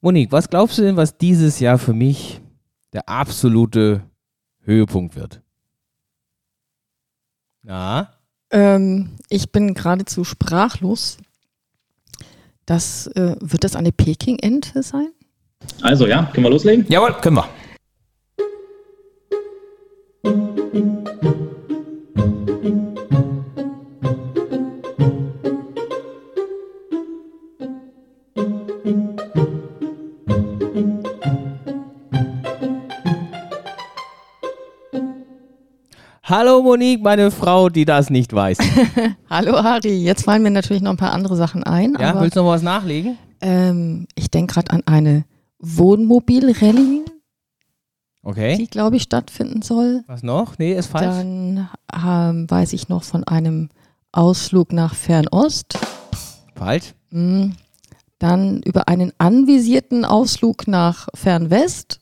Monique, 0.00 0.30
was 0.30 0.48
glaubst 0.48 0.78
du 0.78 0.82
denn, 0.82 0.96
was 0.96 1.18
dieses 1.18 1.58
Jahr 1.58 1.78
für 1.78 1.92
mich 1.92 2.40
der 2.92 3.08
absolute 3.08 4.02
Höhepunkt 4.60 5.16
wird? 5.16 5.42
Na? 7.62 8.12
Ähm, 8.50 9.16
ich 9.28 9.50
bin 9.50 9.74
geradezu 9.74 10.24
sprachlos. 10.24 11.18
Das, 12.64 13.06
äh, 13.08 13.34
wird 13.40 13.64
das 13.64 13.76
eine 13.76 13.92
Peking-Ente 13.92 14.82
sein? 14.82 15.08
Also 15.82 16.06
ja, 16.06 16.30
können 16.32 16.44
wir 16.44 16.50
loslegen? 16.50 16.86
Jawohl, 16.88 17.14
können 17.14 17.36
wir. 17.36 17.48
Hallo 36.28 36.62
Monique, 36.62 37.02
meine 37.02 37.30
Frau, 37.30 37.70
die 37.70 37.86
das 37.86 38.10
nicht 38.10 38.34
weiß. 38.34 38.58
Hallo 39.30 39.62
Harry, 39.62 39.96
jetzt 40.02 40.24
fallen 40.24 40.42
mir 40.42 40.50
natürlich 40.50 40.82
noch 40.82 40.90
ein 40.90 40.98
paar 40.98 41.12
andere 41.12 41.36
Sachen 41.36 41.64
ein. 41.64 41.96
Ja, 41.98 42.20
willst 42.20 42.36
du 42.36 42.40
noch 42.40 42.48
was 42.50 42.62
nachlegen? 42.62 43.16
ähm, 43.40 44.06
ich 44.14 44.30
denke 44.30 44.52
gerade 44.52 44.70
an 44.72 44.82
eine 44.84 45.24
Wohnmobil-Rallye, 45.60 47.04
Okay. 48.22 48.56
die, 48.58 48.66
glaube 48.66 48.96
ich, 48.96 49.04
stattfinden 49.04 49.62
soll. 49.62 50.02
Was 50.06 50.22
noch? 50.22 50.58
Nee, 50.58 50.74
ist 50.74 50.88
falsch. 50.88 51.06
Dann 51.06 51.70
ähm, 51.94 52.50
weiß 52.50 52.74
ich 52.74 52.90
noch 52.90 53.04
von 53.04 53.24
einem 53.24 53.70
Ausflug 54.12 54.72
nach 54.74 54.94
Fernost. 54.94 55.78
Falsch. 56.54 56.92
Mm. 57.10 57.52
Dann 58.18 58.60
über 58.64 58.88
einen 58.88 59.12
anvisierten 59.16 60.04
Ausflug 60.04 60.68
nach 60.68 61.08
Fernwest. 61.14 62.00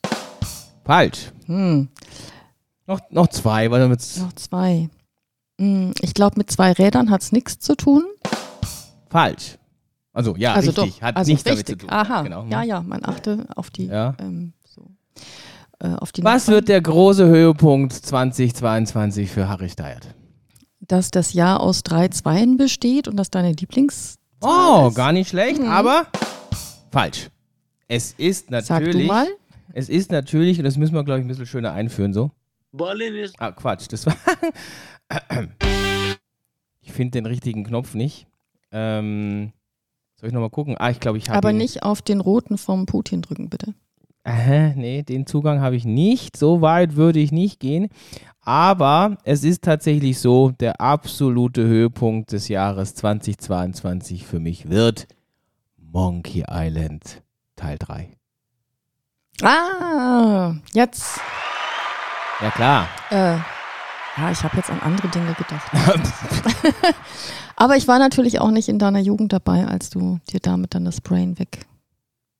Falsch. 0.83 1.31
Hm. 1.45 1.87
Noch, 2.87 2.99
noch 3.11 3.27
zwei, 3.27 3.69
weil 3.69 3.79
damit 3.81 4.01
Noch 4.19 4.33
zwei. 4.33 4.89
Mm, 5.57 5.91
Ich 6.01 6.13
glaube, 6.13 6.35
mit 6.37 6.49
zwei 6.51 6.71
Rädern 6.71 7.09
hat 7.11 7.21
es 7.21 7.31
nichts 7.31 7.59
zu 7.59 7.75
tun. 7.75 8.03
falsch. 9.09 9.57
Also 10.13 10.35
ja, 10.35 10.53
also 10.53 10.71
richtig, 10.71 10.95
doch. 10.95 11.01
hat 11.03 11.15
also 11.15 11.29
nichts 11.31 11.43
damit 11.43 11.67
zu 11.67 11.77
tun. 11.77 11.89
Aha. 11.91 12.21
Genau. 12.23 12.45
Ja, 12.49 12.63
ja, 12.63 12.81
man 12.81 13.05
achte 13.05 13.45
auf 13.55 13.69
die. 13.69 13.85
Ja. 13.85 14.15
Ähm, 14.19 14.53
so. 14.65 14.89
äh, 15.79 15.89
auf 15.89 16.11
die 16.11 16.23
Was 16.23 16.43
Nachbarn. 16.43 16.55
wird 16.55 16.69
der 16.69 16.81
große 16.81 17.27
Höhepunkt 17.27 17.93
2022 17.93 19.29
für 19.29 19.47
Harry 19.47 19.69
Steyert? 19.69 20.07
Dass 20.79 21.11
das 21.11 21.33
Jahr 21.33 21.59
aus 21.59 21.83
drei 21.83 22.07
Zweien 22.07 22.57
besteht 22.57 23.07
und 23.07 23.17
dass 23.17 23.29
deine 23.29 23.51
Lieblings. 23.51 24.15
Oh, 24.41 24.89
gar 24.91 25.11
nicht 25.11 25.29
schlecht, 25.29 25.59
Mhm. 25.61 25.67
aber 25.69 26.07
falsch. 26.91 27.29
Es 27.87 28.13
ist 28.17 28.47
Sag 28.49 28.67
du 28.67 28.73
natürlich, 28.85 29.07
mal. 29.07 29.27
es 29.73 29.87
ist 29.89 30.11
natürlich, 30.11 30.57
und 30.57 30.63
das 30.65 30.77
müssen 30.77 30.93
wir, 30.95 31.03
glaube 31.03 31.19
ich, 31.19 31.25
ein 31.25 31.27
bisschen 31.27 31.45
schöner 31.45 31.73
einführen, 31.73 32.13
so. 32.13 32.31
Berlin 32.71 33.15
ist 33.15 33.35
Ah, 33.39 33.51
Quatsch, 33.51 33.87
das 33.89 34.05
war. 34.05 34.15
ich 36.81 36.91
finde 36.91 37.11
den 37.11 37.25
richtigen 37.25 37.63
Knopf 37.63 37.93
nicht. 37.93 38.27
Ähm, 38.71 39.53
soll 40.15 40.27
ich 40.29 40.33
nochmal 40.33 40.49
gucken? 40.49 40.75
Ah, 40.77 40.89
ich 40.89 40.99
glaube, 40.99 41.17
ich 41.17 41.29
habe 41.29 41.37
Aber 41.37 41.51
ihn. 41.51 41.57
nicht 41.57 41.83
auf 41.83 42.01
den 42.01 42.19
roten 42.21 42.57
vom 42.57 42.85
Putin 42.85 43.21
drücken, 43.21 43.49
bitte. 43.49 43.73
Aha, 44.23 44.73
nee, 44.75 45.03
den 45.03 45.25
Zugang 45.25 45.61
habe 45.61 45.75
ich 45.77 45.85
nicht. 45.85 46.35
So 46.35 46.61
weit 46.61 46.95
würde 46.95 47.19
ich 47.19 47.31
nicht 47.31 47.59
gehen. 47.59 47.87
Aber 48.41 49.17
es 49.23 49.43
ist 49.43 49.63
tatsächlich 49.63 50.19
so, 50.19 50.51
der 50.51 50.81
absolute 50.81 51.63
Höhepunkt 51.63 52.31
des 52.33 52.47
Jahres 52.47 52.93
2022 52.95 54.25
für 54.25 54.39
mich 54.39 54.69
wird 54.69 55.07
Monkey 55.77 56.43
Island 56.49 57.21
Teil 57.55 57.77
3. 57.79 58.09
Ah, 59.43 60.55
jetzt. 60.73 61.19
Ja 62.41 62.51
klar. 62.51 62.87
Äh, 63.09 63.37
ja, 64.17 64.31
ich 64.31 64.43
habe 64.43 64.57
jetzt 64.57 64.69
an 64.69 64.79
andere 64.81 65.07
Dinge 65.07 65.33
gedacht. 65.33 65.71
Aber 67.55 67.77
ich 67.77 67.87
war 67.87 67.97
natürlich 67.97 68.39
auch 68.39 68.51
nicht 68.51 68.69
in 68.69 68.77
deiner 68.77 68.99
Jugend 68.99 69.33
dabei, 69.33 69.65
als 69.65 69.89
du 69.89 70.19
dir 70.31 70.39
damit 70.39 70.75
dann 70.75 70.85
das 70.85 71.01
Brain 71.01 71.39
weg 71.39 71.65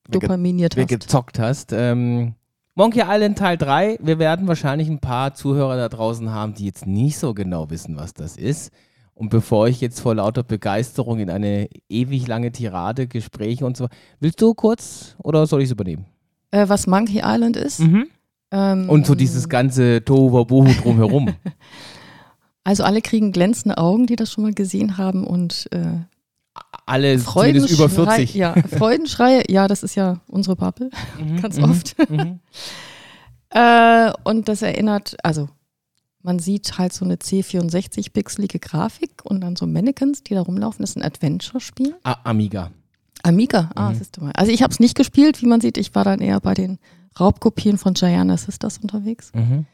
dopaminiert 0.10 0.78
hast. 0.78 0.88
gezockt 0.88 1.40
hast. 1.40 1.74
Ähm, 1.74 2.36
Monkey 2.76 3.02
Island 3.08 3.40
Teil 3.40 3.58
3. 3.58 3.98
Wir 4.02 4.20
werden 4.20 4.48
wahrscheinlich 4.48 4.88
ein 4.88 5.00
paar 5.00 5.34
Zuhörer 5.34 5.78
da 5.78 5.90
draußen 5.90 6.32
haben, 6.32 6.54
die 6.54 6.66
jetzt 6.66 6.86
nicht 6.86 7.18
so 7.18 7.34
genau 7.34 7.72
wissen, 7.72 7.98
was 7.98 8.14
das 8.14 8.38
ist. 8.38 8.72
Und 9.16 9.30
bevor 9.30 9.68
ich 9.68 9.82
jetzt 9.82 10.00
vor 10.00 10.14
lauter 10.14 10.44
Begeisterung 10.44 11.18
in 11.18 11.32
eine 11.32 11.70
ewig 11.90 12.28
lange 12.28 12.52
Tirade, 12.52 13.08
Gespräche 13.08 13.66
und 13.66 13.76
so, 13.76 13.88
willst 14.20 14.40
du 14.40 14.54
kurz 14.54 15.16
oder 15.24 15.48
soll 15.48 15.62
ich 15.62 15.66
es 15.66 15.72
übernehmen? 15.72 16.06
Äh, 16.52 16.70
was 16.70 16.86
Monkey 16.86 17.22
Island 17.26 17.58
ist. 17.58 17.80
Ähm, 18.52 18.90
Und 18.90 19.06
so 19.06 19.14
dieses 19.16 19.50
ganze 19.50 20.04
Tohuwabohu 20.06 20.72
drumherum. 20.82 21.34
Also 22.64 22.84
alle 22.84 23.02
kriegen 23.02 23.32
glänzende 23.32 23.78
Augen, 23.78 24.08
die 24.08 24.18
das 24.18 24.30
schon 24.30 24.44
mal 24.44 24.54
gesehen 24.54 24.98
haben 24.98 25.26
und 25.26 25.70
äh, 25.72 26.00
Alle 26.86 27.18
zumindest 27.18 27.70
über 27.72 27.88
40. 27.88 28.34
Ja, 28.36 28.56
Freudenschreie, 28.78 29.44
ja, 29.50 29.70
das 29.70 29.84
ist 29.84 29.96
ja 29.96 30.20
unsere 30.28 30.58
Bubble, 30.58 30.90
Mhm, 31.18 31.38
ganz 31.42 31.56
mhm, 31.58 31.64
oft. 31.64 31.96
mhm. 32.10 32.40
Äh, 33.50 34.12
und 34.26 34.50
das 34.50 34.62
erinnert, 34.62 35.16
also 35.24 35.48
man 36.22 36.40
sieht 36.40 36.78
halt 36.78 36.92
so 36.92 37.06
eine 37.06 37.16
C64-pixelige 37.16 38.60
Grafik 38.60 39.22
und 39.24 39.40
dann 39.40 39.56
so 39.56 39.66
Mannequins, 39.66 40.22
die 40.24 40.34
da 40.34 40.42
rumlaufen. 40.42 40.82
Das 40.84 40.90
ist 40.90 40.98
ein 40.98 41.04
Adventure-Spiel. 41.04 41.96
Ah, 42.04 42.18
Amiga. 42.26 42.72
Amiga, 43.24 43.70
ah, 43.76 43.92
Mhm. 43.92 43.96
siehst 43.96 44.18
du 44.18 44.22
mal. 44.26 44.34
Also 44.36 44.52
ich 44.52 44.62
habe 44.64 44.74
es 44.74 44.82
nicht 44.82 44.96
gespielt, 44.98 45.42
wie 45.42 45.46
man 45.48 45.62
sieht. 45.62 45.78
Ich 45.78 45.96
war 45.96 46.04
dann 46.04 46.20
eher 46.20 46.42
bei 46.42 46.54
den 46.54 46.78
Raubkopien 47.20 47.78
von 47.78 47.94
Gianna 47.94 48.38
Sisters 48.38 48.78
unterwegs. 48.80 49.32
Mhm. 49.34 49.66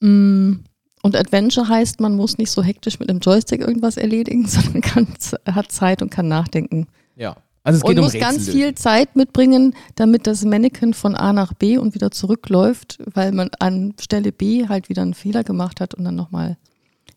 Mm, 0.00 0.64
Und 1.02 1.16
Adventure 1.16 1.68
heißt, 1.68 2.00
man 2.00 2.16
muss 2.16 2.38
nicht 2.38 2.50
so 2.50 2.62
hektisch 2.62 2.98
mit 2.98 3.08
einem 3.10 3.20
Joystick 3.20 3.60
irgendwas 3.60 3.96
erledigen, 3.96 4.46
sondern 4.48 4.80
kann, 4.80 5.08
hat 5.46 5.70
Zeit 5.72 6.02
und 6.02 6.10
kann 6.10 6.28
nachdenken. 6.28 6.86
Ja. 7.16 7.36
Also 7.62 7.78
es 7.78 7.82
und 7.82 7.90
geht 7.90 7.98
um 7.98 8.04
muss 8.04 8.14
Rätsel. 8.14 8.28
ganz 8.30 8.48
viel 8.50 8.74
Zeit 8.74 9.16
mitbringen, 9.16 9.74
damit 9.94 10.26
das 10.26 10.44
Mannequin 10.44 10.92
von 10.92 11.14
A 11.14 11.32
nach 11.32 11.54
B 11.54 11.78
und 11.78 11.94
wieder 11.94 12.10
zurückläuft, 12.10 12.98
weil 13.14 13.32
man 13.32 13.48
an 13.58 13.94
Stelle 13.98 14.32
B 14.32 14.68
halt 14.68 14.90
wieder 14.90 15.00
einen 15.00 15.14
Fehler 15.14 15.44
gemacht 15.44 15.80
hat 15.80 15.94
und 15.94 16.04
dann 16.04 16.14
nochmal 16.14 16.58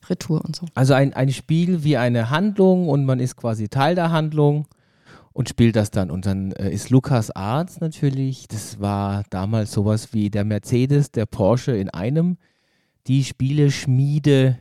Retour 0.10 0.44
und 0.46 0.56
so. 0.56 0.66
Also 0.74 0.94
ein, 0.94 1.14
ein 1.14 1.34
Spiel 1.34 1.84
wie 1.84 1.98
eine 1.98 2.30
Handlung 2.30 2.88
und 2.88 3.04
man 3.06 3.20
ist 3.20 3.36
quasi 3.36 3.68
Teil 3.68 3.96
der 3.96 4.12
Handlung 4.12 4.68
und 5.38 5.50
spielt 5.50 5.76
das 5.76 5.92
dann. 5.92 6.10
Und 6.10 6.26
dann 6.26 6.52
äh, 6.54 6.72
ist 6.72 6.90
Lukas 6.90 7.30
Arts 7.30 7.80
natürlich, 7.80 8.48
das 8.48 8.80
war 8.80 9.24
damals 9.30 9.72
sowas 9.72 10.12
wie 10.12 10.32
der 10.32 10.44
Mercedes, 10.44 11.12
der 11.12 11.28
Porsche 11.28 11.78
in 11.78 11.92
einem. 11.92 12.38
Die 13.06 13.24
Spieleschmiede, 13.24 14.58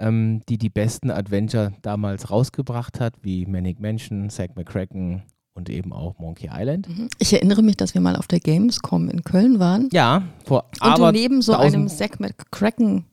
ähm, 0.00 0.42
die 0.48 0.58
die 0.58 0.68
besten 0.68 1.12
Adventure 1.12 1.74
damals 1.82 2.28
rausgebracht 2.28 2.98
hat, 2.98 3.14
wie 3.22 3.46
Manic 3.46 3.78
Mansion, 3.78 4.30
Zack 4.30 4.56
McCracken 4.56 5.22
und 5.54 5.70
eben 5.70 5.92
auch 5.92 6.18
Monkey 6.18 6.50
Island. 6.52 6.88
Ich 7.20 7.32
erinnere 7.32 7.62
mich, 7.62 7.76
dass 7.76 7.94
wir 7.94 8.00
mal 8.00 8.16
auf 8.16 8.26
der 8.26 8.40
Gamescom 8.40 9.08
in 9.10 9.22
Köln 9.22 9.60
waren 9.60 9.90
Ja, 9.92 10.24
vor, 10.44 10.64
und 10.82 10.90
aber 10.90 11.12
neben 11.12 11.40
so 11.40 11.52
einem 11.54 11.86
Zack 11.86 12.18
McCracken 12.18 13.04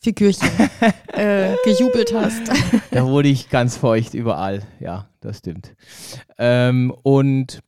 Figürchen 0.00 0.48
äh, 1.12 1.54
gejubelt 1.64 2.12
hast. 2.14 2.42
Da 2.90 3.04
wurde 3.06 3.28
ich 3.28 3.50
ganz 3.50 3.76
feucht 3.76 4.14
überall. 4.14 4.62
Ja, 4.80 5.08
das 5.20 5.38
stimmt. 5.38 5.74
Ähm, 6.38 6.94
und 7.02 7.60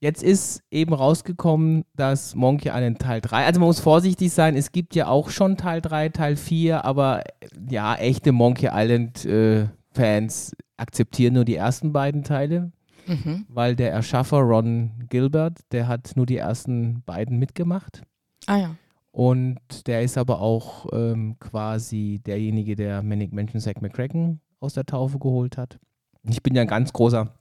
jetzt 0.00 0.22
ist 0.22 0.62
eben 0.70 0.94
rausgekommen, 0.94 1.84
dass 1.94 2.34
Monkey 2.34 2.68
Island 2.68 3.00
Teil 3.00 3.20
3, 3.20 3.44
also 3.44 3.60
man 3.60 3.66
muss 3.66 3.80
vorsichtig 3.80 4.32
sein, 4.32 4.56
es 4.56 4.72
gibt 4.72 4.94
ja 4.94 5.08
auch 5.08 5.30
schon 5.30 5.56
Teil 5.56 5.80
3, 5.82 6.08
Teil 6.10 6.36
4, 6.36 6.84
aber 6.84 7.20
äh, 7.40 7.48
ja, 7.68 7.94
echte 7.96 8.32
Monkey 8.32 8.68
Island 8.72 9.24
äh, 9.24 9.66
Fans 9.94 10.52
akzeptieren 10.78 11.34
nur 11.34 11.44
die 11.44 11.56
ersten 11.56 11.92
beiden 11.92 12.24
Teile, 12.24 12.72
Mhm. 13.06 13.46
weil 13.48 13.74
der 13.74 13.90
Erschaffer 13.90 14.38
Ron 14.38 14.92
Gilbert, 15.10 15.58
der 15.72 15.88
hat 15.88 16.12
nur 16.14 16.24
die 16.24 16.36
ersten 16.36 17.02
beiden 17.04 17.36
mitgemacht. 17.36 18.02
Ah 18.46 18.56
ja. 18.58 18.76
Und 19.12 19.86
der 19.86 20.02
ist 20.02 20.16
aber 20.16 20.40
auch 20.40 20.86
ähm, 20.92 21.36
quasi 21.38 22.20
derjenige, 22.24 22.76
der 22.76 23.02
Manic 23.02 23.32
Mansion 23.32 23.60
Zack 23.60 23.82
McCracken 23.82 24.40
aus 24.58 24.74
der 24.74 24.86
Taufe 24.86 25.18
geholt 25.18 25.58
hat. 25.58 25.78
Ich 26.22 26.42
bin 26.42 26.54
ja 26.54 26.62
ein 26.62 26.68
ganz 26.68 26.92
großer 26.92 27.34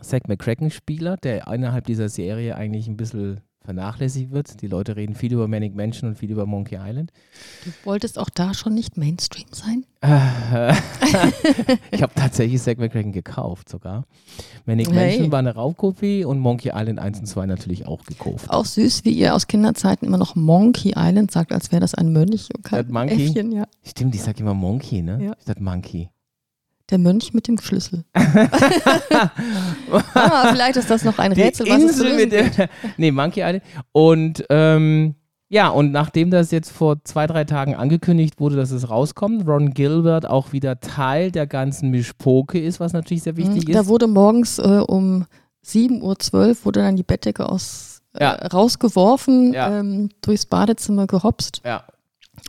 Zack 0.00 0.28
McCracken-Spieler, 0.28 1.18
der 1.18 1.46
innerhalb 1.48 1.84
dieser 1.84 2.08
Serie 2.08 2.56
eigentlich 2.56 2.88
ein 2.88 2.96
bisschen 2.96 3.42
vernachlässigt 3.64 4.30
wird. 4.30 4.60
Die 4.62 4.66
Leute 4.66 4.96
reden 4.96 5.14
viel 5.14 5.32
über 5.32 5.48
Manic 5.48 5.74
Mansion 5.74 6.10
und 6.10 6.16
viel 6.16 6.30
über 6.30 6.46
Monkey 6.46 6.76
Island. 6.80 7.12
Du 7.64 7.70
wolltest 7.84 8.18
auch 8.18 8.30
da 8.30 8.54
schon 8.54 8.74
nicht 8.74 8.96
Mainstream 8.96 9.46
sein? 9.52 9.84
ich 11.92 12.02
habe 12.02 12.12
tatsächlich 12.14 12.60
Zack 12.60 12.78
McCracken 12.78 13.12
gekauft 13.12 13.68
sogar. 13.68 14.04
Manic 14.66 14.88
Hey. 14.90 14.94
Mansion 14.94 15.32
war 15.32 15.38
eine 15.38 15.54
Raubkopie 15.54 16.24
und 16.24 16.38
Monkey 16.40 16.72
Island 16.74 16.98
1 16.98 17.20
und 17.20 17.26
2 17.26 17.46
natürlich 17.46 17.86
auch 17.86 18.04
gekauft. 18.04 18.50
Auch 18.50 18.64
süß, 18.64 19.04
wie 19.04 19.12
ihr 19.12 19.34
aus 19.34 19.46
Kinderzeiten 19.46 20.06
immer 20.06 20.18
noch 20.18 20.34
Monkey 20.34 20.94
Island 20.96 21.30
sagt, 21.30 21.52
als 21.52 21.70
wäre 21.70 21.80
das 21.80 21.94
ein 21.94 22.12
Mönch 22.12 22.48
und 22.56 22.64
kein 22.64 22.78
That 22.84 22.90
Monkey? 22.90 23.26
Äffchen, 23.26 23.52
ja. 23.52 23.64
Stimmt, 23.84 24.14
ich 24.14 24.22
sage 24.22 24.40
immer 24.40 24.54
Monkey, 24.54 25.02
ne? 25.02 25.22
Ja. 25.22 25.36
Statt 25.40 25.60
Monkey. 25.60 26.08
Der 26.92 26.98
Mönch 26.98 27.32
mit 27.32 27.48
dem 27.48 27.58
Schlüssel. 27.58 28.04
ah, 30.14 30.48
vielleicht 30.52 30.76
ist 30.76 30.90
das 30.90 31.04
noch 31.04 31.18
ein 31.18 31.32
Rätsel, 31.32 31.64
die 31.66 31.72
was 31.72 31.78
es 31.82 31.90
Insel 31.98 32.04
lösen 32.06 32.16
mit 32.16 32.32
der, 32.32 32.68
nee, 32.96 33.10
Monkey 33.10 33.40
Island. 33.40 33.62
Und 33.92 34.44
ähm, 34.50 35.14
ja, 35.48 35.68
und 35.68 35.92
nachdem 35.92 36.30
das 36.30 36.50
jetzt 36.50 36.70
vor 36.70 37.02
zwei, 37.04 37.26
drei 37.26 37.44
Tagen 37.44 37.74
angekündigt 37.74 38.40
wurde, 38.40 38.56
dass 38.56 38.70
es 38.70 38.88
rauskommt, 38.88 39.46
Ron 39.46 39.70
Gilbert 39.74 40.26
auch 40.28 40.52
wieder 40.52 40.80
Teil 40.80 41.30
der 41.30 41.46
ganzen 41.46 41.90
Mischpoke 41.90 42.58
ist, 42.60 42.80
was 42.80 42.92
natürlich 42.92 43.22
sehr 43.22 43.36
wichtig 43.36 43.68
Mhm. 43.68 43.72
Da 43.72 43.80
ist. 43.80 43.86
wurde 43.88 44.06
morgens 44.06 44.58
äh, 44.58 44.82
um 44.86 45.26
7.12 45.64 46.02
Uhr 46.02 46.56
wurde 46.64 46.80
dann 46.80 46.96
die 46.96 47.02
Bettdecke 47.02 47.48
aus, 47.48 48.00
äh, 48.14 48.24
Ja. 48.24 48.32
rausgeworfen, 48.32 49.52
Ja. 49.52 49.78
ähm, 49.80 50.08
durchs 50.22 50.46
Badezimmer 50.46 51.06
gehopst 51.06 51.60
Ja. 51.64 51.84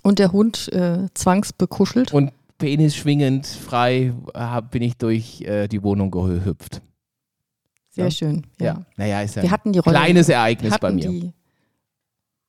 und 0.02 0.20
der 0.20 0.32
Hund 0.32 0.72
äh, 0.74 1.08
zwangsbekuschelt. 1.14 2.14
Und 2.14 2.32
Penis 2.64 2.96
schwingend, 2.96 3.46
frei, 3.46 4.14
äh, 4.34 4.62
bin 4.72 4.82
ich 4.82 4.98
durch 4.98 5.42
äh, 5.42 5.68
die 5.68 5.84
Wohnung 5.84 6.12
gehüpft. 6.12 6.82
Sehr 7.90 8.06
Ja. 8.06 8.12
schön. 8.12 8.48
Ja. 8.60 8.66
Ja. 8.66 8.86
Naja, 8.96 9.22
ist 9.22 9.36
ja 9.36 9.44
Wir 9.44 9.52
hatten 9.52 9.74
die 9.74 9.80
Rolle. 9.80 9.98
kleines 9.98 10.30
Ereignis 10.30 10.78
bei 10.80 10.92
mir. 10.92 11.10
die 11.10 11.34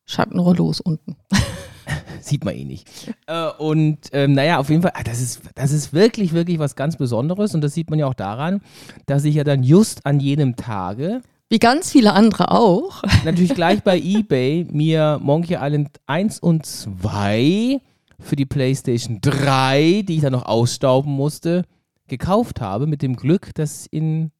Schattenrollos 0.06 0.80
unten. 0.80 1.16
Sieht 2.20 2.44
man 2.44 2.54
eh 2.54 2.64
nicht. 2.64 2.88
Äh, 3.26 3.48
und 3.58 3.98
ähm, 4.12 4.32
naja, 4.34 4.58
auf 4.58 4.70
jeden 4.70 4.82
Fall, 4.82 4.92
ah, 4.94 5.02
das 5.02 5.20
ist, 5.20 5.40
das 5.54 5.72
ist 5.72 5.92
wirklich, 5.92 6.32
wirklich 6.32 6.58
was 6.58 6.76
ganz 6.76 6.96
Besonderes. 6.96 7.54
Und 7.54 7.60
das 7.60 7.74
sieht 7.74 7.90
man 7.90 7.98
ja 7.98 8.06
auch 8.06 8.14
daran, 8.14 8.60
dass 9.06 9.24
ich 9.24 9.34
ja 9.34 9.44
dann 9.44 9.62
just 9.62 10.06
an 10.06 10.20
jenem 10.20 10.56
Tage, 10.56 11.20
Wie 11.50 11.58
ganz 11.58 11.90
viele 11.90 12.12
andere 12.14 12.50
auch. 12.52 13.02
natürlich 13.24 13.54
gleich 13.54 13.82
bei 13.82 13.98
eBay, 14.02 14.66
mir 14.70 15.18
Monkey 15.22 15.56
Island 15.60 15.90
1 16.06 16.38
und 16.38 16.64
2 16.64 17.80
für 18.18 18.36
die 18.36 18.46
PlayStation 18.46 19.20
3, 19.20 20.02
die 20.06 20.16
ich 20.16 20.22
dann 20.22 20.32
noch 20.32 20.46
ausstauben 20.46 21.12
musste, 21.12 21.64
gekauft 22.08 22.60
habe, 22.60 22.86
mit 22.86 23.02
dem 23.02 23.16
Glück, 23.16 23.54
dass 23.54 23.86
in 23.86 24.30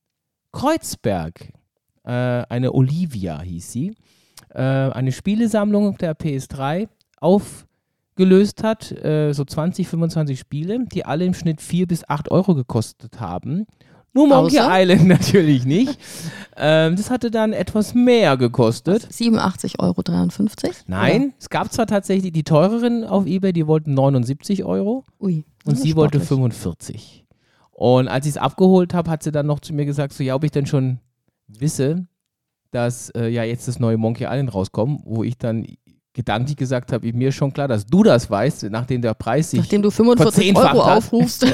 Kreuzberg 0.53 1.53
äh, 2.05 2.11
eine 2.11 2.73
Olivia 2.73 3.41
hieß 3.41 3.73
sie, 3.73 3.95
äh, 4.51 4.61
eine 4.61 5.13
Spielesammlung 5.13 5.97
der 5.99 6.17
PS3 6.17 6.89
aufgelöst 7.21 8.63
hat, 8.63 8.93
äh, 8.93 9.33
so 9.33 9.45
20, 9.45 9.89
25 9.89 10.39
Spiele, 10.39 10.85
die 10.87 11.05
alle 11.05 11.25
im 11.25 11.35
Schnitt 11.35 11.61
4 11.61 11.87
bis 11.87 12.09
8 12.09 12.31
Euro 12.31 12.55
gekostet 12.55 13.21
haben. 13.21 13.67
Nur 14.15 14.29
Monkey 14.29 14.59
Außer? 14.61 14.69
Island 14.71 15.09
natürlich 15.09 15.65
nicht. 15.67 15.99
ähm, 16.57 16.97
das 16.97 17.11
hatte 17.11 17.31
dann 17.31 17.53
etwas 17.53 17.95
mehr 17.95 18.37
gekostet. 18.37 19.07
87,53 19.09 19.79
Euro. 19.81 20.03
Nein, 20.87 21.35
es 21.39 21.51
gab 21.51 21.73
zwar 21.73 21.87
tatsächlich 21.87 22.33
die 22.33 22.45
teureren 22.45 23.05
auf 23.05 23.27
Ebay, 23.27 23.53
die 23.53 23.67
wollten 23.67 23.93
79 23.95 24.65
Euro 24.65 25.05
Oder? 25.19 25.27
Ui. 25.27 25.45
und 25.67 25.79
sie 25.79 25.97
wollte 25.97 26.19
sportlich. 26.19 26.29
45. 26.29 27.25
Und 27.73 28.07
als 28.07 28.25
ich 28.27 28.31
es 28.31 28.37
abgeholt 28.39 28.95
habe, 28.95 29.11
hat 29.11 29.25
sie 29.25 29.33
dann 29.33 29.47
noch 29.47 29.59
zu 29.59 29.75
mir 29.75 29.85
gesagt, 29.85 30.13
so 30.13 30.23
ja, 30.23 30.37
ob 30.37 30.45
ich 30.45 30.53
denn 30.53 30.67
schon 30.67 31.01
wisse, 31.49 32.07
dass 32.71 33.11
äh, 33.11 33.29
ja 33.29 33.43
jetzt 33.43 33.67
das 33.67 33.81
neue 33.81 33.97
Monkey 33.97 34.25
Island 34.25 34.55
rauskommt, 34.55 35.03
wo 35.05 35.25
ich 35.25 35.37
dann 35.39 35.67
gedanklich 36.15 36.57
gesagt 36.57 36.93
habe, 36.93 37.13
mir 37.13 37.29
ist 37.29 37.35
schon 37.35 37.53
klar, 37.53 37.69
dass 37.69 37.85
du 37.85 38.03
das 38.05 38.31
weißt, 38.31 38.65
nachdem 38.71 39.03
der 39.03 39.15
Preis 39.15 39.51
sich 39.51 39.61
Nachdem 39.61 39.83
du 39.83 39.91
45 39.91 40.33
verzehnfacht 40.33 40.75
Euro 40.77 40.85
aufrufst. 40.97 41.47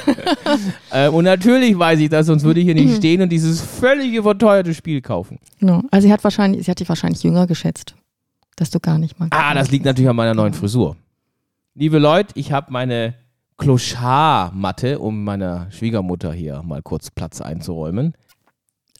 äh, 0.91 1.09
und 1.09 1.25
natürlich 1.25 1.77
weiß 1.77 1.99
ich 1.99 2.11
das, 2.11 2.27
sonst 2.27 2.45
würde 2.45 2.61
ich 2.61 2.67
hier 2.67 2.75
nicht 2.75 2.97
stehen 2.97 3.23
und 3.23 3.31
dieses 3.31 3.61
völlig 3.61 4.12
überteuerte 4.12 4.75
Spiel 4.75 5.01
kaufen. 5.01 5.39
genau. 5.59 5.83
Also 5.91 6.07
sie 6.07 6.12
hat 6.12 6.23
wahrscheinlich, 6.23 6.65
sie 6.67 6.71
hat 6.71 6.79
dich 6.79 6.89
wahrscheinlich 6.89 7.23
jünger 7.23 7.47
geschätzt. 7.47 7.95
Dass 8.57 8.69
du 8.69 8.79
gar 8.79 8.99
nicht 8.99 9.19
mal. 9.19 9.29
Ah, 9.31 9.55
das 9.55 9.71
liegt 9.71 9.87
natürlich 9.87 10.11
an 10.11 10.17
meiner 10.17 10.35
neuen 10.35 10.53
Frisur. 10.53 10.97
Liebe 11.75 11.99
Leute, 11.99 12.33
ich 12.35 12.53
habe 12.53 12.71
meine 12.71 13.15
Clochard-Matte, 13.56 14.99
um 14.99 15.25
meiner 15.25 15.71
Schwiegermutter 15.71 16.33
hier 16.33 16.63
mal 16.63 16.83
kurz 16.83 17.11
Platz 17.11 17.41
einzuräumen, 17.41 18.13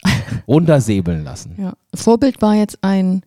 runtersäbeln 0.49 1.25
lassen. 1.25 1.57
Ja. 1.59 1.75
Vorbild 1.95 2.41
war 2.41 2.55
jetzt 2.55 2.79
ein, 2.83 3.23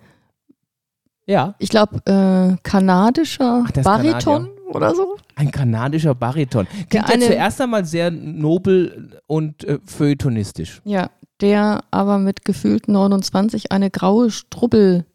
Ja, 1.26 1.56
ich 1.60 1.70
glaube, 1.70 1.98
äh, 2.06 2.58
kanadischer 2.64 3.64
Ach, 3.66 3.72
Bariton 3.84 4.50
oder 4.72 4.94
so. 4.94 5.16
ein 5.36 5.52
kanadischer 5.52 6.14
Bariton. 6.16 6.68
Klingt 6.90 7.08
ja 7.10 7.20
zuerst 7.20 7.62
einmal 7.62 7.86
sehr 7.86 8.12
nobel 8.12 9.22
und 9.28 9.64
äh, 9.64 9.80
feuilletonistisch. 9.86 10.82
Ja, 10.84 11.10
der 11.42 11.84
aber 11.92 12.18
mit 12.20 12.44
gefühlt 12.46 12.88
29 12.90 13.72
eine 13.72 13.90
graue 13.90 14.32
Strubbelfrisur. 14.32 15.06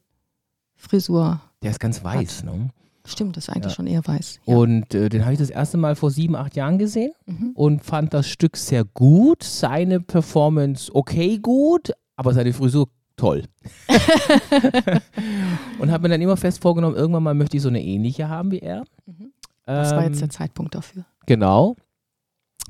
Der 1.62 1.70
ist 1.70 1.80
ganz 1.80 2.02
weiß. 2.02 2.44
Ne? 2.44 2.70
Stimmt, 3.04 3.36
das 3.36 3.44
ist 3.48 3.50
eigentlich 3.54 3.72
Ja. 3.72 3.76
schon 3.76 3.86
eher 3.86 4.06
weiß. 4.06 4.40
Ja. 4.46 4.56
Und 4.56 4.94
äh, 4.94 5.08
den 5.08 5.22
habe 5.24 5.32
ich 5.32 5.38
das 5.38 5.50
erste 5.50 5.76
Mal 5.78 5.96
vor 5.96 6.10
sieben, 6.10 6.36
acht 6.36 6.56
Jahren 6.56 6.78
gesehen 6.78 7.12
Mhm. 7.26 7.52
und 7.54 7.84
fand 7.84 8.12
das 8.14 8.28
Stück 8.28 8.56
sehr 8.56 8.84
gut. 8.84 9.42
Seine 9.42 10.00
Performance 10.00 10.90
okay 10.94 11.38
gut, 11.38 11.92
aber 12.16 12.32
seine 12.34 12.52
Frisur 12.52 12.88
toll. 13.18 13.44
und 15.78 15.90
habe 15.90 16.02
mir 16.02 16.08
dann 16.08 16.22
immer 16.22 16.36
fest 16.36 16.62
vorgenommen, 16.62 16.96
irgendwann 16.96 17.22
mal 17.22 17.34
möchte 17.34 17.56
ich 17.56 17.62
so 17.62 17.68
eine 17.68 17.82
ähnliche 17.82 18.28
haben 18.28 18.50
wie 18.50 18.60
er. 18.60 18.84
Mhm. 19.06 19.32
Das 19.66 19.92
war 19.92 20.04
jetzt 20.04 20.14
Ähm, 20.14 20.20
der 20.20 20.30
Zeitpunkt 20.30 20.74
dafür. 20.74 21.04
Genau. 21.26 21.76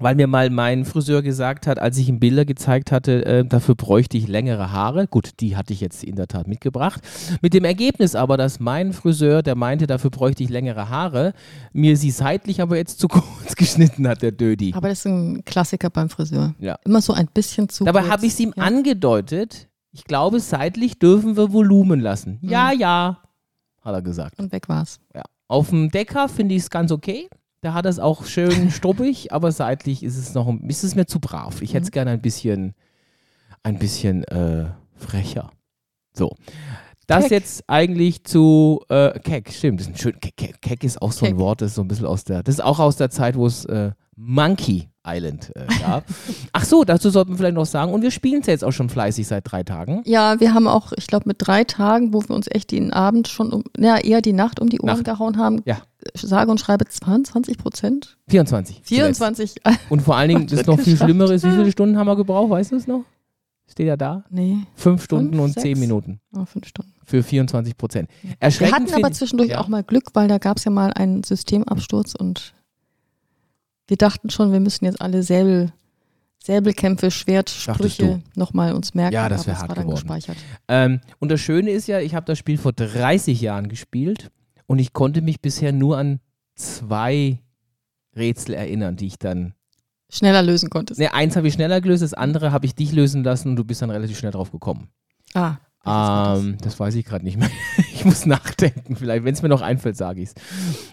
Weil 0.01 0.15
mir 0.15 0.29
mal 0.29 0.49
mein 0.51 0.85
Friseur 0.85 1.23
gesagt 1.23 1.67
hat, 1.67 1.81
als 1.81 1.99
ich 1.99 2.09
ihm 2.09 2.21
Bilder 2.21 2.45
gezeigt 2.45 2.93
hatte, 2.93 3.25
äh, 3.27 3.45
dafür 3.45 3.75
bräuchte 3.75 4.17
ich 4.17 4.29
längere 4.29 4.71
Haare. 4.71 5.09
Gut, 5.09 5.41
die 5.41 5.57
hatte 5.57 5.73
ich 5.73 5.81
jetzt 5.81 6.05
in 6.05 6.15
der 6.15 6.29
Tat 6.29 6.47
mitgebracht. 6.47 7.01
Mit 7.43 7.53
dem 7.53 7.65
Ergebnis 7.65 8.15
aber, 8.15 8.37
dass 8.37 8.61
mein 8.61 8.93
Friseur, 8.93 9.43
der 9.43 9.57
meinte, 9.57 9.89
dafür 9.89 10.11
bräuchte 10.11 10.45
ich 10.45 10.51
längere 10.51 10.89
Haare, 10.89 11.35
mir 11.73 11.97
sie 11.97 12.13
seitlich 12.13 12.61
aber 12.61 12.77
jetzt 12.77 13.01
zu 13.01 13.09
kurz 13.09 13.57
geschnitten 13.57 14.07
hat, 14.07 14.23
der 14.23 14.33
Dödi. 14.33 14.73
Aber 14.75 14.89
das 14.89 15.01
ist 15.01 15.07
ein 15.07 15.45
Klassiker 15.45 15.91
beim 15.91 16.09
Friseur. 16.11 16.55
Ja. 16.61 16.79
Immer 16.85 17.01
so 17.01 17.13
ein 17.13 17.27
bisschen 17.27 17.69
zu 17.69 17.85
Dabei 17.85 18.03
kurz. 18.03 18.13
habe 18.13 18.27
ich 18.27 18.33
es 18.35 18.41
ihm 18.41 18.55
ja. 18.57 18.63
angedeutet. 18.63 19.68
Ich 19.93 20.05
glaube, 20.05 20.41
seitlich 20.41 20.99
dürfen 20.99 21.37
wir 21.37 21.53
Volumen 21.53 22.01
lassen. 22.01 22.39
Mhm. 22.43 22.49
Ja, 22.51 22.73
ja, 22.73 23.23
hat 23.83 23.95
er 23.95 24.03
gesagt. 24.03 24.39
Und 24.39 24.53
weg 24.53 24.69
war's. 24.69 25.01
Ja. 25.15 25.23
Auf 25.49 25.71
dem 25.71 25.91
Decker 25.91 26.29
finde 26.29 26.55
ich 26.55 26.63
es 26.63 26.71
ganz 26.71 26.93
okay. 26.93 27.29
Da 27.61 27.73
hat 27.75 27.87
es 27.87 27.99
auch 27.99 28.25
schön 28.27 28.71
struppig, 28.71 29.33
aber 29.33 29.51
seitlich 29.51 30.03
ist 30.03 30.17
es 30.17 30.35
noch 30.35 30.47
ein- 30.47 30.69
ist 30.69 30.85
es 30.85 30.95
mir 30.95 31.07
zu 31.07 31.19
brav. 31.21 31.63
Ich 31.63 31.73
hätte 31.75 31.85
es 31.85 31.89
Mhm. 31.91 31.93
gerne 31.93 32.11
ein 32.13 32.21
bisschen, 32.21 32.75
ein 33.63 33.79
bisschen 33.79 34.25
äh, 34.25 34.67
frecher. 34.97 35.51
So. 36.13 36.35
Das 37.07 37.25
Keck. 37.25 37.31
jetzt 37.33 37.65
eigentlich 37.67 38.25
zu 38.25 38.81
äh, 38.91 39.19
Keck, 39.21 39.51
stimmt. 39.53 39.81
Das 39.81 39.87
ist 39.89 39.95
ein 39.95 39.99
schön, 39.99 40.21
Keck, 40.21 40.37
Keck, 40.37 40.61
Keck 40.61 40.85
ist 40.85 41.01
auch 41.01 41.11
so 41.13 41.25
ein 41.25 41.33
Keck. 41.33 41.39
Wort, 41.41 41.63
das 41.63 41.71
ist 41.71 41.75
so 41.77 41.83
ein 41.83 41.89
bisschen 41.89 42.05
aus 42.07 42.25
der, 42.25 42.43
das 42.43 42.57
ist 42.57 42.61
auch 42.61 42.79
aus 42.79 42.97
der 42.97 43.09
Zeit, 43.09 43.35
wo 43.37 43.47
es 43.47 43.65
äh, 43.65 43.93
Monkey 44.15 44.91
Island 45.09 45.53
äh, 45.57 45.67
gab. 45.81 46.05
Ach 46.53 46.65
so, 46.65 46.85
dazu 46.85 47.11
sollten 47.11 47.31
wir 47.33 47.37
vielleicht 47.39 47.55
noch 47.55 47.67
sagen, 47.67 47.93
und 47.93 48.03
wir 48.03 48.11
spielen 48.11 48.41
es 48.41 48.47
ja 48.47 48.53
jetzt 48.53 48.65
auch 48.65 48.73
schon 48.73 48.89
fleißig 48.89 49.27
seit 49.27 49.51
drei 49.51 49.63
Tagen. 49.63 50.03
Ja, 50.05 50.41
wir 50.41 50.55
haben 50.55 50.69
auch, 50.69 50.93
ich 50.97 51.07
glaube, 51.07 51.25
mit 51.29 51.37
drei 51.41 51.65
Tagen, 51.65 52.13
wo 52.13 52.23
wir 52.23 52.35
uns 52.35 52.47
echt 52.51 52.71
den 52.73 52.93
Abend 52.93 53.29
schon, 53.29 53.53
um, 53.53 53.65
ja, 53.79 53.97
eher 53.99 54.21
die 54.21 54.33
Nacht 54.33 54.61
um 54.61 54.69
die 54.69 54.81
Ohren 54.81 54.95
Nacht. 54.95 55.05
gehauen 55.05 55.37
haben, 55.39 55.63
Ja. 55.65 55.79
sage 56.15 56.51
und 56.51 56.61
schreibe 56.61 56.87
22 56.87 57.59
Prozent. 57.59 58.17
24. 58.29 58.77
zuletzt. 58.85 58.89
24. 58.89 59.55
Und 59.89 60.03
vor 60.03 60.17
allen 60.17 60.29
Dingen, 60.29 60.47
das 60.49 60.59
Schritt 60.61 60.67
noch 60.69 60.81
viel 60.81 60.97
schlimmer 60.97 61.31
ist, 61.31 61.45
wie 61.45 61.51
viele 61.51 61.73
Stunden 61.73 61.97
haben 61.97 62.07
wir 62.07 62.17
gebraucht? 62.17 62.51
Weißt 62.51 62.73
du 62.73 62.77
es 62.77 62.87
noch? 62.87 63.05
Steht 63.71 63.87
ja 63.87 63.97
da. 63.99 64.25
Nee, 64.31 64.61
Fünf 64.75 65.05
Stunden 65.05 65.33
Fünf, 65.33 65.43
und 65.43 65.53
sechs? 65.53 65.63
zehn 65.63 65.79
Minuten 65.79 66.21
oh, 66.35 66.47
fünf 66.47 66.67
Stunden. 66.67 66.95
für 67.05 67.23
24 67.23 67.77
Prozent. 67.77 68.09
Wir 68.41 68.73
hatten 68.73 68.95
aber 68.95 69.13
zwischendurch 69.13 69.51
ja. 69.51 69.61
auch 69.61 69.69
mal 69.69 69.83
Glück, 69.83 70.05
weil 70.15 70.27
da 70.27 70.39
gab 70.39 70.57
es 70.57 70.65
ja 70.65 70.71
mal 70.71 70.91
einen 70.95 71.23
Systemabsturz 71.23 72.15
und 72.15 72.55
wir 73.89 73.97
dachten 73.97 74.31
schon, 74.31 74.53
wir 74.53 74.61
müssen 74.61 74.85
jetzt 74.85 75.01
alle 75.01 75.23
Säbel, 75.23 75.73
Säbelkämpfe, 76.45 77.11
Schwertsprüche 77.11 78.23
nochmal 78.37 78.73
uns 78.75 78.95
merken. 78.95 79.15
Ja, 79.15 79.29
das 79.29 79.41
aber 79.41 79.47
wär 79.49 79.55
es 79.55 79.61
hart 79.61 79.69
war 79.71 79.77
dann 79.77 79.85
geworden. 79.87 80.01
gespeichert. 80.01 80.37
Ähm, 80.69 81.01
und 81.19 81.31
das 81.31 81.41
Schöne 81.41 81.71
ist 81.71 81.89
ja, 81.89 81.99
ich 81.99 82.15
habe 82.15 82.27
das 82.27 82.39
Spiel 82.39 82.59
vor 82.59 82.73
30 82.73 83.41
Jahren 83.41 83.69
gespielt 83.69 84.31
und 84.67 84.79
ich 84.79 84.93
konnte 84.93 85.23
mich 85.23 85.41
bisher 85.41 85.73
nur 85.73 85.99
an 85.99 86.21
zwei 86.55 87.41
Rätsel 88.15 88.55
erinnern, 88.55 88.97
die 88.97 89.07
ich 89.07 89.19
dann. 89.19 89.55
Schneller 90.11 90.43
lösen 90.43 90.71
konntest. 90.71 91.01
Ne, 91.01 91.13
eins 91.13 91.37
habe 91.37 91.49
ich 91.49 91.55
schneller 91.55 91.81
gelöst, 91.81 92.03
das 92.03 92.15
andere 92.15 92.53
habe 92.53 92.67
ich 92.67 92.75
dich 92.75 92.93
lösen 92.93 93.25
lassen 93.25 93.49
und 93.49 93.57
du 93.57 93.65
bist 93.65 93.83
dann 93.83 93.91
relativ 93.91 94.19
schnell 94.19 94.33
drauf 94.33 94.51
gekommen. 94.51 94.89
Ah, 95.35 95.57
das? 95.85 96.41
Ähm, 96.41 96.57
das 96.61 96.79
weiß 96.81 96.95
ich 96.97 97.05
gerade 97.05 97.25
nicht 97.25 97.39
mehr. 97.39 97.51
ich 97.93 98.05
muss 98.05 98.27
nachdenken, 98.27 98.97
vielleicht, 98.97 99.25
wenn 99.25 99.35
es 99.35 99.43
mir 99.43 99.49
noch 99.49 99.63
einfällt, 99.63 99.97
sage 99.97 100.21
ich 100.23 100.31
es. 100.31 100.35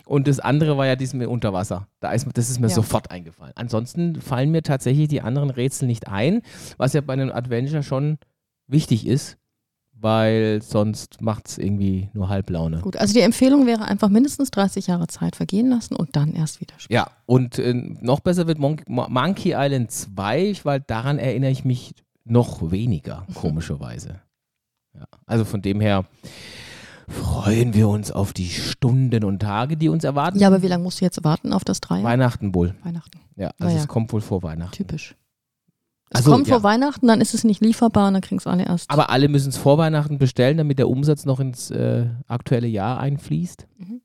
Und 0.06 0.27
das 0.27 0.39
andere 0.39 0.77
war 0.77 0.86
ja 0.86 0.96
dieses 0.96 1.13
mit 1.13 1.27
Unterwasser. 1.27 1.88
Da 2.00 2.12
ist, 2.12 2.27
das 2.34 2.50
ist 2.50 2.60
mir 2.60 2.68
Ja. 2.68 2.75
sofort 2.75 3.12
eingefallen. 3.12 3.54
Ansonsten 3.56 4.22
fallen 4.22 4.51
mir 4.51 4.63
tatsächlich 4.63 5.08
die 5.08 5.22
anderen 5.22 5.50
Rätsel 5.50 5.88
nicht 5.88 6.08
ein, 6.08 6.42
was 6.77 6.94
ja 6.94 7.01
bei 7.01 7.13
einem 7.13 7.32
Adventure 7.32 7.84
schon 7.84 8.18
wichtig 8.68 9.06
ist, 9.08 9.38
weil 9.98 10.62
sonst 10.62 11.22
macht 11.22 11.48
es 11.48 11.58
irgendwie 11.58 12.10
nur 12.13 12.27
Halblaune. 12.30 12.82
Gut, 12.82 12.98
also 12.98 13.13
die 13.13 13.22
Empfehlung 13.22 13.65
wäre 13.65 13.86
einfach 13.86 14.10
mindestens 14.10 14.51
30 14.51 14.88
Jahre 14.88 15.08
Zeit 15.08 15.36
vergehen 15.36 15.70
lassen 15.70 15.96
und 15.96 16.15
dann 16.15 16.34
erst 16.34 16.60
wieder 16.62 16.75
spielen. 16.77 16.96
Ja, 16.98 17.08
und 17.25 17.58
äh, 17.60 17.74
noch 17.74 18.20
besser 18.20 18.46
wird 18.48 18.60
Mon 18.60 18.82
Mo- 18.88 19.08
Monkey 19.10 19.54
Island 19.56 19.92
2, 19.92 20.56
weil 20.63 20.82
daran 20.82 21.18
erinnere 21.18 21.51
ich 21.51 21.63
mich 21.65 21.96
noch 22.25 22.72
weniger, 22.72 23.25
komischerweise. 23.36 24.20
Ja, 24.98 25.06
also 25.25 25.46
von 25.46 25.62
dem 25.62 25.80
her 25.82 26.06
freuen 27.08 27.74
wir 27.74 27.88
uns 27.88 28.12
auf 28.12 28.34
die 28.34 28.50
Stunden 28.50 29.24
und 29.24 29.40
Tage, 29.40 29.78
die 29.78 29.90
uns 29.90 30.04
erwarten. 30.04 30.40
Ja, 30.40 30.48
aber 30.48 30.62
wie 30.62 30.68
lange 30.68 30.84
musst 30.84 31.02
du 31.02 31.06
jetzt 31.06 31.24
warten 31.24 31.54
auf 31.54 31.64
das 31.64 31.80
Dreier? 31.82 32.04
Weihnachten 32.04 32.56
wohl. 32.56 32.74
Weihnachten. 32.84 33.20
Ja, 33.36 33.48
also 33.60 33.66
Naja. 33.66 33.78
es 33.80 33.88
kommt 33.88 34.12
wohl 34.14 34.22
vor 34.22 34.42
Weihnachten. 34.44 34.72
Typisch. 34.75 35.16
Es 36.10 36.22
Ach 36.22 36.24
so, 36.25 36.32
kommt 36.32 36.48
ja. 36.48 36.56
vor 36.56 36.64
Weihnachten, 36.64 37.08
dann 37.08 37.20
ist 37.22 37.34
es 37.34 37.44
nicht 37.44 37.62
lieferbar 37.62 38.08
und 38.08 38.14
dann 38.14 38.22
kriegen 38.22 38.38
es 38.40 38.48
alle 38.48 38.66
erst. 38.66 38.90
Aber 38.90 39.10
alle 39.10 39.28
müssen 39.28 39.50
es 39.50 39.58
vor 39.58 39.78
Weihnachten 39.78 40.18
bestellen, 40.18 40.58
damit 40.58 40.80
der 40.80 40.90
Umsatz 40.90 41.25
noch 41.25 41.40
ins 41.40 41.72
äh, 41.72 42.08
aktuelle 42.28 42.68
Jahr 42.68 43.00
einfließt. 43.00 43.68
Mhm. 43.78 44.02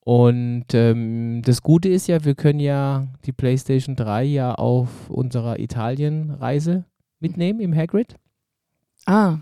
Und 0.00 0.66
ähm, 0.72 1.42
das 1.44 1.62
Gute 1.62 1.88
ist 1.88 2.06
ja, 2.06 2.24
wir 2.24 2.34
können 2.34 2.60
ja 2.60 3.06
die 3.26 3.32
PlayStation 3.32 3.96
3 3.96 4.24
ja 4.24 4.54
auf 4.54 5.10
unserer 5.10 5.58
Italien-Reise 5.58 6.84
mitnehmen 7.20 7.60
im 7.60 7.74
Hagrid. 7.76 8.16
ah, 9.06 9.38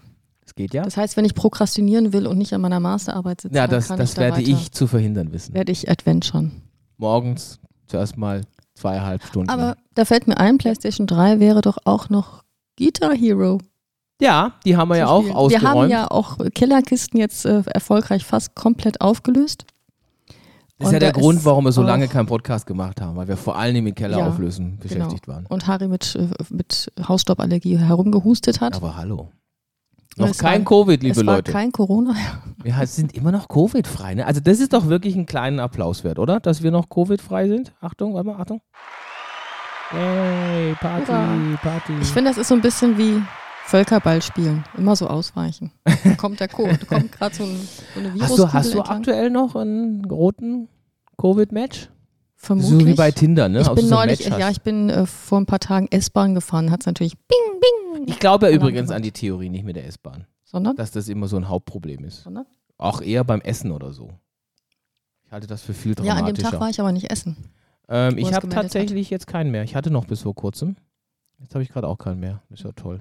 geht 0.59 0.75
ja. 0.75 0.83
das 0.83 0.97
heißt, 0.99 1.17
wenn 1.17 1.25
ich 1.25 1.35
prokrastinieren 1.35 2.12
will 2.12 2.27
und 2.27 2.37
nicht 2.37 2.53
an 2.53 2.61
meiner 2.61 2.81
Masterarbeit 2.81 3.41
sitze, 3.41 3.55
ja, 3.57 3.67
dann 3.67 3.77
das, 3.77 3.88
kann 3.88 3.99
das 3.99 4.11
ich 4.11 4.17
da 4.17 4.23
werde 4.23 4.37
weiter, 4.38 4.50
ich 4.50 4.73
zu 4.73 4.87
verhindern 4.87 5.33
wissen. 5.33 5.55
werde 5.55 5.73
ich 5.73 5.91
adventuren. 5.91 6.61
Morgens 6.99 7.61
zuerst 7.87 8.19
mal 8.19 8.43
zweieinhalb 8.75 9.25
Stunden. 9.25 9.49
Aber 9.49 9.77
da 9.95 10.05
fällt 10.05 10.27
mir 10.27 10.37
ein, 10.37 10.59
PlayStation 10.59 11.07
3 11.07 11.41
wäre 11.41 11.61
doch 11.62 11.79
auch 11.85 12.11
noch 12.11 12.43
Guitar 12.79 13.15
Hero. 13.15 13.59
ja, 14.21 14.53
die 14.65 14.77
haben 14.77 14.88
wir 14.88 14.97
ja 14.99 15.07
auch 15.09 15.29
ausgeräumt. 15.31 15.50
Wir 15.50 15.62
haben 15.62 15.91
ja 15.91 16.11
auch 16.11 16.38
Killerkisten 16.55 17.19
jetzt 17.19 17.45
äh, 17.45 17.62
erfolgreich 17.67 18.25
fast 18.25 18.55
komplett 18.55 19.00
aufgelöst. 19.00 19.65
das 20.79 20.88
ist 20.88 20.93
ja 20.93 20.97
und 20.97 21.03
der 21.03 21.12
da 21.12 21.21
Grund, 21.21 21.45
warum 21.45 21.65
wir 21.65 21.73
so 21.73 21.83
lange 21.83 22.09
keinen 22.09 22.27
Podcast 22.27 22.67
gemacht 22.67 23.00
haben, 23.00 23.17
weil 23.17 23.29
wir 23.29 23.37
vor 23.37 23.57
allem 23.57 23.85
mit 23.85 23.97
Keller 23.97 24.19
Ja, 24.19 24.29
auflösen 24.29 24.79
beschäftigt 24.79 25.29
waren. 25.29 25.47
Und 25.47 25.67
Harry 25.69 25.88
mit, 25.88 26.17
äh, 26.17 26.29
mit 26.50 26.93
Hausstauballergie 27.07 27.79
herumgehustet 27.79 28.61
hat. 28.61 28.75
Aber 28.75 28.97
hallo. 28.97 29.31
Noch 30.18 30.28
es 30.30 30.38
kein 30.38 30.64
war- 30.64 30.84
Covid, 30.84 31.02
liebe 31.02 31.20
es 31.20 31.26
war 31.26 31.37
Leute. 31.37 31.52
kein 31.52 31.72
Corona. 31.72 32.14
Wir 32.62 32.75
sind 32.87 33.14
immer 33.14 33.30
noch 33.32 33.48
Covid-frei. 33.48 34.14
Ne? 34.14 34.26
Also 34.26 34.40
das 34.40 34.60
ist 34.60 34.72
doch 34.72 34.88
wirklich 34.88 35.14
einen 35.14 35.26
kleinen 35.26 35.60
Applaus 35.60 36.04
wert, 36.04 36.18
oder? 36.18 36.40
Dass 36.40 36.62
wir 36.62 36.70
noch 36.70 36.88
Covid-frei 36.88 37.48
sind. 37.48 37.72
Achtung, 37.80 38.14
warte 38.14 38.26
mal, 38.28 38.40
Achtung. 38.40 38.60
Yay, 39.92 40.75
Party, 40.80 41.06
Hurra. 41.06 41.37
Party. 41.62 41.92
Ich 42.02 42.08
finde, 42.08 42.30
das 42.30 42.38
ist 42.38 42.48
so 42.48 42.54
ein 42.54 42.60
bisschen 42.60 42.98
wie 42.98 43.22
Völkerball 43.64 44.20
spielen. 44.20 44.64
Immer 44.76 44.96
so 44.96 45.06
ausweichen. 45.06 45.72
Da 46.04 46.14
kommt 46.16 46.40
der 46.40 46.48
Code, 46.48 46.78
kommt 46.87 47.12
gerade 47.12 47.34
so, 47.34 47.44
ein, 47.44 47.56
so 47.94 48.00
eine 48.00 48.10
hast 48.12 48.14
Viruskugel 48.20 48.44
du, 48.46 48.52
hast 48.52 48.75
du 48.75 48.80
aktuell 48.82 49.30
noch 49.30 49.54
einen 49.56 50.04
roten 50.04 50.68
Covid-Match? 51.18 51.88
Vermutlich. 52.40 52.80
So 52.80 52.87
wie 52.87 52.95
bei 52.95 53.11
Tinder, 53.11 53.49
ne? 53.49 53.62
ich 53.62 53.68
Ob 53.68 53.75
bin 53.75 53.87
so 53.87 53.97
neulich, 53.97 54.21
ja, 54.21 54.49
ich 54.49 54.62
bin 54.62 54.90
äh, 54.90 55.07
vor 55.07 55.40
ein 55.40 55.47
paar 55.47 55.59
Tagen 55.59 55.88
S-Bahn 55.90 56.37
gefahren, 56.37 56.71
hat 56.71 56.80
es 56.80 56.87
natürlich 56.87 57.18
bing, 57.18 57.61
bing. 57.61 58.04
Ich 58.07 58.21
glaube 58.21 58.47
ja 58.47 58.52
übrigens 58.52 58.92
an 58.92 59.02
die 59.02 59.11
Theorie, 59.11 59.49
nicht 59.49 59.64
mit 59.64 59.75
der 59.75 59.87
S-Bahn. 59.87 60.25
Sondern? 60.45 60.76
Dass 60.76 60.92
das 60.92 61.09
immer 61.09 61.26
so 61.26 61.37
ein 61.37 61.49
Hauptproblem 61.49 62.04
ist. 62.04 62.23
Sondern? 62.23 62.47
Auch 62.78 63.02
eher 63.02 63.25
beim 63.25 63.40
Essen 63.40 63.73
oder 63.73 63.92
so. 63.92 64.12
Ich 65.26 65.33
halte 65.33 65.49
das 65.49 65.62
für 65.62 65.75
viel 65.75 65.97
Ja, 66.02 66.14
an 66.14 66.26
dem 66.26 66.35
dramatischer. 66.35 66.50
Tag 66.52 66.61
war 66.61 66.71
ich 66.71 66.80
aber 66.80 66.92
nicht 66.92 67.11
essen. 67.11 67.37
Ähm, 67.88 68.16
ich 68.16 68.33
habe 68.33 68.49
tatsächlich 68.49 69.11
jetzt 69.11 69.26
keinen 69.26 69.50
mehr. 69.50 69.64
Ich 69.64 69.75
hatte 69.75 69.90
noch 69.90 70.04
bis 70.04 70.23
vor 70.23 70.35
kurzem. 70.35 70.76
Jetzt 71.40 71.54
habe 71.54 71.64
ich 71.64 71.71
gerade 71.71 71.88
auch 71.88 71.99
keinen 71.99 72.21
mehr. 72.21 72.40
Ist 72.50 72.62
ja 72.62 72.71
toll. 72.73 73.00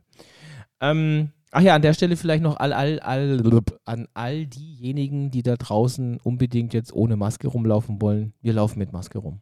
Ähm, 0.82 1.29
ach 1.51 1.62
ja, 1.62 1.75
an 1.75 1.82
der 1.82 1.94
Stelle 1.94 2.18
vielleicht 2.18 2.44
noch 2.44 2.58
all, 2.58 2.74
all, 2.74 3.00
all, 3.00 3.62
an 3.86 4.08
all 4.13 4.46
diejenigen, 4.46 5.32
die 5.32 5.44
da 5.44 5.56
draußen 5.56 6.20
unbedingt 6.22 6.74
jetzt 6.74 6.94
ohne 6.94 7.16
Maske 7.16 7.48
rumlaufen 7.48 8.01
wollen. 8.01 8.34
Wir 8.42 8.54
laufen 8.54 8.80
mit 8.80 8.92
Maske 8.94 9.20
rum. 9.20 9.42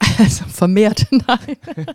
Also 0.18 0.44
vermehrt, 0.44 1.06
nein. 1.10 1.56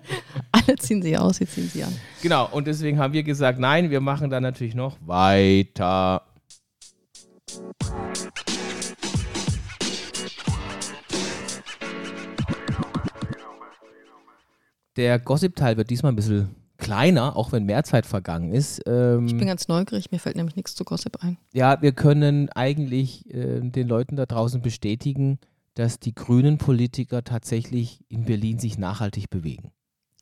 Alle 0.52 0.76
ziehen 0.78 1.02
sie 1.02 1.18
aus, 1.18 1.38
sie 1.38 1.48
ziehen 1.48 1.70
sie 1.70 1.84
an. 1.84 1.94
Genau, 2.22 2.48
und 2.52 2.68
deswegen 2.68 3.00
haben 3.00 3.14
wir 3.14 3.24
gesagt, 3.24 3.60
nein, 3.60 3.90
wir 3.90 4.00
machen 4.00 4.30
da 4.30 4.40
natürlich 4.40 4.76
noch 4.76 4.98
weiter. 5.06 6.24
Der 14.98 15.20
Gossip-Teil 15.20 15.78
wird 15.78 15.90
diesmal 15.90 16.12
ein 16.12 16.16
bisschen 16.16 16.61
kleiner, 16.82 17.38
auch 17.38 17.54
wenn 17.54 17.64
mehr 17.64 17.84
Zeit 17.86 18.06
vergangen 18.06 18.52
ist. 18.52 18.82
Ähm, 18.86 19.28
Ich 19.28 19.38
bin 19.38 19.48
ganz 19.48 19.70
neugierig, 19.70 20.12
mir 20.12 20.20
fällt 20.20 20.36
nämlich 20.36 20.58
nichts 20.58 20.76
zu 20.76 20.84
Gossip 20.84 21.24
ein. 21.24 21.38
ja, 21.54 21.82
wir 21.82 21.94
können 21.94 22.50
eigentlich 22.50 23.34
äh, 23.34 23.62
den 23.62 23.88
Leuten 23.88 24.18
da 24.18 24.26
draußen 24.26 24.62
bestätigen, 24.62 25.40
dass 25.76 26.00
die 26.00 26.14
grünen 26.14 26.58
Politiker 26.58 27.24
tatsächlich 27.24 28.02
in 28.10 28.26
Berlin 28.26 28.60
sich 28.60 28.78
nachhaltig 28.78 29.30
bewegen. 29.30 29.72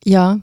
Ja, 0.04 0.38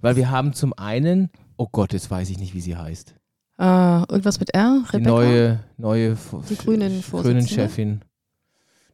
Weil 0.00 0.16
wir 0.16 0.30
haben 0.30 0.54
zum 0.54 0.72
einen, 0.78 1.28
oh 1.58 1.68
Gott, 1.70 1.92
jetzt 1.92 2.10
weiß 2.10 2.30
ich 2.30 2.38
nicht, 2.38 2.54
wie 2.54 2.60
sie 2.62 2.76
heißt. 2.76 3.14
äh, 3.58 3.64
irgendwas 4.08 4.40
mit 4.40 4.54
R, 4.54 4.82
Die 4.90 4.96
Rebecca? 4.96 5.10
neue, 5.10 5.60
neue 5.76 6.10
F- 6.12 6.36
Die 6.48 6.56
grünen 6.56 6.88
grünen 6.88 7.02
Vorsitzende? 7.02 7.48
Chefin. 7.48 8.00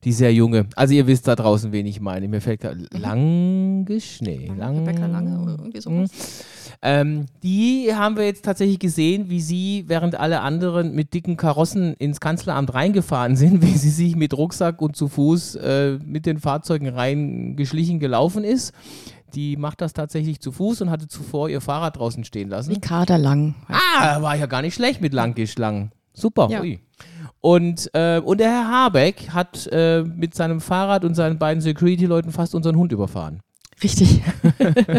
Die 0.05 0.13
sehr 0.13 0.35
junge. 0.35 0.67
Also 0.75 0.95
ihr 0.95 1.07
wisst 1.07 1.29
da 1.29 1.37
draußen, 1.37 1.71
wen 1.71 1.87
ich 1.87 2.01
meine. 2.01 2.27
Mir 2.27 2.41
fällt 2.41 2.65
da 2.65 2.73
Lange 2.91 4.01
Schnee. 4.01 4.47
Lange, 4.49 4.59
Lang, 4.59 4.79
Rebecca 4.79 5.07
Lange 5.07 5.41
oder 5.41 5.53
irgendwie 5.53 5.81
sowas. 5.81 6.11
Ähm, 6.85 7.27
die 7.45 7.95
haben 7.95 8.17
wir 8.17 8.25
jetzt 8.25 8.45
tatsächlich 8.45 8.81
gesehen, 8.81 9.31
wie 9.31 9.41
sie, 9.41 9.85
während 9.87 10.17
alle 10.17 10.41
anderen 10.41 10.93
mit 10.93 11.15
dicken 11.15 11.37
Karossen 11.37 11.95
ins 11.95 12.19
Kanzleramt 12.19 12.75
reingefahren 12.75 13.37
sind, 13.37 13.63
wie 13.67 13.77
sie 13.77 13.91
sich 13.91 14.17
mit 14.17 14.37
Rucksack 14.37 14.83
und 14.83 14.97
zu 14.97 15.07
Fuß 15.07 15.55
äh, 15.57 15.99
mit 16.05 16.27
den 16.27 16.39
Fahrzeugen 16.39 16.89
reingeschlichen 16.89 18.01
gelaufen 18.01 18.43
ist. 18.43 18.73
Die 19.35 19.57
macht 19.57 19.81
das 19.81 19.93
tatsächlich 19.93 20.41
zu 20.41 20.51
Fuß 20.51 20.83
und 20.83 20.91
hatte 20.91 21.07
zuvor 21.07 21.49
ihr 21.49 21.61
Fahrrad 21.61 21.97
draußen 21.97 22.25
stehen 22.25 22.49
lassen. 22.49 22.73
Ricarda 22.73 23.17
Lang. 23.17 23.55
Ah, 23.69 24.21
war 24.21 24.37
ja 24.37 24.47
gar 24.47 24.61
nicht 24.61 24.75
schlecht 24.75 25.01
mit 25.01 25.15
Langgeschlang. 25.15 25.93
Super. 26.15 26.49
Ja. 26.51 26.61
Ui. 26.61 26.81
Und, 27.41 27.91
äh, 27.95 28.21
und 28.21 28.39
der 28.39 28.51
Herr 28.51 28.69
Habeck 28.69 29.31
hat 29.31 29.69
äh, 29.73 30.03
mit 30.03 30.35
seinem 30.35 30.61
Fahrrad 30.61 31.05
und 31.05 31.15
seinen 31.15 31.39
beiden 31.39 31.61
Security-Leuten 31.61 32.31
fast 32.31 32.55
unseren 32.55 32.77
Hund 32.77 32.93
überfahren. 32.93 33.41
Richtig. 33.83 34.23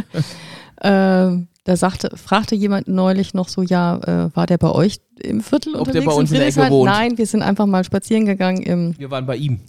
ähm, 0.82 1.48
da 1.64 1.78
sagte, 1.78 2.18
fragte 2.18 2.56
jemand 2.56 2.90
neulich 2.90 3.34
noch 3.34 3.48
so, 3.48 3.62
ja, 3.62 3.98
äh, 4.00 4.36
war 4.36 4.46
der 4.46 4.58
bei 4.58 4.70
euch 4.72 5.00
im 5.22 5.42
Viertel 5.42 5.76
Ob 5.76 5.86
der 5.86 6.02
unterwegs 6.02 6.06
bei 6.06 6.14
uns 6.14 6.32
in 6.32 6.38
der 6.38 6.48
Ecke 6.48 6.70
wohnt? 6.70 6.92
Nein, 6.92 7.18
wir 7.18 7.26
sind 7.26 7.42
einfach 7.42 7.66
mal 7.66 7.86
spazieren 7.86 8.26
gegangen 8.26 8.62
im, 8.62 9.00
Wir 9.00 9.10
waren 9.10 9.26
bei 9.26 9.38
ihm. 9.38 9.62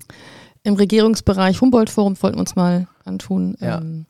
im 0.65 0.75
Regierungsbereich 0.75 1.61
Humboldt-Forum, 1.61 2.21
wollten 2.21 2.37
wir 2.37 2.41
uns 2.41 2.57
mal 2.57 2.89
antun. 3.05 3.57
Ja. 3.61 3.79
Ähm, 3.79 4.07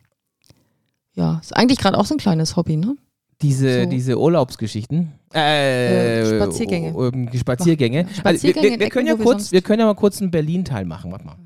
ja, 1.15 1.39
ist 1.43 1.55
eigentlich 1.55 1.79
gerade 1.79 1.99
auch 1.99 2.07
so 2.07 2.15
ein 2.15 2.19
kleines 2.19 2.57
Hobby, 2.57 2.77
ne? 2.77 2.97
Diese, 3.43 3.83
So. 3.85 3.91
diese 3.91 4.19
Urlaubsgeschichten. 4.19 5.13
Äh, 5.35 6.21
Äh, 6.21 6.37
Spaziergänge. 6.37 6.95
o- 6.95 7.07
ähm, 7.09 7.29
Spaziergänge. 7.35 8.07
Also, 8.23 8.47
wir, 8.49 8.55
wir, 8.55 8.73
in 8.75 8.81
wir, 8.81 8.89
können 8.89 9.07
ja 9.09 9.17
kurz, 9.17 9.51
wir 9.53 9.61
können 9.63 9.81
ja 9.81 9.87
mal 9.87 9.95
kurz 9.95 10.21
einen 10.21 10.31
Berlin-Teil 10.31 10.85
machen. 10.85 11.11
Warte 11.13 11.27
mal. 11.27 11.37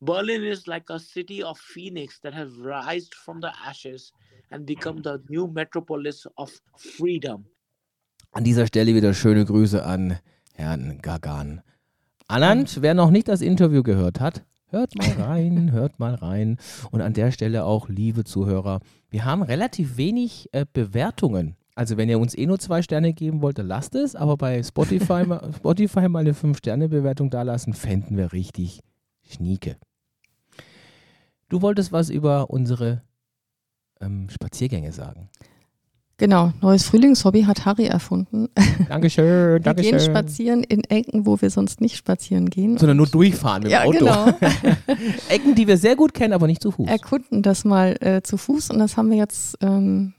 Berlin 0.00 0.42
is 0.42 0.66
like 0.66 0.90
a 0.90 0.98
city 0.98 1.42
of 1.42 1.58
phoenix 1.58 2.20
that 2.20 2.34
has 2.34 2.48
rised 2.62 3.14
from 3.14 3.40
the 3.40 3.48
ashes 3.66 4.12
and 4.50 4.66
become 4.66 5.00
the 5.02 5.16
new 5.28 5.46
metropolis 5.46 6.28
of 6.36 6.52
freedom. 6.76 7.46
An 8.32 8.44
dieser 8.44 8.66
Stelle 8.66 8.94
wieder 8.94 9.14
schöne 9.14 9.44
Grüße 9.44 9.84
an 9.84 10.18
Herrn 10.54 10.98
Gagan. 11.00 11.62
Anand, 12.28 12.82
wer 12.82 12.94
noch 12.94 13.10
nicht 13.10 13.28
das 13.28 13.40
Interview 13.40 13.82
gehört 13.82 14.20
hat, 14.20 14.44
hört 14.68 14.94
mal 14.96 15.10
rein, 15.12 15.72
hört 15.72 15.98
mal 15.98 16.14
rein. 16.14 16.58
Und 16.90 17.00
an 17.00 17.14
der 17.14 17.30
Stelle 17.30 17.64
auch, 17.64 17.88
liebe 17.88 18.24
Zuhörer, 18.24 18.80
wir 19.16 19.24
haben 19.24 19.40
relativ 19.42 19.96
wenig 19.96 20.50
äh, 20.52 20.66
Bewertungen. 20.70 21.56
Also 21.74 21.96
wenn 21.96 22.10
ihr 22.10 22.18
uns 22.18 22.36
eh 22.36 22.44
nur 22.44 22.58
zwei 22.58 22.82
Sterne 22.82 23.14
geben 23.14 23.40
wollt, 23.40 23.56
dann 23.56 23.66
lasst 23.66 23.94
es. 23.94 24.14
Aber 24.14 24.36
bei 24.36 24.62
Spotify, 24.62 25.24
mal- 25.24 25.54
Spotify 25.56 26.06
mal 26.10 26.18
eine 26.18 26.34
5-Sterne-Bewertung 26.34 27.30
dalassen, 27.30 27.72
fänden 27.72 28.18
wir 28.18 28.34
richtig 28.34 28.80
schnieke. 29.26 29.78
Du 31.48 31.62
wolltest 31.62 31.92
was 31.92 32.10
über 32.10 32.50
unsere 32.50 33.04
ähm, 34.02 34.28
Spaziergänge 34.28 34.92
sagen. 34.92 35.30
Genau, 36.18 36.52
neues 36.62 36.84
Frühlingshobby 36.84 37.42
hat 37.42 37.66
Harry 37.66 37.84
erfunden. 37.84 38.48
Dankeschön, 38.88 39.54
Wir 39.54 39.60
Dankeschön. 39.60 39.98
gehen 39.98 40.00
spazieren 40.00 40.64
in 40.64 40.82
Ecken, 40.84 41.26
wo 41.26 41.40
wir 41.42 41.50
sonst 41.50 41.82
nicht 41.82 41.96
spazieren 41.96 42.48
gehen. 42.48 42.78
sondern 42.78 42.96
nur 42.96 43.06
durchfahren 43.06 43.62
mit 43.64 43.70
dem 43.70 43.74
ja, 43.74 43.82
Auto. 43.84 43.98
genau. 43.98 44.28
Ecken, 45.28 45.54
die 45.54 45.66
wir 45.66 45.76
sehr 45.76 45.94
gut 45.94 46.14
kennen, 46.14 46.32
aber 46.32 46.46
nicht 46.46 46.62
zu 46.62 46.70
Fuß. 46.70 46.88
erkunden 46.88 47.42
das 47.42 47.64
mal 47.66 47.96
äh, 48.00 48.22
zu 48.22 48.38
Fuß 48.38 48.70
und 48.70 48.78
das 48.78 48.96
haben 48.96 49.10
wir 49.10 49.18
jetzt 49.18 49.58
ähm, 49.60 50.14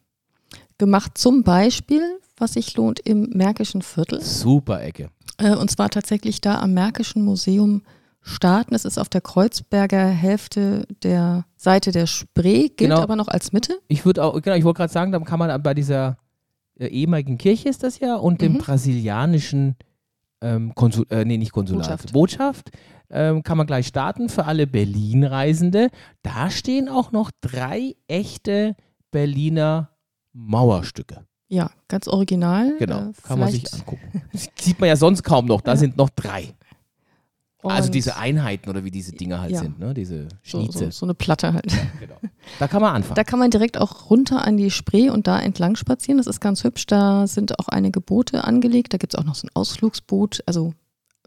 gemacht. 0.78 1.18
Zum 1.18 1.42
Beispiel, 1.44 2.04
was 2.38 2.54
sich 2.54 2.76
lohnt, 2.78 3.00
im 3.00 3.30
Märkischen 3.34 3.82
Viertel. 3.82 4.22
Super 4.22 4.84
Ecke. 4.84 5.10
Äh, 5.40 5.56
und 5.56 5.72
zwar 5.72 5.90
tatsächlich 5.90 6.42
da 6.42 6.60
am 6.62 6.74
Märkischen 6.76 7.24
Museum 7.24 7.82
starten. 8.28 8.76
Es 8.76 8.86
ist 8.86 8.98
auf 8.98 9.10
der 9.10 9.22
Kreuzberger 9.22 10.08
Hälfte 10.08 10.86
der 11.04 11.46
Seite 11.56 11.92
der 11.92 12.08
Spree, 12.08 12.68
gilt 12.70 12.78
Genau. 12.78 13.02
aber 13.02 13.16
noch 13.16 13.28
als 13.28 13.52
Mitte. 13.54 13.80
Ich 13.88 14.06
würde 14.06 14.24
auch, 14.24 14.40
genau, 14.42 14.56
ich 14.56 14.64
wollte 14.64 14.78
gerade 14.78 14.94
sagen, 14.94 15.12
da 15.12 15.20
kann 15.20 15.40
man 15.40 15.62
bei 15.64 15.74
dieser 15.74 16.18
äh, 16.80 16.88
ehemaligen 16.88 17.38
Kirche 17.38 17.70
ist 17.70 17.84
das 17.84 18.00
ja 18.00 18.16
und 18.16 18.42
dem 18.42 18.54
Mhm. 18.54 18.58
brasilianischen 18.60 19.76
ähm, 20.42 20.76
Konsul, 20.76 21.06
äh, 21.10 21.26
nee, 21.26 21.38
nicht 21.38 21.52
Konsulat, 21.52 21.88
Botschaft. 21.88 22.14
Botschaft 22.14 22.70
ähm, 23.10 23.42
kann 23.42 23.58
man 23.58 23.66
gleich 23.66 23.88
starten 23.88 24.30
für 24.30 24.46
alle 24.46 24.68
Berlin-Reisende. 24.68 25.90
Da 26.22 26.52
stehen 26.52 26.90
auch 26.90 27.12
noch 27.12 27.32
drei 27.42 27.96
echte 28.08 28.76
Berliner 29.10 29.90
Mauerstücke. 30.34 31.26
Ja, 31.50 31.72
ganz 31.88 32.08
original. 32.08 32.76
Genau, 32.78 33.00
Äh, 33.10 33.14
kann 33.24 33.40
man 33.40 33.50
sich 33.50 33.74
angucken. 33.74 34.22
Das 34.34 34.50
sieht 34.60 34.80
man 34.80 34.90
ja 34.90 34.96
sonst 34.96 35.24
kaum 35.24 35.46
noch. 35.48 35.62
Da 35.62 35.72
Ja. 35.74 35.78
sind 35.78 35.98
noch 35.98 36.10
drei. 36.12 36.54
Also 37.76 37.88
und 37.88 37.96
diese 37.96 38.18
Einheiten 38.18 38.70
oder 38.70 38.84
wie 38.84 38.92
diese 38.92 39.12
Dinge 39.12 39.40
halt 39.40 39.52
Ja. 39.52 39.60
sind, 39.62 39.80
ne? 39.80 39.94
Diese 39.94 40.28
so, 40.44 40.60
Schnieze. 40.62 40.86
so, 40.86 40.92
so 40.92 41.06
eine 41.06 41.14
Platte 41.14 41.54
halt. 41.54 41.68
Genau. 42.00 42.16
Da 42.60 42.68
kann 42.68 42.82
man 42.82 42.96
anfangen. 42.96 43.16
Da 43.16 43.24
kann 43.24 43.40
man 43.40 43.52
direkt 43.52 43.78
auch 43.78 44.10
runter 44.10 44.46
an 44.46 44.58
die 44.58 44.72
Spree 44.72 45.10
und 45.10 45.28
da 45.28 45.40
entlang 45.40 45.76
spazieren. 45.76 46.18
Das 46.18 46.28
ist 46.28 46.40
ganz 46.40 46.64
hübsch. 46.64 46.86
Da 46.86 47.28
sind 47.28 47.60
auch 47.60 47.68
einige 47.68 48.00
Boote 48.02 48.44
angelegt. 48.44 48.94
Da 48.94 48.98
gibt 48.98 49.14
es 49.14 49.20
auch 49.20 49.26
noch 49.26 49.36
so 49.36 49.48
ein 49.48 49.52
Ausflugsboot, 49.54 50.42
also 50.46 50.74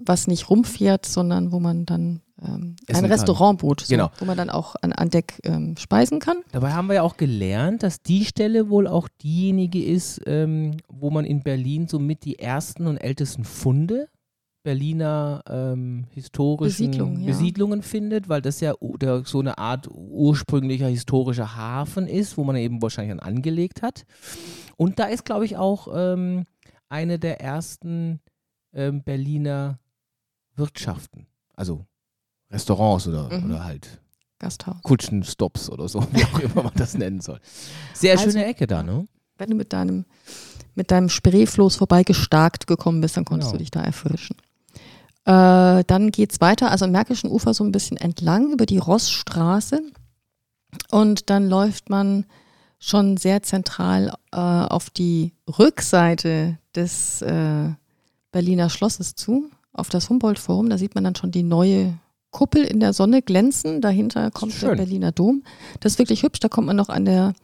was 0.02 0.26
nicht 0.26 0.48
rumfährt, 0.48 1.04
sondern 1.04 1.52
wo 1.52 1.60
man 1.60 1.84
dann 1.84 2.22
ähm, 2.42 2.76
ein. 2.88 3.04
Restaurantboot, 3.04 3.80
so, 3.82 3.92
Genau. 3.92 4.10
wo 4.18 4.24
man 4.24 4.36
dann 4.38 4.48
auch 4.48 4.74
an, 4.80 4.94
an 4.94 5.10
Deck 5.10 5.38
ähm, 5.44 5.76
speisen 5.76 6.20
kann. 6.20 6.38
Dabei 6.52 6.72
haben 6.72 6.86
wir 6.88 6.94
ja 6.94 7.02
auch 7.02 7.18
gelernt, 7.18 7.82
dass 7.82 8.00
die 8.00 8.24
Stelle 8.24 8.70
wohl 8.70 8.86
auch 8.86 9.08
diejenige 9.22 9.84
ist, 9.84 10.22
ähm, 10.24 10.78
wo 10.88 11.10
man 11.10 11.26
in 11.26 11.42
Berlin 11.42 11.86
somit 11.86 12.24
die 12.24 12.38
ersten 12.38 12.86
und 12.86 12.96
ältesten 12.96 13.44
Funde 13.44 14.08
Berliner 14.62 15.42
ähm, 15.48 16.04
historischen 16.10 16.64
Besiedlungen, 16.88 17.20
ja. 17.22 17.26
Besiedlungen 17.28 17.82
findet, 17.82 18.28
weil 18.28 18.42
das 18.42 18.60
ja 18.60 18.74
der, 19.00 19.24
so 19.24 19.40
eine 19.40 19.56
Art 19.58 19.88
ursprünglicher 19.90 20.86
historischer 20.88 21.56
Hafen 21.56 22.06
ist, 22.06 22.36
wo 22.36 22.44
man 22.44 22.56
eben 22.56 22.82
wahrscheinlich 22.82 23.16
dann 23.16 23.26
angelegt 23.26 23.82
hat. 23.82 24.04
Und 24.76 24.98
da 24.98 25.04
ist, 25.04 25.24
glaube 25.24 25.44
ich, 25.46 25.56
auch 25.56 25.88
ähm, 25.94 26.44
eine 26.90 27.18
der 27.18 27.40
ersten 27.40 28.20
ähm, 28.74 29.02
Berliner 29.02 29.78
Wirtschaften, 30.56 31.26
also 31.56 31.86
Restaurants 32.50 33.06
oder, 33.08 33.30
Mhm. 33.32 33.46
oder 33.50 33.64
halt 33.64 34.00
Gasthaus. 34.38 34.82
Kutschenstops 34.82 35.70
oder 35.70 35.88
so, 35.88 36.00
wie 36.12 36.24
auch 36.24 36.38
immer 36.40 36.64
man 36.64 36.72
das 36.76 36.96
nennen 36.98 37.20
soll. 37.20 37.40
Sehr 37.94 38.12
Also- 38.18 38.30
schöne 38.30 38.44
Ecke 38.46 38.66
da, 38.66 38.82
ne? 38.82 39.06
Wenn 39.38 39.50
du 39.50 39.56
mit 39.56 39.72
deinem, 39.72 40.04
mit 40.74 40.90
deinem 40.90 41.08
Spreefloß 41.08 41.76
vorbeigestarkt 41.76 42.66
gekommen 42.66 43.00
bist, 43.00 43.16
dann 43.16 43.24
konntest 43.24 43.48
Genau. 43.52 43.56
du 43.58 43.62
dich 43.62 43.70
da 43.70 43.82
erfrischen. 43.82 44.36
Äh, 45.24 45.84
dann 45.86 46.10
geht 46.12 46.32
es 46.32 46.40
weiter, 46.40 46.70
also 46.70 46.84
am 46.86 46.92
Märkischen 46.92 47.30
Ufer 47.30 47.52
so 47.54 47.62
ein 47.64 47.72
bisschen 47.72 47.96
entlang 47.96 48.52
über 48.52 48.66
die 48.66 48.78
Rossstraße. 48.78 49.82
Und 50.90 51.30
dann 51.30 51.48
läuft 51.48 51.90
man 51.90 52.24
schon 52.78 53.16
sehr 53.16 53.42
zentral 53.42 54.14
äh, 54.32 54.36
auf 54.38 54.88
die 54.90 55.32
Rückseite 55.58 56.58
des 56.74 57.20
äh, 57.22 57.68
Berliner 58.32 58.70
Schlosses 58.70 59.14
zu, 59.14 59.50
auf 59.72 59.88
das 59.88 60.08
Humboldt-Forum. 60.08 60.70
Da 60.70 60.78
sieht 60.78 60.94
man 60.94 61.04
dann 61.04 61.16
schon 61.16 61.30
die 61.32 61.42
neue 61.42 61.94
Kuppel 62.30 62.62
in 62.64 62.80
der 62.80 62.92
Sonne 62.92 63.22
glänzen. 63.22 63.80
Dahinter 63.80 64.30
kommt 64.30 64.52
der 64.54 64.68
schön. 64.68 64.76
Berliner 64.76 65.12
Dom. 65.12 65.42
Das 65.80 65.92
ist 65.92 65.98
wirklich 65.98 66.22
hübsch. 66.22 66.40
Da 66.40 66.48
kommt 66.48 66.68
man 66.68 66.76
noch 66.76 66.88
an 66.88 67.04
der 67.04 67.34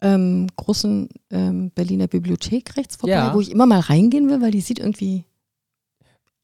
ähm, 0.00 0.46
großen 0.56 1.08
ähm, 1.30 1.70
Berliner 1.74 2.06
Bibliothek 2.06 2.76
rechts 2.76 2.96
vorbei, 2.96 3.12
Ja. 3.14 3.34
wo 3.34 3.40
ich 3.40 3.50
immer 3.50 3.66
mal 3.66 3.80
reingehen 3.80 4.30
will, 4.30 4.40
weil 4.40 4.52
die 4.52 4.60
sieht 4.62 4.78
irgendwie 4.78 5.24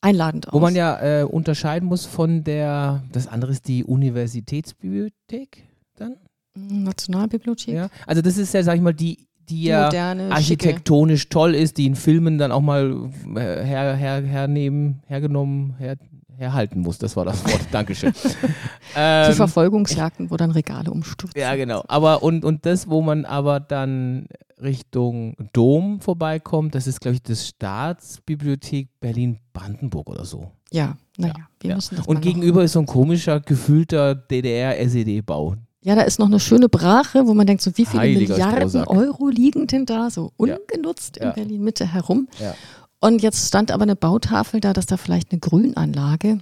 einladend 0.06 0.48
aus. 0.48 0.54
Wo 0.54 0.60
man 0.60 0.75
ja 0.75 1.20
äh, 1.20 1.25
unterscheiden 1.25 1.88
muss 1.88 2.06
von 2.06 2.44
der, 2.44 3.02
das 3.12 3.26
andere 3.26 3.52
ist 3.52 3.66
die 3.68 3.84
Universitätsbibliothek 3.84 5.64
dann. 5.96 6.16
Nationalbibliothek. 6.54 7.75
Ja. 7.75 7.88
Also 8.06 8.22
das 8.22 8.38
ist 8.38 8.54
ja, 8.54 8.62
sag 8.62 8.76
ich 8.76 8.82
mal, 8.82 8.94
die, 8.94 9.18
die 9.48 9.54
Die 9.56 9.64
ja 9.64 9.84
moderne, 9.86 10.22
schicke. 10.22 10.34
architektonisch 10.34 11.28
toll 11.28 11.54
ist, 11.54 11.76
die 11.76 11.86
in 11.86 11.94
Filmen 11.96 12.38
dann 12.38 12.50
auch 12.52 12.62
mal 12.62 13.10
äh, 13.36 13.64
her, 13.64 13.94
her, 13.94 14.22
hernehmen, 14.22 15.02
hergenommen, 15.06 15.75
her, 15.78 15.96
herhalten 16.36 16.80
muss. 16.80 16.98
Das 16.98 17.16
war 17.16 17.24
das 17.24 17.44
Wort. 17.44 17.60
Dankeschön. 17.70 18.12
Die 18.12 18.96
ähm, 18.96 19.32
Verfolgungsjagden, 19.34 20.30
wo 20.30 20.36
dann 20.36 20.50
Regale 20.50 20.90
umstürzen. 20.90 21.40
Ja, 21.40 21.54
genau. 21.56 21.84
Aber 21.88 22.22
und, 22.22 22.44
und 22.44 22.66
das, 22.66 22.88
wo 22.88 23.02
man 23.02 23.24
aber 23.24 23.60
dann 23.60 24.26
Richtung 24.60 25.36
Dom 25.52 26.00
vorbeikommt, 26.00 26.74
das 26.74 26.86
ist, 26.86 27.00
glaube 27.00 27.16
ich, 27.16 27.22
das 27.22 27.46
Staatsbibliothek 27.48 28.88
Berlin-Brandenburg 29.00 30.08
oder 30.08 30.24
so. 30.24 30.50
Ja, 30.72 30.96
naja, 31.18 31.34
wir 31.60 31.70
ja. 31.70 31.76
müssen 31.76 31.96
das 31.96 32.06
Und 32.06 32.20
gegenüber 32.22 32.64
ist 32.64 32.72
so 32.72 32.80
ein 32.80 32.86
komischer, 32.86 33.40
gefühlter 33.40 34.14
DDR-SED-Bau. 34.14 35.56
Ja, 35.82 35.94
da 35.94 36.02
ist 36.02 36.18
noch 36.18 36.26
eine 36.26 36.40
schöne 36.40 36.68
Brache, 36.68 37.26
wo 37.28 37.34
man 37.34 37.46
denkt, 37.46 37.62
so 37.62 37.70
wie 37.76 37.86
viele 37.86 38.00
Heiliger 38.02 38.34
Milliarden 38.34 38.68
Strohsack. 38.70 38.90
Euro 38.90 39.28
liegen 39.28 39.66
denn 39.68 39.86
da 39.86 40.10
so 40.10 40.32
Ja. 40.44 40.56
ungenutzt 40.56 41.18
Ja. 41.18 41.28
in 41.28 41.34
Berlin-Mitte 41.34 41.92
herum. 41.92 42.28
Ja. 42.40 42.54
Und 43.00 43.22
jetzt 43.22 43.46
stand 43.48 43.70
aber 43.70 43.82
eine 43.82 43.96
Bautafel 43.96 44.60
da, 44.60 44.72
dass 44.72 44.86
da 44.86 44.96
vielleicht 44.96 45.32
eine 45.32 45.40
Grünanlage 45.40 46.38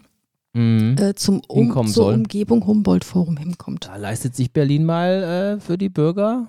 Mhm. 0.57 0.97
äh, 1.01 1.15
zum 1.17 1.41
um, 1.49 1.63
Hinkommen 1.65 1.93
zur 1.93 2.05
soll. 2.05 2.15
Umgebung 2.15 2.65
Humboldt-Forum 2.65 3.37
hinkommt. 3.37 3.87
Da 3.89 3.97
leistet 3.97 4.37
sich 4.37 4.53
Berlin 4.53 4.85
mal 4.85 5.57
äh, 5.57 5.61
für 5.61 5.77
die 5.77 5.89
Bürger 5.89 6.49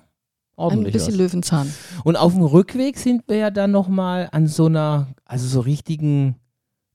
ordentlich 0.54 0.92
bisschen 0.92 1.14
was. 1.14 1.18
Löwenzahn. 1.18 1.74
Und 2.04 2.14
auf 2.16 2.32
dem 2.32 2.42
Rückweg 2.44 2.98
sind 2.98 3.24
wir 3.26 3.36
ja 3.36 3.50
dann 3.50 3.72
nochmal 3.72 4.28
an 4.30 4.46
so 4.46 4.66
einer, 4.66 5.08
also 5.24 5.48
so 5.48 5.58
richtigen, 5.58 6.36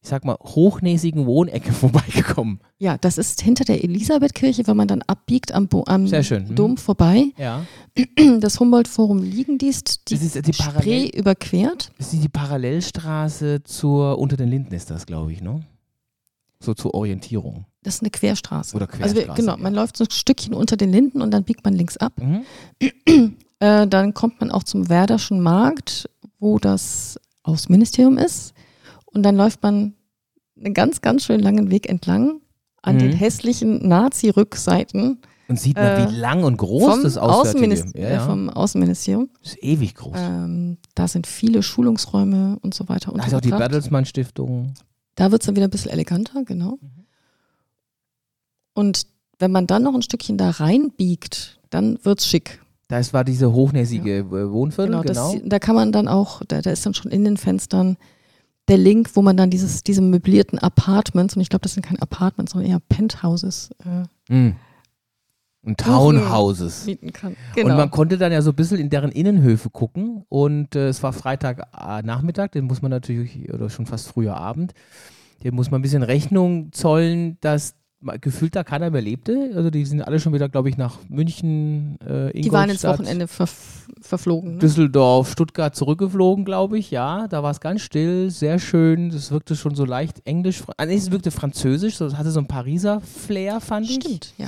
ich 0.03 0.09
sag 0.09 0.25
mal, 0.25 0.35
hochnäsigen 0.41 1.27
Wohnecke 1.27 1.71
vorbeigekommen. 1.73 2.59
Ja, 2.79 2.97
das 2.97 3.17
ist 3.17 3.41
hinter 3.41 3.65
der 3.65 3.83
Elisabethkirche, 3.83 4.65
wenn 4.65 4.75
man 4.75 4.87
dann 4.87 5.03
abbiegt 5.03 5.51
am, 5.53 5.67
Bo 5.67 5.83
am. 5.85 6.05
Mhm. 6.05 6.55
Dom 6.55 6.77
vorbei. 6.77 7.25
Ja. 7.37 7.65
Das 8.39 8.59
Humboldt-Forum 8.59 9.19
liegen 9.21 9.57
dies, 9.57 9.83
die, 10.07 10.15
Das 10.15 10.23
ist 10.23 10.47
die 10.47 10.53
Spree 10.53 11.07
überquert. 11.07 11.91
Das 11.97 12.13
ist 12.13 12.23
die 12.23 12.29
Parallelstraße 12.29 13.63
zur, 13.63 14.17
unter 14.17 14.37
den 14.37 14.49
Linden 14.49 14.73
ist 14.73 14.89
das, 14.89 15.05
glaube 15.05 15.33
ich, 15.33 15.41
ne? 15.41 15.61
So 16.59 16.73
zur 16.73 16.93
Orientierung. 16.93 17.65
Das 17.83 17.95
ist 17.95 18.01
eine 18.01 18.11
Querstraße. 18.11 18.75
Oder 18.75 18.87
Also 18.91 19.15
wir, 19.15 19.23
Querstraße, 19.23 19.41
genau, 19.41 19.53
ja. 19.53 19.61
man 19.61 19.73
läuft 19.73 19.97
so 19.97 20.05
ein 20.05 20.11
Stückchen 20.11 20.53
unter 20.53 20.77
den 20.77 20.91
Linden 20.91 21.21
und 21.21 21.31
dann 21.31 21.43
biegt 21.43 21.65
man 21.65 21.73
links 21.73 21.97
ab. 21.97 22.13
Mhm. 22.19 23.35
Äh, 23.61 23.85
dann 23.85 24.15
kommt 24.15 24.39
man 24.41 24.49
auch 24.49 24.63
zum 24.63 24.89
Werderschen 24.89 25.39
Markt, 25.39 26.09
wo 26.39 26.57
das 26.57 27.19
Außenministerium 27.43 28.17
ist. 28.17 28.55
Und 29.13 29.23
dann 29.23 29.35
läuft 29.35 29.61
man 29.63 29.93
einen 30.57 30.73
ganz, 30.73 31.01
ganz 31.01 31.25
schön 31.25 31.39
langen 31.39 31.69
Weg 31.71 31.89
entlang 31.89 32.39
an 32.81 32.95
Mhm. 32.95 32.99
den 32.99 33.11
hässlichen 33.13 33.87
Nazi-Rückseiten 33.87 35.19
Und 35.47 35.59
sieht 35.59 35.75
man, 35.75 35.85
Äh, 35.85 36.07
wie 36.09 36.15
lang 36.15 36.43
und 36.43 36.57
groß 36.57 37.01
das 37.03 37.17
Auswärtige 37.17 37.73
Außenminis- 37.75 37.97
ja, 37.97 38.07
äh, 38.07 38.13
ja. 38.13 38.25
vom 38.25 38.49
Außenministerium. 38.49 39.29
Das 39.43 39.53
ist 39.53 39.63
ewig 39.63 39.95
groß. 39.95 40.13
Ähm, 40.15 40.77
da 40.95 41.07
sind 41.07 41.27
viele 41.27 41.61
Schulungsräume 41.61 42.57
und 42.61 42.73
so 42.73 42.87
weiter. 42.89 43.11
da 43.11 43.17
ist 43.17 43.25
auch 43.25 43.27
die 43.41 43.47
untergebracht. 43.49 43.59
Bertelsmann 43.59 44.05
Stiftung. 44.05 44.73
Da 45.15 45.29
wird 45.31 45.41
es 45.41 45.45
dann 45.47 45.55
wieder 45.57 45.67
ein 45.67 45.71
bisschen 45.71 45.91
eleganter, 45.91 46.43
genau. 46.45 46.77
Mhm. 46.81 47.05
Und 48.73 49.07
wenn 49.39 49.51
man 49.51 49.67
dann 49.67 49.83
noch 49.83 49.93
ein 49.93 50.01
Stückchen 50.01 50.37
da 50.37 50.49
reinbiegt, 50.51 51.59
dann 51.69 51.97
wird's 52.03 52.25
schick. 52.25 52.61
Da 52.87 52.99
ist, 52.99 53.13
war 53.13 53.23
diese 53.23 53.51
hochnäsige 53.53 54.17
äh, 54.19 54.51
Wohnviertel, 54.51 54.87
Genau, 54.91 55.01
genau. 55.01 55.33
Das, 55.33 55.41
da 55.45 55.59
kann 55.59 55.75
man 55.75 55.91
dann 55.91 56.07
auch, 56.07 56.41
da, 56.47 56.61
da 56.61 56.71
ist 56.71 56.85
dann 56.85 56.93
schon 56.93 57.11
in 57.11 57.23
den 57.25 57.37
Fenstern 57.37 57.97
der 58.71 58.77
Link, 58.79 59.11
wo 59.15 59.21
man 59.21 59.37
dann 59.37 59.49
dieses, 59.51 59.83
diese 59.83 60.01
möblierten 60.01 60.57
Apartments, 60.57 61.35
und 61.35 61.41
ich 61.41 61.49
glaube, 61.49 61.61
das 61.63 61.73
sind 61.75 61.85
keine 61.85 62.01
Apartments, 62.01 62.53
sondern 62.53 62.71
eher 62.71 62.79
Penthouses 62.89 63.69
äh, 63.85 64.33
Mhm. 64.33 64.55
Und 65.63 65.77
Townhouses. 65.77 66.85
mieten 66.87 67.13
kann. 67.13 67.33
Und 67.33 67.37
Genau. 67.55 67.75
man 67.77 67.91
konnte 67.91 68.17
dann 68.17 68.31
ja 68.31 68.41
so 68.41 68.49
ein 68.49 68.55
bisschen 68.55 68.79
in 68.79 68.89
deren 68.89 69.11
Innenhöfe 69.11 69.69
gucken. 69.69 70.25
Und 70.27 70.75
äh, 70.75 70.87
es 70.87 71.03
war 71.03 71.13
Freitagnachmittag, 71.13 72.47
den 72.49 72.65
muss 72.65 72.81
man 72.81 72.89
natürlich, 72.89 73.53
oder 73.53 73.69
schon 73.69 73.85
fast 73.85 74.07
früher 74.07 74.35
Abend, 74.37 74.73
dem 75.43 75.53
muss 75.53 75.69
man 75.69 75.79
ein 75.79 75.83
bisschen 75.83 76.01
Rechnung 76.01 76.71
zollen, 76.71 77.37
dass 77.41 77.75
gefühlt 78.19 78.55
da 78.55 78.63
keiner 78.63 78.89
mehr 78.89 79.01
lebte. 79.01 79.51
Also 79.55 79.69
die 79.69 79.85
sind 79.85 80.01
alle 80.01 80.19
schon 80.19 80.33
wieder, 80.33 80.49
glaube 80.49 80.69
ich, 80.69 80.77
nach 80.77 80.97
München, 81.09 81.99
äh, 82.01 82.31
Die 82.33 82.51
waren 82.51 82.69
ins 82.69 82.83
Wochenende 82.83 83.27
verf 83.27 83.87
verflogen. 84.01 84.53
Ne? 84.53 84.59
Düsseldorf, 84.59 85.31
Stuttgart 85.31 85.75
zurückgeflogen, 85.75 86.45
glaube 86.45 86.79
ich. 86.79 86.91
Ja, 86.91 87.27
da 87.27 87.43
war 87.43 87.51
es 87.51 87.59
ganz 87.59 87.81
still, 87.81 88.31
sehr 88.31 88.57
schön. 88.57 89.09
Das 89.11 89.31
wirkte 89.31 89.55
schon 89.55 89.75
so 89.75 89.85
leicht 89.85 90.21
englisch. 90.25 90.63
Ah, 90.77 90.85
es 90.85 91.11
wirkte 91.11 91.29
französisch, 91.29 91.97
so, 91.97 92.05
es 92.05 92.17
hatte 92.17 92.31
so 92.31 92.39
ein 92.39 92.47
Pariser 92.47 93.01
Flair, 93.01 93.59
fand 93.61 93.89
ich. 93.89 93.95
Stimmt, 93.95 94.33
ja. 94.37 94.47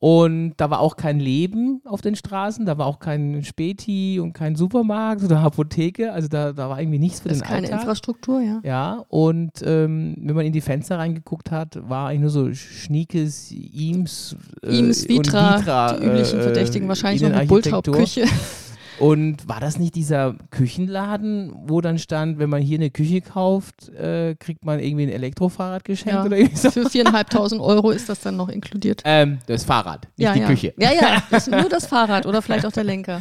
Und 0.00 0.54
da 0.58 0.70
war 0.70 0.78
auch 0.78 0.96
kein 0.96 1.18
Leben 1.18 1.80
auf 1.84 2.00
den 2.02 2.14
Straßen, 2.14 2.64
da 2.66 2.78
war 2.78 2.86
auch 2.86 3.00
kein 3.00 3.42
Späti 3.42 4.20
und 4.20 4.32
kein 4.32 4.54
Supermarkt 4.54 5.24
oder 5.24 5.40
Apotheke. 5.40 6.12
Also 6.12 6.28
da, 6.28 6.52
da 6.52 6.70
war 6.70 6.80
irgendwie 6.80 7.00
nichts 7.00 7.20
für 7.20 7.28
Das 7.28 7.38
den 7.38 7.42
ist 7.42 7.48
keine 7.48 7.66
Alltag. 7.66 7.80
Infrastruktur, 7.80 8.40
ja. 8.40 8.60
Ja, 8.62 9.04
und 9.08 9.50
ähm, 9.64 10.14
wenn 10.20 10.36
man 10.36 10.46
in 10.46 10.52
die 10.52 10.60
Fenster 10.60 10.98
reingeguckt 10.98 11.50
hat, 11.50 11.78
war 11.88 12.08
eigentlich 12.08 12.20
nur 12.20 12.30
so 12.30 12.54
Schniekes, 12.54 13.50
Eames, 13.50 14.36
äh, 14.62 14.76
Eames, 14.76 15.02
und 15.02 15.08
Vitra, 15.08 15.58
Vitra, 15.58 15.92
die 15.94 16.06
üblichen 16.06 16.38
äh, 16.38 16.42
Verdächtigen, 16.42 16.88
wahrscheinlich 16.88 17.22
noch 17.22 17.32
eine. 17.32 17.46
Bulltaub-Küche. 17.48 18.24
Und 18.98 19.48
war 19.48 19.60
das 19.60 19.78
nicht 19.78 19.94
dieser 19.94 20.34
Küchenladen, 20.50 21.52
wo 21.66 21.80
dann 21.80 21.98
stand, 21.98 22.38
wenn 22.38 22.50
man 22.50 22.60
hier 22.62 22.78
eine 22.78 22.90
Küche 22.90 23.20
kauft, 23.20 23.88
äh, 23.90 24.34
kriegt 24.34 24.64
man 24.64 24.80
irgendwie 24.80 25.04
ein 25.04 25.08
Elektrofahrrad 25.10 25.84
geschenkt 25.84 26.14
Ja. 26.14 26.24
oder 26.24 26.36
irgendwie 26.36 26.56
so? 26.56 26.70
Für 26.70 26.88
viereinhalbtausend 26.90 27.60
Euro 27.60 27.90
ist 27.90 28.08
das 28.08 28.20
dann 28.20 28.36
noch 28.36 28.48
inkludiert. 28.48 29.02
Ähm, 29.04 29.38
das 29.46 29.64
Fahrrad, 29.64 30.08
nicht 30.16 30.26
ja, 30.26 30.32
die 30.32 30.40
ja. 30.40 30.46
Küche. 30.46 30.74
Ja, 30.78 30.92
ja, 30.92 31.22
das 31.30 31.46
nur 31.46 31.68
das 31.68 31.86
Fahrrad 31.86 32.26
oder 32.26 32.42
vielleicht 32.42 32.66
auch 32.66 32.72
der 32.72 32.84
Lenker. 32.84 33.20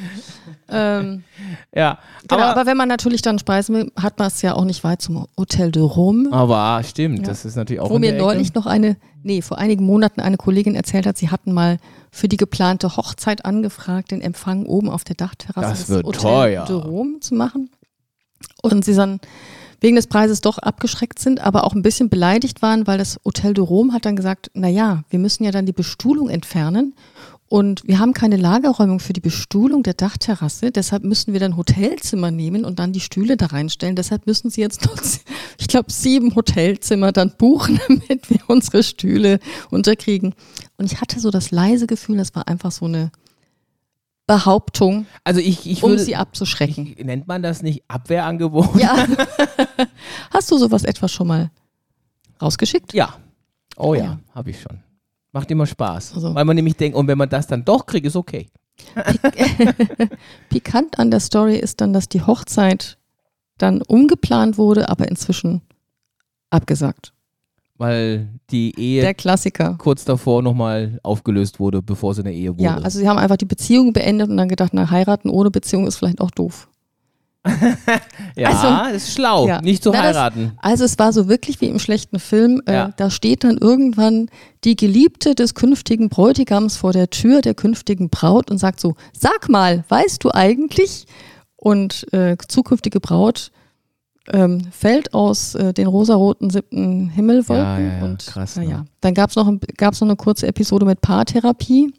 Ähm, 0.70 1.24
Ja, 1.74 2.00
genau, 2.28 2.42
aber, 2.42 2.52
aber, 2.52 2.66
wenn 2.66 2.78
man 2.78 2.90
natürlich 2.90 3.22
dann 3.22 3.40
speisen 3.40 3.76
will, 3.76 3.92
hat 3.96 4.20
man 4.20 4.28
es 4.28 4.42
ja 4.42 4.54
auch 4.56 4.66
nicht 4.66 4.84
weit 4.84 5.02
zum 5.02 5.28
Hotel 5.38 5.72
de 5.72 5.84
Rome, 5.84 6.32
aber 6.32 6.82
stimmt, 6.84 7.28
das 7.28 7.46
ist 7.46 7.56
natürlich 7.56 7.80
auch 7.80 7.90
wo 7.90 8.00
mir 8.00 8.13
neulich 8.13 8.54
noch 8.54 8.66
eine 8.66 8.98
nee, 9.28 9.42
vor 9.44 9.58
einigen 9.60 9.86
Monaten 9.86 10.22
eine 10.22 10.38
Kollegin 10.38 10.74
erzählt 10.74 11.06
hat, 11.06 11.18
sie 11.18 11.30
hatten 11.30 11.54
mal 11.54 11.78
für 12.12 12.28
die 12.28 12.38
geplante 12.38 12.98
Hochzeit 12.98 13.46
angefragt, 13.46 14.10
den 14.12 14.22
Empfang 14.22 14.66
oben 14.66 14.90
auf 14.90 15.04
der 15.04 15.16
Dachterrasse 15.16 15.70
Das 15.70 15.80
des 15.82 15.90
wird 15.90 16.06
Hotel 16.08 16.22
teuer. 16.22 16.66
de 16.66 16.76
Rome 16.76 17.20
zu 17.20 17.36
machen. 17.36 17.70
Und 18.63 18.86
sie 18.86 18.96
dann 18.96 19.20
wegen 19.80 19.96
des 19.96 20.08
Preises 20.08 20.42
doch 20.42 20.58
abgeschreckt 20.58 21.20
sind, 21.20 21.40
aber 21.40 21.63
auch 21.63 21.74
ein 21.76 21.84
bisschen 21.84 22.10
beleidigt 22.10 22.62
waren, 22.63 22.88
weil 22.88 22.98
das 22.98 23.20
Hotel 23.24 23.54
de 23.54 23.63
Rome 23.63 23.94
hat 23.94 24.06
dann 24.06 24.16
gesagt, 24.16 24.50
na 24.56 24.68
ja, 24.68 25.04
wir 25.10 25.20
müssen 25.20 25.44
ja 25.44 25.52
dann 25.52 25.68
die 25.68 25.74
Bestuhlung 25.74 26.30
entfernen 26.30 26.96
und 27.49 27.88
wir 27.88 27.99
haben 27.99 28.13
keine 28.13 28.36
Lagerräumung 28.36 28.99
für 28.99 29.13
die 29.13 29.21
Bestuhlung 29.21 29.81
der 29.83 29.93
Dachterrasse, 29.93 30.71
deshalb 30.71 31.03
müssen 31.03 31.31
wir 31.33 31.39
dann 31.39 31.55
Hotelzimmer 31.55 32.29
nehmen 32.29 32.65
und 32.65 32.79
dann 32.79 32.91
die 32.91 32.99
Stühle 32.99 33.38
da 33.38 33.47
reinstellen. 33.47 33.95
Deshalb 33.95 34.25
müssen 34.27 34.49
sie 34.49 34.62
jetzt 34.62 34.86
noch, 34.86 34.97
ich 35.57 35.67
glaube, 35.67 35.91
sieben 35.91 36.36
Hotelzimmer 36.36 37.12
dann 37.12 37.31
buchen, 37.38 37.79
damit 37.88 38.29
wir 38.29 38.39
unsere 38.47 38.83
Stühle 38.83 39.39
unterkriegen. 39.69 40.36
Und 40.77 40.91
ich 40.91 40.99
hatte 40.99 41.19
so 41.19 41.31
das 41.31 41.51
leise 41.51 41.88
Gefühl, 41.88 42.17
das 42.17 42.36
war 42.36 42.47
einfach 42.47 42.71
so 42.71 42.86
eine 42.86 43.12
Behauptung, 44.25 45.05
Also 45.23 45.39
ich, 45.39 45.65
ich 45.69 45.83
um 45.83 45.91
würde, 45.91 46.03
sie 46.03 46.17
abzuschrecken. 46.17 46.95
ich, 46.97 47.05
nennt 47.05 47.29
man 47.29 47.41
das 47.41 47.62
nicht 47.63 47.83
Abwehrangebot? 47.88 48.75
Ja. 48.77 49.07
Hast 50.31 50.51
du 50.51 50.57
sowas 50.57 50.83
etwa 50.83 51.07
schon 51.07 51.27
mal 51.27 51.49
rausgeschickt? 52.41 52.93
Ja. 52.93 53.15
Oh 53.77 53.93
ja, 53.93 54.03
Ja. 54.03 54.19
habe 54.36 54.49
ich 54.49 54.60
schon. 54.62 54.79
Macht 55.32 55.52
immer 55.52 55.66
Spaß. 55.66 56.13
Also- 56.16 56.34
Weil 56.36 56.46
man 56.46 56.56
nämlich 56.56 56.76
denkt, 56.76 56.98
und 56.98 57.08
wenn 57.08 57.18
man 57.18 57.30
das 57.30 57.48
dann 57.48 57.63
doch 57.66 57.86
kriegt, 57.86 58.06
ist 58.08 58.16
okay. 58.16 58.48
Pikant 60.50 61.00
an 61.00 61.12
der 61.12 61.20
Story 61.20 61.58
ist 61.58 61.82
dann, 61.82 61.94
dass 61.94 62.10
die 62.10 62.22
Hochzeit 62.22 62.98
dann 63.58 63.82
umgeplant 63.82 64.58
wurde, 64.58 64.90
aber 64.90 65.08
inzwischen 65.08 65.62
abgesagt. 66.50 67.13
Weil 67.80 68.30
die 68.50 68.74
Ehe 68.80 69.02
Der 69.02 69.13
Klassiker. 69.13 69.76
kurz 69.78 70.04
davor 70.06 70.42
nochmal 70.42 71.00
aufgelöst 71.04 71.60
wurde, 71.60 71.82
bevor 71.84 72.13
sie 72.16 72.22
eine 72.22 72.34
Ehe 72.34 72.54
wurde. 72.54 72.63
Ja, 72.63 72.78
also 72.78 72.98
sie 72.98 73.08
haben 73.08 73.20
einfach 73.20 73.38
die 73.38 73.46
Beziehung 73.46 73.94
beendet 73.94 74.30
und 74.30 74.38
dann 74.38 74.50
gedacht, 74.50 74.72
na, 74.74 74.90
heiraten 74.90 75.30
ohne 75.30 75.52
Beziehung 75.52 75.86
ist 75.86 75.98
vielleicht 75.98 76.20
auch 76.20 76.32
doof. 76.32 76.70
ja 78.36 78.49
also- 78.49 78.95
ist 78.95 79.13
schlau, 79.13 79.47
Ja. 79.47 79.62
nicht 79.62 79.83
zu 79.83 79.89
Na, 79.91 79.97
das- 80.01 80.15
heiraten. 80.17 80.51
Also 80.62 80.83
es 80.86 80.97
war 80.99 81.13
so 81.13 81.27
wirklich 81.27 81.62
wie 81.62 81.67
im 81.67 81.79
schlechten 81.79 82.19
Film. 82.19 82.62
Äh, 82.65 82.73
Ja. 82.73 82.89
Da 82.97 83.10
steht 83.10 83.43
dann 83.43 83.57
irgendwann 83.57 84.29
die 84.63 84.75
Geliebte 84.75 85.36
des 85.36 85.53
künftigen 85.55 86.10
Bräutigams 86.10 86.77
vor 86.77 86.93
der 86.93 87.10
Tür 87.10 87.41
der 87.41 87.53
künftigen 87.53 88.10
Braut 88.10 88.51
und 88.51 88.57
sagt 88.57 88.79
so, 88.79 88.95
sag 89.17 89.49
mal, 89.49 89.83
weißt 89.89 90.23
du 90.23 90.31
eigentlich? 90.33 91.05
Und 91.55 92.12
äh, 92.13 92.38
zukünftige 92.47 92.99
Braut 92.99 93.51
ähm, 94.31 94.67
fällt 94.71 95.13
aus 95.13 95.55
äh, 95.55 95.73
den 95.73 95.88
rosaroten 95.88 96.49
siebten 96.49 97.10
Himmelwolken. 97.10 97.65
Ja, 97.65 97.79
ja, 97.79 97.97
ja, 97.99 98.03
und 98.03 98.25
krass, 98.25 98.55
naja. 98.57 98.79
ne? 98.79 98.86
Dann 99.01 99.13
gab 99.13 99.29
es 99.29 99.36
noch, 99.38 99.47
ein- 99.47 99.60
gab's 99.77 100.01
noch 100.01 100.07
eine 100.07 100.17
kurze 100.17 100.47
Episode 100.47 100.86
mit 100.86 100.99
Paartherapie. 101.01 101.93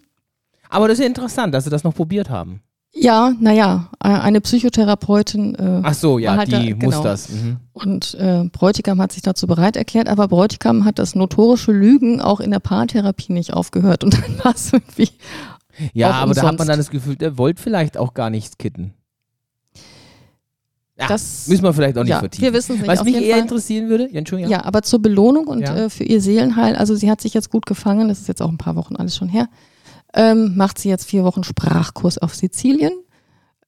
Aber 0.69 0.87
das 0.89 0.99
ist 0.99 1.01
ja 1.05 1.07
interessant, 1.09 1.55
dass 1.55 1.65
sie 1.65 1.71
das 1.71 1.85
noch 1.85 1.95
probiert 1.95 2.29
haben. 2.29 2.61
Ja, 2.95 3.33
naja, 3.39 3.91
äh, 4.03 4.09
eine 4.09 4.41
Psychotherapeutin 4.41 5.55
äh, 5.55 5.81
Ach 5.85 5.95
so, 5.95 6.19
ja, 6.19 6.37
halt 6.37 6.49
die 6.49 6.71
da- 6.75 6.85
muss 6.87 6.95
genau. 6.95 7.03
das. 7.05 7.29
Mhm. 7.29 7.57
Und 7.73 8.15
äh, 8.15 8.45
Bräutigam 8.51 9.01
hat 9.01 9.13
sich 9.13 9.23
dazu 9.23 9.47
bereit 9.47 9.77
erklärt, 9.77 10.09
aber 10.09 10.27
Bräutigam 10.29 10.85
hat 10.85 10.99
das 10.99 11.15
notorische 11.15 11.71
Lügen 11.73 12.21
auch 12.21 12.41
in 12.41 12.51
der 12.51 12.59
Paartherapie 12.61 13.33
nicht 13.33 13.53
aufgehört. 13.53 14.03
Und 14.05 14.15
dann 14.15 14.39
war 14.43 14.55
es 14.55 14.73
irgendwie. 14.73 15.11
Ja, 15.93 16.11
aber 16.11 16.35
da 16.35 16.41
hat 16.43 16.45
man 16.45 16.53
umsonst. 16.55 16.69
dann 16.71 16.79
das 16.79 16.91
Gefühl, 16.91 17.15
der 17.17 17.39
wollte 17.39 17.63
vielleicht 17.63 17.97
auch 17.97 18.15
gar 18.15 18.31
nichts 18.31 18.59
kitten. 18.59 18.95
Ja, 20.99 21.07
Das- 21.07 21.47
müssen 21.47 21.63
wir 21.63 21.73
vielleicht 21.73 21.97
auch 21.97 22.03
nicht 22.03 22.11
ja, 22.11 22.19
vertiefen. 22.19 22.45
wir 22.47 22.53
wissen 22.55 22.77
nicht. 22.79 22.89
Was 22.89 23.05
mich 23.05 23.15
eher 23.15 23.35
Fall. 23.35 23.43
interessieren 23.43 23.89
würde, 23.89 24.09
ja, 24.11 24.19
Entschuldigung. 24.19 24.51
Ja, 24.51 24.65
aber 24.65 24.83
zur 24.83 25.01
Belohnung 25.01 25.47
und 25.47 25.63
äh, 25.63 25.89
für 25.91 26.03
ihr 26.03 26.21
Seelenheil, 26.21 26.75
also 26.75 26.97
sie 26.97 27.09
hat 27.09 27.21
sich 27.21 27.35
jetzt 27.35 27.51
gut 27.51 27.67
gefangen, 27.67 28.09
das 28.09 28.19
ist 28.21 28.27
jetzt 28.27 28.43
auch 28.43 28.49
ein 28.49 28.59
paar 28.59 28.75
Wochen 28.75 28.97
alles 28.97 29.15
schon 29.15 29.29
her, 29.29 29.49
ähm, 30.15 30.57
macht 30.57 30.79
sie 30.79 30.89
jetzt 30.89 31.05
vier 31.05 31.25
Wochen 31.25 31.45
Sprachkurs 31.45 32.19
auf 32.19 32.35
Sizilien 32.35 32.93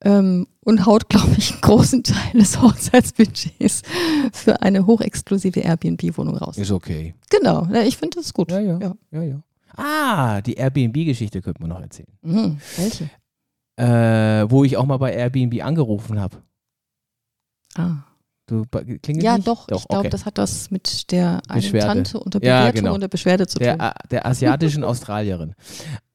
ähm, 0.02 0.46
und 0.60 0.86
haut, 0.86 1.08
glaube 1.08 1.34
ich, 1.36 1.52
einen 1.52 1.60
großen 1.60 2.02
Teil 2.02 2.40
des 2.40 2.60
Hochzeitsbudgets 2.60 3.82
für 4.32 4.62
eine 4.62 4.86
hochexklusive 4.86 5.60
Airbnb-Wohnung 5.60 6.36
raus. 6.36 6.56
Ist 6.58 6.70
okay. 6.70 7.14
Genau, 7.30 7.66
ja, 7.72 7.82
ich 7.82 7.96
finde 7.96 8.16
das 8.18 8.32
gut. 8.32 8.50
Ja, 8.50 8.60
ja. 8.60 8.78
Ja. 8.78 8.94
ja, 9.10 9.22
ja. 9.22 9.42
Ah, 9.76 10.40
die 10.40 10.54
Airbnb-Geschichte 10.54 11.40
könnte 11.40 11.62
man 11.62 11.70
noch 11.70 11.80
erzählen. 11.80 12.08
Mhm. 12.22 12.58
Welche? 12.76 13.10
Äh, 13.76 14.50
wo 14.50 14.64
ich 14.64 14.76
auch 14.76 14.84
mal 14.84 14.98
bei 14.98 15.14
Airbnb 15.14 15.62
angerufen 15.64 16.20
habe. 16.20 16.42
Ah. 17.76 18.04
Du 18.50 18.64
klingelt 18.98 19.22
Ja, 19.22 19.36
nicht? 19.36 19.46
doch. 19.46 19.68
Ich 19.70 19.86
glaube, 19.86 20.00
okay. 20.00 20.08
das 20.10 20.26
hat 20.26 20.36
das 20.38 20.70
mit 20.70 21.10
der 21.12 21.40
einen 21.48 21.60
Beschwerde. 21.62 21.86
Tante 21.86 22.20
und 22.20 22.34
der 22.34 22.42
Ja, 22.42 22.60
Bewertung 22.62 22.80
genau. 22.82 22.94
und 22.94 23.00
der 23.00 23.08
Beschwerde 23.08 23.46
zu 23.46 23.58
tun. 23.58 23.64
der, 23.78 23.94
der 24.10 24.26
asiatischen 24.26 24.82
Australierin. 24.90 25.54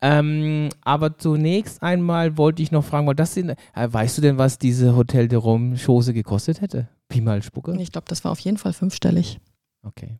Ähm, 0.01 0.69
aber 0.81 1.17
zunächst 1.17 1.81
einmal 1.81 2.37
wollte 2.37 2.61
ich 2.61 2.71
noch 2.71 2.83
fragen, 2.83 3.07
weil 3.07 3.15
das 3.15 3.33
sind, 3.33 3.49
äh, 3.49 3.55
weißt 3.75 4.17
du 4.17 4.21
denn, 4.21 4.37
was 4.37 4.57
diese 4.59 4.95
Hotel 4.95 5.27
de 5.27 5.39
Rome 5.39 5.77
Chose 5.77 6.13
gekostet 6.13 6.61
hätte? 6.61 6.89
Pi 7.07 7.21
mal 7.21 7.41
Spucke? 7.41 7.75
ich 7.79 7.91
glaube, 7.91 8.05
das 8.09 8.23
war 8.23 8.31
auf 8.31 8.39
jeden 8.39 8.57
Fall 8.57 8.73
fünfstellig. 8.73 9.39
Okay. 9.83 10.19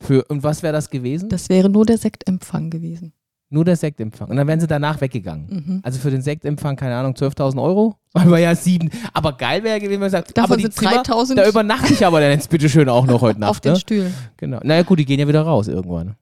Für, 0.00 0.24
und 0.28 0.42
was 0.42 0.62
wäre 0.62 0.72
das 0.72 0.90
gewesen? 0.90 1.28
Das 1.28 1.48
wäre 1.48 1.68
nur 1.68 1.86
der 1.86 1.98
Sektempfang 1.98 2.70
gewesen. 2.70 3.12
Nur 3.50 3.64
der 3.64 3.76
Sektempfang. 3.76 4.28
Und 4.30 4.36
dann 4.36 4.46
wären 4.48 4.58
sie 4.58 4.66
danach 4.66 5.00
weggegangen. 5.00 5.46
Mhm. 5.48 5.80
Also 5.84 5.98
für 6.00 6.10
den 6.10 6.22
Sektempfang, 6.22 6.74
keine 6.76 6.96
Ahnung, 6.96 7.12
12.000 7.14 7.62
Euro? 7.62 7.96
Aber 8.14 8.38
ja, 8.38 8.54
sieben. 8.54 8.90
Aber 9.12 9.32
geil 9.36 9.62
wäre 9.62 9.78
gewesen, 9.78 9.92
wenn 9.92 10.00
man 10.00 10.10
sagt, 10.10 10.36
Davon 10.36 10.52
aber 10.52 10.56
die 10.56 10.62
sind 10.64 10.74
Zimmer, 10.74 10.90
3000 11.02 11.38
da 11.38 11.48
übernachte 11.48 11.92
ich 11.92 12.04
aber 12.06 12.20
dann 12.20 12.30
jetzt 12.30 12.48
bitte 12.50 12.68
schön 12.68 12.88
auch 12.88 13.06
noch 13.06 13.20
heute 13.20 13.36
auf 13.46 13.56
Nacht. 13.56 13.64
den 13.64 13.72
Ne? 13.74 13.78
Stühlen. 13.80 14.14
Genau. 14.36 14.60
Naja 14.62 14.82
gut, 14.82 14.98
die 14.98 15.04
gehen 15.04 15.20
ja 15.20 15.28
wieder 15.28 15.42
raus 15.42 15.68
irgendwann. 15.68 16.16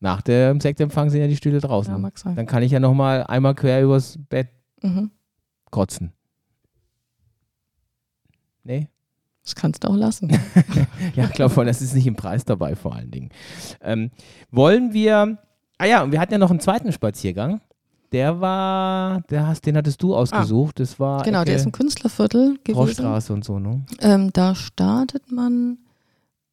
Nach 0.00 0.20
dem 0.22 0.60
Sektempfang 0.60 1.10
sind 1.10 1.20
ja 1.20 1.28
die 1.28 1.36
Stühle 1.36 1.60
draußen. 1.60 1.92
Ja, 1.92 1.98
mag 1.98 2.18
sein. 2.18 2.34
Dann 2.34 2.46
kann 2.46 2.62
ich 2.62 2.72
ja 2.72 2.80
nochmal 2.80 3.24
einmal 3.24 3.54
quer 3.54 3.82
übers 3.82 4.18
Bett 4.28 4.48
Mhm. 4.82 5.10
kotzen. 5.70 6.12
Nee? 8.64 8.88
Das 9.44 9.54
kannst 9.54 9.84
du 9.84 9.88
auch 9.88 9.96
lassen. 9.96 10.30
Ja, 11.16 11.24
ich 11.24 11.32
glaube, 11.32 11.64
das 11.64 11.82
ist 11.82 11.94
nicht 11.94 12.06
im 12.06 12.14
Preis 12.16 12.44
dabei 12.44 12.74
vor 12.76 12.94
allen 12.94 13.10
Dingen. 13.10 13.30
Ähm, 13.80 14.10
wollen 14.50 14.92
wir. 14.92 15.38
Ah 15.78 15.86
ja, 15.86 16.02
und 16.02 16.12
wir 16.12 16.20
hatten 16.20 16.32
ja 16.32 16.38
noch 16.38 16.50
einen 16.50 16.60
zweiten 16.60 16.92
Spaziergang. 16.92 17.60
Der 18.12 18.40
war, 18.40 19.22
der 19.30 19.46
hast, 19.46 19.64
den 19.64 19.76
hattest 19.76 20.02
du 20.02 20.14
ausgesucht. 20.14 20.80
Das 20.80 21.00
war 21.00 21.22
genau, 21.22 21.44
der 21.44 21.56
ist 21.56 21.64
im 21.64 21.72
Künstlerviertel 21.72 22.58
gewesen. 22.62 22.76
Rohrstraße 22.78 23.32
und 23.32 23.44
so, 23.44 23.58
ne? 23.58 23.84
Ähm, 24.00 24.30
da 24.34 24.54
startet 24.54 25.32
man 25.32 25.78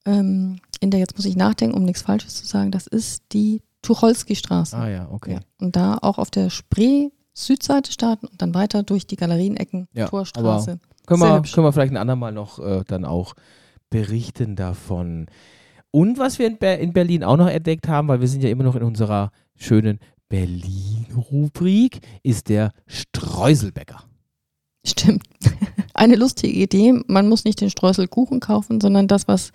ähm, 0.05 0.60
in 0.79 0.91
der, 0.91 1.01
jetzt 1.01 1.17
muss 1.17 1.25
ich 1.25 1.36
nachdenken, 1.36 1.75
um 1.75 1.84
nichts 1.84 2.01
Falsches 2.01 2.36
zu 2.36 2.45
sagen, 2.45 2.71
das 2.71 2.88
ist 2.88 3.23
die 3.34 3.62
Tucholsky-Straße. 3.82 4.77
Ah 4.77 4.89
ja, 4.89 5.10
okay. 5.12 5.34
Ja. 5.34 5.39
Und 5.60 5.75
da 5.75 5.97
auch 6.01 6.17
auf 6.17 6.32
der 6.32 6.49
Spree 6.49 7.10
Südseite 7.34 7.91
starten 7.91 8.27
und 8.27 8.41
dann 8.41 8.53
weiter 8.53 8.84
durch 8.84 9.08
die 9.08 9.15
Galerienecken, 9.15 9.88
Ja, 9.93 10.08
Torstraße. 10.08 10.79
Können 11.05 11.21
wir, 11.21 11.41
können 11.41 11.65
wir 11.65 11.73
vielleicht 11.73 11.93
ein 11.93 11.97
andermal 11.97 12.32
noch 12.32 12.60
äh, 12.60 12.84
dann 12.88 13.05
auch 13.05 13.34
berichten 13.89 14.55
davon. 14.55 15.27
Und 15.91 16.17
was 16.17 16.39
wir 16.39 16.47
in, 16.47 16.58
Ber 16.58 16.78
in 16.78 16.93
Berlin 16.93 17.23
auch 17.23 17.38
noch 17.38 17.47
entdeckt 17.47 17.88
haben, 17.88 18.08
weil 18.08 18.21
wir 18.21 18.28
sind 18.28 18.43
ja 18.43 18.49
immer 18.49 18.63
noch 18.63 18.75
in 18.75 18.84
unserer 18.84 19.32
schönen 19.56 19.99
Berlin-Rubrik, 20.30 22.02
ist 22.21 22.49
der 22.49 22.71
Streuselbäcker. 22.86 24.04
Stimmt. 24.86 25.23
Eine 25.93 26.15
lustige 26.15 26.54
Idee. 26.54 27.02
Man 27.08 27.28
muss 27.28 27.43
nicht 27.43 27.60
den 27.60 27.69
Streuselkuchen 27.69 28.39
kaufen, 28.39 28.80
sondern 28.80 29.08
das, 29.08 29.28
was 29.28 29.52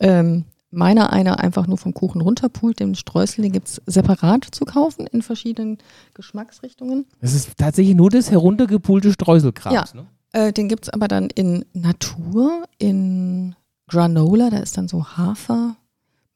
ähm, 0.00 0.44
meiner 0.70 1.12
einer 1.12 1.38
einfach 1.38 1.66
nur 1.66 1.78
vom 1.78 1.94
Kuchen 1.94 2.20
runterpult, 2.22 2.80
den 2.80 2.94
Streusel, 2.94 3.42
den 3.42 3.52
gibt 3.52 3.68
es 3.68 3.82
separat 3.86 4.46
zu 4.50 4.64
kaufen 4.64 5.06
in 5.06 5.22
verschiedenen 5.22 5.78
Geschmacksrichtungen. 6.14 7.06
Das 7.20 7.34
ist 7.34 7.56
tatsächlich 7.58 7.94
nur 7.94 8.10
das 8.10 8.30
heruntergepulte 8.30 9.12
Streuselkrams. 9.12 9.94
Ne? 9.94 10.06
Äh, 10.32 10.52
den 10.52 10.68
gibt 10.68 10.84
es 10.84 10.88
aber 10.88 11.08
dann 11.08 11.28
in 11.28 11.64
Natur, 11.74 12.64
in 12.78 13.54
Granola, 13.92 14.48
da 14.48 14.56
ist 14.56 14.78
dann 14.78 14.88
so 14.88 15.04
Hafer. 15.04 15.76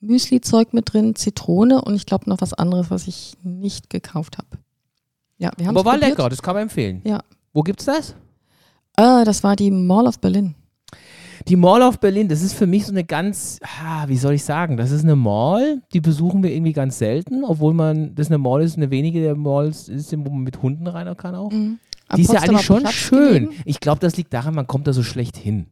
Müsli-Zeug 0.00 0.74
mit 0.74 0.92
drin, 0.92 1.14
Zitrone 1.14 1.80
und 1.80 1.94
ich 1.94 2.04
glaube 2.04 2.28
noch 2.28 2.42
was 2.42 2.52
anderes, 2.52 2.90
was 2.90 3.08
ich 3.08 3.32
nicht 3.42 3.88
gekauft 3.88 4.36
habe. 4.36 4.48
Ja, 5.38 5.50
wir 5.56 5.66
haben 5.66 5.76
Aber 5.76 5.86
war 5.86 5.96
lecker, 5.96 6.28
das 6.28 6.42
kann 6.42 6.54
man 6.54 6.64
empfehlen. 6.64 7.00
Ja. 7.04 7.22
Wo 7.54 7.62
gibt's 7.62 7.86
das? 7.86 8.14
Ah, 8.96 9.24
das 9.24 9.42
war 9.42 9.56
die 9.56 9.70
Mall 9.70 10.06
of 10.06 10.18
Berlin. 10.20 10.54
Die 11.48 11.56
Mall 11.56 11.80
of 11.80 11.98
Berlin, 11.98 12.28
das 12.28 12.42
ist 12.42 12.52
für 12.52 12.66
mich 12.66 12.84
so 12.84 12.92
eine 12.92 13.04
ganz, 13.04 13.58
ah, 13.62 14.06
wie 14.06 14.18
soll 14.18 14.34
ich 14.34 14.44
sagen, 14.44 14.76
das 14.76 14.90
ist 14.90 15.04
eine 15.04 15.16
Mall, 15.16 15.80
die 15.94 16.00
besuchen 16.02 16.42
wir 16.42 16.52
irgendwie 16.52 16.74
ganz 16.74 16.98
selten, 16.98 17.42
obwohl 17.42 17.72
man, 17.72 18.14
das 18.14 18.26
eine 18.26 18.36
Mall 18.36 18.62
ist, 18.62 18.76
eine 18.76 18.90
wenige 18.90 19.22
der 19.22 19.34
Malls 19.34 19.88
ist, 19.88 20.12
wo 20.12 20.30
man 20.30 20.42
mit 20.42 20.60
Hunden 20.60 20.86
rein 20.86 21.16
kann 21.16 21.34
auch. 21.34 21.50
Mhm. 21.50 21.78
Die 22.14 22.20
ist 22.20 22.32
ja 22.34 22.40
eigentlich 22.40 22.66
schon 22.66 22.80
Platz 22.80 22.92
schön. 22.92 23.46
gelegen. 23.46 23.62
Ich 23.64 23.80
glaube, 23.80 24.00
das 24.00 24.16
liegt 24.18 24.34
daran, 24.34 24.54
man 24.54 24.66
kommt 24.66 24.86
da 24.86 24.92
so 24.92 25.02
schlecht 25.02 25.38
hin. 25.38 25.68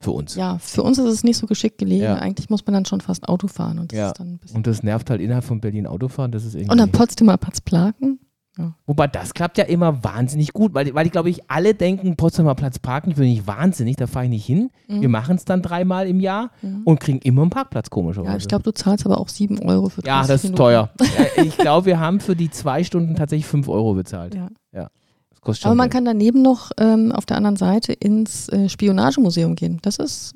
Für 0.00 0.10
uns. 0.12 0.34
Ja, 0.34 0.58
für 0.58 0.82
uns 0.82 0.98
ist 0.98 1.06
es 1.06 1.24
nicht 1.24 1.38
so 1.38 1.46
geschickt 1.46 1.78
gelegen. 1.78 2.04
Ja. 2.04 2.16
Eigentlich 2.16 2.50
muss 2.50 2.64
man 2.66 2.74
dann 2.74 2.84
schon 2.84 3.00
fast 3.00 3.28
Auto 3.28 3.48
fahren 3.48 3.78
und 3.78 3.92
das 3.92 3.98
Ja. 3.98 4.06
ist 4.08 4.20
dann 4.20 4.34
ein 4.34 4.38
bisschen. 4.38 4.56
Und 4.58 4.66
das 4.66 4.82
nervt 4.82 5.08
halt 5.10 5.20
innerhalb 5.22 5.44
von 5.44 5.60
Berlin 5.60 5.86
Autofahren, 5.86 6.32
das 6.32 6.44
ist 6.44 6.54
irgendwie. 6.54 6.72
Und 6.72 6.80
am 6.80 6.90
Potsdamer 6.90 7.36
Platz 7.38 7.60
Plaken. 7.62 8.20
Ja. 8.58 8.74
Wobei 8.86 9.06
das 9.06 9.34
klappt 9.34 9.58
ja 9.58 9.64
immer 9.64 10.02
wahnsinnig 10.02 10.54
gut, 10.54 10.72
weil, 10.72 10.94
weil 10.94 11.04
ich 11.04 11.12
glaube, 11.12 11.28
ich 11.28 11.50
alle 11.50 11.74
denken, 11.74 12.16
Potsdamer 12.16 12.54
Platz 12.54 12.78
parken, 12.78 13.10
ich 13.10 13.16
bin 13.16 13.26
nicht 13.28 13.46
wahnsinnig, 13.46 13.96
da 13.96 14.06
fahre 14.06 14.24
ich 14.26 14.30
nicht 14.30 14.46
hin. 14.46 14.70
Wir 14.88 15.10
machen 15.10 15.36
es 15.36 15.44
dann 15.44 15.60
dreimal 15.60 16.06
im 16.08 16.20
Jahr 16.20 16.50
und 16.84 16.98
kriegen 17.00 17.18
immer 17.18 17.42
einen 17.42 17.50
Parkplatz, 17.50 17.90
komischerweise. 17.90 18.30
Ja, 18.32 18.36
ich 18.38 18.48
glaube, 18.48 18.62
du 18.64 18.72
zahlst 18.72 19.04
aber 19.04 19.18
auch 19.20 19.28
7 19.28 19.58
Euro 19.60 19.90
für 19.90 20.00
30 20.00 20.06
Ja, 20.08 20.20
das 20.22 20.30
ist 20.36 20.42
Minuten. 20.44 20.56
teuer. 20.58 20.90
Ja, 21.36 21.42
ich 21.44 21.56
glaube, 21.58 21.84
wir 21.86 22.00
haben 22.00 22.18
für 22.20 22.34
die 22.36 22.48
zwei 22.50 22.82
Stunden 22.82 23.14
tatsächlich 23.14 23.46
5 23.46 23.68
Euro 23.68 23.92
bezahlt. 23.94 24.34
Ja. 24.34 24.48
Kostet 25.46 25.62
schon 25.62 25.68
Aber 25.70 25.76
man 25.76 25.84
Geld. 25.84 25.92
kann 25.92 26.04
daneben 26.04 26.42
noch 26.42 26.72
ähm, 26.76 27.12
auf 27.12 27.24
der 27.24 27.36
anderen 27.36 27.56
Seite 27.56 27.92
ins 27.92 28.48
äh, 28.48 28.68
Spionagemuseum 28.68 29.54
gehen. 29.54 29.78
Das 29.82 29.96
ist 29.96 30.34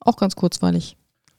auch 0.00 0.16
ganz 0.16 0.34
kurzweilig. 0.34 0.96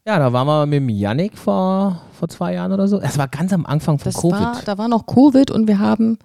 Ja, 0.07 0.17
da 0.19 0.31
waren 0.31 0.47
wir 0.47 0.65
mit 0.65 0.77
dem 0.77 0.87
Yannick 0.87 1.37
vor, 1.37 2.01
vor 2.17 2.29
zwei 2.29 2.53
Jahren 2.53 2.71
oder 2.71 2.87
so. 2.87 2.97
Das 2.97 3.17
war 3.17 3.27
ganz 3.27 3.51
am 3.51 3.65
Anfang 3.65 3.99
von 3.99 4.11
Das 4.13 4.21
Covid. 4.21 4.31
war, 4.39 4.61
da 4.63 4.77
war 4.77 4.87
noch 4.87 5.05
Covid 5.05 5.51
und 5.51 5.67
wir 5.67 5.79
haben 5.79 6.17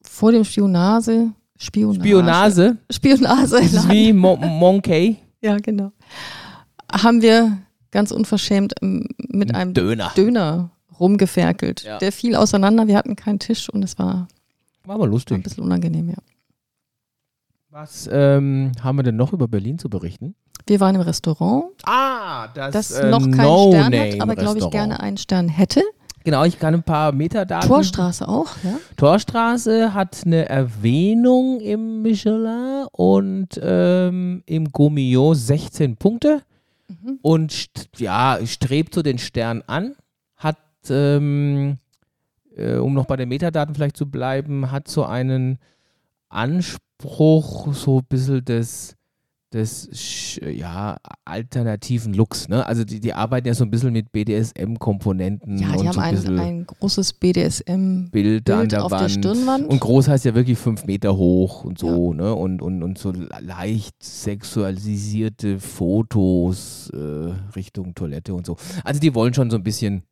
vor 0.00 0.32
dem 0.32 0.44
Spionage, 0.44 1.32
Spionage, 1.58 2.76
Das 2.88 2.98
ist 3.74 3.90
wie 3.90 4.12
Mo 4.14 4.36
Monkey. 4.36 5.18
ja 5.42 5.58
genau, 5.58 5.92
haben 6.90 7.20
wir 7.20 7.58
ganz 7.90 8.10
unverschämt 8.10 8.72
ähm, 8.80 9.06
mit 9.18 9.54
einem 9.54 9.74
Döner. 9.74 10.12
Döner 10.16 10.70
rumgeferkelt. 10.98 11.82
Ja. 11.82 11.98
Der 11.98 12.10
fiel 12.10 12.36
auseinander, 12.36 12.86
wir 12.86 12.96
hatten 12.96 13.16
keinen 13.16 13.38
Tisch 13.38 13.68
und 13.68 13.82
es 13.82 13.98
war 13.98 14.28
War 14.84 14.96
aber 14.96 15.04
ein 15.04 15.10
lustig. 15.10 15.42
bisschen 15.42 15.64
unangenehm, 15.64 16.08
ja. 16.10 16.16
Was 17.70 18.08
ähm, 18.12 18.72
haben 18.82 18.96
wir 18.98 19.02
denn 19.02 19.16
noch 19.16 19.32
über 19.32 19.48
Berlin 19.48 19.78
zu 19.78 19.88
berichten? 19.88 20.34
Wir 20.66 20.80
waren 20.80 20.94
im 20.94 21.00
Restaurant, 21.00 21.64
Ah, 21.84 22.48
das, 22.54 22.72
das 22.72 22.90
äh, 22.92 23.10
noch 23.10 23.20
keinen 23.20 23.34
Stern 23.34 23.42
No-Name 23.90 24.12
hat, 24.12 24.20
aber 24.20 24.36
glaube 24.36 24.58
ich 24.60 24.70
gerne 24.70 25.00
einen 25.00 25.16
Stern 25.16 25.48
hätte. 25.48 25.82
Genau, 26.22 26.44
ich 26.44 26.58
kann 26.58 26.72
ein 26.72 26.82
paar 26.82 27.12
Metadaten. 27.12 27.68
Torstraße 27.68 28.26
auch, 28.26 28.48
ja. 28.62 28.78
Torstraße 28.96 29.92
hat 29.92 30.22
eine 30.24 30.48
Erwähnung 30.48 31.60
im 31.60 32.00
Michelin 32.00 32.86
und 32.92 33.60
ähm, 33.62 34.42
im 34.46 34.72
Gourmillot 34.72 35.36
16 35.36 35.96
Punkte 35.96 36.42
Mhm. 36.86 37.18
und 37.22 37.50
st 37.50 37.88
ja, 37.96 38.38
strebt 38.44 38.94
so 38.94 39.00
den 39.02 39.16
Stern 39.18 39.62
an, 39.66 39.96
hat, 40.36 40.58
ähm, 40.90 41.78
äh, 42.56 42.76
um 42.76 42.94
noch 42.94 43.06
bei 43.06 43.16
den 43.16 43.28
Metadaten 43.28 43.74
vielleicht 43.74 43.96
zu 43.96 44.10
bleiben, 44.10 44.70
hat 44.70 44.88
so 44.88 45.04
einen 45.04 45.58
Anspruch, 46.28 47.72
so 47.74 47.98
ein 47.98 48.06
bisschen 48.08 48.44
des, 48.44 48.96
des 49.52 50.38
ja, 50.42 50.96
alternativen 51.24 52.12
Looks. 52.12 52.48
Ne? 52.48 52.66
Also 52.66 52.84
die, 52.84 53.00
die 53.00 53.12
arbeiten 53.12 53.46
ja 53.46 53.54
so 53.54 53.64
ein 53.64 53.70
bisschen 53.70 53.92
mit 53.92 54.10
BDSM-Komponenten 54.10 55.58
Ja, 55.58 55.72
die 55.72 55.78
und 55.78 55.96
haben 55.96 56.16
so 56.16 56.28
ein 56.28 56.38
ein, 56.38 56.46
ein 56.46 56.66
großes 56.66 57.12
BDSM 57.14 58.10
Bilder 58.10 58.58
an 58.58 58.68
der 58.68 58.84
auf 58.84 58.90
Wand. 58.90 59.02
der 59.02 59.08
Stirnwand. 59.08 59.68
Und 59.68 59.80
groß 59.80 60.08
heißt 60.08 60.24
ja 60.24 60.34
wirklich 60.34 60.58
fünf 60.58 60.84
Meter 60.84 61.16
hoch 61.16 61.64
und 61.64 61.78
so, 61.78 62.12
ne? 62.12 62.34
Und, 62.34 62.62
und, 62.62 62.82
und 62.82 62.98
so 62.98 63.12
leicht 63.12 64.02
sexualisierte 64.02 65.60
Fotos 65.60 66.90
äh, 66.92 67.32
Richtung 67.54 67.94
Toilette 67.94 68.34
und 68.34 68.46
so. 68.46 68.56
Also 68.82 69.00
die 69.00 69.14
wollen 69.14 69.34
schon 69.34 69.50
so 69.50 69.56
ein 69.56 69.62
bisschen 69.62 70.02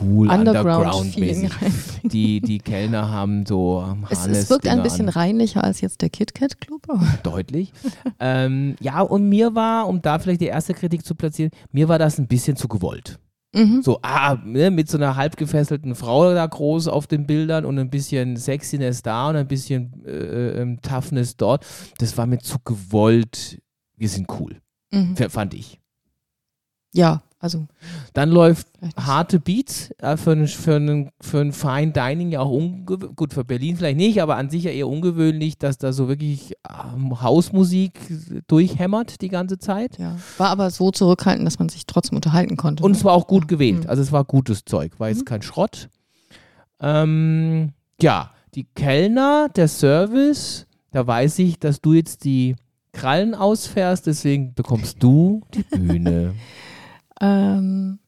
cool, 0.00 0.28
Underground-Feeling 0.30 1.44
Underground-mäßig. 1.44 1.62
rein. 1.62 2.10
die, 2.10 2.40
die 2.40 2.58
Kellner 2.58 3.10
haben 3.10 3.44
so 3.46 3.84
Es, 4.08 4.20
Harness 4.20 4.38
es 4.38 4.50
wirkt 4.50 4.68
ein 4.68 4.82
bisschen 4.82 5.08
an, 5.08 5.14
reinlicher 5.14 5.62
als 5.64 5.80
jetzt 5.80 6.00
der 6.02 6.10
KitKat 6.10 6.60
Club. 6.60 6.82
deutlich. 7.22 7.72
ähm, 8.20 8.76
ja, 8.80 9.00
und 9.00 9.28
mir 9.28 9.54
war, 9.54 9.88
um 9.88 10.00
da 10.02 10.18
vielleicht 10.18 10.40
die 10.40 10.46
erste 10.46 10.74
Kritik 10.74 11.04
zu 11.04 11.14
platzieren, 11.14 11.50
mir 11.70 11.88
war 11.88 11.98
das 11.98 12.18
ein 12.18 12.26
bisschen 12.26 12.56
zu 12.56 12.68
gewollt. 12.68 13.18
Mhm. 13.54 13.82
So, 13.82 13.98
ah, 14.02 14.36
ne, 14.44 14.70
mit 14.70 14.88
so 14.88 14.96
einer 14.96 15.16
halb 15.16 15.36
gefesselten 15.36 15.94
Frau 15.94 16.32
da 16.32 16.46
groß 16.46 16.88
auf 16.88 17.06
den 17.06 17.26
Bildern 17.26 17.66
und 17.66 17.78
ein 17.78 17.90
bisschen 17.90 18.36
Sexiness 18.38 19.02
da 19.02 19.28
und 19.28 19.36
ein 19.36 19.46
bisschen 19.46 20.02
äh, 20.06 20.60
ähm, 20.62 20.80
Toughness 20.80 21.36
dort. 21.36 21.66
Das 21.98 22.16
war 22.16 22.26
mir 22.26 22.38
zu 22.38 22.58
gewollt. 22.64 23.60
Wir 23.96 24.08
sind 24.08 24.26
cool, 24.40 24.56
Mhm. 24.90 25.16
fand 25.16 25.52
ich. 25.54 25.78
Ja, 26.94 27.22
also 27.42 27.66
Dann 28.12 28.30
läuft 28.30 28.68
harte 28.96 29.40
Beats 29.40 29.90
äh, 29.98 30.16
für, 30.16 30.30
ein, 30.30 30.46
für, 30.46 30.76
einen, 30.76 31.10
für 31.20 31.40
ein 31.40 31.52
Fine 31.52 31.90
Dining 31.90 32.30
ja 32.30 32.38
auch 32.40 32.52
ungewöhnlich. 32.52 33.16
Gut, 33.16 33.34
für 33.34 33.44
Berlin 33.44 33.76
vielleicht 33.76 33.96
nicht, 33.96 34.22
aber 34.22 34.36
an 34.36 34.48
sich 34.48 34.62
ja 34.62 34.70
eher 34.70 34.86
ungewöhnlich, 34.86 35.58
dass 35.58 35.76
da 35.76 35.92
so 35.92 36.06
wirklich 36.06 36.54
ähm, 36.94 37.20
Hausmusik 37.20 37.98
durchhämmert 38.46 39.20
die 39.22 39.28
ganze 39.28 39.58
Zeit. 39.58 39.98
ja. 39.98 40.16
War 40.38 40.50
aber 40.50 40.70
so 40.70 40.92
zurückhaltend, 40.92 41.44
dass 41.44 41.58
man 41.58 41.68
sich 41.68 41.84
trotzdem 41.84 42.14
unterhalten 42.14 42.56
konnte. 42.56 42.84
Und 42.84 42.92
ne? 42.92 42.96
es 42.96 43.04
war 43.04 43.12
auch 43.12 43.26
gut 43.26 43.48
gewählt. 43.48 43.84
Mhm. 43.84 43.90
Also 43.90 44.02
es 44.02 44.12
war 44.12 44.24
gutes 44.24 44.64
Zeug, 44.64 44.92
war 45.00 45.08
jetzt 45.08 45.22
Mhm. 45.22 45.24
kein 45.24 45.42
Schrott. 45.42 45.88
Ähm, 46.80 47.72
ja, 48.00 48.30
die 48.54 48.68
Kellner, 48.76 49.48
der 49.48 49.66
Service, 49.66 50.66
da 50.92 51.04
weiß 51.04 51.40
ich, 51.40 51.58
dass 51.58 51.80
du 51.80 51.92
jetzt 51.94 52.24
die 52.24 52.54
Krallen 52.92 53.34
ausfährst, 53.34 54.06
deswegen 54.06 54.54
bekommst 54.54 55.02
du 55.02 55.40
die 55.54 55.64
Bühne. 55.64 56.34
ähm, 57.22 57.98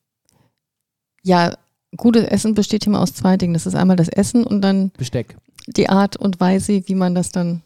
ja, 1.22 1.56
gutes 1.96 2.24
Essen 2.24 2.54
besteht 2.54 2.86
immer 2.86 3.00
aus 3.00 3.14
zwei 3.14 3.36
Dingen. 3.36 3.54
Das 3.54 3.66
ist 3.66 3.74
einmal 3.74 3.96
das 3.96 4.08
Essen 4.08 4.44
und 4.44 4.60
dann 4.60 4.90
Besteck. 4.90 5.36
die 5.66 5.88
Art 5.88 6.16
und 6.16 6.40
Weise, 6.40 6.82
wie 6.86 6.94
man 6.94 7.14
das 7.14 7.30
dann 7.30 7.62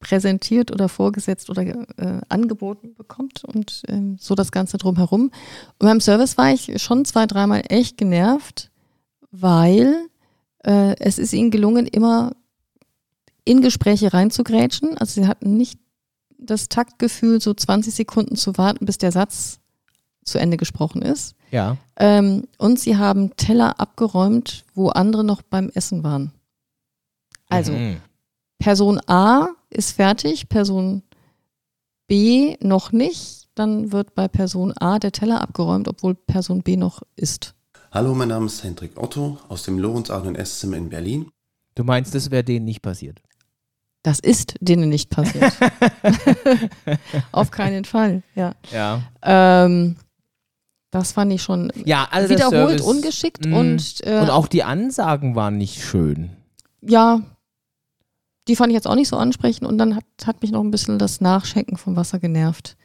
präsentiert 0.00 0.72
oder 0.72 0.88
vorgesetzt 0.88 1.50
oder 1.50 1.62
äh, 1.62 2.20
angeboten 2.30 2.94
bekommt 2.94 3.44
und 3.44 3.82
ähm, 3.88 4.16
so 4.18 4.34
das 4.34 4.50
Ganze 4.50 4.78
drumherum. 4.78 5.30
Und 5.78 5.86
beim 5.86 6.00
Service 6.00 6.38
war 6.38 6.52
ich 6.52 6.82
schon 6.82 7.04
zwei, 7.04 7.26
dreimal 7.26 7.62
echt 7.68 7.98
genervt, 7.98 8.70
weil 9.30 9.94
äh, 10.64 10.96
es 10.98 11.18
ist 11.18 11.34
ihnen 11.34 11.50
gelungen, 11.50 11.86
immer 11.86 12.32
in 13.44 13.60
Gespräche 13.60 14.14
reinzugrätschen. 14.14 14.96
Also 14.96 15.20
sie 15.20 15.28
hatten 15.28 15.58
nicht 15.58 15.78
das 16.38 16.70
Taktgefühl, 16.70 17.40
so 17.42 17.52
20 17.52 17.94
Sekunden 17.94 18.36
zu 18.36 18.56
warten, 18.56 18.86
bis 18.86 18.96
der 18.96 19.12
Satz 19.12 19.60
zu 20.30 20.38
Ende 20.38 20.56
gesprochen 20.56 21.02
ist. 21.02 21.34
Ja. 21.50 21.76
Ähm, 21.96 22.44
und 22.58 22.78
sie 22.80 22.96
haben 22.96 23.36
Teller 23.36 23.78
abgeräumt, 23.80 24.64
wo 24.74 24.88
andere 24.88 25.24
noch 25.24 25.42
beim 25.42 25.70
Essen 25.74 26.02
waren. 26.04 26.32
Also 27.48 27.72
Mhm. 27.72 27.96
Person 28.58 29.00
A 29.06 29.48
ist 29.70 29.92
fertig, 29.92 30.48
Person 30.48 31.02
B 32.06 32.56
noch 32.60 32.92
nicht. 32.92 33.48
Dann 33.54 33.90
wird 33.92 34.14
bei 34.14 34.28
Person 34.28 34.72
A 34.78 34.98
der 34.98 35.12
Teller 35.12 35.40
abgeräumt, 35.40 35.88
obwohl 35.88 36.14
Person 36.14 36.62
B 36.62 36.76
noch 36.76 37.02
isst. 37.16 37.54
Hallo, 37.90 38.14
mein 38.14 38.28
Name 38.28 38.46
ist 38.46 38.62
Hendrik 38.62 38.96
Otto 38.96 39.38
aus 39.48 39.64
dem 39.64 39.78
Lorenz 39.78 40.10
Art 40.10 40.26
und 40.26 40.36
Esszimmer 40.36 40.76
in 40.76 40.90
Berlin. 40.90 41.30
Du 41.74 41.82
meinst, 41.84 42.14
das 42.14 42.30
wäre 42.30 42.44
denen 42.44 42.64
nicht 42.64 42.82
passiert? 42.82 43.20
Das 44.02 44.18
ist 44.20 44.54
denen 44.60 44.88
nicht 44.88 45.10
passiert. 45.10 45.52
Auf 47.32 47.50
keinen 47.50 47.84
Fall, 47.84 48.22
ja. 48.34 48.54
Ja. 48.72 49.02
Ähm, 49.22 49.96
das 50.90 51.12
fand 51.12 51.32
ich 51.32 51.42
schon 51.42 51.72
Ja, 51.84 52.08
also 52.10 52.34
der 52.34 52.48
wiederholt 52.48 52.80
ungeschickt 52.80 53.46
Mhm. 53.46 53.54
und, 53.54 54.06
äh, 54.06 54.20
Und 54.20 54.30
auch 54.30 54.46
die 54.48 54.62
Ansagen 54.64 55.34
waren 55.36 55.56
nicht 55.58 55.82
schön. 55.84 56.30
ja, 56.82 57.20
die 58.48 58.56
fand 58.56 58.70
ich 58.70 58.74
jetzt 58.74 58.88
auch 58.88 58.94
nicht 58.96 59.08
so 59.08 59.16
ansprechend 59.16 59.66
und 59.68 59.78
dann 59.78 59.94
hat, 59.94 60.04
hat 60.26 60.42
mich 60.42 60.50
noch 60.50 60.62
ein 60.62 60.70
bisschen 60.72 60.98
das 60.98 61.20
Nachschenken 61.20 61.76
vom 61.76 61.94
Wasser 61.96 62.18
genervt. 62.18 62.76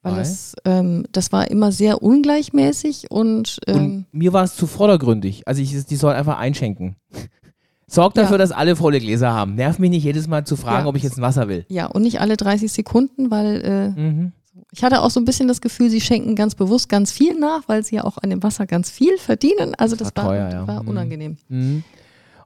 Weil 0.00 0.14
das, 0.14 0.54
ähm, 0.64 1.04
das 1.12 1.32
war 1.32 1.50
immer 1.50 1.72
sehr 1.72 2.02
ungleichmäßig 2.02 3.10
und, 3.10 3.58
ähm, 3.66 3.76
Und 3.76 4.06
mir 4.12 4.32
war 4.32 4.44
es 4.44 4.54
zu 4.54 4.66
vordergründig. 4.68 5.46
Also 5.46 5.60
ich, 5.60 5.84
die 5.86 5.96
sollen 5.96 6.16
einfach 6.16 6.38
einschenken. 6.38 6.94
Sorg 7.88 8.16
Ja. 8.16 8.22
dafür, 8.22 8.38
dass 8.38 8.52
alle 8.52 8.76
volle 8.76 9.00
Gläser 9.00 9.32
haben. 9.34 9.56
Nerv 9.56 9.78
mich 9.80 9.90
nicht 9.90 10.04
jedes 10.04 10.28
Mal 10.28 10.46
zu 10.46 10.56
fragen, 10.56 10.84
Ja. 10.84 10.88
ob 10.88 10.96
ich 10.96 11.02
jetzt 11.02 11.18
ein 11.18 11.22
Wasser 11.22 11.48
will. 11.48 11.66
ja, 11.68 11.86
und 11.86 12.02
nicht 12.02 12.20
alle 12.20 12.36
30 12.36 12.70
Sekunden, 12.72 13.30
weil 13.30 13.60
äh, 13.62 14.00
Mhm. 14.00 14.32
Ich 14.72 14.82
hatte 14.84 15.02
auch 15.02 15.10
so 15.10 15.20
ein 15.20 15.24
bisschen 15.24 15.48
das 15.48 15.60
Gefühl, 15.60 15.90
sie 15.90 16.00
schenken 16.00 16.34
ganz 16.34 16.54
bewusst 16.54 16.88
ganz 16.88 17.12
viel 17.12 17.38
nach, 17.38 17.62
weil 17.66 17.84
sie 17.84 17.96
ja 17.96 18.04
auch 18.04 18.18
an 18.18 18.30
dem 18.30 18.42
Wasser 18.42 18.66
ganz 18.66 18.90
viel 18.90 19.16
verdienen. 19.18 19.74
Also 19.76 19.96
Das 19.96 20.12
das, 20.12 20.16
war 20.24 20.30
war, 20.30 20.32
teuer, 20.36 20.50
ja. 20.50 20.66
war 20.66 20.82
Mhm. 20.82 20.88
unangenehm. 20.88 21.36
Mhm. 21.48 21.84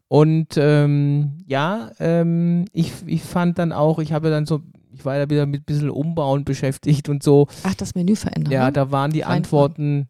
Und 0.09 0.49
ähm, 0.57 1.33
ja, 1.47 1.91
ähm, 1.99 2.67
ich, 2.73 2.93
ich 3.07 3.23
fand 3.23 3.59
dann 3.59 3.73
auch, 3.73 3.99
ich 3.99 4.13
habe 4.13 4.29
dann 4.31 4.45
so, 4.45 4.61
ich 4.93 5.05
war 5.07 5.17
ja 5.17 5.31
wieder 5.31 5.47
mit 5.47 5.63
ein 5.63 5.65
bisschen 5.65 5.89
Umbauen 5.91 6.45
beschäftigt 6.45 7.09
und 7.09 7.23
so. 7.23 7.47
Ach, 7.63 7.75
das 7.75 7.95
Menü 7.95 8.15
verändern. 8.15 8.53
Ja, 8.53 8.67
ne? 8.67 8.73
da 8.73 8.91
waren 8.91 9.11
die. 9.11 9.25
Antworten 9.25 10.09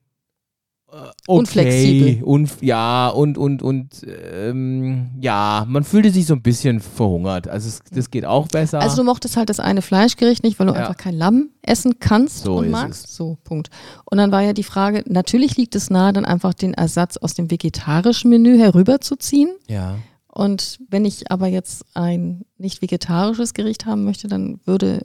okay, 0.92 1.10
Unflexibel. 1.26 2.22
Und, 2.24 2.50
ja, 2.60 3.08
und, 3.08 3.38
und, 3.38 3.62
und 3.62 4.06
ähm, 4.06 5.10
ja, 5.20 5.64
man 5.68 5.84
fühlte 5.84 6.10
sich 6.10 6.26
so 6.26 6.34
ein 6.34 6.42
bisschen 6.42 6.80
verhungert. 6.80 7.48
Also 7.48 7.68
es, 7.68 7.80
das 7.90 8.10
geht 8.10 8.24
auch 8.24 8.48
besser. 8.48 8.80
Also 8.80 8.96
du 8.98 9.04
mochtest 9.04 9.36
halt 9.36 9.48
das 9.48 9.58
eine 9.60 9.80
Fleischgericht 9.82 10.42
nicht, 10.44 10.58
weil 10.58 10.66
du 10.66 10.74
Ja. 10.74 10.80
einfach 10.80 10.96
kein 10.96 11.14
Lamm 11.16 11.48
essen 11.62 11.98
kannst 11.98 12.44
So 12.44 12.56
und 12.56 12.66
ist 12.66 12.70
magst. 12.72 13.06
es. 13.06 13.16
So, 13.16 13.38
Punkt. 13.44 13.70
Und 14.04 14.18
dann 14.18 14.30
war 14.32 14.42
ja 14.42 14.52
die 14.52 14.62
Frage, 14.64 15.02
natürlich 15.06 15.56
liegt 15.56 15.74
es 15.74 15.88
nahe, 15.90 16.12
dann 16.12 16.24
einfach 16.24 16.54
den 16.54 16.74
Ersatz 16.74 17.16
aus 17.16 17.34
dem 17.34 17.50
vegetarischen 17.50 18.30
Menü 18.30 18.58
herüberzuziehen. 18.58 19.50
ja. 19.68 19.96
Und 20.34 20.78
wenn 20.88 21.04
ich 21.04 21.30
aber 21.30 21.46
jetzt 21.48 21.84
ein 21.92 22.46
nicht 22.56 22.80
vegetarisches 22.80 23.52
Gericht 23.52 23.84
haben 23.84 24.04
möchte, 24.04 24.28
dann 24.28 24.60
würde, 24.64 25.04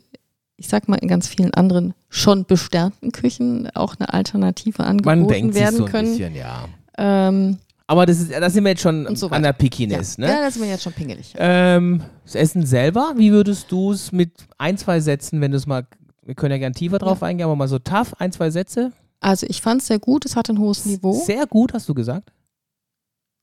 ich 0.57 0.67
sag 0.67 0.87
mal, 0.87 0.95
in 0.97 1.07
ganz 1.07 1.27
vielen 1.27 1.53
anderen 1.53 1.93
schon 2.09 2.45
besternten 2.45 3.11
Küchen 3.11 3.69
auch 3.75 3.95
eine 3.99 4.13
Alternative 4.13 4.81
Man 4.81 4.89
angeboten 4.89 5.27
denkt 5.27 5.53
sich 5.53 5.63
werden 5.63 5.77
so 5.77 5.85
ein 5.85 5.91
können. 5.91 6.09
bisschen, 6.09 6.35
ja. 6.35 6.65
Ähm, 6.97 7.57
Aber 7.85 8.05
das 8.05 8.19
ist, 8.19 8.31
da 8.31 8.49
sind 8.49 8.63
wir 8.63 8.71
jetzt 8.71 8.81
schon 8.81 9.15
so 9.15 9.29
an 9.29 9.43
der 9.43 9.53
Pickiness, 9.53 10.17
ja. 10.17 10.25
ne? 10.25 10.33
ja, 10.33 10.41
da 10.41 10.51
sind 10.51 10.63
wir 10.63 10.69
jetzt 10.69 10.83
schon 10.83 10.93
pingelig. 10.93 11.33
Ähm, 11.37 12.01
das 12.25 12.35
Essen 12.35 12.65
selber, 12.65 13.13
wie 13.17 13.31
würdest 13.31 13.71
du 13.71 13.91
es 13.91 14.11
mit 14.11 14.31
ein, 14.57 14.77
zwei 14.77 14.99
Sätzen, 14.99 15.41
wenn 15.41 15.51
du 15.51 15.57
es 15.57 15.67
mal, 15.67 15.85
wir 16.25 16.33
können 16.35 16.51
ja 16.51 16.57
gern 16.57 16.73
tiefer 16.73 16.97
drauf 16.97 17.21
eingehen, 17.21 17.45
aber 17.45 17.55
mal 17.55 17.67
so 17.67 17.77
tough, 17.79 18.15
ein, 18.19 18.31
zwei 18.31 18.49
Sätze? 18.49 18.91
Also 19.19 19.45
ich 19.49 19.61
fand 19.61 19.81
es 19.81 19.87
sehr 19.87 19.99
gut, 19.99 20.25
es 20.25 20.35
hat 20.35 20.49
ein 20.49 20.59
hohes 20.59 20.85
Niveau. 20.85 21.13
Sehr 21.13 21.45
gut, 21.45 21.73
hast 21.73 21.87
du 21.87 21.93
gesagt. 21.93 22.31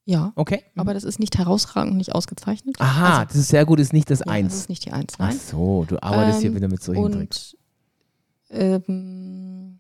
Ja, 0.05 0.33
Okay. 0.37 0.63
aber 0.77 0.93
das 0.95 1.05
ist 1.05 1.19
nicht 1.19 1.39
herausragend 1.39 1.93
und 1.93 1.99
nicht 1.99 2.15
ausgezeichnet. 2.15 2.77
Aha, 2.81 3.19
Also, 3.21 3.27
das 3.29 3.37
ist 3.37 3.49
sehr 3.49 3.65
gut, 3.65 3.81
ist 3.81 3.93
nicht 3.93 4.11
das 4.11 4.21
ja, 4.21 4.25
Das 4.27 4.35
Eins. 4.35 4.55
ist 4.55 4.69
nicht 4.69 4.85
die 4.85 4.93
Eins, 4.93 5.15
Ach 5.15 5.29
nein. 5.29 5.39
so, 5.39 5.85
du 5.89 6.03
arbeitest 6.03 6.41
hier 6.41 6.51
Ähm, 6.51 6.57
wieder 6.57 6.69
mit 6.69 6.83
solchen 6.83 7.11
Tricks. 7.13 7.57
und 8.51 8.59
ähm, 8.61 9.79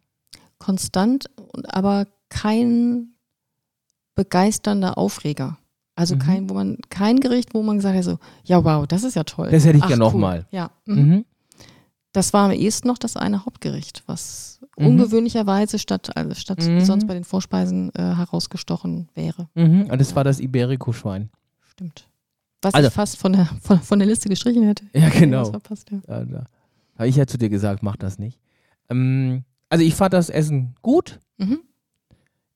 konstant, 0.58 1.26
und 1.52 1.72
aber 1.74 2.06
kein 2.28 3.08
begeisternder 4.14 4.96
Aufreger. 4.98 5.58
Also 5.96 6.16
Mhm. 6.16 6.18
kein, 6.20 6.50
wo 6.50 6.54
man, 6.54 6.78
kein 6.88 7.20
Gericht, 7.20 7.54
wo 7.54 7.62
man 7.62 7.76
gesagt 7.76 7.96
hat, 7.96 8.04
so, 8.04 8.18
ja, 8.44 8.64
wow, 8.64 8.87
das 8.87 9.04
ist 9.04 9.14
ja 9.14 9.22
toll. 9.24 9.50
Das 9.50 9.64
hätte 9.64 9.76
ich 9.78 9.84
Ach, 9.84 9.88
gern 9.88 10.00
noch 10.00 10.14
cool. 10.14 10.20
mal. 10.20 10.46
Ja. 10.50 10.70
Mhm. 10.87 10.94
Mhm. 11.08 11.24
Das 12.14 12.33
war 12.33 12.46
am 12.46 12.53
ehesten 12.53 12.88
noch 12.88 12.96
das 12.96 13.16
eine 13.16 13.44
Hauptgericht, 13.44 14.03
was 14.07 14.61
Mhm. 14.79 14.87
ungewöhnlicherweise 14.87 15.79
statt, 15.79 16.16
also 16.16 16.35
statt 16.35 16.61
Mhm. 16.62 16.81
sonst 16.81 17.07
bei 17.07 17.14
den 17.14 17.24
Vorspeisen 17.24 17.94
äh, 17.94 17.98
herausgestochen 18.14 19.09
wäre. 19.14 19.48
Mhm. 19.55 19.90
Und 19.90 20.00
das 20.00 20.16
war 20.16 20.24
das 20.24 20.40
Iberico-Schwein. 20.40 21.29
Stimmt. 21.70 22.09
Was 22.62 22.72
Also- 22.74 22.88
ich 22.88 22.94
fast 22.94 23.16
von 23.18 23.33
der, 23.35 23.46
von, 23.62 23.81
von 23.81 23.98
der 23.98 24.09
Liste 24.09 24.29
gestrichen 24.29 24.62
hätte. 24.62 24.85
Ja, 24.94 25.11
genau. 25.11 25.44
Verpasst, 25.44 25.90
ja. 25.90 26.00
Da 26.07 26.46
habe 26.96 27.09
ich 27.09 27.16
ja 27.16 27.27
zu 27.27 27.37
dir 27.37 27.48
gesagt, 27.50 27.83
mach 27.83 27.96
das 27.96 28.18
nicht. 28.18 28.38
Ähm, 28.88 29.44
also 29.68 29.85
ich 29.85 29.94
fand 29.94 30.14
das 30.14 30.31
Essen 30.31 30.74
gut. 30.83 31.18
Mhm. 31.38 31.59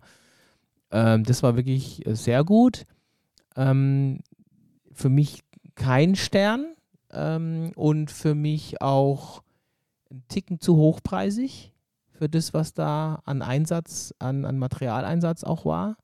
Ähm, 0.91 1.23
das 1.23 1.43
war 1.43 1.57
wirklich 1.57 2.07
äh, 2.07 2.15
sehr 2.15 2.43
gut. 2.43 2.85
Ähm, 3.55 4.21
für 4.93 5.09
mich 5.09 5.43
kein 5.75 6.15
Stern 6.15 6.73
ähm, 7.11 7.71
und 7.75 8.09
für 8.11 8.35
mich 8.35 8.81
auch 8.81 9.41
ein 10.09 10.23
Ticken 10.29 10.59
zu 10.59 10.77
hochpreisig 10.77 11.71
für 12.19 12.29
das, 12.29 12.53
was 12.53 12.73
da 12.73 13.21
an 13.25 13.41
Einsatz, 13.41 14.13
an, 14.19 14.45
an 14.45 14.59
Materialeinsatz 14.59 15.43
auch 15.45 15.65
war. 15.65 15.95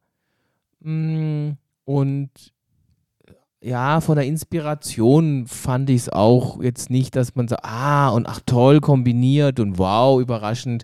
Mm, 0.80 1.52
Und 1.84 2.30
ja, 3.62 4.00
von 4.00 4.16
der 4.16 4.26
Inspiration 4.26 5.46
fand 5.48 5.90
ich 5.90 6.04
es 6.04 6.10
auch 6.10 6.62
jetzt 6.62 6.90
nicht, 6.90 7.16
dass 7.16 7.36
man 7.36 7.48
sagt, 7.48 7.66
ah, 7.66 8.10
und 8.10 8.28
ach 8.28 8.40
toll 8.46 8.80
kombiniert 8.80 9.60
und 9.60 9.78
wow, 9.78 10.22
überraschend. 10.22 10.84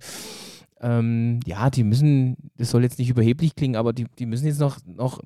Ähm, 0.83 1.39
ja, 1.45 1.69
die 1.69 1.83
müssen, 1.83 2.37
das 2.57 2.71
soll 2.71 2.81
jetzt 2.81 2.97
nicht 2.97 3.09
überheblich 3.11 3.55
klingen, 3.55 3.75
aber 3.75 3.93
die, 3.93 4.07
die 4.17 4.25
müssen 4.25 4.47
jetzt 4.47 4.59
noch, 4.59 4.79
noch 4.85 5.19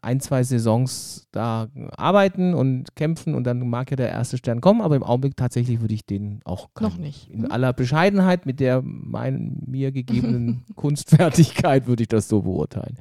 ein, 0.00 0.20
zwei 0.20 0.42
Saisons 0.42 1.28
da 1.32 1.68
arbeiten 1.98 2.54
und 2.54 2.96
kämpfen 2.96 3.34
und 3.34 3.44
dann 3.44 3.68
mag 3.68 3.90
ja 3.90 3.96
der 3.96 4.08
erste 4.08 4.38
Stern 4.38 4.62
kommen, 4.62 4.80
aber 4.80 4.96
im 4.96 5.02
Augenblick 5.02 5.36
tatsächlich 5.36 5.82
würde 5.82 5.92
ich 5.92 6.06
den 6.06 6.40
auch 6.44 6.68
Noch 6.80 6.92
keinen- 6.92 7.02
nicht. 7.02 7.28
In 7.30 7.50
aller 7.50 7.74
Bescheidenheit 7.74 8.46
mit 8.46 8.58
der 8.58 8.80
mein, 8.82 9.58
mir 9.66 9.92
gegebenen 9.92 10.64
Kunstfertigkeit 10.76 11.86
würde 11.86 12.04
ich 12.04 12.08
das 12.08 12.26
so 12.28 12.40
beurteilen. 12.42 12.96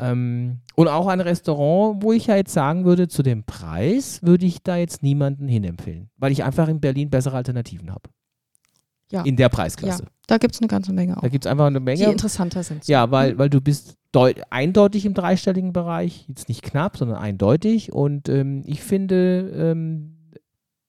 Ähm, 0.00 0.58
und 0.74 0.88
auch 0.88 1.06
ein 1.06 1.20
Restaurant, 1.20 2.02
wo 2.02 2.12
ich 2.12 2.26
ja 2.26 2.36
jetzt 2.36 2.52
sagen 2.52 2.84
würde, 2.84 3.06
zu 3.08 3.22
dem 3.22 3.44
Preis 3.44 4.20
würde 4.22 4.44
ich 4.46 4.62
da 4.62 4.76
jetzt 4.76 5.02
niemanden 5.02 5.46
hinempfehlen, 5.46 6.10
weil 6.18 6.32
ich 6.32 6.42
einfach 6.44 6.66
in 6.68 6.80
Berlin 6.80 7.10
bessere 7.10 7.36
Alternativen 7.36 7.90
habe. 7.92 8.10
Ja. 9.10 9.22
In 9.22 9.36
der 9.36 9.48
Preisklasse. 9.48 10.04
Da 10.26 10.38
gibt 10.38 10.54
es 10.54 10.60
eine 10.60 10.68
ganze 10.68 10.92
Menge 10.92 11.16
auch. 11.16 11.22
Da 11.22 11.28
gibt 11.28 11.46
es 11.46 11.50
einfach 11.50 11.66
eine 11.66 11.78
die 11.78 11.84
Menge. 11.84 12.10
interessanter 12.10 12.62
sind. 12.64 12.88
Ja, 12.88 13.10
weil, 13.12 13.38
weil 13.38 13.48
du 13.48 13.60
bist 13.60 13.96
deut 14.10 14.40
eindeutig 14.50 15.06
im 15.06 15.14
dreistelligen 15.14 15.72
Bereich, 15.72 16.24
jetzt 16.28 16.48
nicht 16.48 16.62
knapp, 16.62 16.96
sondern 16.96 17.18
eindeutig. 17.18 17.92
Und 17.92 18.28
ähm, 18.28 18.62
ich 18.66 18.82
finde, 18.82 19.52
ähm, 19.54 20.16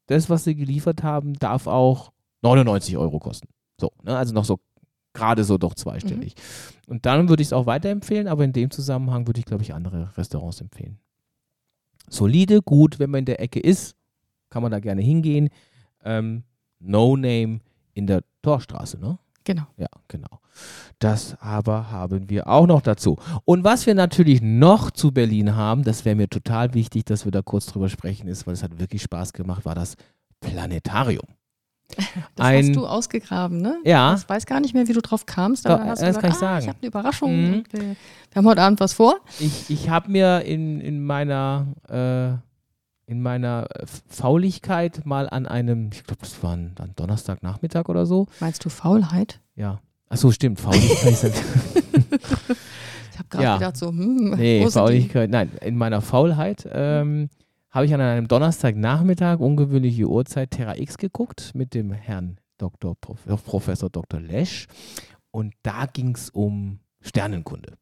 das, 0.08 0.30
was 0.30 0.46
sie 0.46 0.56
geliefert 0.56 1.04
haben, 1.04 1.34
darf 1.34 1.68
auch 1.68 2.12
99 2.42 2.98
Euro 2.98 3.20
kosten. 3.20 3.50
So, 3.80 3.92
ne? 4.04 4.18
also 4.18 4.34
noch 4.34 4.46
so 4.46 4.60
gerade 5.14 5.44
so 5.44 5.58
doch 5.58 5.76
zweistellig. 5.76 6.34
Und 6.88 7.06
dann 7.06 7.28
würde 7.28 7.42
ich 7.42 7.50
es 7.50 7.54
auch 7.54 7.66
weiterempfehlen, 7.66 8.28
aber 8.28 8.44
in 8.44 8.54
dem 8.54 8.72
Zusammenhang 8.72 9.28
würde 9.28 9.40
ich, 9.40 9.46
glaube 9.46 9.64
ich, 9.64 9.74
andere 9.74 10.16
Restaurants 10.16 10.62
empfehlen. 10.62 11.00
Solide, 12.10 12.62
gut, 12.62 13.00
wenn 13.00 13.10
man 13.10 13.20
in 13.20 13.26
der 13.26 13.42
Ecke 13.42 13.60
ist, 13.60 13.96
kann 14.50 14.62
man 14.62 14.72
da 14.72 14.80
gerne 14.80 15.02
hingehen. 15.02 15.50
Ähm, 16.04 16.44
no 16.80 17.18
Name 17.18 17.60
in 17.98 18.08
der 18.08 18.22
Torstraße, 18.44 19.00
ne? 19.00 19.18
Genau. 19.44 19.64
Ja, 19.78 19.88
genau. 20.08 20.42
Das 21.00 21.38
aber 21.40 21.90
haben 21.90 22.30
wir 22.30 22.48
auch 22.48 22.68
noch 22.68 22.82
dazu. 22.82 23.18
Und 23.46 23.64
was 23.64 23.86
wir 23.86 23.96
natürlich 23.96 24.42
noch 24.42 24.92
zu 24.92 25.12
Berlin 25.12 25.56
haben, 25.56 25.84
das 25.84 26.04
wäre 26.04 26.16
mir 26.16 26.28
total 26.28 26.74
wichtig, 26.74 27.06
dass 27.06 27.24
wir 27.24 27.32
da 27.32 27.42
kurz 27.42 27.66
drüber 27.66 27.88
sprechen, 27.88 28.28
ist, 28.28 28.46
weil 28.46 28.56
es 28.56 28.64
hat 28.64 28.78
wirklich 28.78 29.02
Spaß 29.04 29.32
gemacht, 29.32 29.64
war 29.66 29.76
das 29.76 29.96
Planetarium. 30.42 31.26
Das 32.36 32.46
Ein- 32.46 32.68
hast 32.68 32.76
du 32.76 32.86
ausgegraben, 32.86 33.62
ne? 33.62 33.80
Ja. 33.86 34.16
Ich 34.16 34.28
weiß 34.28 34.46
gar 34.46 34.60
nicht 34.60 34.74
mehr, 34.74 34.88
wie 34.88 34.94
du 34.94 35.02
drauf 35.02 35.26
kamst, 35.26 35.66
aber 35.66 35.86
hast 35.86 36.02
das 36.02 36.18
gesagt, 36.18 36.22
kann 36.22 36.32
ich 36.32 36.38
ah, 36.38 36.40
sagen. 36.40 36.62
ich 36.64 36.68
habe 36.68 36.78
eine 36.82 36.88
Überraschung. 36.88 37.32
Mhm. 37.32 37.64
Wir, 37.72 37.82
wir 37.82 37.96
haben 38.36 38.46
heute 38.46 38.62
Abend 38.62 38.80
was 38.82 38.94
vor. 38.94 39.16
Ich, 39.40 39.70
ich 39.70 39.90
habe 39.90 40.12
mir 40.12 40.42
in, 40.42 40.82
in 40.82 41.04
meiner 41.04 41.68
äh, 41.88 42.47
in 43.08 43.22
meiner 43.22 43.68
äh, 43.74 43.86
Fauligkeit 44.08 45.06
mal 45.06 45.28
an 45.30 45.46
einem, 45.48 45.90
ich 45.94 46.04
glaube, 46.04 46.20
das 46.22 46.42
war 46.44 46.54
ein, 46.56 46.76
ein 46.80 46.92
Donnerstagnachmittag 46.96 47.88
oder 47.90 48.06
so. 48.06 48.28
Meinst 48.40 48.64
du 48.66 48.70
Faulheit? 48.70 49.40
Ja. 49.56 49.82
Achso, 50.10 50.32
stimmt, 50.32 50.60
Fauligkeit 50.60 51.34
Ich 53.12 53.18
habe 53.20 53.30
gerade 53.30 53.44
Ja. 53.44 53.58
gedacht, 53.58 53.78
so, 53.78 53.88
hm, 53.88 54.36
Nee? 54.38 54.70
Fauligkeit, 54.70 55.30
nein, 55.30 55.52
in 55.62 55.76
meiner 55.78 56.02
Faulheit 56.02 56.68
ähm, 56.72 57.30
habe 57.72 57.86
ich 57.86 57.94
an 57.94 58.02
einem 58.02 58.28
Donnerstagnachmittag, 58.28 59.40
ungewöhnliche 59.40 60.06
Uhrzeit, 60.08 60.52
Terra 60.52 60.78
X 60.78 60.98
geguckt 60.98 61.52
mit 61.56 61.74
dem 61.74 61.92
Herrn 61.92 62.38
Dr. 62.58 62.96
Prof. 63.00 63.20
Professor 63.46 63.90
Dr. 63.90 64.20
Lesch 64.20 64.68
und 65.32 65.54
da 65.64 65.86
ging 65.88 66.14
es 66.16 66.30
um 66.30 66.80
Sternenkunde. 67.02 67.74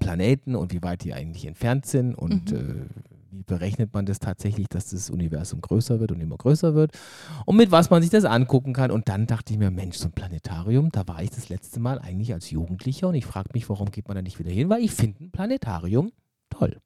Planeten 0.00 0.56
und 0.56 0.72
wie 0.72 0.82
weit 0.82 1.04
die 1.04 1.14
eigentlich 1.14 1.46
entfernt 1.46 1.86
sind 1.86 2.14
und 2.14 2.50
Mhm. 2.50 2.56
äh, 2.56 3.13
wie 3.34 3.42
berechnet 3.42 3.92
man 3.92 4.06
das 4.06 4.18
tatsächlich, 4.18 4.68
dass 4.68 4.90
das 4.90 5.10
Universum 5.10 5.60
größer 5.60 6.00
wird 6.00 6.12
und 6.12 6.20
immer 6.20 6.36
größer 6.36 6.74
wird 6.74 6.92
und 7.46 7.56
mit 7.56 7.70
was 7.70 7.90
man 7.90 8.02
sich 8.02 8.10
das 8.10 8.24
angucken 8.24 8.72
kann. 8.72 8.90
Und 8.90 9.08
dann 9.08 9.26
dachte 9.26 9.52
ich 9.52 9.58
mir, 9.58 9.70
Mensch, 9.70 9.96
so 9.96 10.08
ein 10.08 10.12
Planetarium, 10.12 10.90
da 10.90 11.06
war 11.08 11.22
ich 11.22 11.30
das 11.30 11.48
letzte 11.48 11.80
Mal 11.80 11.98
eigentlich 11.98 12.32
als 12.32 12.50
Jugendlicher 12.50 13.08
und 13.08 13.14
ich 13.14 13.26
frage 13.26 13.50
mich, 13.54 13.68
warum 13.68 13.90
geht 13.90 14.08
man 14.08 14.16
da 14.16 14.22
nicht 14.22 14.38
wieder 14.38 14.50
hin, 14.50 14.68
weil 14.68 14.82
ich 14.82 14.92
finde 14.92 15.24
ein 15.24 15.30
Planetarium 15.30 16.12
toll. 16.50 16.78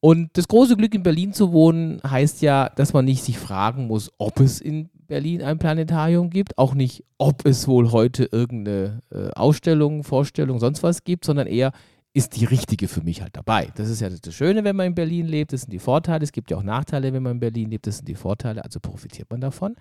Und 0.00 0.36
das 0.36 0.48
große 0.48 0.76
Glück 0.76 0.94
in 0.94 1.02
Berlin 1.02 1.32
zu 1.32 1.52
wohnen 1.52 2.00
heißt 2.06 2.42
ja, 2.42 2.68
dass 2.68 2.92
man 2.92 3.06
nicht 3.06 3.22
sich 3.22 3.38
fragen 3.38 3.86
muss, 3.86 4.12
ob 4.18 4.38
es 4.40 4.60
in 4.60 4.90
Berlin 5.06 5.42
ein 5.42 5.58
Planetarium 5.58 6.28
gibt, 6.28 6.58
auch 6.58 6.74
nicht, 6.74 7.04
ob 7.16 7.46
es 7.46 7.68
wohl 7.68 7.92
heute 7.92 8.24
irgendeine 8.30 9.00
äh, 9.10 9.30
Ausstellung, 9.30 10.04
Vorstellung, 10.04 10.58
sonst 10.58 10.82
was 10.82 11.04
gibt, 11.04 11.24
sondern 11.24 11.46
eher, 11.46 11.72
ist 12.14 12.36
die 12.36 12.44
richtige 12.44 12.86
für 12.86 13.02
mich 13.02 13.20
halt 13.20 13.36
dabei. 13.36 13.70
Das 13.74 13.90
ist 13.90 14.00
ja 14.00 14.08
das 14.08 14.34
Schöne, 14.34 14.62
wenn 14.62 14.76
man 14.76 14.86
in 14.86 14.94
Berlin 14.94 15.26
lebt, 15.26 15.52
das 15.52 15.62
sind 15.62 15.72
die 15.72 15.80
Vorteile. 15.80 16.22
Es 16.22 16.30
gibt 16.30 16.50
ja 16.50 16.56
auch 16.56 16.62
Nachteile, 16.62 17.12
wenn 17.12 17.24
man 17.24 17.32
in 17.32 17.40
Berlin 17.40 17.70
lebt, 17.70 17.88
das 17.88 17.96
sind 17.96 18.08
die 18.08 18.14
Vorteile, 18.14 18.64
also 18.64 18.78
profitiert 18.78 19.28
man 19.30 19.40
davon. 19.40 19.74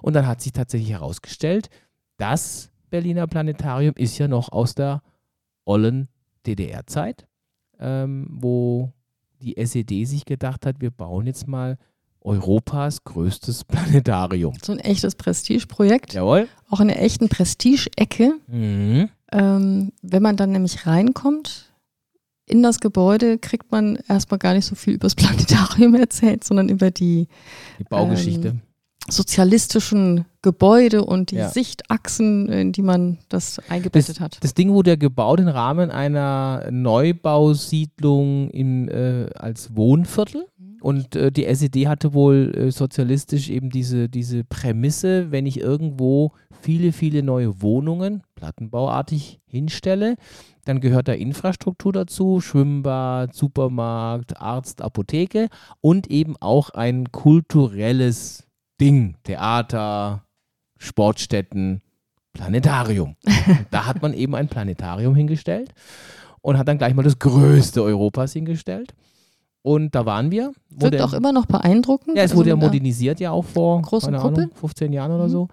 Und 0.00 0.14
dann 0.14 0.26
hat 0.26 0.40
sich 0.40 0.52
tatsächlich 0.52 0.90
herausgestellt, 0.90 1.68
das 2.16 2.70
Berliner 2.88 3.26
Planetarium 3.26 3.94
ist 3.96 4.16
ja 4.16 4.28
noch 4.28 4.50
aus 4.50 4.74
der 4.74 5.02
ollen 5.66 6.08
DDR-Zeit, 6.46 7.26
ähm, 7.78 8.28
wo 8.30 8.92
die 9.42 9.58
SED 9.58 10.06
sich 10.06 10.24
gedacht 10.24 10.64
hat, 10.64 10.80
wir 10.80 10.90
bauen 10.90 11.26
jetzt 11.26 11.46
mal 11.46 11.76
Europas 12.22 13.04
größtes 13.04 13.64
Planetarium. 13.66 14.54
So 14.62 14.72
ein 14.72 14.78
echtes 14.78 15.16
Prestigeprojekt, 15.16 16.14
Jawohl. 16.14 16.48
auch 16.70 16.80
in 16.80 16.88
der 16.88 17.02
echten 17.02 17.28
Prestige-Ecke. 17.28 18.36
Mhm. 18.46 19.10
Ähm, 19.32 19.92
wenn 20.00 20.22
man 20.22 20.38
dann 20.38 20.52
nämlich 20.52 20.86
reinkommt 20.86 21.73
in 22.46 22.62
das 22.62 22.80
Gebäude, 22.80 23.38
kriegt 23.38 23.70
man 23.72 23.96
erstmal 24.08 24.38
gar 24.38 24.54
nicht 24.54 24.66
so 24.66 24.74
viel 24.74 24.94
über 24.94 25.06
das 25.06 25.14
Planetarium 25.14 25.94
erzählt, 25.94 26.44
sondern 26.44 26.68
über 26.68 26.90
die 26.90 27.28
Die 27.78 27.84
Baugeschichte. 27.84 28.48
Ähm, 28.48 28.60
sozialistischen 29.08 30.24
Gebäude 30.40 31.04
und 31.04 31.30
die 31.30 31.36
Ja. 31.36 31.50
Sichtachsen, 31.50 32.48
in 32.48 32.72
die 32.72 32.82
man 32.82 33.18
das 33.28 33.60
eingebettet 33.68 34.20
hat. 34.20 34.38
Das 34.42 34.54
Ding 34.54 34.72
wurde 34.72 34.90
ja 34.90 34.96
gebaut 34.96 35.40
im 35.40 35.48
Rahmen 35.48 35.90
einer 35.90 36.68
Neubausiedlung 36.70 38.50
im, 38.50 38.88
äh, 38.88 39.26
als 39.34 39.76
Wohnviertel. 39.76 40.46
Und 40.84 41.16
äh, 41.16 41.32
die 41.32 41.46
SED 41.46 41.88
hatte 41.88 42.12
wohl 42.12 42.52
äh, 42.54 42.70
sozialistisch 42.70 43.48
eben 43.48 43.70
diese, 43.70 44.10
diese 44.10 44.44
Prämisse, 44.44 45.30
wenn 45.32 45.46
ich 45.46 45.58
irgendwo 45.58 46.32
viele, 46.60 46.92
viele 46.92 47.22
neue 47.22 47.62
Wohnungen, 47.62 48.22
plattenbauartig, 48.34 49.40
hinstelle, 49.46 50.16
dann 50.66 50.80
gehört 50.80 51.08
da 51.08 51.14
Infrastruktur 51.14 51.90
dazu, 51.94 52.42
Schwimmbad, 52.42 53.34
Supermarkt, 53.34 54.36
Arzt, 54.42 54.82
Apotheke 54.82 55.48
und 55.80 56.10
eben 56.10 56.36
auch 56.38 56.68
ein 56.68 57.10
kulturelles 57.10 58.46
Ding, 58.78 59.16
Theater, 59.22 60.26
Sportstätten, 60.76 61.80
Planetarium. 62.34 63.16
Da 63.70 63.86
hat 63.86 64.02
man 64.02 64.12
eben 64.12 64.34
ein 64.34 64.48
Planetarium 64.48 65.14
hingestellt 65.14 65.72
und 66.42 66.58
hat 66.58 66.68
dann 66.68 66.76
gleich 66.76 66.92
mal 66.92 67.04
das 67.04 67.18
größte 67.18 67.82
Europas 67.82 68.34
hingestellt. 68.34 68.92
Und 69.66 69.94
da 69.94 70.04
waren 70.04 70.30
wir. 70.30 70.52
Wirkt 70.68 71.00
auch 71.00 71.14
immer 71.14 71.32
noch 71.32 71.46
beeindruckend. 71.46 72.18
Ja, 72.18 72.24
es 72.24 72.32
Also 72.32 72.40
wurde 72.40 72.50
ja 72.50 72.56
mit 72.56 72.64
einer 72.64 72.70
modernisiert 72.72 73.18
ja 73.18 73.30
auch 73.30 73.46
vor 73.46 73.80
großen. 73.80 74.14
Ahnung, 74.14 74.50
15 74.54 74.92
Jahren 74.92 75.10
oder 75.10 75.24
Mhm. 75.24 75.30
so. 75.30 75.48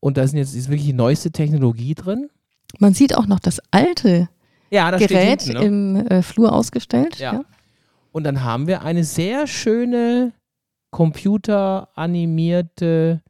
Und 0.00 0.18
da 0.18 0.26
sind 0.26 0.36
jetzt 0.36 0.54
ist 0.54 0.68
wirklich 0.68 0.84
die 0.86 0.92
neueste 0.92 1.30
Technologie 1.30 1.94
drin. 1.94 2.28
Man 2.78 2.92
sieht 2.92 3.16
auch 3.16 3.26
noch 3.26 3.40
das 3.40 3.60
alte 3.70 4.28
Ja, 4.70 4.90
da 4.90 4.98
Gerät 4.98 5.40
hinten, 5.40 5.92
ne? 5.94 6.00
im 6.02 6.06
äh, 6.08 6.20
Flur 6.22 6.52
ausgestellt. 6.52 7.18
Ja. 7.18 7.32
Ja. 7.34 7.44
Und 8.12 8.24
dann 8.24 8.44
haben 8.44 8.66
wir 8.66 8.82
eine 8.82 9.02
sehr 9.02 9.46
schöne 9.46 10.32
computeranimierte, 10.90 13.22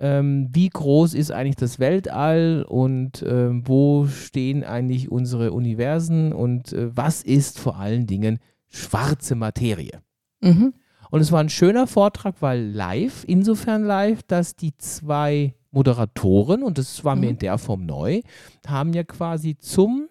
ähm, 0.00 0.48
wie 0.52 0.68
groß 0.70 1.12
ist 1.14 1.30
eigentlich 1.32 1.56
das 1.56 1.78
Weltall 1.78 2.64
und 2.68 3.22
ähm, 3.28 3.62
wo 3.66 4.06
stehen 4.06 4.64
eigentlich 4.64 5.10
unsere 5.10 5.52
Universen 5.52 6.32
und 6.32 6.72
äh, 6.72 6.96
was 6.96 7.22
ist 7.22 7.58
vor 7.58 7.76
allen 7.78 8.06
Dingen 8.06 8.38
schwarze 8.68 9.34
Materie. 9.34 10.02
Mhm. 10.40 10.74
Und 11.10 11.20
es 11.20 11.30
war 11.32 11.40
ein 11.40 11.48
schöner 11.48 11.86
Vortrag, 11.86 12.36
weil 12.40 12.60
live, 12.60 13.24
insofern 13.26 13.84
live, 13.84 14.22
dass 14.24 14.56
die 14.56 14.76
zwei 14.76 15.54
Moderatoren, 15.70 16.62
und 16.62 16.78
das 16.78 17.04
war 17.04 17.14
mir 17.16 17.26
Mhm. 17.26 17.30
in 17.32 17.38
der 17.38 17.58
Form 17.58 17.86
neu, 17.86 18.22
haben 18.66 18.92
ja 18.92 19.04
quasi 19.04 19.56
zum, 19.58 20.08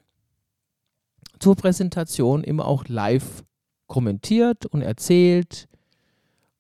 zur 1.40 1.56
Präsentation 1.56 2.44
immer 2.44 2.66
auch 2.66 2.86
live 2.88 3.44
kommentiert 3.88 4.66
und 4.66 4.82
erzählt, 4.82 5.68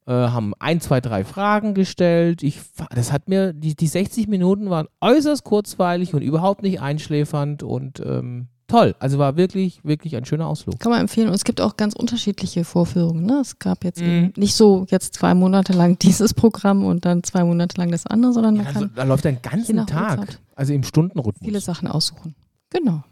äh, 0.05 0.11
haben 0.11 0.53
ein, 0.59 0.81
zwei, 0.81 1.01
drei 1.01 1.23
Fragen 1.23 1.73
gestellt. 1.73 2.43
Ich, 2.43 2.59
das 2.93 3.11
hat 3.11 3.27
mir, 3.29 3.53
die, 3.53 3.75
die 3.75 3.87
60 3.87 4.27
Minuten 4.27 4.69
waren 4.69 4.87
äußerst 5.01 5.43
kurzweilig 5.43 6.13
und 6.13 6.21
überhaupt 6.21 6.61
nicht 6.61 6.81
einschläfernd 6.81 7.63
und 7.63 7.99
ähm, 8.01 8.47
toll. 8.67 8.95
Also 8.99 9.17
war 9.19 9.37
wirklich, 9.37 9.83
wirklich 9.83 10.15
ein 10.15 10.25
schöner 10.25 10.47
Ausflug. 10.47 10.79
Kann 10.79 10.91
man 10.91 11.01
empfehlen. 11.01 11.27
Und 11.27 11.33
es 11.35 11.43
gibt 11.43 11.61
auch 11.61 11.77
ganz 11.77 11.93
unterschiedliche 11.93 12.63
Vorführungen. 12.65 13.25
Ne? 13.25 13.39
Es 13.41 13.59
gab 13.59 13.83
jetzt 13.83 14.01
Mhm. 14.01 14.33
nicht 14.37 14.55
so 14.55 14.85
jetzt 14.89 15.13
zwei 15.13 15.33
Monate 15.33 15.73
lang 15.73 15.97
dieses 16.01 16.33
Programm 16.33 16.83
und 16.85 17.05
dann 17.05 17.23
zwei 17.23 17.43
Monate 17.43 17.77
lang 17.79 17.91
das 17.91 18.05
andere, 18.05 18.33
sondern 18.33 18.55
man 18.57 18.63
Ja, 18.65 18.69
also, 18.69 18.79
kann 18.81 18.91
da 18.95 19.03
läuft 19.03 19.25
je 19.25 19.37
ganzen 19.41 19.85
Tag, 19.87 20.19
Uhrzeit 20.19 20.39
also 20.55 20.73
im 20.73 20.83
Stundenrhythmus. 20.83 21.43
viele 21.45 21.59
Sachen 21.61 21.87
aussuchen. 21.87 22.35
Genau. 22.69 23.03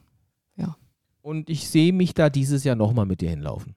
Und 1.26 1.49
ich 1.49 1.70
sehe 1.70 1.93
mich 1.93 2.14
da 2.14 2.30
dieses 2.30 2.66
Jahr 2.66 2.76
nochmal 2.76 3.06
mit 3.06 3.22
dir 3.22 3.30
hinlaufen. 3.30 3.76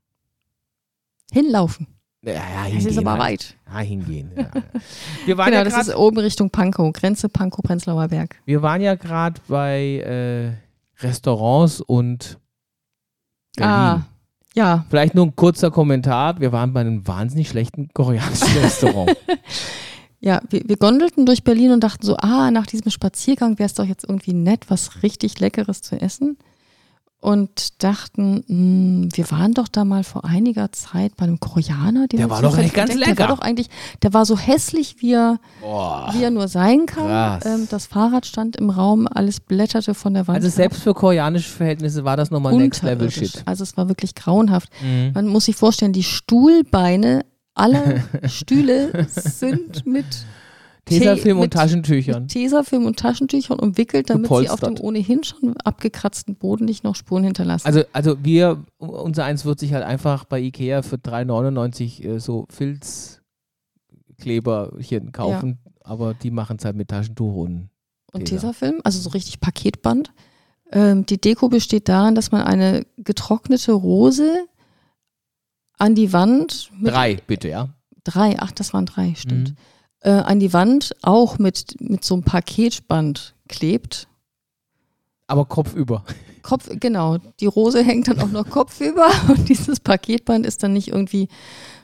Hinlaufen. 1.32 1.86
Ja, 2.24 2.32
ja, 2.32 2.40
Das 2.64 2.72
hingehen. 2.72 2.88
ist 2.90 2.98
aber 2.98 3.12
halt. 3.12 3.20
weit. 3.20 3.56
Ja, 3.72 3.78
hingehen. 3.80 4.30
Ja. 4.36 4.50
Wir 5.26 5.36
waren 5.38 5.46
Genau, 5.46 5.58
ja 5.58 5.64
das 5.64 5.74
grad- 5.74 5.86
ist 5.86 5.94
oben 5.94 6.18
Richtung 6.18 6.50
Pankow, 6.50 6.92
Grenze 6.92 7.28
Pankow-Prenzlauer 7.28 8.08
Berg. 8.08 8.40
wir 8.46 8.62
waren 8.62 8.80
ja 8.80 8.96
gerade 8.96 9.40
bei 9.46 10.56
äh, 10.58 10.65
Restaurants 11.00 11.80
und 11.80 12.38
Berlin. 13.56 13.72
Ah, 13.72 14.06
ja. 14.54 14.86
Vielleicht 14.88 15.14
nur 15.14 15.26
ein 15.26 15.36
kurzer 15.36 15.70
Kommentar. 15.70 16.40
Wir 16.40 16.52
waren 16.52 16.72
bei 16.72 16.80
einem 16.80 17.06
wahnsinnig 17.06 17.48
schlechten 17.48 17.88
koreanischen 17.92 18.56
Restaurant. 18.62 19.16
Ja, 20.20 20.40
wir, 20.48 20.62
wir 20.66 20.76
gondelten 20.76 21.26
durch 21.26 21.44
Berlin 21.44 21.72
und 21.72 21.80
dachten 21.84 22.04
so, 22.04 22.16
ah, 22.16 22.50
nach 22.50 22.66
diesem 22.66 22.90
Spaziergang 22.90 23.58
wäre 23.58 23.66
es 23.66 23.74
doch 23.74 23.84
jetzt 23.84 24.04
irgendwie 24.08 24.32
nett, 24.32 24.70
was 24.70 25.02
richtig 25.02 25.38
Leckeres 25.40 25.82
zu 25.82 26.00
essen. 26.00 26.38
Und 27.18 27.82
dachten, 27.82 28.44
mh, 28.46 29.08
wir 29.16 29.30
waren 29.30 29.52
doch 29.54 29.68
da 29.68 29.84
mal 29.84 30.04
vor 30.04 30.24
einiger 30.24 30.70
Zeit 30.70 31.16
bei 31.16 31.24
einem 31.24 31.40
Koreaner. 31.40 32.06
Den 32.06 32.18
Der 32.18 32.30
war 32.30 32.42
doch 32.42 32.56
eigentlich 32.56 32.74
ganz 32.74 32.90
entdeckt. 32.92 33.06
Der 33.08 33.14
lecker. 33.14 33.28
war 33.30 33.36
doch 33.36 33.42
eigentlich, 33.42 33.68
der 34.02 34.12
war 34.14 34.26
so 34.26 34.38
hässlich, 34.38 34.96
wie 35.00 35.14
er, 35.14 35.40
Boah. 35.60 36.10
wie 36.12 36.22
er 36.22 36.30
nur 36.30 36.46
sein 36.46 36.86
kann. 36.86 37.40
Ähm, 37.44 37.66
das 37.70 37.86
Fahrrad 37.86 38.26
stand 38.26 38.56
im 38.56 38.70
Raum, 38.70 39.08
alles 39.12 39.40
blätterte 39.40 39.94
von 39.94 40.14
der 40.14 40.28
Wand. 40.28 40.36
Also 40.36 40.50
selbst 40.50 40.82
für 40.82 40.94
koreanische 40.94 41.50
Verhältnisse 41.50 42.04
war 42.04 42.16
das 42.16 42.30
nochmal 42.30 42.54
Next 42.54 42.82
Level. 42.82 43.10
Shit. 43.10 43.42
Also 43.46 43.64
es 43.64 43.76
war 43.76 43.88
wirklich 43.88 44.14
grauenhaft. 44.14 44.68
Mhm. 44.82 45.12
Man 45.14 45.26
muss 45.26 45.46
sich 45.46 45.56
vorstellen, 45.56 45.92
die 45.94 46.04
Stuhlbeine, 46.04 47.24
alle 47.54 48.04
Stühle 48.28 49.06
sind 49.08 49.86
mit 49.86 50.04
Tesafilm 50.86 51.40
und 51.40 51.52
Taschentüchern. 51.52 52.28
Tesafilm 52.28 52.86
und 52.86 52.98
Taschentüchern 52.98 53.58
umwickelt, 53.58 54.08
damit 54.08 54.28
sie 54.28 54.48
auf 54.48 54.60
Gepolstert. 54.60 54.78
dem 54.78 54.84
ohnehin 54.84 55.24
schon 55.24 55.56
abgekratzten 55.58 56.36
Boden 56.36 56.64
nicht 56.64 56.84
noch 56.84 56.94
Spuren 56.94 57.24
hinterlassen. 57.24 57.66
Also, 57.66 57.82
also 57.92 58.16
wir, 58.22 58.64
unser 58.78 59.24
eins 59.24 59.44
wird 59.44 59.58
sich 59.58 59.74
halt 59.74 59.84
einfach 59.84 60.24
bei 60.24 60.40
Ikea 60.40 60.82
für 60.82 60.96
3,99 60.96 62.04
äh, 62.04 62.20
so 62.20 62.46
Filzkleberchen 62.50 65.12
kaufen, 65.12 65.58
aber 65.82 66.14
die 66.14 66.30
machen 66.30 66.56
es 66.58 66.64
halt 66.64 66.76
mit 66.76 66.88
Taschentuch 66.88 67.34
und 67.34 67.68
und 68.12 68.24
Tesa. 68.24 68.48
Tesafilm, 68.48 68.80
also 68.84 69.00
so 69.00 69.10
richtig 69.10 69.40
Paketband. 69.40 70.12
Ähm, 70.72 71.06
die 71.06 71.20
Deko 71.20 71.48
besteht 71.48 71.88
darin, 71.88 72.14
dass 72.14 72.32
man 72.32 72.42
eine 72.42 72.86
getrocknete 72.96 73.72
Rose 73.72 74.46
an 75.78 75.94
die 75.94 76.12
Wand 76.12 76.70
mit 76.78 76.92
drei, 76.92 77.16
bitte, 77.26 77.48
ja. 77.48 77.68
drei, 78.04 78.36
ach, 78.38 78.52
das 78.52 78.72
waren 78.72 78.86
drei, 78.86 79.14
stimmt. 79.14 79.50
Mhm. 79.50 79.56
Äh, 80.00 80.10
an 80.10 80.38
die 80.40 80.52
Wand 80.52 80.94
auch 81.02 81.38
mit, 81.38 81.76
mit 81.80 82.04
so 82.04 82.14
einem 82.14 82.22
Paketband 82.22 83.34
klebt. 83.48 84.08
Aber 85.26 85.44
kopfüber. 85.44 86.04
Kopf, 86.42 86.68
genau. 86.78 87.18
Die 87.40 87.46
Rose 87.46 87.82
hängt 87.84 88.08
dann 88.08 88.20
auch 88.20 88.30
noch 88.30 88.48
kopfüber 88.48 89.08
und 89.28 89.48
dieses 89.48 89.80
Paketband 89.80 90.46
ist 90.46 90.62
dann 90.62 90.72
nicht 90.74 90.88
irgendwie 90.88 91.28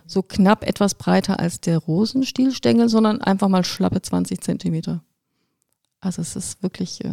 so 0.07 0.23
knapp 0.23 0.65
etwas 0.67 0.95
breiter 0.95 1.39
als 1.41 1.61
der 1.61 1.79
Rosenstielstängel, 1.79 2.89
sondern 2.89 3.21
einfach 3.21 3.49
mal 3.49 3.65
schlappe 3.65 4.03
20 4.03 4.41
Zentimeter. 4.41 5.03
Also 6.01 6.21
es 6.23 6.37
ist 6.37 6.63
wirklich, 6.63 7.03
äh, 7.05 7.11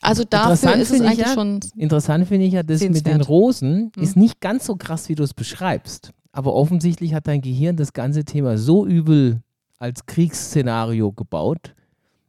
also 0.00 0.22
dafür 0.24 0.76
ist 0.76 0.92
es 0.92 1.00
eigentlich 1.00 1.18
ja- 1.18 1.34
schon, 1.34 1.60
Interessant 1.76 2.28
finde 2.28 2.46
ich 2.46 2.52
ja, 2.52 2.62
das 2.62 2.80
mit 2.82 3.06
den. 3.06 3.20
Rosen 3.22 3.90
Mhm. 3.96 4.02
ist 4.02 4.16
nicht 4.16 4.40
ganz 4.40 4.66
so 4.66 4.76
krass, 4.76 5.08
wie 5.08 5.14
du 5.14 5.24
es 5.24 5.34
beschreibst. 5.34 6.12
Aber 6.30 6.54
offensichtlich 6.54 7.14
hat 7.14 7.26
dein 7.26 7.40
Gehirn 7.40 7.76
das 7.76 7.92
ganze 7.92 8.24
Thema 8.24 8.56
so 8.58 8.86
übel 8.86 9.42
als 9.78 10.06
Kriegsszenario 10.06 11.12
gebaut, 11.12 11.74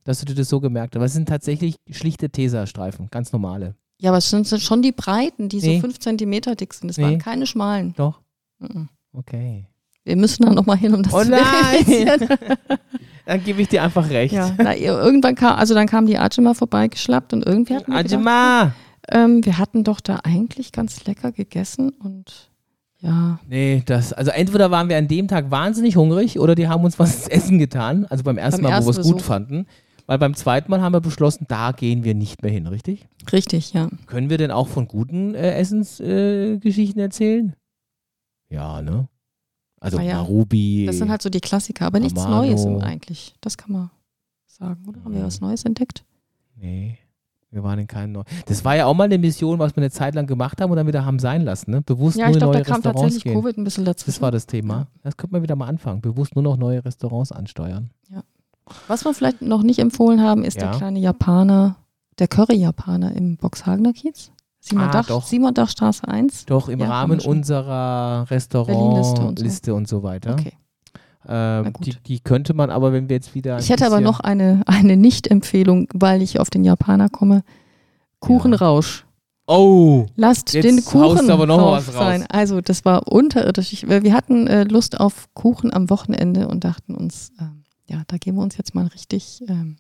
dass 0.04 0.20
du 0.20 0.26
dir 0.26 0.36
das 0.36 0.50
so 0.50 0.60
gemerkt 0.60 0.93
hast. 0.93 0.97
Aber 0.97 1.06
es 1.06 1.14
sind 1.14 1.28
tatsächlich 1.30 1.76
schlichte 1.89 2.30
Tesastreifen, 2.30 3.08
ganz 3.12 3.32
normale. 3.32 3.76
ja, 4.00 4.12
aber 4.12 4.18
es 4.20 4.30
sind 4.30 4.47
schon 4.47 4.82
die 4.82 4.91
Breiten, 4.93 5.50
die 5.50 5.58
Nee. 5.58 5.76
so 5.76 5.82
fünf 5.82 6.00
Zentimeter 6.00 6.56
dick 6.56 6.74
sind. 6.74 6.89
Es 6.89 6.97
Nee. 6.97 7.04
waren 7.04 7.18
keine 7.20 7.45
schmalen. 7.45 7.93
Doch? 7.97 8.22
Mhm. 8.60 8.89
Okay. 9.14 9.68
Wir 10.06 10.16
müssen 10.16 10.43
da 10.43 10.52
nochmal 10.52 10.78
hin, 10.78 10.93
um 10.95 11.04
das 11.04 11.14
Oh 11.14 11.22
zu 11.24 11.30
nein! 11.30 12.30
Dann 13.26 13.43
gebe 13.43 13.62
ich 13.62 13.68
dir 13.68 13.84
einfach 13.84 14.10
recht. 14.10 14.34
Ja, 14.34 14.56
na, 14.58 14.76
irgendwann 14.76 15.36
kam, 15.36 15.56
also 15.60 15.76
dann 15.76 15.86
kam 15.88 16.08
die 16.08 16.18
Ajima 16.18 16.54
vorbeigeschlappt 16.56 17.32
und 17.34 17.45
irgendwie 17.45 17.76
hatten 17.76 17.91
wir 17.91 18.02
gedacht, 18.02 18.14
Ajima! 18.16 18.74
Ähm, 19.12 19.45
wir 19.45 19.58
hatten 19.60 19.84
doch 19.84 20.00
da 20.02 20.20
eigentlich 20.24 20.72
ganz 20.72 21.06
lecker 21.06 21.32
gegessen 21.32 21.89
und 21.91 22.49
ja, 23.02 23.39
Nee, 23.47 23.84
das, 23.86 24.14
also 24.14 24.32
entweder 24.32 24.72
waren 24.72 24.89
wir 24.89 24.97
an 24.97 25.08
dem 25.08 25.28
Tag 25.28 25.52
wahnsinnig 25.52 25.95
hungrig 25.95 26.39
oder 26.39 26.56
die 26.56 26.68
haben 26.68 26.84
uns 26.84 27.00
was 27.00 27.24
zu 27.24 27.32
essen 27.32 27.60
getan. 27.60 28.06
Also 28.06 28.24
beim 28.24 28.38
ersten 28.38 28.62
Beim 28.62 28.72
Mal, 28.72 28.82
wo 28.82 28.88
wir 28.88 29.00
es 29.00 29.02
gut 29.02 29.22
fanden. 29.22 29.68
Weil 30.06 30.18
beim 30.18 30.34
zweiten 30.34 30.72
Mal 30.72 30.82
haben 30.82 30.93
wir 30.93 31.02
beschlossen, 31.02 31.45
da 31.47 31.72
gehen 31.72 32.04
wir 32.04 32.16
nicht 32.16 32.41
mehr 32.41 32.52
hin, 32.52 32.66
richtig? 32.66 33.08
richtig, 33.32 33.74
ja. 33.74 33.89
Können 34.08 34.32
wir 34.32 34.39
denn 34.39 34.50
auch 34.50 34.68
von 34.68 34.88
guten 34.88 35.36
äh, 35.36 35.54
Essensgeschichten 35.54 37.00
äh, 37.00 37.04
erzählen? 37.04 37.56
Ja, 38.50 38.82
ne? 38.82 39.08
Also 39.80 40.00
Ah 40.00 40.02
ja. 40.02 40.16
Marubi. 40.16 40.86
Das 40.88 40.97
sind 40.97 41.10
halt 41.10 41.22
so 41.22 41.30
die 41.30 41.39
Klassiker, 41.39 41.86
aber 41.86 42.00
nichts 42.00 42.20
Amano. 42.20 42.47
Neues 42.47 42.66
im 42.66 42.82
eigentlich. 42.82 43.36
Das 43.39 43.58
kann 43.58 43.72
man 43.72 43.91
sagen, 44.47 44.84
oder? 44.88 45.04
Haben 45.04 45.14
wir 45.14 45.24
was 45.24 45.41
Neues 45.41 45.64
entdeckt? 45.64 46.04
Nee, 46.56 46.97
wir 47.52 47.64
waren 47.64 47.80
in 47.80 47.88
keinem 47.88 48.12
Neu. 48.14 48.24
Das 48.45 48.64
war 48.64 48.76
ja 48.76 48.86
auch 48.86 48.93
mal 48.93 49.06
eine 49.06 49.18
Mission, 49.18 49.58
was 49.60 49.76
wir 49.76 49.82
eine 49.82 49.91
Zeit 49.91 50.16
lang 50.16 50.28
gemacht 50.28 50.62
haben 50.62 50.70
und 50.72 50.78
dann 50.78 50.88
wieder 50.88 51.06
haben 51.06 51.20
sein 51.20 51.43
lassen, 51.43 51.72
ne? 51.72 51.82
Bewusst 51.82 52.18
Ja, 52.18 52.26
nur 52.28 52.34
ich 52.34 52.38
glaube, 52.39 52.54
neue 52.54 52.64
da 52.64 52.68
kam 52.68 52.76
Restaurants 52.76 53.02
tatsächlich 53.02 53.24
gehen. 53.24 53.34
Covid 53.41 53.58
ein 53.58 53.64
bisschen 53.64 53.86
Das 53.86 53.95
dazwischen. 53.97 54.22
war 54.22 54.32
das 54.32 54.45
Thema. 54.45 54.88
Das 55.04 55.18
könnte 55.18 55.34
man 55.36 55.41
wieder 55.43 55.56
mal 55.56 55.68
anfangen. 55.68 56.02
Bewusst 56.02 56.36
nur 56.36 56.43
noch 56.43 56.58
neue 56.58 56.84
Restaurants 56.86 57.32
ansteuern. 57.32 57.89
Was 58.88 59.04
wir 59.04 59.14
vielleicht 59.16 59.41
noch 59.41 59.64
nicht 59.64 59.80
empfohlen 59.80 60.22
haben, 60.22 60.43
ist 60.43 60.58
Ja. 60.62 60.70
der 60.70 60.78
kleine 60.78 61.00
Japaner, 61.00 61.78
der 62.20 62.28
Curry-Japaner 62.28 63.16
im 63.16 63.38
Boxhagener 63.38 63.93
Kiez. 63.93 64.32
Simon, 64.60 64.89
Ah, 64.89 64.91
Dach, 64.91 65.08
doch. 65.08 65.26
Simon 65.26 65.54
Dachstraße 65.56 66.08
1. 66.08 66.45
Doch, 66.45 66.70
im 66.70 66.80
Ja, 66.82 66.88
Rahmen 66.89 67.20
unserer 67.22 68.26
Restaurantliste 68.30 69.74
und 69.74 69.88
so. 69.88 69.97
und 69.97 70.02
so 70.02 70.04
weiter. 70.04 70.34
Okay. 70.34 70.54
Ähm, 71.28 71.74
die, 71.82 71.96
die 72.08 72.20
könnte 72.20 72.54
man 72.54 72.70
aber, 72.70 72.94
wenn 72.94 73.10
wir 73.10 73.18
jetzt 73.18 73.36
wieder. 73.36 73.60
Ich 73.60 73.70
hätte 73.70 73.86
aber 73.86 74.00
noch 74.02 74.20
eine, 74.20 74.62
eine 74.66 74.96
Nicht-Empfehlung, 74.96 75.88
weil 75.94 76.22
ich 76.22 76.40
auf 76.40 76.50
den 76.50 76.64
Japaner 76.64 77.10
komme. 77.10 77.44
Kuchenrausch. 78.20 79.06
Oh, 79.52 80.06
Lasst 80.16 80.54
den 80.54 80.86
Kuchen 80.86 81.32
aber 81.32 81.48
noch 81.48 81.72
was 81.72 81.88
raus. 81.88 81.96
sein. 81.96 82.26
Also 82.30 82.62
das 82.62 82.86
war 82.86 83.12
unterirdisch. 83.12 83.74
Ich, 83.74 83.90
wir 83.90 84.14
hatten 84.14 84.46
äh, 84.46 84.64
Lust 84.64 85.00
auf 85.00 85.28
Kuchen 85.34 85.74
am 85.74 85.90
Wochenende 85.90 86.48
und 86.48 86.64
dachten 86.64 86.94
uns, 86.94 87.32
ähm, 87.40 87.64
ja, 87.88 88.04
da 88.06 88.18
geben 88.18 88.38
wir 88.38 88.44
uns 88.44 88.58
jetzt 88.58 88.76
mal 88.76 88.86
richtig, 88.86 89.42
ähm, 89.48 89.78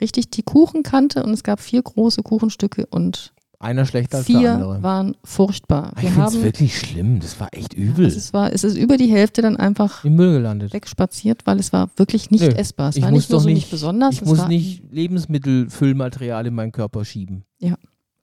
richtig 0.00 0.30
die 0.30 0.44
Kuchenkante 0.44 1.24
und 1.24 1.32
es 1.32 1.42
gab 1.42 1.58
vier 1.58 1.82
große 1.82 2.22
Kuchenstücke 2.22 2.86
und 2.86 3.33
einer 3.58 3.86
schlechter 3.86 4.18
als 4.18 4.26
der 4.26 4.38
vier 4.38 4.52
andere. 4.54 4.82
waren 4.82 5.16
furchtbar. 5.24 5.92
ich 5.96 6.02
Wir 6.02 6.10
finde 6.10 6.28
es 6.28 6.42
wirklich 6.42 6.78
schlimm. 6.78 7.20
Das 7.20 7.38
war 7.40 7.48
echt 7.52 7.72
übel. 7.74 8.04
es, 8.06 8.16
ist, 8.16 8.32
war, 8.32 8.52
es 8.52 8.64
ist 8.64 8.76
über 8.76 8.96
die 8.96 9.06
Hälfte 9.10 9.42
dann 9.42 9.56
einfach 9.56 10.04
Im 10.04 10.16
Müll 10.16 10.32
gelandet. 10.34 10.72
wegspaziert, 10.72 11.42
weil 11.46 11.58
es 11.58 11.72
war 11.72 11.88
wirklich 11.96 12.30
nicht 12.30 12.42
Nö, 12.42 12.48
essbar. 12.48 12.90
Es 12.90 12.96
ich 12.96 13.02
war 13.02 13.10
muss 13.10 13.20
nicht 13.22 13.30
nur 13.30 13.38
doch 13.38 13.42
so 13.42 13.48
nicht- 13.48 13.54
nicht 13.56 13.70
besonders, 13.70 14.14
Ich 14.14 14.22
es 14.22 14.28
muss 14.28 14.38
war 14.38 14.48
nicht 14.48 14.82
Lebensmittelfüllmaterial 14.90 16.46
in 16.46 16.54
meinen 16.54 16.72
Körper 16.72 17.04
schieben. 17.04 17.44
Ja. 17.58 17.74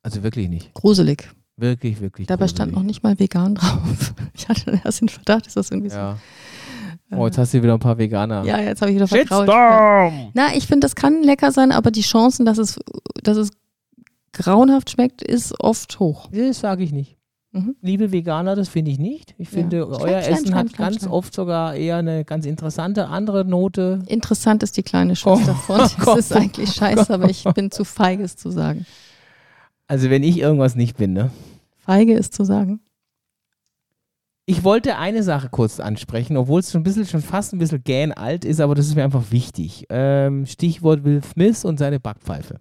Also 0.04 0.24
wirklich 0.24 0.50
nicht. 0.50 0.74
gruselig. 0.74 1.30
Wirklich, 1.58 2.02
wirklich. 2.02 2.28
Dabei 2.28 2.48
stand 2.48 2.72
noch 2.72 2.78
gruselig. 2.80 2.96
nicht 2.98 3.04
mal 3.04 3.20
vegan 3.20 3.56
drauf. 3.56 4.14
Ich 4.34 4.48
hatte 4.50 4.82
erst 4.84 5.02
den 5.02 5.10
Verdacht, 5.10 5.46
ist 5.48 5.58
das 5.58 5.70
irgendwie 5.70 5.92
Ja. 5.92 6.14
so. 6.14 7.18
Oh, 7.18 7.26
jetzt 7.26 7.38
hast 7.38 7.54
du 7.54 7.62
wieder 7.62 7.74
ein 7.74 7.80
paar 7.80 7.98
Veganer. 7.98 8.46
Ja, 8.46 8.58
jetzt 8.60 8.82
habe 8.82 8.90
ich 8.92 8.96
wieder 8.96 9.06
vertraut. 9.08 9.42
Shitstorm! 9.46 10.32
Na, 10.34 10.56
ich 10.56 10.66
finde, 10.66 10.86
das 10.86 10.96
kann 10.96 11.24
lecker 11.24 11.52
sein, 11.52 11.74
aber 11.74 11.92
die 11.92 12.02
Chancen, 12.04 12.46
dass 12.46 12.58
es, 12.58 12.80
dass 13.22 13.36
es 13.36 13.50
grauenhaft 14.34 14.90
schmeckt, 14.92 15.22
ist 15.22 15.60
oft 15.60 16.00
hoch. 16.00 16.30
Das 16.32 16.60
sage 16.60 16.84
ich 16.84 16.92
nicht. 16.92 17.18
Mhm. 17.54 17.76
Liebe 17.82 18.14
Veganer, 18.14 18.56
das 18.56 18.70
finde 18.70 18.92
ich 18.92 19.00
nicht. 19.00 19.36
Ich 19.38 19.50
Ja. 19.52 19.60
finde, 19.60 19.84
Schleim, 19.86 20.02
euer 20.02 20.22
Schleim, 20.22 20.34
Essen 20.34 20.48
Schleim, 20.48 20.58
hat 20.58 20.70
Schleim, 20.72 20.92
ganz 20.92 21.08
oft 21.08 21.34
sogar 21.34 21.76
eher 21.76 21.98
eine 21.98 22.24
ganz 22.24 22.46
interessante 22.46 23.08
andere 23.08 23.44
Note. 23.44 24.00
Interessant 24.08 24.64
ist 24.64 24.78
die 24.78 24.84
kleine 24.84 25.16
Schwester 25.18 25.52
Oh, 25.58 25.62
von. 25.62 25.78
Das 25.80 25.98
Gott, 25.98 26.18
ist 26.18 26.34
eigentlich 26.34 26.70
oh 26.70 26.74
scheiße, 26.74 26.96
Gott. 26.96 27.10
aber 27.12 27.30
ich 27.30 27.44
bin 27.54 27.70
zu 27.70 27.84
feige, 27.84 28.24
es 28.24 28.38
zu 28.38 28.52
sagen. 28.52 28.86
Also 29.88 30.10
wenn 30.10 30.24
ich 30.24 30.40
irgendwas 30.40 30.76
nicht 30.76 30.96
bin, 30.96 31.12
ne? 31.12 31.32
Feige 31.80 32.14
ist 32.14 32.34
zu 32.34 32.46
sagen. 32.46 32.80
Ich 34.46 34.64
wollte 34.64 34.98
eine 34.98 35.22
Sache 35.24 35.50
kurz 35.50 35.80
ansprechen, 35.82 36.36
obwohl 36.38 36.62
es 36.62 36.72
schon 36.72 36.82
ein 36.82 36.84
bisschen, 36.84 37.06
schon 37.06 37.22
fast 37.22 37.54
ein 37.54 37.60
bisschen 37.60 37.84
gähn 37.84 38.12
alt 38.12 38.44
ist, 38.46 38.60
aber 38.62 38.76
das 38.76 38.88
ist 38.88 38.96
mir 38.96 39.04
einfach 39.04 39.32
wichtig. 39.32 39.86
Ähm, 39.90 40.46
Stichwort 40.46 41.04
Will 41.04 41.22
Smith 41.24 41.64
und 41.66 41.78
seine 41.80 42.00
Backpfeife. 42.00 42.60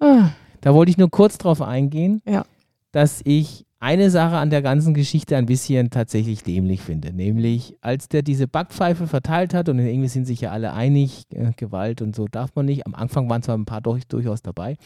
Ah, 0.00 0.30
Da 0.62 0.72
wollte 0.72 0.90
ich 0.90 0.96
nur 0.98 1.10
kurz 1.10 1.36
drauf 1.38 1.60
eingehen, 1.60 2.22
Ja. 2.26 2.44
dass 2.92 3.20
ich 3.24 3.66
eine 3.80 4.10
Sache 4.10 4.36
an 4.36 4.50
der 4.50 4.62
ganzen 4.62 4.94
Geschichte 4.94 5.36
ein 5.36 5.46
bisschen 5.46 5.90
tatsächlich 5.90 6.44
dämlich 6.44 6.80
finde. 6.82 7.12
Nämlich, 7.12 7.76
als 7.80 8.08
der 8.08 8.22
diese 8.22 8.46
Backpfeife 8.46 9.08
verteilt 9.08 9.54
hat 9.54 9.68
und 9.68 9.80
irgendwie 9.80 10.06
sind 10.08 10.24
sich 10.24 10.40
ja 10.40 10.52
alle 10.52 10.72
einig, 10.72 11.24
äh, 11.34 11.50
Gewalt 11.56 12.00
und 12.00 12.14
so 12.14 12.28
darf 12.28 12.54
man 12.54 12.66
nicht. 12.66 12.86
Am 12.86 12.94
Anfang 12.94 13.28
waren 13.28 13.42
zwar 13.42 13.58
ein 13.58 13.64
paar 13.64 13.80
durch, 13.80 14.06
durchaus 14.06 14.40
dabei. 14.40 14.76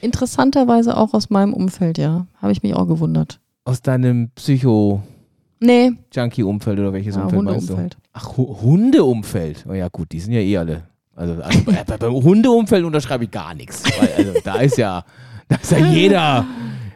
interessanterweise 0.00 0.96
auch 0.96 1.12
aus 1.12 1.28
meinem 1.28 1.52
Umfeld, 1.52 1.98
ja. 1.98 2.26
Habe 2.40 2.52
ich 2.52 2.62
mich 2.62 2.72
auch 2.74 2.86
gewundert. 2.86 3.38
Aus 3.64 3.82
deinem 3.82 4.30
Psycho-Junkie-Umfeld 4.30 6.78
Nee, 6.78 6.82
oder 6.82 6.92
welches 6.94 7.16
ja, 7.16 7.24
Umfeld 7.24 7.42
meinst 7.42 7.68
du? 7.68 7.72
Hundeumfeld. 7.74 7.98
Ach, 8.14 8.36
Hu 8.38 8.62
Hundeumfeld. 8.62 9.66
Oh 9.68 9.74
ja, 9.74 9.88
gut, 9.88 10.10
die 10.12 10.20
sind 10.20 10.32
ja 10.32 10.40
eh 10.40 10.56
alle. 10.56 10.84
Also, 11.18 11.42
also 11.42 11.62
bei, 11.64 11.84
bei- 11.84 11.96
beim 11.96 12.12
Hundeumfeld 12.12 12.84
unterschreibe 12.84 13.24
ich 13.24 13.30
gar 13.30 13.54
nichts. 13.54 13.82
Weil, 13.98 14.12
also, 14.26 14.40
da 14.44 14.54
ist 14.60 14.78
ja, 14.78 15.04
da 15.48 15.56
ist 15.56 15.72
ja 15.72 15.78
jeder, 15.78 16.46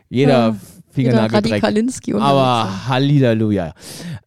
jeder 0.08 0.56
Fingernagel. 0.90 1.34
Radikalinski. 1.36 2.14
Aber 2.14 2.86
Halleluja. 2.88 3.72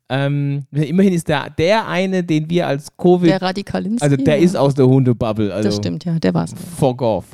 Ähm, 0.10 0.66
immerhin 0.72 1.14
ist 1.14 1.28
der, 1.28 1.50
der 1.50 1.88
eine, 1.88 2.24
den 2.24 2.50
wir 2.50 2.68
als 2.68 2.96
Covid, 2.98 3.30
der 3.30 3.42
Radikalinski. 3.42 4.04
also 4.04 4.18
der 4.18 4.38
ja. 4.38 4.44
ist 4.44 4.56
aus 4.56 4.76
der 4.76 4.86
Hundebubble. 4.88 5.54
Also 5.54 5.70
Das 5.70 5.78
stimmt, 5.78 6.06
ja, 6.06 6.20
der 6.20 6.34
war's. 6.34 6.54
fuck 6.78 7.02
off. 7.02 7.26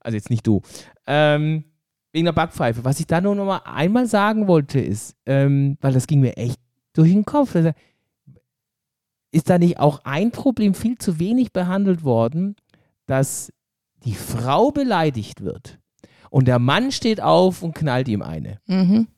Also 0.00 0.16
jetzt 0.16 0.30
nicht 0.30 0.46
du. 0.46 0.60
Ähm, 1.06 1.64
wegen 2.12 2.24
der 2.24 2.32
Backpfeife. 2.32 2.84
Was 2.84 2.98
ich 3.00 3.06
da 3.06 3.20
nur 3.20 3.34
noch 3.34 3.46
mal 3.46 3.60
einmal 3.64 4.06
sagen 4.06 4.48
wollte, 4.48 4.80
ist, 4.80 5.14
ähm, 5.26 5.78
weil 5.80 5.92
das 5.92 6.06
ging 6.06 6.20
mir 6.20 6.36
echt 6.36 6.58
durch 6.92 7.10
den 7.12 7.24
Kopf. 7.24 7.54
Ist 9.32 9.48
da 9.48 9.58
nicht 9.58 9.78
auch 9.78 10.00
ein 10.04 10.32
Problem 10.32 10.74
viel 10.74 10.98
zu 10.98 11.18
wenig 11.20 11.52
behandelt 11.52 12.02
worden, 12.02 12.56
dass 13.06 13.52
die 14.04 14.14
Frau 14.14 14.70
beleidigt 14.70 15.42
wird 15.42 15.78
und 16.30 16.48
der 16.48 16.58
Mann 16.58 16.90
steht 16.90 17.20
auf 17.20 17.62
und 17.62 17.74
knallt 17.74 18.08
ihm 18.08 18.22
eine? 18.22 18.60
Mhm. 18.66 19.08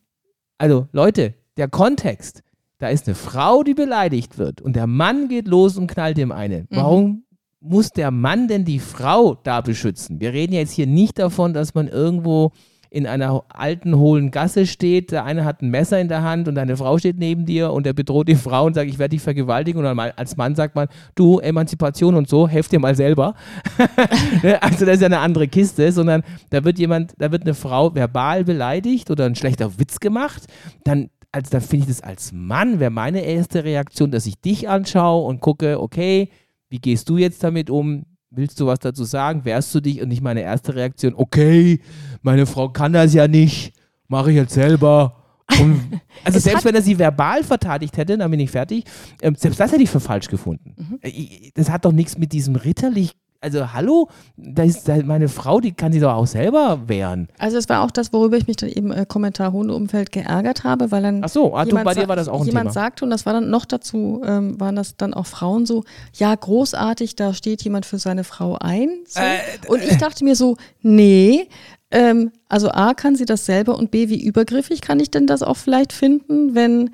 Also 0.58 0.88
Leute, 0.92 1.34
der 1.56 1.68
Kontext, 1.68 2.42
da 2.78 2.88
ist 2.88 3.06
eine 3.06 3.14
Frau, 3.14 3.62
die 3.62 3.74
beleidigt 3.74 4.38
wird 4.38 4.60
und 4.60 4.74
der 4.74 4.86
Mann 4.86 5.28
geht 5.28 5.48
los 5.48 5.76
und 5.76 5.86
knallt 5.86 6.18
ihm 6.18 6.32
eine. 6.32 6.66
Warum 6.70 7.24
muss 7.60 7.90
der 7.90 8.10
Mann 8.10 8.48
denn 8.48 8.64
die 8.64 8.80
Frau 8.80 9.34
da 9.34 9.60
beschützen? 9.60 10.20
Wir 10.20 10.32
reden 10.32 10.52
jetzt 10.52 10.72
hier 10.72 10.86
nicht 10.86 11.18
davon, 11.18 11.54
dass 11.54 11.74
man 11.74 11.88
irgendwo 11.88 12.52
in 12.92 13.06
einer 13.06 13.42
alten, 13.48 13.96
hohlen 13.96 14.30
Gasse 14.30 14.66
steht, 14.66 15.12
der 15.12 15.24
eine 15.24 15.46
hat 15.46 15.62
ein 15.62 15.70
Messer 15.70 15.98
in 15.98 16.08
der 16.08 16.22
Hand 16.22 16.46
und 16.46 16.56
deine 16.56 16.76
Frau 16.76 16.98
steht 16.98 17.18
neben 17.18 17.46
dir 17.46 17.72
und 17.72 17.86
er 17.86 17.94
bedroht 17.94 18.28
die 18.28 18.34
Frau 18.34 18.66
und 18.66 18.74
sagt, 18.74 18.90
ich 18.90 18.98
werde 18.98 19.16
dich 19.16 19.22
vergewaltigen 19.22 19.82
und 19.82 19.98
als 19.98 20.36
Mann 20.36 20.54
sagt 20.54 20.74
man, 20.74 20.88
du, 21.14 21.38
Emanzipation 21.38 22.14
und 22.14 22.28
so, 22.28 22.46
helft 22.46 22.70
dir 22.70 22.78
mal 22.78 22.94
selber. 22.94 23.34
Ne, 24.42 24.60
also 24.62 24.84
das 24.84 24.96
ist 24.96 25.00
ja 25.00 25.06
eine 25.06 25.20
andere 25.20 25.46
Kiste, 25.46 25.92
sondern 25.92 26.22
da 26.50 26.64
wird 26.64 26.78
jemand, 26.78 27.14
da 27.18 27.30
wird 27.30 27.42
eine 27.42 27.54
Frau 27.54 27.94
verbal 27.94 28.44
beleidigt 28.44 29.10
oder 29.10 29.26
ein 29.26 29.36
schlechter 29.36 29.78
Witz 29.78 30.00
gemacht, 30.00 30.46
dann 30.84 31.10
also 31.30 31.50
da 31.50 31.60
finde 31.60 31.84
ich 31.84 31.96
das 31.96 32.02
als 32.02 32.32
Mann, 32.32 32.80
wäre 32.80 32.90
meine 32.90 33.20
erste 33.20 33.64
Reaktion, 33.64 34.10
dass 34.10 34.26
ich 34.26 34.40
dich 34.40 34.68
anschaue 34.68 35.26
und 35.26 35.40
gucke, 35.40 35.80
okay, 35.80 36.28
wie 36.68 36.78
gehst 36.78 37.08
du 37.08 37.16
jetzt 37.16 37.42
damit 37.42 37.70
um? 37.70 38.04
Willst 38.34 38.58
du 38.60 38.66
was 38.66 38.78
dazu 38.78 39.04
sagen? 39.04 39.44
Wehrst 39.44 39.74
du 39.74 39.80
dich? 39.80 40.00
Und 40.00 40.08
nicht 40.08 40.22
meine 40.22 40.40
erste 40.40 40.74
Reaktion, 40.74 41.14
okay, 41.14 41.80
meine 42.22 42.46
Frau 42.46 42.68
kann 42.70 42.92
das 42.92 43.12
ja 43.14 43.28
nicht, 43.28 43.74
mache 44.08 44.30
ich 44.30 44.36
jetzt 44.36 44.54
selber. 44.54 45.16
Und, 45.60 46.00
also 46.24 46.38
Es 46.38 46.44
selbst 46.44 46.64
wenn 46.64 46.74
er 46.74 46.80
sie 46.82 46.98
verbal 46.98 47.44
verteidigt 47.44 47.96
hätte, 47.96 48.16
dann 48.16 48.30
bin 48.30 48.40
ich 48.40 48.50
fertig. 48.50 48.84
Ähm, 49.20 49.34
selbst 49.34 49.60
das 49.60 49.70
hätte 49.72 49.82
ich 49.82 49.90
für 49.90 50.00
falsch 50.00 50.28
gefunden. 50.28 50.74
Mhm. 50.78 50.98
Äh, 51.02 51.08
ich- 51.10 51.52
Das 51.54 51.68
hat 51.70 51.84
doch 51.84 51.92
nichts 51.92 52.16
mit 52.16 52.32
diesem 52.32 52.56
ritterlich. 52.56 53.12
Also 53.42 53.72
hallo, 53.72 54.08
da 54.36 54.62
ist 54.62 54.88
da 54.88 54.96
meine 55.02 55.28
Frau, 55.28 55.60
die 55.60 55.72
kann 55.72 55.92
sich 55.92 56.00
doch 56.00 56.14
auch 56.14 56.28
selber 56.28 56.82
wehren. 56.86 57.26
Also 57.38 57.56
es 57.58 57.68
war 57.68 57.82
auch 57.82 57.90
das, 57.90 58.12
worüber 58.12 58.36
ich 58.36 58.46
mich 58.46 58.56
dann 58.56 58.68
eben 58.68 58.92
äh, 58.92 59.04
Kommentar 59.04 59.50
Hundeumfeld 59.50 60.12
geärgert 60.12 60.62
habe, 60.62 60.92
weil 60.92 61.02
dann 61.02 61.24
Ach 61.24 61.28
so, 61.28 61.56
ah, 61.56 61.64
du, 61.64 61.74
bei 61.82 61.94
dir 61.94 62.06
war 62.06 62.14
das 62.14 62.28
auch 62.28 62.42
ein 62.42 62.46
jemand 62.46 62.66
Thema. 62.66 62.72
sagte, 62.72 63.04
und 63.04 63.10
das 63.10 63.26
war 63.26 63.32
dann 63.32 63.50
noch 63.50 63.64
dazu, 63.64 64.22
ähm, 64.24 64.60
waren 64.60 64.76
das 64.76 64.96
dann 64.96 65.12
auch 65.12 65.26
Frauen 65.26 65.66
so, 65.66 65.82
ja, 66.14 66.32
großartig, 66.32 67.16
da 67.16 67.34
steht 67.34 67.62
jemand 67.62 67.84
für 67.84 67.98
seine 67.98 68.22
Frau 68.22 68.58
ein. 68.60 68.90
So. 69.08 69.18
Äh, 69.20 69.40
und 69.66 69.82
ich 69.82 69.98
dachte 69.98 70.22
mir 70.22 70.36
so, 70.36 70.56
nee, 70.80 71.48
ähm, 71.90 72.30
also 72.48 72.70
A, 72.70 72.94
kann 72.94 73.16
sie 73.16 73.24
das 73.24 73.44
selber 73.44 73.76
und 73.76 73.90
B, 73.90 74.08
wie 74.08 74.24
übergriffig 74.24 74.82
kann 74.82 75.00
ich 75.00 75.10
denn 75.10 75.26
das 75.26 75.42
auch 75.42 75.56
vielleicht 75.56 75.92
finden, 75.92 76.54
wenn 76.54 76.90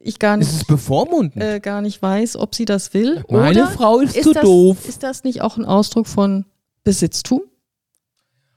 ich 0.00 0.18
gar 0.18 0.36
nicht, 0.36 0.50
ist 0.50 0.66
bevormundend. 0.66 1.36
äh, 1.42 1.60
gar 1.60 1.80
nicht 1.82 2.00
weiß, 2.02 2.36
ob 2.36 2.54
sie 2.54 2.64
das 2.64 2.94
will. 2.94 3.22
Meine 3.28 3.66
Frau 3.68 4.00
ist, 4.00 4.16
ist 4.16 4.24
zu 4.24 4.32
das, 4.32 4.42
doof. 4.42 4.88
Ist 4.88 5.02
das 5.02 5.24
nicht 5.24 5.42
auch 5.42 5.56
ein 5.56 5.64
Ausdruck 5.64 6.06
von 6.06 6.44
Besitztum? 6.84 7.42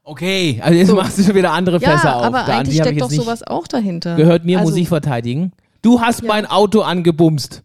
Okay, 0.06 0.60
also 0.62 0.78
jetzt 0.78 0.90
So. 0.90 0.96
machst 0.96 1.18
du 1.18 1.24
schon 1.24 1.36
wieder 1.36 1.54
andere 1.54 1.80
Ja, 1.80 1.92
Fässer 1.92 2.18
auf. 2.18 2.24
aber 2.24 2.44
Da- 2.44 2.58
eigentlich 2.60 2.78
steckt 2.80 3.00
doch 3.02 3.10
sowas 3.10 3.42
auch 3.44 3.68
dahinter. 3.68 4.16
Gehört 4.16 4.44
mir, 4.44 4.60
muss 4.60 4.70
Also- 4.70 4.80
ich 4.80 4.90
verteidigen. 4.90 5.54
Du 5.82 6.02
hast 6.02 6.22
Ja. 6.22 6.28
mein 6.28 6.46
Auto 6.46 6.82
angebumst. 6.82 7.64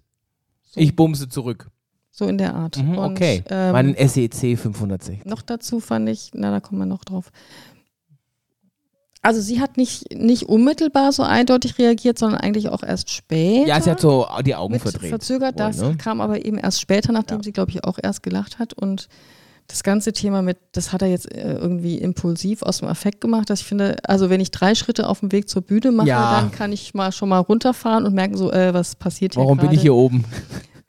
Ich 0.74 0.95
bumse 0.95 1.29
zurück. 1.29 1.68
So 2.12 2.26
in 2.26 2.39
der 2.39 2.55
Art. 2.55 2.76
Mhm, 2.76 2.99
Und, 2.99 3.12
okay. 3.12 3.43
ähm, 3.49 3.72
Meinen 3.72 3.95
SEC 3.97 4.57
560. 4.57 5.24
Noch 5.24 5.43
dazu 5.43 5.79
fand 5.81 6.09
ich, 6.09 6.31
na, 6.35 6.51
da 6.51 6.61
kommen 6.61 6.81
wir 6.81 6.87
noch 6.87 7.05
drauf. 7.05 7.31
Also 9.21 9.41
sie 9.41 9.61
hat 9.61 9.77
nicht, 9.77 10.14
nicht 10.14 10.45
unmittelbar 10.45 11.11
so 11.12 11.23
eindeutig 11.25 11.77
reagiert, 11.79 12.19
sondern 12.19 12.41
eigentlich 12.41 12.69
auch 12.69 12.83
erst 12.83 13.11
später. 13.11 13.66
Ja, 13.69 13.81
sie 13.81 13.91
hat 13.91 14.01
so 14.01 14.27
die 14.47 14.55
Augen 14.55 14.73
mit 14.75 14.83
verdreht. 14.83 15.11
verzögert. 15.11 15.55
wohl, 15.59 15.66
Das 15.66 15.77
ne? 15.79 15.97
kam 15.99 16.21
aber 16.21 16.45
eben 16.45 16.57
erst 16.59 16.81
später, 16.81 17.12
nachdem 17.12 17.39
Ja. 17.39 17.43
sie, 17.43 17.53
glaube 17.53 17.71
ich, 17.73 17.83
auch 17.85 17.99
erst 18.01 18.23
gelacht 18.23 18.59
hat. 18.61 18.75
Und 18.75 19.09
das 19.66 19.83
ganze 19.83 20.12
Thema 20.12 20.41
mit, 20.41 20.57
das 20.73 20.93
hat 20.93 21.03
er 21.03 21.09
jetzt 21.09 21.31
äh, 21.35 21.55
irgendwie 21.55 21.99
impulsiv 21.99 22.62
aus 22.62 22.79
dem 22.79 22.89
Affekt 22.89 23.21
gemacht, 23.21 23.51
dass 23.51 23.61
ich 23.61 23.66
finde, 23.66 23.97
also 24.05 24.31
wenn 24.31 24.41
ich 24.41 24.51
drei 24.51 24.75
Schritte 24.75 25.09
auf 25.09 25.21
dem 25.21 25.31
Weg 25.33 25.49
zur 25.49 25.62
Bühne 25.62 25.91
mache, 25.91 26.09
Ja. 26.09 26.41
dann 26.41 26.51
kann 26.53 26.73
ich 26.73 26.95
mal 26.95 27.11
schon 27.12 27.29
mal 27.29 27.41
runterfahren 27.41 28.07
und 28.07 28.14
merken 28.14 28.37
so, 28.37 28.51
äh, 28.53 28.73
was 28.73 28.95
passiert 28.97 29.35
hier 29.35 29.43
Warum 29.43 29.59
bin 29.59 29.73
ich 29.73 29.83
hier 29.83 29.95
oben? 29.95 30.25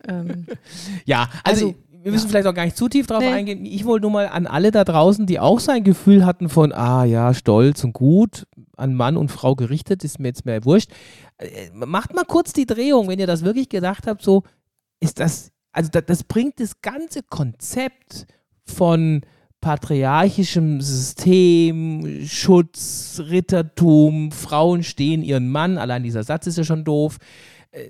Ähm, 0.08 0.46
Ja, 1.06 1.28
also, 1.44 1.66
Also, 1.68 1.76
wir 2.10 2.14
müssen 2.14 2.30
vielleicht 2.30 2.48
auch 2.48 2.54
gar 2.54 2.66
nicht 2.66 2.78
zu 2.78 2.90
tief 2.90 3.08
drauf 3.08 3.20
Nee. 3.20 3.28
eingehen. 3.28 3.66
Ich 3.66 3.86
wollte 3.86 4.04
nur 4.04 4.12
mal 4.12 4.28
an 4.28 4.48
alle 4.48 4.72
da 4.72 4.84
draußen, 4.84 5.26
die 5.26 5.40
auch 5.40 5.60
so 5.60 5.72
ein 5.72 5.84
Gefühl 5.84 6.26
hatten 6.26 6.50
von, 6.50 6.72
ah 6.74 7.04
ja, 7.04 7.34
stolz 7.34 7.84
und 7.84 7.94
gut, 7.94 8.46
an 8.78 8.96
Mann 8.96 9.18
und 9.18 9.30
Frau 9.32 9.56
gerichtet, 9.56 10.04
ist 10.04 10.20
mir 10.20 10.30
jetzt 10.30 10.46
mehr 10.46 10.66
wurscht. 10.66 10.90
Äh, 11.38 11.70
Macht 11.74 12.14
mal 12.16 12.26
kurz 12.26 12.54
die 12.54 12.66
Drehung, 12.66 13.08
wenn 13.08 13.20
ihr 13.20 13.28
das 13.28 13.44
wirklich 13.44 13.70
gedacht 13.70 14.08
habt, 14.08 14.22
so 14.22 14.44
ist 15.00 15.20
das, 15.20 15.52
also 15.72 15.90
das, 15.92 16.04
das 16.08 16.24
bringt 16.24 16.60
das 16.60 16.82
ganze 16.82 17.22
Konzept 17.24 18.26
von 18.66 19.22
patriarchischem 19.62 20.82
System, 20.82 22.26
Schutz, 22.26 23.22
Rittertum, 23.30 24.32
Frauen 24.32 24.84
stehen 24.84 25.22
ihren 25.22 25.50
Mann, 25.50 25.78
allein 25.78 26.04
dieser 26.04 26.24
Satz 26.24 26.48
ist 26.48 26.58
ja 26.58 26.64
schon 26.64 26.84
doof. 26.84 27.18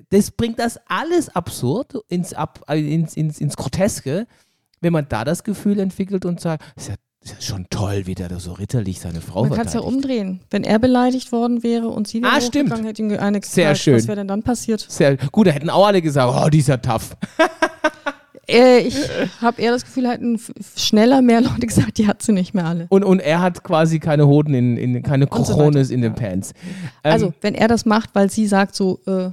Das 0.09 0.31
bringt 0.31 0.59
das 0.59 0.77
alles 0.87 1.29
absurd 1.35 1.93
ins, 2.09 2.33
Ab, 2.33 2.63
äh, 2.67 2.79
ins, 2.93 3.15
ins, 3.15 3.39
ins 3.39 3.55
Groteske, 3.55 4.27
wenn 4.81 4.93
man 4.93 5.05
da 5.09 5.23
das 5.23 5.43
Gefühl 5.43 5.79
entwickelt 5.79 6.25
und 6.25 6.39
sagt, 6.41 6.63
ist 6.75 6.89
ja 6.89 6.95
ist 7.21 7.43
schon 7.43 7.67
toll, 7.69 8.03
wie 8.05 8.15
der 8.15 8.29
da 8.29 8.39
so 8.39 8.53
ritterlich 8.53 9.01
seine 9.01 9.19
Frau 9.19 9.43
Man 9.43 9.51
kann 9.57 9.67
es 9.67 9.73
ja 9.73 9.81
umdrehen. 9.81 10.39
Wenn 10.51 10.63
er 10.63 10.79
beleidigt 10.79 11.33
worden 11.33 11.63
wäre 11.63 11.89
und 11.89 12.07
sie 12.07 12.21
Ah, 12.23 12.39
stimmt. 12.39 12.71
hätte 12.85 13.01
ihm 13.01 13.11
eine 13.11 13.41
Sehr 13.43 13.63
geknallt. 13.65 13.77
schön. 13.77 13.95
Was 13.95 14.07
wäre 14.07 14.15
denn 14.15 14.29
dann 14.29 14.41
passiert? 14.41 14.85
Sehr 14.87 15.17
gut, 15.17 15.47
da 15.47 15.51
hätten 15.51 15.69
auch 15.69 15.85
alle 15.85 16.01
gesagt, 16.01 16.33
oh, 16.45 16.49
dieser 16.49 16.81
tough. 16.81 17.17
Äh, 18.51 18.79
ich 18.79 18.95
habe 19.41 19.61
eher 19.61 19.71
das 19.71 19.85
Gefühl, 19.85 20.09
hätten 20.09 20.41
schneller 20.75 21.21
mehr 21.21 21.39
Leute 21.41 21.67
gesagt, 21.67 21.99
die 21.99 22.07
hat 22.07 22.23
sie 22.23 22.31
nicht 22.31 22.55
mehr 22.55 22.65
alle. 22.65 22.87
Und, 22.89 23.03
und 23.03 23.19
er 23.19 23.41
hat 23.41 23.63
quasi 23.63 23.99
keine 23.99 24.25
Hoden 24.25 24.55
in, 24.55 24.75
in 24.75 25.03
keine 25.03 25.27
Und 25.27 25.45
so 25.45 25.61
in 25.61 26.01
den 26.01 26.01
Ja. 26.01 26.09
Pants. 26.19 26.53
Ähm, 27.03 27.11
Also, 27.13 27.33
wenn 27.41 27.53
er 27.53 27.67
das 27.67 27.85
macht, 27.85 28.09
weil 28.15 28.31
sie 28.31 28.47
sagt, 28.47 28.73
so 28.73 28.99
äh, 29.05 29.29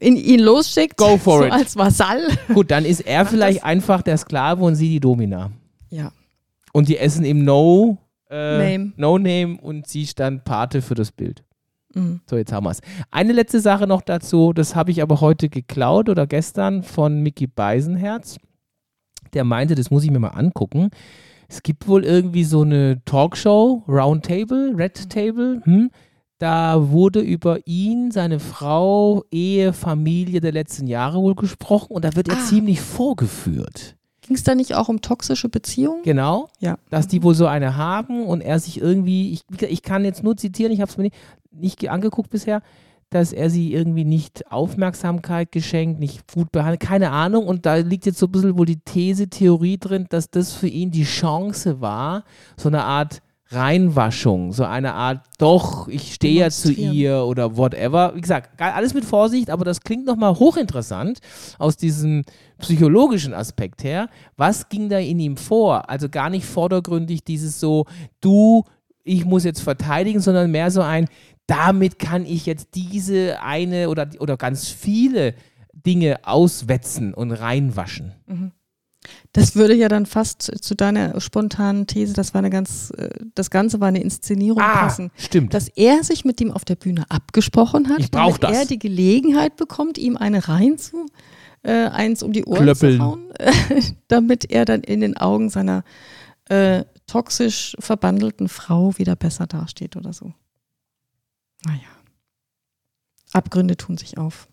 in 0.00 0.16
ihn 0.16 0.40
losschickt, 0.40 0.96
Go 0.96 1.16
for 1.18 1.38
so 1.40 1.44
it. 1.46 1.52
als 1.52 1.76
Vasall. 1.76 2.22
gut, 2.54 2.70
dann 2.70 2.84
ist 2.84 3.00
er 3.00 3.20
Macht 3.24 3.32
vielleicht 3.32 3.64
einfach 3.64 4.02
der 4.02 4.16
Sklave 4.16 4.62
und 4.64 4.74
sie 4.76 4.88
die 4.88 5.00
Domina. 5.00 5.50
Ja. 5.90 6.12
Und 6.72 6.88
die 6.88 6.98
essen 6.98 7.24
ihm 7.24 7.44
No, 7.44 7.98
äh, 8.30 8.76
Name. 8.76 8.92
no 8.96 9.18
Name 9.18 9.58
und 9.60 9.86
sie 9.88 10.06
stand 10.06 10.44
Pate 10.44 10.82
für 10.82 10.94
das 10.94 11.10
Bild. 11.12 11.42
Mhm. 11.94 12.20
So, 12.28 12.36
jetzt 12.36 12.52
haben 12.52 12.64
wir 12.64 12.70
es. 12.70 12.80
Eine 13.10 13.32
letzte 13.32 13.60
Sache 13.60 13.86
noch 13.86 14.02
dazu, 14.02 14.52
das 14.52 14.76
habe 14.76 14.90
ich 14.90 15.02
aber 15.02 15.20
heute 15.20 15.48
geklaut 15.48 16.08
oder 16.08 16.26
gestern 16.26 16.82
von 16.82 17.22
Mickey 17.22 17.46
Beisenherz. 17.46 18.36
Der 19.32 19.44
meinte, 19.44 19.74
das 19.74 19.90
muss 19.90 20.04
ich 20.04 20.10
mir 20.10 20.18
mal 20.20 20.28
angucken. 20.28 20.90
Es 21.48 21.62
gibt 21.62 21.88
wohl 21.88 22.04
irgendwie 22.04 22.44
so 22.44 22.60
eine 22.62 23.02
Talkshow, 23.06 23.82
Roundtable, 23.88 24.74
Red 24.76 25.08
Table. 25.10 25.62
Hm? 25.64 25.90
Da 26.38 26.90
wurde 26.90 27.20
über 27.20 27.66
ihn, 27.66 28.10
seine 28.12 28.38
Frau, 28.38 29.24
Ehe, 29.32 29.72
Familie 29.72 30.40
der 30.40 30.52
letzten 30.52 30.86
Jahre 30.86 31.20
wohl 31.20 31.34
gesprochen 31.34 31.92
und 31.92 32.04
da 32.04 32.14
wird 32.14 32.28
er 32.28 32.36
Ah. 32.36 32.44
ziemlich 32.44 32.80
vorgeführt. 32.80 33.96
Ging 34.22 34.36
es 34.36 34.44
da 34.44 34.54
nicht 34.54 34.74
auch 34.74 34.88
um 34.88 35.00
toxische 35.00 35.48
Beziehungen? 35.48 36.02
Genau 36.04 36.48
Ja. 36.60 36.78
dass 36.90 37.08
die 37.08 37.22
wohl 37.22 37.34
so 37.34 37.46
eine 37.46 37.76
haben 37.76 38.24
und 38.24 38.40
er 38.40 38.60
sich 38.60 38.80
irgendwie, 38.80 39.32
ich, 39.32 39.42
ich 39.62 39.82
kann 39.82 40.04
jetzt 40.04 40.22
nur 40.22 40.36
zitieren, 40.36 40.70
ich 40.72 40.80
habe 40.80 40.90
es 40.90 40.96
mir 40.96 41.04
nicht, 41.04 41.16
nicht 41.50 41.78
ge- 41.80 41.88
angeguckt 41.88 42.30
bisher, 42.30 42.62
dass 43.10 43.32
er 43.32 43.48
sie 43.48 43.72
irgendwie 43.72 44.04
nicht 44.04 44.52
Aufmerksamkeit 44.52 45.50
geschenkt, 45.50 45.98
nicht 45.98 46.30
gut 46.34 46.52
behandelt, 46.52 46.80
keine 46.80 47.10
Ahnung. 47.10 47.46
Und 47.46 47.64
da 47.64 47.76
liegt 47.76 48.04
jetzt 48.04 48.18
so 48.18 48.26
ein 48.26 48.32
bisschen 48.32 48.58
wohl 48.58 48.66
die 48.66 48.80
These, 48.80 49.28
Theorie 49.28 49.78
drin, 49.78 50.06
dass 50.10 50.30
das 50.30 50.52
für 50.52 50.68
ihn 50.68 50.90
die 50.90 51.04
Chance 51.04 51.80
war, 51.80 52.24
so 52.58 52.68
eine 52.68 52.84
Art 52.84 53.22
Reinwaschung, 53.50 54.52
so 54.52 54.64
eine 54.64 54.92
Art, 54.92 55.24
doch, 55.38 55.88
ich 55.88 56.14
stehe 56.14 56.40
ja 56.40 56.50
zu 56.50 56.70
ihr 56.70 57.24
oder 57.24 57.56
whatever. 57.56 58.14
Wie 58.14 58.20
gesagt, 58.20 58.60
alles 58.60 58.92
mit 58.92 59.06
Vorsicht, 59.06 59.48
aber 59.48 59.64
das 59.64 59.80
klingt 59.80 60.04
nochmal 60.04 60.38
hochinteressant 60.38 61.20
aus 61.58 61.76
diesem 61.76 62.24
psychologischen 62.58 63.32
Aspekt 63.32 63.84
her. 63.84 64.08
Was 64.36 64.68
ging 64.68 64.90
da 64.90 64.98
in 64.98 65.18
ihm 65.18 65.36
vor? 65.38 65.88
Also 65.88 66.08
gar 66.10 66.28
nicht 66.28 66.44
vordergründig 66.44 67.24
dieses 67.24 67.58
so, 67.58 67.86
du, 68.20 68.64
ich 69.02 69.24
muss 69.24 69.44
jetzt 69.44 69.62
verteidigen, 69.62 70.20
sondern 70.20 70.50
mehr 70.50 70.70
so 70.70 70.82
ein, 70.82 71.06
damit 71.46 71.98
kann 71.98 72.26
ich 72.26 72.44
jetzt 72.44 72.74
diese 72.74 73.40
eine 73.40 73.88
oder, 73.88 74.08
oder 74.18 74.36
ganz 74.36 74.68
viele 74.68 75.34
Dinge 75.72 76.18
auswetzen 76.24 77.14
und 77.14 77.32
reinwaschen. 77.32 78.12
Das 79.32 79.56
würde 79.56 79.74
ja 79.74 79.88
dann 79.88 80.06
fast 80.06 80.42
zu 80.42 80.74
deiner 80.74 81.20
spontanen 81.20 81.86
These, 81.86 82.12
das 82.14 82.34
war 82.34 82.38
eine 82.40 82.50
ganz, 82.50 82.90
äh, 82.96 83.10
das 83.34 83.50
Ganze 83.50 83.80
war 83.80 83.88
eine 83.88 84.02
Inszenierung 84.02 84.62
passen. 84.62 85.10
stimmt. 85.16 85.54
Dass 85.54 85.68
er 85.68 86.02
sich 86.04 86.24
mit 86.24 86.40
ihm 86.40 86.50
auf 86.50 86.64
der 86.64 86.76
Bühne 86.76 87.04
abgesprochen 87.08 87.88
hat, 87.88 88.00
Ich 88.00 88.10
damit 88.10 88.42
das. 88.42 88.56
er 88.56 88.66
die 88.66 88.78
Gelegenheit 88.78 89.56
bekommt, 89.56 89.98
ihm 89.98 90.16
eine 90.16 90.48
rein 90.48 90.78
zu, 90.78 91.06
äh, 91.62 91.88
eins 91.88 92.22
um 92.22 92.32
die 92.32 92.44
Ohren 92.44 92.62
Klöppeln. 92.62 92.96
zu 92.98 93.04
hauen, 93.04 93.32
damit 94.08 94.50
er 94.50 94.64
dann 94.64 94.82
in 94.82 95.00
den 95.00 95.16
Augen 95.16 95.50
seiner 95.50 95.84
äh, 96.48 96.84
toxisch 97.06 97.76
verbandelten 97.78 98.48
Frau 98.48 98.96
wieder 98.98 99.16
besser 99.16 99.46
dasteht 99.46 99.96
oder 99.96 100.12
so. 100.12 100.32
Naja. 101.66 101.80
Abgründe 103.32 103.76
tun 103.76 103.98
sich 103.98 104.16
auf. 104.16 104.48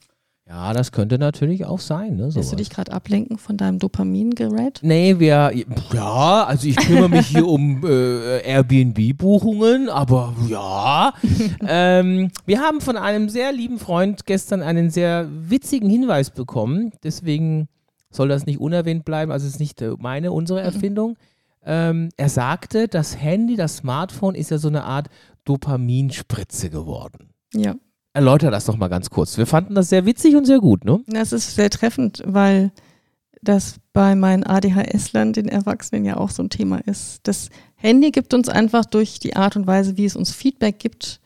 Ja, 0.47 0.73
das 0.73 0.91
könnte 0.91 1.17
natürlich 1.17 1.65
auch 1.65 1.79
sein. 1.79 2.17
Ne, 2.17 2.29
Willst 2.33 2.51
du 2.51 2.55
dich 2.55 2.69
gerade 2.69 2.91
ablenken 2.91 3.39
von 3.39 3.57
deinem 3.57 3.79
Dopamin-Gerät? 3.79 4.79
Nee, 4.83 5.17
wir, 5.17 5.51
ja, 5.91 6.43
also 6.43 6.67
ich 6.67 6.75
kümmere 6.75 7.09
mich 7.09 7.27
hier 7.27 7.47
um 7.47 7.83
äh, 7.83 8.41
Airbnb-Buchungen, 8.41 9.89
aber 9.89 10.35
ja. 10.47 11.13
ähm, 11.67 12.29
wir 12.45 12.59
haben 12.59 12.79
von 12.79 12.95
einem 12.95 13.27
sehr 13.29 13.51
lieben 13.53 13.79
Freund 13.79 14.27
gestern 14.27 14.61
einen 14.61 14.91
sehr 14.91 15.27
witzigen 15.31 15.89
Hinweis 15.89 16.29
bekommen. 16.29 16.91
Deswegen 17.03 17.67
soll 18.11 18.27
das 18.27 18.45
nicht 18.45 18.59
unerwähnt 18.59 19.03
bleiben. 19.03 19.31
Also 19.31 19.47
es 19.47 19.53
ist 19.53 19.59
nicht 19.59 19.81
äh, 19.81 19.93
meine, 19.97 20.31
unsere 20.31 20.61
Erfindung. 20.61 21.17
Ähm, 21.65 22.09
er 22.17 22.29
sagte, 22.29 22.87
das 22.87 23.19
Handy, 23.19 23.55
das 23.55 23.77
Smartphone 23.77 24.35
ist 24.35 24.51
ja 24.51 24.59
so 24.59 24.67
eine 24.67 24.83
Art 24.83 25.07
Dopaminspritze 25.45 26.69
geworden. 26.69 27.29
Ja. 27.51 27.73
Erläuter 28.15 28.49
das 28.49 28.63
doch 28.63 28.77
mal 28.77 28.87
ganz 28.87 29.09
kurz. 29.09 29.37
Wir 29.37 29.45
fanden 29.45 29.75
das 29.75 29.89
sehr 29.89 30.05
witzig 30.05 30.37
und 30.37 30.45
sehr 30.45 30.59
gut, 30.59 30.85
ne? 30.85 31.01
Das 31.07 31.33
ist 31.33 31.53
sehr 31.53 31.69
treffend, 31.69 32.23
weil 32.25 32.71
das 33.41 33.75
bei 33.91 34.15
meinen 34.15 34.45
ADHS-Lern, 34.45 35.33
den 35.33 35.49
Erwachsenen, 35.49 36.05
ja 36.05 36.15
auch 36.15 36.29
so 36.29 36.41
ein 36.41 36.49
Thema 36.49 36.77
ist. 36.77 37.19
Das 37.23 37.49
Handy 37.75 38.11
gibt 38.11 38.33
uns 38.33 38.47
einfach 38.47 38.85
durch 38.85 39.19
die 39.19 39.35
Art 39.35 39.57
und 39.57 39.67
Weise, 39.67 39.97
wie 39.97 40.05
es 40.05 40.15
uns 40.15 40.31
Feedback 40.31 40.79
gibt, 40.79 41.19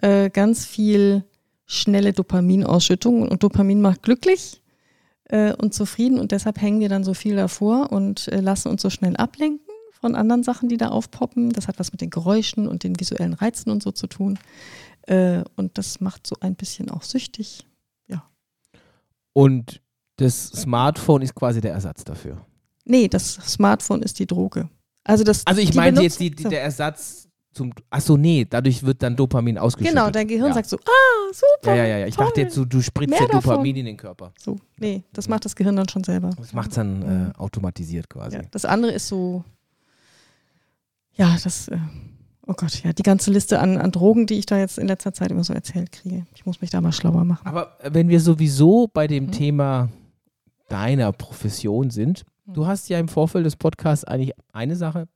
äh, 0.00 0.30
ganz 0.30 0.64
viel 0.64 1.24
schnelle 1.66 2.14
Dopaminausschüttung. 2.14 3.28
Und 3.28 3.42
Dopamin 3.42 3.82
macht 3.82 4.02
glücklich 4.02 4.62
äh, 5.24 5.52
und 5.52 5.74
zufrieden 5.74 6.18
und 6.18 6.32
deshalb 6.32 6.58
hängen 6.62 6.80
wir 6.80 6.88
dann 6.88 7.04
so 7.04 7.12
viel 7.12 7.36
davor 7.36 7.92
und 7.92 8.28
äh, 8.28 8.40
lassen 8.40 8.68
uns 8.68 8.80
so 8.80 8.88
schnell 8.88 9.14
ablenken 9.16 9.60
von 10.00 10.14
anderen 10.14 10.42
Sachen, 10.42 10.70
die 10.70 10.78
da 10.78 10.88
aufpoppen. 10.88 11.50
Das 11.50 11.68
hat 11.68 11.78
was 11.78 11.92
mit 11.92 12.00
den 12.00 12.08
Geräuschen 12.08 12.66
und 12.66 12.82
den 12.82 12.98
visuellen 12.98 13.34
Reizen 13.34 13.70
und 13.70 13.82
so 13.82 13.92
zu 13.92 14.06
tun. 14.06 14.38
Äh, 15.06 15.42
und 15.56 15.76
das 15.78 16.00
macht 16.00 16.26
so 16.26 16.36
ein 16.40 16.54
bisschen 16.54 16.90
auch 16.90 17.02
süchtig. 17.02 17.66
Und 19.32 19.80
das 20.16 20.48
Smartphone 20.48 21.22
ist 21.22 21.34
quasi 21.34 21.60
der 21.60 21.72
Ersatz 21.72 22.04
dafür. 22.04 22.44
Nee, 22.84 23.08
das 23.08 23.34
Smartphone 23.34 24.02
ist 24.02 24.18
die 24.18 24.26
Droge. 24.26 24.68
Also, 25.04 25.24
das, 25.24 25.46
Also 25.46 25.60
ich 25.60 25.74
meinte 25.74 26.00
Benutzung- 26.00 26.04
jetzt 26.04 26.20
die, 26.20 26.30
die, 26.30 26.48
der 26.48 26.62
Ersatz 26.62 27.28
zum. 27.52 27.72
Achso, 27.88 28.16
nee, 28.16 28.44
dadurch 28.48 28.82
wird 28.82 29.02
dann 29.02 29.16
Dopamin 29.16 29.56
ausgeschüttet. 29.56 29.96
Genau, 29.96 30.10
dein 30.10 30.26
Gehirn 30.26 30.48
ja. 30.48 30.54
sagt 30.54 30.68
so, 30.68 30.76
ah, 30.76 31.32
super. 31.32 31.74
Ja, 31.74 31.84
ja, 31.84 31.84
ja. 31.86 31.98
ja. 31.98 32.06
Ich 32.06 32.16
toll. 32.16 32.26
dachte 32.26 32.40
jetzt, 32.40 32.54
so, 32.54 32.64
du 32.64 32.82
spritzt 32.82 33.18
ja 33.18 33.26
davon. 33.26 33.40
Dopamin 33.40 33.76
in 33.76 33.86
den 33.86 33.96
Körper. 33.96 34.32
So, 34.38 34.56
nee, 34.78 35.04
das 35.12 35.28
macht 35.28 35.44
das 35.44 35.54
Gehirn 35.54 35.76
dann 35.76 35.88
schon 35.88 36.04
selber. 36.04 36.30
Das 36.36 36.52
macht 36.52 36.70
es 36.70 36.74
dann 36.74 37.30
äh, 37.30 37.38
automatisiert 37.38 38.10
quasi. 38.10 38.36
Ja, 38.36 38.42
das 38.50 38.64
andere 38.64 38.92
ist 38.92 39.06
so, 39.06 39.44
ja, 41.14 41.36
das, 41.42 41.68
äh, 41.68 41.78
oh 42.50 42.54
Gott, 42.56 42.82
ja, 42.82 42.92
die 42.92 43.02
ganze 43.02 43.30
Liste 43.30 43.60
an, 43.60 43.78
an 43.78 43.92
Drogen, 43.92 44.26
die 44.26 44.34
ich 44.34 44.46
da 44.46 44.58
jetzt 44.58 44.78
in 44.78 44.86
letzter 44.88 45.12
Zeit 45.12 45.30
immer 45.30 45.44
so 45.44 45.52
erzählt 45.54 45.92
kriege. 45.92 46.26
Ich 46.34 46.44
muss 46.46 46.60
mich 46.60 46.70
da 46.70 46.80
mal 46.80 46.92
schlauer 46.92 47.24
machen. 47.24 47.46
Aber 47.46 47.76
wenn 47.82 48.08
wir 48.08 48.20
sowieso 48.20 48.88
bei 48.92 49.06
dem 49.06 49.26
Mhm. 49.26 49.32
Thema 49.32 49.88
deiner 50.68 51.12
Profession 51.12 51.90
sind, 51.90 52.24
Mhm. 52.46 52.54
du 52.54 52.66
hast 52.66 52.88
ja 52.88 52.98
im 52.98 53.08
Vorfeld 53.08 53.46
des 53.46 53.56
Podcasts 53.56 54.04
eigentlich 54.04 54.32
eine 54.52 54.76
Sache 54.76 55.08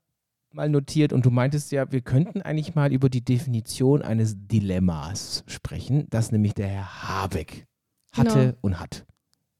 mal 0.52 0.68
notiert 0.68 1.12
und 1.12 1.26
du 1.26 1.30
meintest 1.30 1.72
ja, 1.72 1.90
wir 1.90 2.00
könnten 2.00 2.40
eigentlich 2.42 2.74
mal 2.76 2.92
über 2.92 3.08
die 3.08 3.24
Definition 3.24 4.02
eines 4.02 4.36
Dilemmas 4.36 5.42
sprechen, 5.48 6.06
das 6.10 6.30
nämlich 6.30 6.54
der 6.54 6.68
Herr 6.68 7.08
Habeck 7.08 7.66
hatte 8.12 8.38
Genau. 8.38 8.58
und 8.60 8.78
hat. 8.80 9.04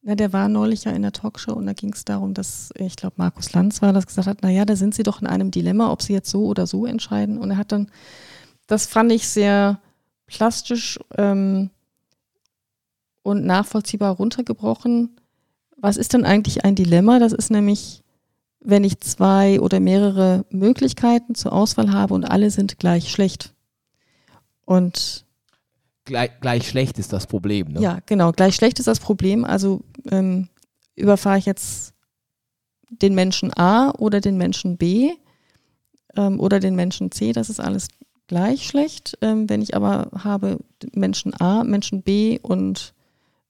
Na, 0.07 0.15
der 0.15 0.35
war 0.35 0.51
neulich 0.51 0.85
ja 0.85 0.93
in 0.93 1.01
der 1.01 1.13
Talkshow 1.13 1.55
und 1.55 1.65
da 1.65 1.73
ging 1.73 1.95
es 1.95 2.05
darum, 2.05 2.35
dass, 2.35 2.71
ich 2.77 2.95
glaube, 2.95 3.15
Markus 3.17 3.55
Lanz 3.55 3.81
war, 3.81 3.95
das 3.95 4.07
gesagt 4.07 4.29
hat, 4.29 4.43
naja, 4.43 4.67
da 4.67 4.77
sind 4.77 4.95
sie 4.95 5.03
doch 5.03 5.23
in 5.23 5.27
einem 5.27 5.51
Dilemma, 5.51 5.91
ob 5.91 6.03
sie 6.03 6.13
jetzt 6.13 6.31
so 6.31 6.45
oder 6.45 6.67
so 6.67 6.85
entscheiden. 6.85 7.39
Und 7.39 7.53
er 7.53 7.57
hat 7.57 7.73
dann, 7.73 7.91
das 8.67 8.87
fand 8.87 9.11
ich 9.13 9.27
sehr 9.27 9.81
plastisch 10.27 11.01
ähm, 11.17 11.71
und 13.23 13.47
nachvollziehbar 13.47 14.15
runtergebrochen. 14.15 15.17
Was 15.79 15.97
ist 15.97 16.13
denn 16.13 16.27
eigentlich 16.27 16.67
ein 16.67 16.75
Dilemma? 16.75 17.19
Das 17.19 17.33
ist 17.33 17.51
nämlich, 17.51 18.03
wenn 18.61 18.85
ich 18.85 19.01
zwei 19.01 19.59
oder 19.59 19.81
mehrere 19.81 20.45
Möglichkeiten 20.51 21.35
zur 21.35 21.55
Auswahl 21.55 21.93
habe 21.93 22.13
und 22.13 22.25
alle 22.27 22.51
sind 22.51 22.79
gleich 22.79 23.11
schlecht. 23.11 23.55
Und 24.67 25.24
Gleich, 26.05 26.31
gleich 26.41 26.69
schlecht 26.69 26.99
ist 26.99 27.13
das 27.13 27.27
Problem. 27.27 27.69
Ne? 27.69 27.81
ja, 27.81 27.99
genau. 28.07 28.33
Gleich 28.33 28.55
schlecht 28.55 28.79
ist 28.79 28.87
das 28.87 29.01
Problem. 29.01 29.45
Also 29.45 29.83
ähm, 30.11 30.49
überfahre 30.97 31.39
ich 31.39 31.47
jetzt 31.47 31.95
den 32.91 33.15
Menschen 33.15 33.53
A 33.57 33.91
oder 33.91 34.21
den 34.21 34.37
Menschen 34.37 34.77
B 34.77 35.13
ähm, 36.17 36.41
oder 36.41 36.61
den 36.61 36.75
Menschen 36.75 37.11
C, 37.11 37.33
das 37.33 37.49
ist 37.49 37.61
alles 37.61 37.89
gleich 38.27 38.67
schlecht. 38.67 39.19
Ähm, 39.21 39.49
wenn 39.49 39.63
ich 39.63 39.75
aber 39.75 40.11
habe 40.17 40.59
Menschen 40.93 41.35
A, 41.41 41.65
Menschen 41.65 42.03
B 42.03 42.39
und 42.41 42.95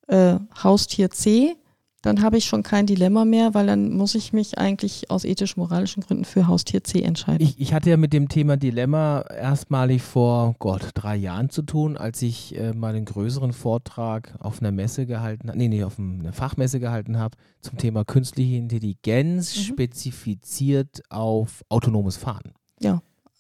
äh, 0.09 0.37
Haustier 0.63 1.11
C, 1.11 1.57
dann 2.05 2.23
habe 2.23 2.37
ich 2.37 2.45
schon 2.45 2.63
kein 2.63 2.87
Dilemma 2.87 3.25
mehr, 3.25 3.55
weil 3.55 3.67
dann 3.67 3.93
muss 3.95 4.15
ich 4.15 4.33
mich 4.33 4.59
eigentlich 4.59 5.11
aus 5.11 5.25
ethisch-moralischen 5.25 6.03
Gründen 6.03 6.25
für 6.25 6.47
Haustier 6.47 6.85
C 6.85 7.03
entscheiden. 7.03 7.41
Ich, 7.47 7.59
ich 7.61 7.73
hatte 7.73 7.91
ja 7.91 7.97
mit 7.97 8.13
dem 8.13 8.29
Thema 8.29 8.57
Dilemma 8.57 9.21
erstmalig 9.23 10.03
vor 10.03 10.55
Gott 10.59 10.91
drei 10.95 11.17
Jahren 11.17 11.51
zu 11.51 11.63
tun, 11.63 11.97
als 11.97 12.21
ich 12.23 12.57
äh, 12.59 12.73
mal 12.73 12.95
einen 12.95 13.05
größeren 13.07 13.53
Vortrag 13.53 14.35
auf 14.41 14.61
einer 14.61 14.73
Messe 14.73 15.07
gehalten 15.07 15.49
habe, 15.49 15.59
nee, 15.59 15.69
nee, 15.69 15.83
auf 15.85 15.99
einer 15.99 16.33
Fachmesse 16.33 16.81
gehalten 16.81 17.19
habe 17.19 17.37
zum 17.61 17.79
Thema 17.79 18.05
künstliche 18.05 18.57
Intelligenz, 18.57 19.57
Mhm. 19.57 19.61
spezifiziert 19.63 21.03
auf 21.11 21.63
autonomes 21.69 22.17
Fahren. 22.17 22.53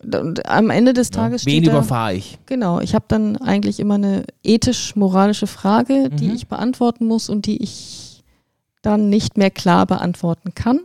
Und 0.03 0.47
am 0.51 0.69
Ende 0.71 0.93
des 0.93 1.09
Ja. 1.09 1.23
Tages 1.23 1.47
Wen 1.47 1.59
steht 1.59 1.69
da, 1.69 1.73
überfahre 1.73 2.15
ich? 2.15 2.39
genau, 2.47 2.81
ich 2.81 2.95
habe 2.95 3.07
dann 3.09 3.37
eigentlich 3.39 3.81
immer 3.81 3.95
eine 3.95 4.25
ethisch-moralische 4.43 5.47
Frage, 5.47 6.11
die 6.11 6.29
Mhm. 6.29 6.35
ich 6.35 6.47
beantworten 6.49 7.07
muss 7.07 7.29
und 7.31 7.47
die 7.47 7.63
ich 7.63 8.14
dann 8.85 9.09
nicht 9.09 9.37
mehr 9.37 9.51
klar 9.51 9.87
beantworten 9.87 10.55
kann. 10.55 10.81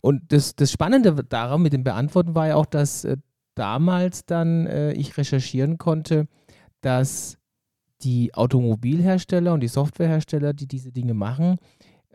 Und 0.00 0.32
das, 0.32 0.56
das 0.56 0.72
Spannende 0.72 1.14
daran 1.24 1.62
mit 1.62 1.72
dem 1.72 1.84
Beantworten 1.84 2.34
war 2.34 2.48
ja 2.48 2.56
auch, 2.56 2.66
dass 2.66 3.04
äh, 3.04 3.16
damals 3.54 4.24
dann 4.24 4.66
äh, 4.66 4.92
ich 4.92 5.16
recherchieren 5.16 5.78
konnte, 5.78 6.26
dass 6.80 7.38
die 8.02 8.34
Automobilhersteller 8.34 9.52
und 9.52 9.60
die 9.60 9.68
Softwarehersteller, 9.68 10.52
die 10.54 10.66
diese 10.66 10.92
Dinge 10.92 11.14
machen, 11.14 11.56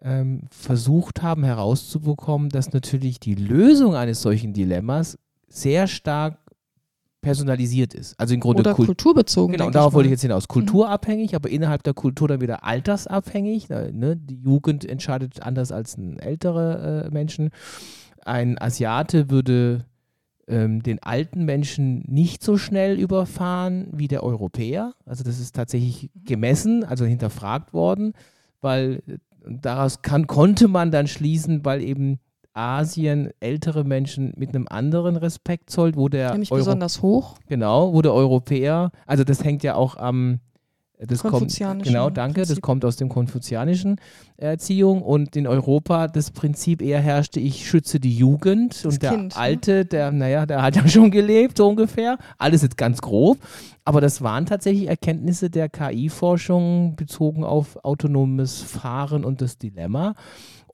ähm, 0.02 0.42
versucht 0.52 1.22
haben 1.22 1.44
herauszubekommen, 1.44 2.50
dass 2.50 2.74
natürlich 2.74 3.20
die 3.20 3.36
Lösung 3.36 3.96
eines 3.96 4.22
solchen 4.22 4.54
Dilemmas 4.54 5.18
sehr 5.48 5.88
stark 5.88 6.38
personalisiert 7.28 7.94
ist. 7.94 8.20
Also 8.20 8.34
im 8.34 8.40
Grunde 8.40 8.62
Oder 8.62 8.74
Kult- 8.74 8.88
kulturbezogen. 8.88 9.56
Genau, 9.58 9.70
darauf 9.70 9.92
ich 9.92 9.96
wollte 9.96 10.08
ich 10.08 10.12
jetzt 10.12 10.22
hinaus. 10.22 10.48
Kulturabhängig, 10.48 11.36
aber 11.36 11.50
innerhalb 11.50 11.84
der 11.84 11.94
Kultur 11.94 12.28
dann 12.28 12.42
wieder 12.42 12.64
altersabhängig. 12.64 13.70
Ne? 13.70 14.16
Die 14.18 14.36
Jugend 14.42 14.86
entscheidet 14.86 15.42
anders 15.42 15.72
als 15.72 15.98
ein 15.98 16.20
ältere 16.20 17.06
äh, 17.08 17.14
Menschen. 17.14 17.50
Ein 18.26 18.60
Asiate 18.62 19.30
würde 19.30 19.86
ähm, 20.48 20.82
den 20.82 21.02
alten 21.04 21.46
Menschen 21.46 22.04
nicht 22.08 22.44
so 22.44 22.58
schnell 22.58 23.00
überfahren 23.00 23.88
wie 23.92 24.08
der 24.08 24.24
Europäer. 24.24 24.94
Also 25.06 25.24
das 25.24 25.40
ist 25.40 25.56
tatsächlich 25.56 26.10
gemessen, 26.24 26.84
also 26.84 27.06
hinterfragt 27.06 27.74
worden, 27.74 28.14
weil 28.62 29.02
äh, 29.08 29.18
daraus 29.50 30.02
kann, 30.02 30.28
konnte 30.28 30.68
man 30.68 30.92
dann 30.92 31.08
schließen, 31.08 31.64
weil 31.66 31.82
eben 31.82 32.20
Asien 32.58 33.30
ältere 33.40 33.84
Menschen 33.84 34.34
mit 34.36 34.50
einem 34.50 34.68
anderen 34.70 35.16
Respekt 35.16 35.70
zollt, 35.70 35.96
wo 35.96 36.10
der 36.10 36.32
Nämlich 36.32 36.52
Euro 36.52 36.60
besonders 36.60 37.02
hoch. 37.02 37.38
Genau, 37.48 37.94
wo 37.94 38.02
der 38.02 38.14
Europäer, 38.14 38.92
also 39.06 39.24
das 39.24 39.44
hängt 39.44 39.64
ja 39.64 39.76
auch 39.76 39.96
am, 39.98 40.40
das 41.00 41.20
kommt, 41.22 41.34
Konfuzianischen 41.34 41.94
genau, 41.94 42.10
danke, 42.10 42.40
das 42.40 42.48
Prinzip. 42.50 42.64
kommt 42.64 42.84
aus 42.84 42.96
dem 42.96 43.10
konfuzianischen 43.10 43.98
Erziehung 44.38 45.04
und 45.04 45.36
in 45.36 45.46
Europa 45.46 46.08
das 46.08 46.32
Prinzip 46.32 46.82
eher 46.82 47.00
herrschte, 47.00 47.40
ich 47.40 47.70
schütze 47.70 48.00
die 48.00 48.16
Jugend 48.18 48.84
und 48.84 49.04
der 49.04 49.12
Kind, 49.12 49.36
ne? 49.36 49.40
Alte, 49.40 49.86
der, 49.86 50.12
naja, 50.12 50.48
der 50.48 50.64
hat 50.64 50.76
ja 50.76 50.88
schon 50.88 51.12
gelebt, 51.12 51.58
so 51.58 51.68
ungefähr, 51.68 52.18
alles 52.40 52.64
jetzt 52.64 52.78
ganz 52.78 53.00
grob, 53.02 53.38
aber 53.86 54.02
das 54.02 54.24
waren 54.24 54.48
tatsächlich 54.48 54.88
Erkenntnisse 54.88 55.52
der 55.52 55.70
KI-Forschung 55.70 56.96
bezogen 56.96 57.44
auf 57.44 57.78
autonomes 57.86 58.62
Fahren 58.62 59.24
und 59.24 59.42
das 59.42 59.60
Dilemma. 59.60 60.16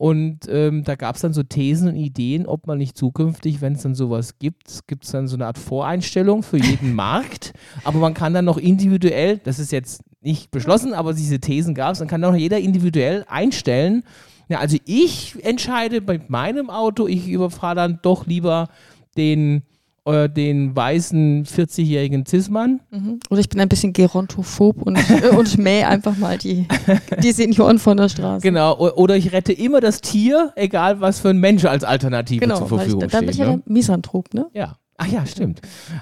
Und 0.04 0.50
ähm, 0.50 0.84
da 0.84 0.96
gab 0.96 1.16
es 1.16 1.22
dann 1.22 1.32
so 1.32 1.44
Thesen 1.44 1.88
und 1.88 1.96
Ideen, 1.96 2.46
ob 2.46 2.68
man 2.68 2.78
nicht 2.78 2.98
zukünftig, 2.98 3.62
wenn 3.62 3.76
es 3.76 3.84
dann 3.84 3.96
sowas 3.96 4.38
gibt, 4.38 4.86
gibt 4.86 5.06
es 5.06 5.12
dann 5.12 5.30
so 5.30 5.38
eine 5.38 5.46
Art 5.46 5.58
Voreinstellung 5.58 6.44
für 6.44 6.58
jeden 6.58 6.94
Markt. 6.94 7.54
Aber 7.86 8.00
man 8.00 8.14
kann 8.14 8.34
dann 8.34 8.44
noch 8.44 8.58
individuell, 8.58 9.38
das 9.38 9.60
ist 9.60 9.72
jetzt 9.72 10.04
nicht 10.20 10.52
beschlossen, 10.52 10.94
aber 10.94 11.14
diese 11.14 11.40
Thesen 11.40 11.74
gab 11.74 11.94
es, 11.94 12.00
dann 12.00 12.10
kann 12.10 12.22
auch 12.26 12.36
jeder 12.36 12.60
individuell 12.60 13.24
einstellen. 13.30 14.04
Ja, 14.50 14.60
also 14.60 14.76
ich 14.84 15.42
entscheide 15.42 16.02
bei 16.02 16.20
meinem 16.28 16.70
Auto, 16.70 17.08
ich 17.08 17.30
überfahre 17.30 17.76
dann 17.76 18.00
doch 18.02 18.28
lieber 18.28 18.68
den, 19.16 19.64
äh, 20.06 20.30
den 20.30 20.76
weißen 20.76 21.46
40-jährigen 21.46 22.26
Cis-Mann. 22.26 22.82
Mhm. 22.92 23.20
Oder 23.30 23.40
ich 23.40 23.50
bin 23.50 23.60
ein 23.62 23.70
bisschen 23.70 23.94
gerontophob 23.94 24.82
und, 24.82 24.98
äh, 24.98 25.30
und 25.30 25.58
mäh 25.58 25.84
einfach 25.84 26.18
mal 26.18 26.38
die, 26.38 26.68
die 27.22 27.32
Senioren 27.32 27.80
von 27.80 27.98
der 27.98 28.10
Straße. 28.10 28.42
Genau, 28.42 28.78
oder 28.78 29.16
ich 29.16 29.32
rette 29.32 29.54
immer 29.54 29.80
das 29.82 30.02
Tier, 30.02 30.52
egal 30.56 31.00
was 31.00 31.20
für 31.20 31.30
ein 31.30 31.38
Mensch 31.38 31.66
als 31.66 31.84
Alternative 31.84 32.42
Genau, 32.42 32.58
zur 32.58 32.72
weil 32.72 32.78
ich, 32.78 32.82
Verfügung 32.84 33.00
da, 33.02 33.08
da 33.08 33.20
bin 33.20 33.28
steht. 33.30 33.36
ich 33.36 33.48
ja 33.48 33.56
ne? 33.56 33.62
Misanthrop, 33.66 34.34
ne? 34.34 34.48
Ja. 34.54 34.76
Ach 34.98 35.08
ja, 35.08 35.26
stimmt. 35.26 35.60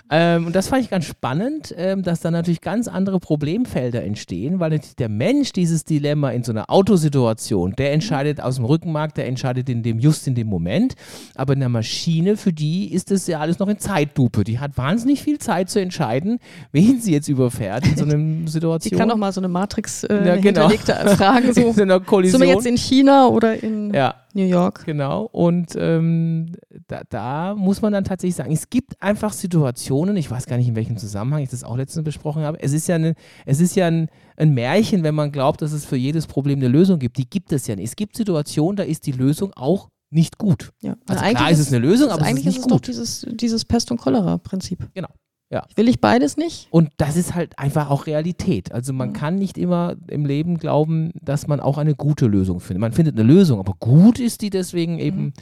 Ähm, 0.09 0.47
und 0.47 0.55
das 0.55 0.67
fand 0.67 0.83
ich 0.83 0.89
ganz 0.89 1.05
spannend, 1.05 1.73
ähm, 1.77 2.03
dass 2.03 2.19
da 2.19 2.29
natürlich 2.29 2.59
ganz 2.59 2.89
andere 2.89 3.19
Problemfelder 3.19 4.03
entstehen, 4.03 4.59
weil 4.59 4.71
natürlich 4.71 4.97
der 4.97 5.07
Mensch 5.07 5.53
dieses 5.53 5.85
Dilemma 5.85 6.31
in 6.31 6.43
so 6.43 6.51
einer 6.51 6.69
Autosituation, 6.69 7.73
der 7.77 7.93
entscheidet 7.93 8.41
aus 8.41 8.57
dem 8.57 8.65
Rückenmark, 8.65 9.15
der 9.15 9.27
entscheidet 9.27 9.69
in 9.69 9.81
dem 9.81 9.99
just 9.99 10.27
in 10.27 10.35
dem 10.35 10.47
Moment. 10.47 10.95
Aber 11.35 11.53
in 11.53 11.59
der 11.61 11.69
Maschine, 11.69 12.35
für 12.35 12.51
die 12.51 12.91
ist 12.93 13.11
das 13.11 13.27
ja 13.27 13.39
alles 13.39 13.59
noch 13.59 13.69
in 13.69 13.79
Zeitlupe. 13.79 14.43
Die 14.43 14.59
hat 14.59 14.77
wahnsinnig 14.77 15.21
viel 15.21 15.39
Zeit 15.39 15.69
zu 15.69 15.79
entscheiden, 15.79 16.39
wen 16.73 16.99
sie 16.99 17.13
jetzt 17.13 17.29
überfährt 17.29 17.87
in 17.87 17.95
so 17.97 18.03
einer 18.03 18.17
Die 18.21 18.47
Situation. 18.47 18.99
kann 18.99 19.07
doch 19.09 19.17
mal 19.17 19.31
so 19.31 19.39
eine 19.39 19.47
Matrix 19.47 20.03
äh, 20.03 20.13
Ja, 20.15 20.35
genau. 20.35 20.69
hinterlegte 20.69 20.93
Fragen, 21.15 21.53
so, 21.53 21.61
in 21.61 21.73
so 21.73 21.81
einer 21.81 21.95
sind 21.99 22.05
Kollision. 22.07 22.41
wir 22.41 22.49
jetzt 22.49 22.65
in 22.65 22.77
China 22.77 23.27
oder 23.27 23.61
in 23.63 23.93
ja. 23.93 24.15
New 24.33 24.45
York? 24.45 24.85
Genau, 24.85 25.23
und 25.25 25.75
ähm, 25.75 26.55
da, 26.87 27.01
da 27.09 27.55
muss 27.55 27.81
man 27.81 27.93
dann 27.93 28.03
tatsächlich 28.03 28.35
sagen, 28.35 28.51
es 28.51 28.69
gibt 28.69 29.01
einfach 29.01 29.33
Situationen, 29.33 30.15
ich 30.17 30.29
weiß 30.29 30.45
gar 30.45 30.57
nicht, 30.57 30.67
in 30.67 30.75
welchem 30.75 30.97
Zusammenhang 30.97 31.41
ich 31.41 31.49
das 31.49 31.63
auch 31.63 31.77
letztens 31.77 32.03
besprochen 32.03 32.43
habe, 32.43 32.61
es 32.61 32.73
ist 32.73 32.87
ja, 32.87 32.95
eine, 32.95 33.15
es 33.45 33.59
ist 33.59 33.75
ja 33.75 33.87
ein, 33.87 34.09
ein 34.37 34.53
Märchen, 34.53 35.03
wenn 35.03 35.15
man 35.15 35.31
glaubt, 35.31 35.61
dass 35.61 35.71
es 35.71 35.85
für 35.85 35.97
jedes 35.97 36.27
Problem 36.27 36.59
eine 36.59 36.67
Lösung 36.67 36.99
gibt. 36.99 37.17
Die 37.17 37.29
gibt 37.29 37.51
es 37.51 37.67
ja 37.67 37.75
nicht. 37.75 37.89
Es 37.89 37.95
gibt 37.95 38.15
Situationen, 38.15 38.75
da 38.75 38.83
ist 38.83 39.05
die 39.05 39.11
Lösung 39.11 39.53
auch 39.55 39.89
nicht 40.09 40.37
gut. 40.37 40.71
Ja. 40.81 40.95
Also 41.07 41.23
eigentlich 41.23 41.37
klar 41.37 41.51
ist 41.51 41.59
es 41.59 41.67
eine 41.69 41.79
Lösung, 41.79 42.09
aber 42.09 42.21
es 42.21 42.27
ist 42.27 42.29
eigentlich 42.29 42.45
nicht 42.45 42.57
ist 42.57 42.63
es 42.63 42.67
doch 42.67 42.77
gut. 42.77 42.87
dieses, 42.87 43.25
dieses 43.31 43.65
Pest- 43.65 43.91
und 43.91 43.97
Cholera-Prinzip. 43.97 44.89
Genau. 44.93 45.09
Ja. 45.51 45.65
Will 45.75 45.89
ich 45.89 45.99
beides 45.99 46.37
nicht? 46.37 46.67
Und 46.71 46.89
das 46.97 47.17
ist 47.17 47.35
halt 47.35 47.59
einfach 47.59 47.89
auch 47.89 48.07
Realität. 48.07 48.71
Also 48.71 48.93
man 48.93 49.09
Mhm. 49.09 49.13
kann 49.13 49.35
nicht 49.35 49.57
immer 49.57 49.95
im 50.07 50.25
Leben 50.25 50.57
glauben, 50.57 51.11
dass 51.21 51.45
man 51.47 51.59
auch 51.59 51.77
eine 51.77 51.93
gute 51.93 52.27
Lösung 52.27 52.61
findet. 52.61 52.79
Man 52.79 52.93
findet 52.93 53.15
eine 53.19 53.23
Lösung, 53.23 53.59
aber 53.59 53.73
gut 53.79 54.17
ist 54.19 54.41
die 54.41 54.49
deswegen 54.49 54.97
eben 54.97 55.33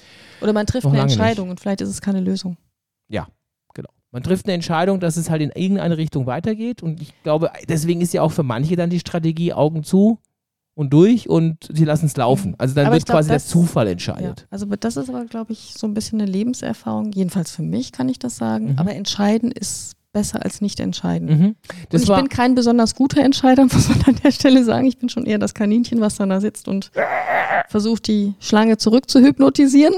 Oder 0.42 0.52
man 0.54 0.66
trifft 0.66 0.88
eine 0.88 0.98
lange 0.98 1.06
nicht. 1.08 1.18
Entscheidung 1.20 1.50
und 1.52 1.60
vielleicht 1.60 1.82
ist 1.82 1.90
es 1.90 2.02
keine 2.02 2.22
Lösung. 2.22 2.58
Genau. 3.76 3.90
Man 4.12 4.24
trifft 4.24 4.48
eine 4.48 4.56
Entscheidung, 4.56 5.00
dass 5.00 5.16
es 5.16 5.30
halt 5.30 5.44
in 5.44 5.52
irgendeine 5.52 5.98
Richtung 5.98 6.26
weitergeht. 6.26 6.82
Und 6.82 7.00
ich 7.02 7.14
glaube, 7.22 7.52
deswegen 7.68 8.02
ist 8.02 8.12
ja 8.14 8.24
auch 8.24 8.32
für 8.32 8.42
manche 8.44 8.76
dann 8.76 8.90
die 8.90 9.00
Strategie 9.00 9.54
Augen 9.54 9.84
zu 9.84 10.18
und 10.74 10.92
durch 10.92 11.30
und 11.30 11.70
sie 11.72 11.86
lassen 11.86 12.08
es 12.08 12.18
laufen. 12.18 12.56
Also 12.58 12.74
dann 12.74 12.88
Aber 12.88 12.96
wird 12.96 13.06
glaub, 13.06 13.18
quasi 13.18 13.30
der 13.30 13.40
Zufall 13.40 13.86
Ja. 13.86 13.92
entscheidet. 13.92 14.48
Also 14.50 14.66
das 14.66 14.98
ist 14.98 15.10
aber, 15.10 15.26
glaube 15.26 15.54
ich, 15.54 15.76
so 15.78 15.86
ein 15.86 15.94
bisschen 15.94 16.20
eine 16.20 16.30
Lebenserfahrung. 16.32 17.12
Jedenfalls 17.12 17.52
für 17.52 17.62
mich 17.62 17.92
kann 17.92 18.10
ich 18.10 18.18
das 18.18 18.38
sagen. 18.38 18.72
Mhm. 18.72 18.80
Aber 18.80 18.96
entscheiden 18.96 19.52
ist 19.52 19.94
besser 20.12 20.44
als 20.44 20.62
nicht 20.62 20.80
entscheiden. 20.80 21.28
Mhm. 21.28 21.56
Ich 21.92 22.08
bin 22.08 22.30
kein 22.30 22.56
besonders 22.56 22.96
guter 22.96 23.24
Entscheider, 23.24 23.64
muss 23.72 23.90
man 23.90 24.02
an 24.04 24.16
der 24.24 24.32
Stelle 24.32 24.64
sagen. 24.64 24.86
Ich 24.88 24.98
bin 24.98 25.10
schon 25.10 25.26
eher 25.26 25.38
das 25.38 25.54
Kaninchen, 25.54 26.02
was 26.02 26.16
dann 26.16 26.30
da 26.30 26.42
sitzt 26.42 26.68
und 26.68 26.92
versucht, 27.68 28.08
die 28.08 28.34
Schlange 28.40 28.78
zurück 28.78 29.10
zu 29.10 29.22
hypnotisieren. 29.22 29.94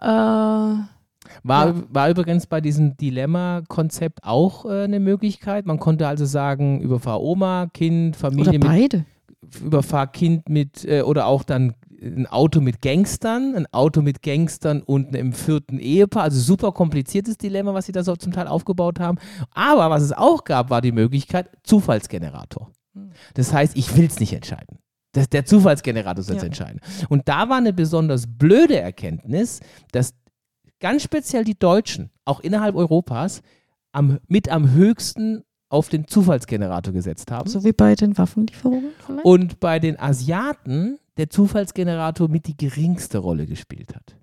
Äh, 0.00 0.04
war, 0.04 1.74
war 1.94 2.10
übrigens 2.10 2.46
bei 2.46 2.60
diesem 2.60 2.96
Dilemma-Konzept 2.96 4.24
auch 4.24 4.64
äh, 4.64 4.84
eine 4.84 5.00
Möglichkeit. 5.00 5.66
Man 5.66 5.78
konnte 5.78 6.08
also 6.08 6.24
sagen, 6.24 6.80
überfahr 6.80 7.22
Oma, 7.22 7.68
Kind, 7.72 8.16
oder 8.16 8.18
Familie 8.18 8.52
mit 8.52 8.64
beide. 8.64 9.04
überfahr 9.62 10.08
Kind 10.08 10.48
mit 10.48 10.84
äh, 10.84 11.02
oder 11.02 11.26
auch 11.26 11.44
dann 11.44 11.74
ein 12.02 12.26
Auto 12.26 12.60
mit 12.60 12.82
Gangstern, 12.82 13.54
ein 13.56 13.66
Auto 13.72 14.02
mit 14.02 14.22
Gangstern 14.22 14.82
und 14.82 15.14
einem 15.14 15.32
vierten 15.32 15.78
Ehepaar. 15.78 16.24
Also 16.24 16.40
super 16.40 16.72
kompliziertes 16.72 17.38
Dilemma, 17.38 17.74
was 17.74 17.86
sie 17.86 17.92
da 17.92 18.02
so 18.04 18.16
zum 18.16 18.32
Teil 18.32 18.46
aufgebaut 18.48 19.00
haben. 19.00 19.18
Aber 19.52 19.90
was 19.90 20.02
es 20.02 20.12
auch 20.12 20.44
gab, 20.44 20.70
war 20.70 20.80
die 20.80 20.92
Möglichkeit 20.92 21.48
Zufallsgenerator. 21.62 22.70
Das 23.34 23.52
heißt, 23.52 23.76
ich 23.76 23.96
will 23.96 24.06
es 24.06 24.20
nicht 24.20 24.32
entscheiden. 24.32 24.78
Das, 25.12 25.28
der 25.28 25.46
Zufallsgenerator 25.46 26.22
soll 26.22 26.36
es 26.36 26.42
Ja. 26.42 26.46
entscheiden. 26.46 26.80
Und 27.08 27.28
da 27.28 27.48
war 27.48 27.56
eine 27.58 27.72
besonders 27.72 28.24
blöde 28.26 28.78
Erkenntnis, 28.78 29.60
dass 29.92 30.14
ganz 30.80 31.02
speziell 31.02 31.44
die 31.44 31.58
Deutschen, 31.58 32.10
auch 32.24 32.40
innerhalb 32.40 32.74
Europas, 32.74 33.42
am, 33.92 34.18
mit 34.28 34.50
am 34.50 34.72
höchsten 34.72 35.42
auf 35.68 35.88
den 35.88 36.06
Zufallsgenerator 36.06 36.92
gesetzt 36.92 37.30
haben. 37.30 37.48
So 37.48 37.64
wie 37.64 37.72
bei 37.72 37.94
den 37.94 38.16
Waffenlieferungen 38.16 38.90
vielleicht. 39.04 39.24
Und 39.24 39.60
bei 39.60 39.78
den 39.78 39.98
Asiaten 39.98 40.98
der 41.16 41.30
Zufallsgenerator 41.30 42.28
mit 42.28 42.46
die 42.46 42.56
geringste 42.56 43.18
Rolle 43.18 43.46
gespielt 43.46 43.94
hat. 43.94 44.16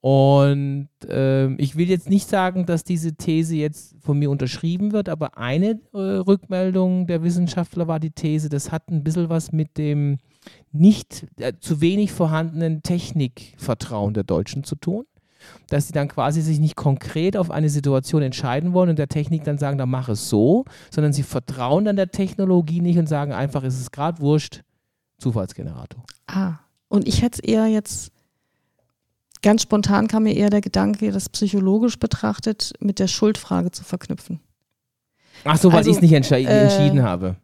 Und 0.00 0.90
ähm, 1.08 1.56
ich 1.58 1.76
will 1.76 1.88
jetzt 1.88 2.10
nicht 2.10 2.28
sagen, 2.28 2.66
dass 2.66 2.84
diese 2.84 3.14
These 3.14 3.56
jetzt 3.56 3.96
von 4.00 4.18
mir 4.18 4.30
unterschrieben 4.30 4.92
wird, 4.92 5.08
aber 5.08 5.38
eine 5.38 5.80
äh, 5.94 5.98
Rückmeldung 5.98 7.06
der 7.06 7.22
Wissenschaftler 7.22 7.88
war 7.88 8.00
die 8.00 8.10
These, 8.10 8.50
das 8.50 8.70
hat 8.70 8.90
ein 8.90 9.02
bisschen 9.02 9.30
was 9.30 9.50
mit 9.52 9.78
dem 9.78 10.18
nicht 10.72 11.26
äh, 11.38 11.54
zu 11.58 11.80
wenig 11.80 12.12
vorhandenen 12.12 12.82
Technikvertrauen 12.82 14.12
der 14.12 14.24
Deutschen 14.24 14.62
zu 14.62 14.76
tun. 14.76 15.06
Dass 15.68 15.86
sie 15.86 15.92
dann 15.92 16.08
quasi 16.08 16.42
sich 16.42 16.60
nicht 16.60 16.76
konkret 16.76 17.36
auf 17.36 17.50
eine 17.50 17.68
Situation 17.68 18.22
entscheiden 18.22 18.72
wollen 18.72 18.90
und 18.90 18.98
der 18.98 19.08
Technik 19.08 19.44
dann 19.44 19.58
sagen, 19.58 19.78
dann 19.78 19.90
mach 19.90 20.08
es 20.08 20.28
so, 20.28 20.64
sondern 20.90 21.12
sie 21.12 21.22
vertrauen 21.22 21.84
dann 21.84 21.96
der 21.96 22.10
Technologie 22.10 22.80
nicht 22.80 22.98
und 22.98 23.08
sagen 23.08 23.32
einfach, 23.32 23.62
es 23.64 23.80
ist 23.80 23.92
gerade 23.92 24.20
wurscht, 24.20 24.62
Zufallsgenerator. 25.18 26.04
Ah, 26.26 26.58
und 26.88 27.08
ich 27.08 27.22
hätte 27.22 27.40
es 27.42 27.48
eher 27.48 27.66
jetzt, 27.66 28.12
ganz 29.42 29.62
spontan 29.62 30.06
kam 30.06 30.24
mir 30.24 30.34
eher 30.34 30.50
der 30.50 30.60
Gedanke, 30.60 31.10
das 31.10 31.28
psychologisch 31.28 31.98
betrachtet 31.98 32.72
mit 32.80 32.98
der 32.98 33.08
Schuldfrage 33.08 33.70
zu 33.70 33.84
verknüpfen. 33.84 34.40
Ach 35.44 35.56
so, 35.56 35.70
weil 35.70 35.78
Also, 35.78 35.90
ich 35.90 35.96
es 35.96 36.02
nicht 36.02 36.32
äh, 36.32 36.62
entschieden 36.62 37.02
habe. 37.02 37.36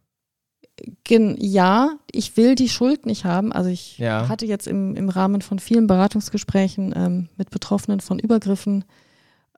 Ja, 1.09 1.91
ich 2.11 2.37
will 2.37 2.55
die 2.55 2.69
Schuld 2.69 3.05
nicht 3.05 3.25
haben. 3.25 3.51
Also 3.51 3.69
ich 3.69 3.97
Ja. 3.97 4.29
hatte 4.29 4.45
jetzt 4.45 4.67
im, 4.67 4.95
im 4.95 5.09
Rahmen 5.09 5.41
von 5.41 5.59
vielen 5.59 5.87
Beratungsgesprächen 5.87 6.93
ähm, 6.95 7.29
mit 7.37 7.49
Betroffenen 7.49 7.99
von 7.99 8.19
Übergriffen 8.19 8.85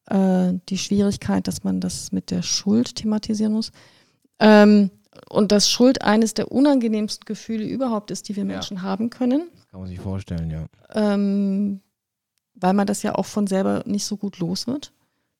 äh, 0.07 0.53
die 0.69 0.77
Schwierigkeit, 0.77 1.47
dass 1.47 1.63
man 1.63 1.79
das 1.79 2.11
mit 2.11 2.31
der 2.31 2.41
Schuld 2.41 2.95
thematisieren 2.95 3.53
muss. 3.53 3.71
Ähm, 4.39 4.89
und 5.29 5.51
dass 5.51 5.69
Schuld 5.69 6.01
eines 6.01 6.33
der 6.33 6.51
unangenehmsten 6.51 7.25
Gefühle 7.25 7.65
überhaupt 7.65 8.09
ist, 8.11 8.29
die 8.29 8.35
wir 8.35 8.45
Menschen 8.45 8.81
haben 8.81 9.09
können. 9.09 9.47
Kann 9.69 9.79
man 9.81 9.89
sich 9.89 9.99
vorstellen, 9.99 10.49
ja. 10.49 10.65
ähm, 10.93 11.81
weil 12.55 12.73
man 12.73 12.87
das 12.87 13.03
ja 13.03 13.15
auch 13.15 13.25
von 13.25 13.47
selber 13.47 13.83
nicht 13.85 14.05
so 14.05 14.17
gut 14.17 14.39
los 14.39 14.67
wird. 14.67 14.91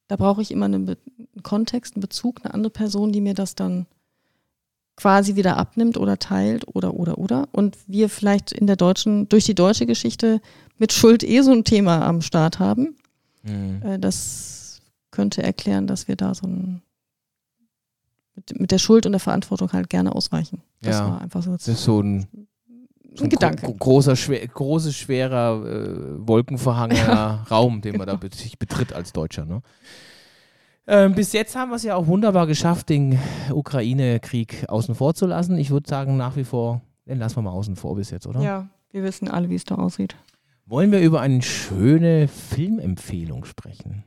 Da 0.08 0.16
brauche 0.16 0.42
ich 0.42 0.52
immer 0.52 0.66
einen, 0.66 0.86
Be 0.86 0.98
einen 1.18 1.44
Kontext, 1.44 1.96
einen 1.96 2.02
Bezug, 2.02 2.42
eine 2.44 2.54
andere 2.54 2.72
Person, 2.72 3.12
die 3.12 3.22
mir 3.22 3.34
das 3.34 3.56
dann 3.56 3.88
quasi 4.96 5.36
wieder 5.36 5.58
abnimmt 5.58 5.98
oder 5.98 6.20
teilt 6.20 6.68
oder 6.76 6.94
oder 6.94 7.18
oder. 7.18 7.48
Und 7.52 7.78
wir 7.88 8.10
vielleicht 8.10 8.52
in 8.52 8.68
der 8.68 8.76
deutschen, 8.76 9.28
durch 9.30 9.46
die 9.46 9.56
deutsche 9.56 9.86
Geschichte 9.86 10.40
mit 10.78 10.94
Schuld 10.94 11.24
eh 11.24 11.42
so 11.42 11.52
ein 11.52 11.64
Thema 11.64 12.06
am 12.06 12.22
Start 12.22 12.60
haben. 12.60 12.96
Mhm. 13.44 13.82
Äh, 13.84 14.00
das 14.00 14.82
könnte 15.12 15.44
erklären, 15.44 15.88
dass 15.88 16.08
wir 16.08 16.16
da 16.16 16.34
so 16.34 16.48
ein 16.48 16.82
mit, 18.36 18.60
mit 18.60 18.72
der 18.72 18.80
Schuld 18.80 19.06
und 19.06 19.12
der 19.12 19.20
Verantwortung 19.20 19.72
halt 19.74 19.90
gerne 19.90 20.16
ausweichen. 20.16 20.62
Das 20.82 20.98
Ja. 21.00 21.08
war 21.08 21.22
einfach 21.22 21.44
so, 21.44 21.52
Das 21.52 21.68
ist 21.68 21.84
so 21.84 22.02
ein, 22.02 22.28
so 23.14 23.26
ein 23.26 23.30
Gedanke. 23.30 23.66
gro 23.68 23.74
großer, 23.76 24.16
schwer, 24.16 24.48
großer, 24.48 24.92
schwerer, 24.92 25.64
äh, 25.66 26.28
wolkenverhangener 26.28 27.46
Raum, 27.52 27.82
den 27.82 27.98
man 27.98 28.08
da 28.08 28.20
sich 28.34 28.58
betritt 28.58 28.92
als 28.94 29.14
Deutscher. 29.14 29.46
Ne? 29.46 29.62
Ähm, 30.86 31.16
bis 31.16 31.32
jetzt 31.34 31.56
haben 31.56 31.70
wir 31.72 31.76
es 31.78 31.84
ja 31.84 31.96
auch 31.96 32.08
wunderbar 32.08 32.46
geschafft, 32.48 32.90
den 32.90 33.18
Ukraine-Krieg 33.52 34.66
außen 34.68 34.96
vor 34.96 35.14
zu 35.14 35.26
lassen. 35.26 35.58
Ich 35.58 35.72
würde 35.72 35.90
sagen, 35.90 36.18
nach 36.18 36.36
wie 36.36 36.44
vor, 36.44 36.82
den 37.08 37.20
lassen 37.20 37.38
wir 37.38 37.42
mal 37.44 37.52
außen 37.52 37.76
vor 37.76 37.96
bis 37.96 38.10
jetzt, 38.12 38.28
oder? 38.28 38.42
Ja, 38.42 38.68
wir 38.92 39.04
wissen 39.04 39.28
alle, 39.30 39.50
wie 39.50 39.56
es 39.56 39.64
da 39.64 39.76
aussieht. 39.76 40.16
Wollen 40.66 40.92
wir 40.92 41.00
über 41.02 41.22
eine 41.22 41.42
schöne 41.42 42.28
Filmempfehlung 42.28 43.46
sprechen? 43.46 44.04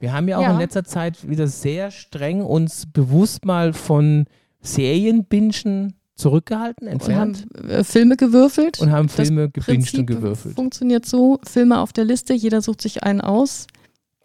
Wir 0.00 0.12
haben 0.12 0.28
ja 0.28 0.38
auch 0.38 0.42
Ja. 0.42 0.52
in 0.52 0.58
letzter 0.58 0.84
Zeit 0.84 1.28
wieder 1.28 1.46
sehr 1.46 1.90
streng 1.90 2.42
uns 2.42 2.86
bewusst 2.86 3.44
mal 3.44 3.72
von 3.72 4.26
Serienbingen 4.60 5.94
zurückgehalten, 6.14 6.88
Und 6.88 7.02
haben 7.08 7.34
entfernt 7.34 7.70
äh, 7.70 7.84
Filme 7.84 8.16
gewürfelt. 8.16 8.80
und 8.80 8.90
haben 8.90 9.08
Filme 9.08 9.50
gebinged 9.50 9.94
und 9.94 10.06
gewürfelt. 10.06 10.54
Funktioniert 10.56 11.06
so: 11.06 11.38
Filme 11.44 11.78
auf 11.80 11.92
der 11.92 12.04
Liste, 12.04 12.34
jeder 12.34 12.60
sucht 12.62 12.80
sich 12.80 13.02
einen 13.04 13.20
aus. 13.20 13.66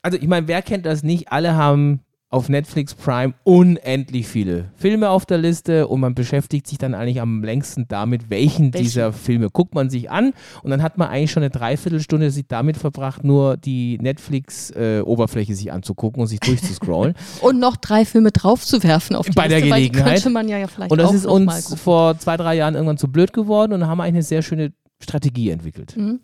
Also 0.03 0.17
ich 0.17 0.27
meine, 0.27 0.47
wer 0.47 0.61
kennt 0.61 0.85
das 0.85 1.01
nicht? 1.01 1.31
Alle 1.31 1.55
haben 1.55 2.01
auf 2.29 2.49
Netflix 2.49 2.95
Prime 2.95 3.35
unendlich 3.43 4.27
viele 4.27 4.71
Filme 4.75 5.11
auf 5.11 5.25
der 5.25 5.37
Liste 5.37 5.87
und 5.87 5.99
man 5.99 6.15
beschäftigt 6.15 6.67
sich 6.67 6.79
dann 6.79 6.95
eigentlich 6.95 7.21
am 7.21 7.43
längsten 7.43 7.87
damit, 7.87 8.31
welchen, 8.31 8.73
Welchen? 8.73 8.83
dieser 8.83 9.13
Filme 9.13 9.51
guckt 9.51 9.75
man 9.75 9.91
sich 9.91 10.09
an 10.09 10.33
und 10.63 10.71
dann 10.71 10.81
hat 10.81 10.97
man 10.97 11.09
eigentlich 11.09 11.31
schon 11.31 11.43
eine 11.43 11.51
Dreiviertelstunde 11.51 12.31
sich 12.31 12.45
damit 12.47 12.75
verbracht, 12.75 13.23
nur 13.23 13.55
die 13.55 13.99
Netflix-Oberfläche 14.01 15.53
sich 15.53 15.71
anzugucken 15.71 16.21
und 16.21 16.27
sich 16.27 16.39
durchzuscrollen. 16.39 17.13
Und 17.41 17.59
noch 17.59 17.77
drei 17.77 18.03
Filme 18.03 18.31
draufzuwerfen 18.31 19.15
auf 19.15 19.27
die 19.27 19.33
Bei 19.33 19.47
der 19.47 19.59
Liste, 19.59 19.75
die 19.75 19.91
Gelegenheit. 19.91 20.13
könnte 20.15 20.29
man 20.31 20.49
ja, 20.49 20.67
vielleicht 20.67 20.91
und 20.91 20.97
das 20.97 21.13
ist 21.13 21.25
uns 21.25 21.75
vor 21.79 22.17
zwei, 22.17 22.35
drei 22.35 22.55
Jahren 22.55 22.73
irgendwann 22.73 22.97
zu 22.97 23.09
blöd 23.09 23.31
geworden 23.31 23.73
und 23.73 23.85
haben 23.87 24.01
eigentlich 24.01 24.15
eine 24.15 24.23
sehr 24.23 24.41
schöne 24.41 24.73
Strategie 25.01 25.51
entwickelt. 25.51 25.95
Mhm. 25.95 26.19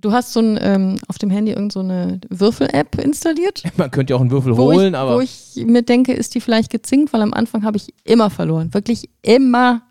Du 0.00 0.12
hast 0.12 0.32
so 0.32 0.40
ein, 0.40 0.58
ähm, 0.62 0.96
auf 1.08 1.18
dem 1.18 1.30
Handy 1.30 1.52
irgend 1.52 1.72
so 1.72 1.80
eine 1.80 2.20
Würfel-App 2.30 2.98
installiert, 2.98 3.62
Man 3.76 3.90
könnte 3.90 4.12
ja 4.12 4.16
auch 4.16 4.20
einen 4.20 4.30
Würfel 4.30 4.56
holen, 4.56 4.94
ich, 4.94 4.98
aber 4.98 5.16
wo 5.16 5.20
ich 5.20 5.56
mir 5.56 5.82
denke, 5.82 6.12
ist 6.12 6.34
die 6.34 6.40
vielleicht 6.40 6.70
gezinkt, 6.70 7.12
weil 7.12 7.22
am 7.22 7.34
Anfang 7.34 7.64
habe 7.64 7.76
ich 7.76 7.92
immer 8.04 8.30
verloren. 8.30 8.72
Wirklich 8.72 9.10
immer. 9.22 9.82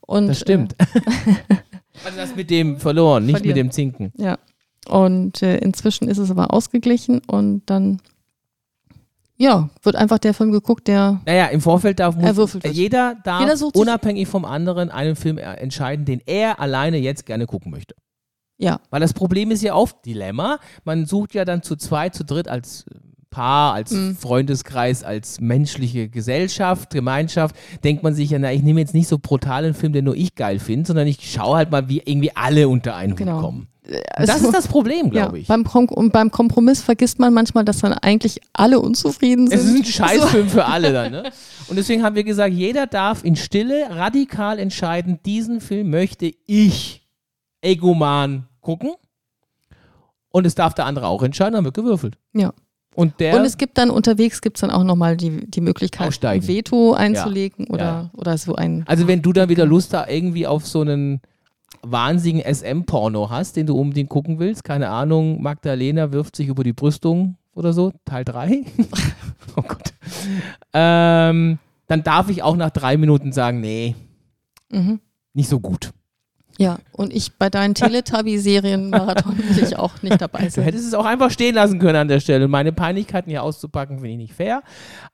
Und, 0.00 0.28
das 0.28 0.40
stimmt. 0.40 0.74
also 2.04 2.16
das 2.16 2.34
mit 2.34 2.50
dem 2.50 2.78
verloren, 2.78 3.24
nicht 3.24 3.34
mit 3.34 3.42
Verlieren. 3.42 3.68
dem 3.68 3.72
Zinken. 3.72 4.12
Äh, 4.18 4.24
ja. 4.24 4.38
Und 4.88 5.42
äh, 5.42 5.58
inzwischen 5.58 6.08
ist 6.08 6.18
es 6.18 6.30
aber 6.30 6.52
ausgeglichen 6.52 7.20
und 7.26 7.62
dann, 7.66 8.00
ja, 9.36 9.68
wird 9.82 9.96
einfach 9.96 10.18
der 10.18 10.34
Film 10.34 10.52
geguckt, 10.52 10.88
der 10.88 11.20
Naja, 11.26 11.46
im 11.46 11.60
Vorfeld 11.60 12.00
darf 12.00 12.16
äh, 12.16 12.68
jeder 12.70 13.16
darf 13.24 13.40
Jeder 13.40 13.70
unabhängig 13.74 14.28
vom 14.28 14.44
anderen 14.44 14.90
einen 14.90 15.16
Film 15.16 15.38
äh, 15.38 15.42
entscheiden, 15.54 16.04
den 16.04 16.20
er 16.26 16.60
alleine 16.60 16.98
jetzt 16.98 17.26
gerne 17.26 17.46
gucken 17.46 17.70
möchte. 17.70 17.94
Ja. 18.58 18.80
Weil 18.90 19.00
das 19.00 19.12
Problem 19.12 19.50
ist 19.50 19.62
ja 19.62 19.74
oft 19.74 20.04
Dilemma. 20.06 20.58
Man 20.84 21.06
sucht 21.06 21.34
ja 21.34 21.44
dann 21.44 21.62
zu 21.62 21.76
zweit, 21.76 22.14
zu 22.14 22.24
dritt 22.24 22.48
als 22.48 22.84
äh, 22.90 22.94
Paar, 23.28 23.74
als 23.74 23.90
Mhm. 23.90 24.16
Freundeskreis, 24.16 25.04
als 25.04 25.40
menschliche 25.40 26.08
Gesellschaft, 26.08 26.88
Gemeinschaft, 26.90 27.54
denkt 27.84 28.02
man 28.02 28.14
sich 28.14 28.30
ja, 28.30 28.38
na, 28.38 28.50
ich 28.52 28.62
nehme 28.62 28.80
jetzt 28.80 28.94
nicht 28.94 29.08
so 29.08 29.18
brutal 29.18 29.64
einen 29.64 29.74
Film, 29.74 29.92
den 29.92 30.06
nur 30.06 30.16
ich 30.16 30.34
geil 30.36 30.58
finde, 30.58 30.86
sondern 30.86 31.06
ich 31.06 31.18
schaue 31.30 31.56
halt 31.56 31.70
mal, 31.70 31.88
wie 31.90 32.00
irgendwie 32.02 32.34
alle 32.34 32.66
unter 32.68 32.96
einen 32.96 33.12
Hut 33.12 33.18
Genau. 33.18 33.40
kommen. 33.42 33.68
Und 33.86 33.94
Also- 34.16 34.32
das 34.32 34.42
ist 34.42 34.54
das 34.54 34.68
Problem, 34.68 35.10
glaube 35.10 35.36
ja, 35.36 35.42
ich. 35.42 35.48
Beim, 35.48 35.64
Kom 35.64 35.86
und 35.88 36.12
beim 36.12 36.30
Kompromiss 36.30 36.80
vergisst 36.82 37.18
man 37.18 37.34
manchmal, 37.34 37.64
dass 37.66 37.78
dann 37.80 37.92
eigentlich 37.92 38.40
alle 38.54 38.80
unzufrieden 38.80 39.48
sind. 39.48 39.58
Es 39.58 39.64
ist 39.66 39.74
ein. 39.74 39.84
Scheißfilm 39.84 40.48
für 40.48 40.64
alle 40.64 40.92
dann, 40.94 41.12
ne? 41.12 41.30
Und 41.68 41.76
deswegen 41.76 42.02
haben 42.02 42.16
wir 42.16 42.24
gesagt, 42.24 42.54
jeder 42.54 42.86
darf 42.86 43.22
in 43.22 43.36
Stille 43.36 43.86
radikal 43.90 44.58
entscheiden, 44.58 45.20
diesen 45.26 45.60
Film 45.60 45.90
möchte 45.90 46.32
ich 46.46 47.05
egoman 47.62 48.46
gucken. 48.60 48.92
Und 50.30 50.46
es 50.46 50.54
darf 50.54 50.74
der 50.74 50.86
andere 50.86 51.06
auch 51.06 51.22
entscheiden, 51.22 51.54
dann 51.54 51.64
wird 51.64 51.74
gewürfelt. 51.76 52.18
Ja. 52.34 52.52
Und 52.94 53.20
der, 53.20 53.36
Und 53.36 53.44
es 53.44 53.58
gibt 53.58 53.76
dann 53.78 53.90
unterwegs 53.90 54.40
gibt's 54.40 54.60
dann 54.60 54.70
auch 54.70 54.82
nochmal 54.84 55.16
die, 55.16 55.50
die 55.50 55.60
Möglichkeit, 55.60 56.08
Aussteigen. 56.08 56.42
ein 56.44 56.48
Veto 56.48 56.94
einzulegen 56.94 57.66
oder, 57.68 57.84
Ja. 57.84 58.10
oder 58.14 58.38
so 58.38 58.54
ein. 58.54 58.84
also 58.86 59.06
wenn 59.06 59.20
du 59.22 59.32
dann 59.34 59.48
wieder 59.50 59.66
Lust 59.66 59.92
da 59.92 60.06
irgendwie 60.08 60.46
auf 60.46 60.66
so 60.66 60.80
einen 60.80 61.20
wahnsinnigen 61.82 62.54
SM-Porno 62.54 63.28
hast, 63.30 63.56
den 63.56 63.66
du 63.66 63.78
unbedingt 63.78 64.08
gucken 64.08 64.38
willst, 64.38 64.64
keine 64.64 64.88
Ahnung, 64.88 65.42
Magdalena 65.42 66.10
wirft 66.12 66.36
sich 66.36 66.48
über 66.48 66.64
die 66.64 66.72
Brüstung 66.72 67.36
oder 67.54 67.72
so, 67.74 67.92
Teil 68.06 68.24
3. 68.24 68.64
oh 69.56 69.62
Gott. 69.62 69.92
Ähm, 70.72 71.58
dann 71.86 72.02
darf 72.02 72.28
ich 72.30 72.42
auch 72.42 72.56
nach 72.56 72.70
drei 72.70 72.96
Minuten 72.96 73.32
sagen, 73.32 73.60
nee, 73.60 73.94
Mhm. 74.70 75.00
nicht 75.34 75.48
so 75.48 75.60
gut. 75.60 75.92
Ja, 76.58 76.78
und 76.92 77.12
ich 77.12 77.34
bei 77.36 77.50
deinen 77.50 77.74
Teletubby-Serien-Marathon 78.46 79.38
will 79.38 79.62
ich 79.62 79.76
auch 79.78 80.02
nicht 80.02 80.20
dabei 80.20 80.44
Du 80.44 80.50
sein. 80.50 80.64
hättest 80.64 80.86
es 80.86 80.94
auch 80.94 81.04
einfach 81.04 81.30
stehen 81.30 81.54
lassen 81.54 81.78
können 81.78 81.96
an 81.96 82.08
der 82.08 82.20
Stelle. 82.20 82.48
Meine 82.48 82.72
Peinlichkeiten 82.72 83.30
hier 83.30 83.42
auszupacken, 83.42 83.96
finde 83.98 84.10
ich 84.12 84.16
nicht 84.18 84.34
fair. 84.34 84.62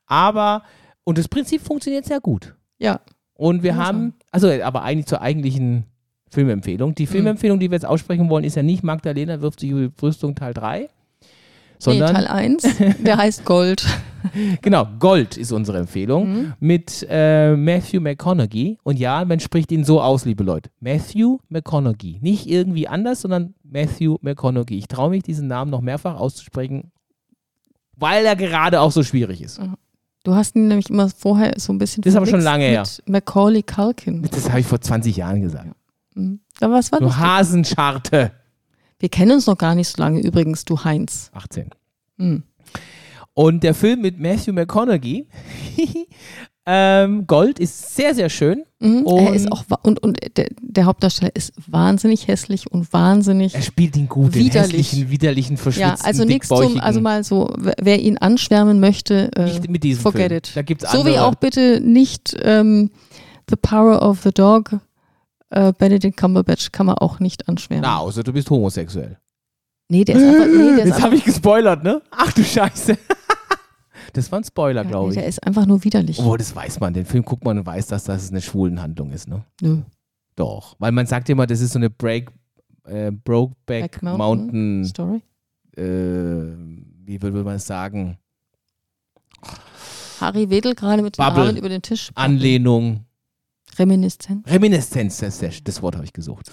Aber, 0.07 0.63
und 1.05 1.19
das 1.19 1.29
Prinzip 1.29 1.63
funktioniert 1.63 2.05
sehr 2.07 2.21
gut. 2.21 2.55
Ja, 2.79 3.01
Und 3.35 3.63
wir 3.63 3.77
haben, 3.77 4.15
also 4.31 4.49
aber 4.51 4.83
eigentlich 4.83 5.07
zur 5.07 5.21
eigentlichen 5.21 5.85
Filmempfehlung. 6.31 6.95
Die 6.95 7.07
Filmempfehlung, 7.07 7.59
die 7.61 7.71
wir 7.71 7.77
jetzt 7.77 7.87
aussprechen 7.87 8.29
wollen, 8.31 8.45
ist 8.45 8.57
ja 8.57 8.63
nicht 8.63 8.83
Magdalena 8.83 9.41
wirft 9.41 9.61
sich 9.61 9.71
über 9.71 9.81
die 9.81 9.89
Brüstung 9.89 10.35
Teil 10.35 10.55
3, 10.55 10.89
nee, 11.87 11.99
sondern, 11.99 12.15
Teil 12.15 12.27
1, 12.27 12.67
der 13.01 13.17
heißt 13.17 13.45
Gold. 13.45 13.85
genau, 14.63 14.87
Gold 15.01 15.37
ist 15.37 15.51
unsere 15.53 15.79
Empfehlung 15.79 16.29
Mhm. 16.33 16.53
mit 16.61 17.07
äh, 17.11 17.57
Matthew 17.57 18.01
McConaughey. 18.01 18.79
Und 18.85 18.99
ja, 18.99 19.25
man 19.25 19.41
spricht 19.41 19.73
ihn 19.73 19.85
so 19.85 20.01
aus, 20.01 20.25
liebe 20.25 20.45
Leute. 20.45 20.71
Matthew 20.81 21.39
McConaughey. 21.49 22.19
Nicht 22.21 22.47
irgendwie 22.49 22.87
anders, 22.89 23.23
sondern 23.23 23.55
Matthew 23.65 24.19
McConaughey. 24.23 24.79
Ich 24.79 24.87
traue 24.89 25.11
mich, 25.11 25.23
diesen 25.25 25.49
Namen 25.49 25.71
noch 25.71 25.81
mehrfach 25.81 26.15
auszusprechen, 26.19 26.93
weil 27.97 28.25
er 28.25 28.37
gerade 28.37 28.81
auch 28.81 28.93
so 28.93 29.03
schwierig 29.03 29.43
ist. 29.43 29.61
Du 30.25 30.35
hast 30.37 30.55
ihn 30.55 30.69
nämlich 30.69 30.89
immer 30.89 31.09
vorher 31.09 31.55
so 31.59 31.73
ein 31.73 31.79
bisschen 31.79 32.03
Das 32.03 32.13
ist 32.13 32.17
aber 32.17 32.27
schon 32.27 32.41
lange 32.43 32.65
her. 32.65 32.85
Macaulay 33.07 33.63
Culkin. 33.65 34.23
Das 34.31 34.49
habe 34.51 34.61
ich 34.61 34.67
vor 34.67 34.81
20 34.81 35.17
Jahren 35.17 35.41
gesagt. 35.43 35.69
Mhm. 36.15 36.39
Da 36.61 36.71
was 36.71 36.93
war 36.93 37.01
Du 37.01 37.07
das? 37.07 37.17
Hasenscharte. 37.17 38.31
Wir 39.03 39.09
kennen 39.09 39.33
uns 39.33 39.49
noch 39.49 39.59
gar 39.59 39.75
nicht 39.75 39.89
so 39.89 40.01
lange 40.01 40.21
übrigens, 40.21 40.65
du 40.65 40.85
Heinz. 40.85 41.33
18. 41.35 41.71
Mhm. 42.19 42.45
Und 43.35 43.65
der 43.65 43.75
Film 43.75 44.01
mit 44.01 44.21
Matthew 44.21 44.53
McConaughey, 44.53 45.27
ähm, 46.67 47.27
Gold, 47.27 47.59
ist 47.59 47.97
sehr, 47.97 48.15
sehr 48.15 48.29
schön. 48.29 48.63
Mhm. 48.79 49.03
Und- 49.03 49.27
er 49.27 49.35
ist 49.35 49.51
auch 49.51 49.65
und, 49.83 50.01
und 50.05 50.19
der, 50.37 50.47
der 50.61 50.85
Hauptdarsteller 50.85 51.35
ist 51.35 51.53
wahnsinnig 51.67 52.29
hässlich 52.29 52.71
und 52.71 52.93
wahnsinnig. 52.93 53.57
Er 53.57 53.63
spielt 53.63 53.97
ihn 53.97 54.09
gut, 54.09 54.37
den 54.37 54.45
Widerlich. 54.45 54.87
hässlichen, 54.93 55.11
widerlichen, 55.11 55.57
verschwitzten, 55.57 55.99
Ja, 55.99 56.05
also 56.07 56.25
nichts 56.25 56.47
zum, 56.47 56.79
also 56.79 57.01
mal 57.01 57.25
so, 57.25 57.53
wer- 57.59 57.99
ihn 58.01 58.19
anschwärmen 58.19 58.79
möchte, 58.79 59.33
äh, 59.35 59.47
Nicht 59.47 59.69
mit 59.69 59.83
diesem 59.83 60.01
forget 60.03 60.29
Film. 60.29 60.37
it. 60.39 60.51
Da 60.55 60.63
gibt's 60.63 60.93
so 60.93 61.05
wie 61.05 61.19
auch 61.19 61.35
bitte 61.35 61.81
nicht 61.81 62.37
ähm, 62.43 62.91
The 63.51 63.57
Power 63.57 64.01
of 64.09 64.21
the 64.23 64.31
Dog, 64.31 64.79
äh, 65.53 65.73
Benedict 65.77 66.17
Cumberbatch 66.17 66.73
kann 66.73 66.87
man 66.87 66.97
auch 66.97 67.21
nicht 67.21 67.49
anschwärmen. 67.49 67.83
Na, 67.83 67.99
außer 67.99 68.23
du 68.23 68.33
bist 68.33 68.49
homosexuell. 68.49 69.19
Nee, 69.89 70.05
der 70.05 70.17
ist 70.17 70.23
einfach, 70.23 70.47
nee, 70.47 70.77
der 70.77 70.87
Jetzt 70.87 71.03
habe 71.03 71.15
ich 71.15 71.25
gespoilert, 71.25 71.85
ne? 71.85 72.01
Ach 72.11 72.33
du 72.33 72.43
Scheiße. 72.43 72.97
das 74.15 74.33
war 74.33 74.41
ein 74.41 74.45
Spoiler, 74.45 74.83
ja, 74.83 74.89
glaube 74.89 75.09
nee, 75.09 75.15
ich. 75.15 75.19
der 75.21 75.29
ist 75.29 75.47
einfach 75.47 75.67
nur 75.67 75.85
widerlich. 75.85 76.19
Obwohl, 76.19 76.39
das 76.39 76.57
weiß 76.57 76.81
man. 76.81 76.95
Den 76.95 77.05
Film 77.05 77.25
guckt 77.25 77.45
man 77.45 77.59
und 77.59 77.67
weiß, 77.67 77.89
dass 77.89 78.05
das 78.05 78.31
eine 78.31 78.41
Schwulenhandlung 78.41 79.13
ist, 79.13 79.29
ne? 79.29 79.45
Nö. 79.61 79.83
Doch. 80.37 80.77
Weil 80.79 80.93
man 80.93 81.07
sagt 81.07 81.29
immer, 81.29 81.47
das 81.47 81.61
ist 81.61 81.75
so 81.75 81.79
eine 81.79 81.91
Break, 81.91 82.31
äh, 82.87 83.11
Brokeback 83.11 83.93
Back 83.93 84.03
Mountain 84.03 84.19
Mountain, 84.19 84.85
Story. 84.87 85.23
äh, 85.77 86.57
wie 87.05 87.21
würde 87.21 87.45
man 87.45 87.57
es 87.57 87.67
sagen? 87.67 88.17
Harry 90.21 90.49
wedelt 90.49 90.79
gerade 90.79 91.03
mit 91.03 91.19
den 91.19 91.25
Bubble. 91.25 91.43
Armen 91.43 91.57
über 91.59 91.69
den 91.69 91.83
Tisch. 91.83 92.11
Anlehnung, 92.15 93.05
Reminiszenz. 93.79 94.47
Reminiszenz, 94.49 95.19
das, 95.19 95.41
das, 95.65 95.83
Wort 95.83 95.95
habe 95.95 96.05
ich 96.05 96.13
gesucht. 96.13 96.51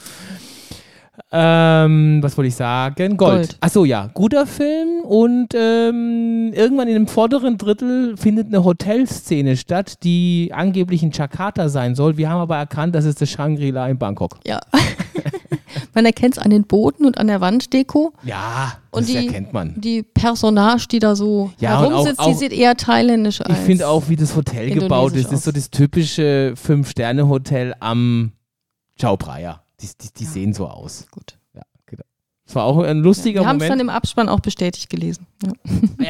Ähm, 1.31 2.19
was 2.21 2.37
wollte 2.37 2.47
ich 2.47 2.55
sagen? 2.55 3.17
Gold. 3.17 3.35
Gold. 3.35 3.57
Achso, 3.61 3.85
ja. 3.85 4.09
Guter 4.13 4.45
Film 4.47 5.01
und 5.03 5.49
ähm, 5.55 6.51
irgendwann 6.53 6.87
in 6.87 6.93
dem 6.95 7.07
vorderen 7.07 7.57
Drittel 7.57 8.15
findet 8.17 8.47
eine 8.47 8.63
Hotelszene 8.63 9.57
statt, 9.57 10.03
die 10.03 10.51
angeblich 10.53 11.03
in 11.03 11.11
Jakarta 11.11 11.69
sein 11.69 11.95
soll. 11.95 12.17
Wir 12.17 12.29
haben 12.29 12.39
aber 12.41 12.57
erkannt, 12.57 12.95
das 12.95 13.05
ist 13.05 13.21
das 13.21 13.29
Shangri-La 13.29 13.87
in 13.89 13.97
Bangkok. 13.97 14.37
Ja. 14.45 14.59
man 15.93 16.05
erkennt 16.05 16.37
es 16.37 16.43
an 16.43 16.49
den 16.51 16.63
Booten 16.65 17.05
und 17.05 17.17
an 17.17 17.27
der 17.27 17.41
Wanddeko. 17.41 18.13
Ja, 18.23 18.73
Und 18.91 19.01
das 19.03 19.07
die- 19.07 19.27
erkennt 19.27 19.53
man. 19.53 19.73
Die 19.79 20.03
Personage, 20.03 20.87
die 20.91 20.99
da 20.99 21.15
so 21.15 21.51
Ja, 21.59 21.79
und 21.79 21.85
auch- 21.85 21.89
herumsitzt, 22.05 22.25
die 22.27 22.33
sieht 22.33 22.53
eher 22.53 22.75
thailändisch 22.75 23.41
aus. 23.41 23.47
Ich 23.51 23.57
finde 23.65 23.87
auch, 23.87 24.09
wie 24.09 24.15
das 24.15 24.35
Hotel 24.35 24.69
gebaut 24.71 25.13
ist, 25.13 25.17
Indonesisch 25.25 25.37
ist 25.37 25.43
so 25.45 25.51
das 25.51 25.69
typische 25.69 26.53
Fünf-Sterne-Hotel 26.55 27.73
am 27.79 28.31
Chao 28.97 29.17
Phraya. 29.17 29.61
Die, 29.81 29.87
die, 30.01 30.13
die 30.17 30.23
Ja. 30.25 30.29
sehen 30.29 30.53
so 30.53 30.67
aus. 30.67 31.07
Gut. 31.11 31.37
Ja, 31.53 31.61
genau. 31.85 32.03
Das 32.45 32.55
war 32.55 32.63
auch 32.65 32.77
ein 32.79 32.99
lustiger 32.99 33.41
Wir 33.41 33.47
haben 33.47 33.57
es 33.57 33.67
dann 33.67 33.77
Moment. 33.77 33.81
im 33.81 33.89
Abspann 33.89 34.29
auch 34.29 34.39
bestätigt 34.39 34.89
gelesen. 34.89 35.25
Ja. 35.45 35.53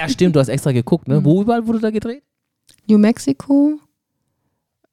Ja, 0.04 0.10
stimmt, 0.10 0.36
du 0.36 0.40
hast 0.40 0.50
extra 0.50 0.72
geguckt, 0.72 1.08
ne? 1.08 1.20
Mhm. 1.20 1.26
Wo 1.26 1.42
überall 1.42 1.68
wurde 1.68 1.80
da 1.80 1.90
gedreht? 1.92 2.24
New 2.88 2.98
Mexico, 2.98 3.80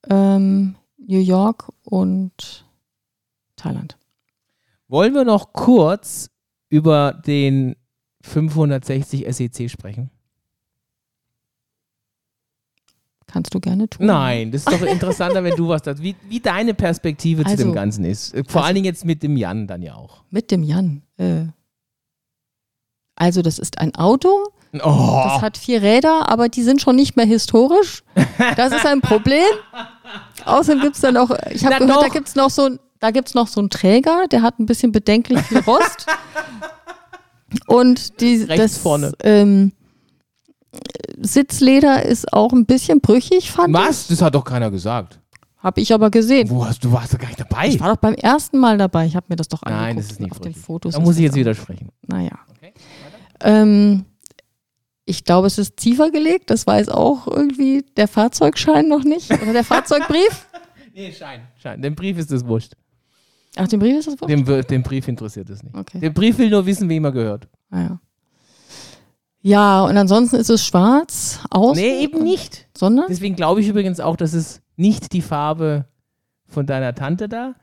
ähm, 0.08 0.74
New 0.98 1.20
York 1.20 1.70
und 1.84 2.64
Thailand. 3.56 3.96
Wollen 4.88 5.14
wir 5.14 5.24
noch 5.24 5.52
kurz 5.52 6.30
über 6.68 7.12
den 7.26 7.76
560 8.22 9.26
SEC 9.34 9.60
E 9.60 9.68
sprechen? 9.68 10.10
Kannst 13.36 13.52
du 13.52 13.60
gerne 13.60 13.86
tun. 13.86 14.06
Nein, 14.06 14.50
das 14.50 14.62
ist 14.62 14.72
doch 14.72 14.80
interessanter, 14.86 15.44
wenn 15.44 15.54
du 15.56 15.68
was 15.68 15.82
da, 15.82 15.98
wie, 15.98 16.16
wie 16.26 16.40
deine 16.40 16.72
Perspektive 16.72 17.44
zu 17.44 17.50
Also- 17.50 17.64
dem 17.64 17.74
Ganzen 17.74 18.06
ist. 18.06 18.30
Vor 18.30 18.38
also- 18.46 18.58
allen 18.60 18.74
Dingen 18.76 18.86
jetzt 18.86 19.04
mit 19.04 19.22
dem 19.22 19.36
Jan 19.36 19.66
dann 19.66 19.82
ja 19.82 19.94
auch. 19.94 20.22
Mit 20.30 20.50
dem 20.50 20.62
Jan. 20.62 21.02
Äh, 21.18 21.44
also 23.14 23.42
das 23.42 23.58
ist 23.58 23.76
ein 23.76 23.94
Auto, 23.94 24.30
Oh, 24.82 25.20
das 25.24 25.42
hat 25.42 25.58
vier 25.58 25.82
Räder, 25.82 26.30
aber 26.30 26.48
die 26.48 26.62
sind 26.62 26.80
schon 26.80 26.96
nicht 26.96 27.14
mehr 27.14 27.26
historisch. 27.26 28.02
Das 28.56 28.72
ist 28.72 28.86
ein 28.86 29.02
Problem. 29.02 29.44
Außerdem 30.46 30.80
gibt 30.80 30.94
es 30.96 31.02
dann 31.02 31.12
noch, 31.14 31.30
ich 31.50 31.62
habe 31.66 31.76
gehört, 31.84 32.02
da 32.02 32.06
doch. 32.06 32.12
gibt 32.14 32.28
es 32.28 32.36
noch 32.36 32.48
so 32.50 32.62
ein- 32.62 32.78
da 33.00 33.10
noch 33.34 33.48
so 33.48 33.60
einen 33.60 33.68
Träger, 33.68 34.28
der 34.30 34.40
hat 34.40 34.58
ein 34.58 34.64
bisschen 34.64 34.92
bedenklich 34.92 35.40
viel 35.42 35.58
Rost. 35.58 36.06
Und 37.66 38.18
die, 38.22 38.44
Rechts 38.44 38.74
das 38.74 38.78
vorne. 38.78 39.12
Ähm, 39.22 39.72
Sitzleder 41.20 42.04
ist 42.04 42.32
auch 42.32 42.52
ein 42.52 42.66
bisschen 42.66 43.00
brüchig, 43.00 43.50
fand 43.50 43.72
was? 43.74 44.06
Das 44.08 44.22
hat 44.22 44.34
doch 44.34 44.44
keiner 44.44 44.70
gesagt. 44.70 45.18
ich. 45.20 45.62
Habe 45.62 45.80
ich 45.80 45.92
aber 45.92 46.10
gesehen. 46.10 46.48
Wo 46.50 46.64
hast, 46.64 46.84
du 46.84 46.92
warst 46.92 47.12
doch 47.14 47.18
gar 47.18 47.26
nicht 47.28 47.40
dabei. 47.40 47.68
Ich 47.68 47.80
war 47.80 47.88
doch 47.94 48.00
beim 48.00 48.14
ersten 48.14 48.58
Mal 48.58 48.78
dabei. 48.78 49.06
Ich 49.06 49.16
habe 49.16 49.26
mir 49.28 49.36
das 49.36 49.48
doch 49.48 49.62
angeguckt. 49.62 49.86
Nein, 49.86 49.96
das 49.96 50.10
ist 50.12 50.20
nicht 50.20 50.30
auf 50.32 50.40
den. 50.40 50.54
Fotos. 50.54 50.94
Da 50.94 51.00
muss 51.00 51.16
ich 51.16 51.22
jetzt 51.22 51.34
widersprechen. 51.34 51.88
Naja. 52.06 52.38
Okay, 52.56 52.72
Ähm, 53.40 54.04
ich 55.06 55.24
glaube, 55.24 55.46
es 55.46 55.58
ist 55.58 55.76
tiefer 55.76 56.10
gelegt. 56.10 56.50
Das 56.50 56.66
weiß 56.66 56.88
auch 56.90 57.26
irgendwie 57.26 57.84
der 57.96 58.06
Fahrzeugschein 58.08 58.88
noch 58.88 59.02
nicht. 59.04 59.30
Oder 59.32 59.52
der 59.52 59.64
Fahrzeugbrief. 59.64 60.46
Nee, 60.98 61.12
Schein. 61.12 61.42
Schein. 61.62 61.82
Dem 61.82 61.94
Brief 61.94 62.16
ist 62.16 62.32
das 62.32 62.46
wurscht. 62.46 62.72
Ach, 63.56 63.68
den 63.68 63.78
Brief 63.80 63.98
ist 63.98 64.08
das 64.08 64.18
wohl? 64.18 64.28
Dem, 64.28 64.46
wir- 64.46 64.62
dem 64.62 64.82
Brief 64.82 65.06
interessiert 65.08 65.50
es 65.50 65.62
nicht. 65.62 65.76
Okay. 65.76 66.00
Der 66.00 66.08
Brief 66.08 66.38
will 66.38 66.48
nur 66.48 66.64
wissen, 66.64 66.88
wem 66.88 67.04
er 67.04 67.12
gehört. 67.12 67.46
Naja. 67.68 67.84
Ja, 67.88 68.00
und 69.54 69.96
ansonsten 69.96 70.36
ist 70.36 70.50
es 70.50 70.64
schwarz 70.64 71.40
außen. 71.50 71.82
Nee, 71.82 72.02
eben 72.02 72.22
nicht. 72.22 72.66
Sondern? 72.76 73.06
Deswegen 73.08 73.36
glaube 73.36 73.60
ich 73.60 73.68
übrigens 73.68 74.00
auch, 74.00 74.16
dass 74.16 74.32
es 74.32 74.60
nicht 74.76 75.12
die 75.12 75.22
Farbe 75.22 75.86
von 76.48 76.66
deiner 76.66 76.94
Tante 76.94 77.28
da. 77.28 77.54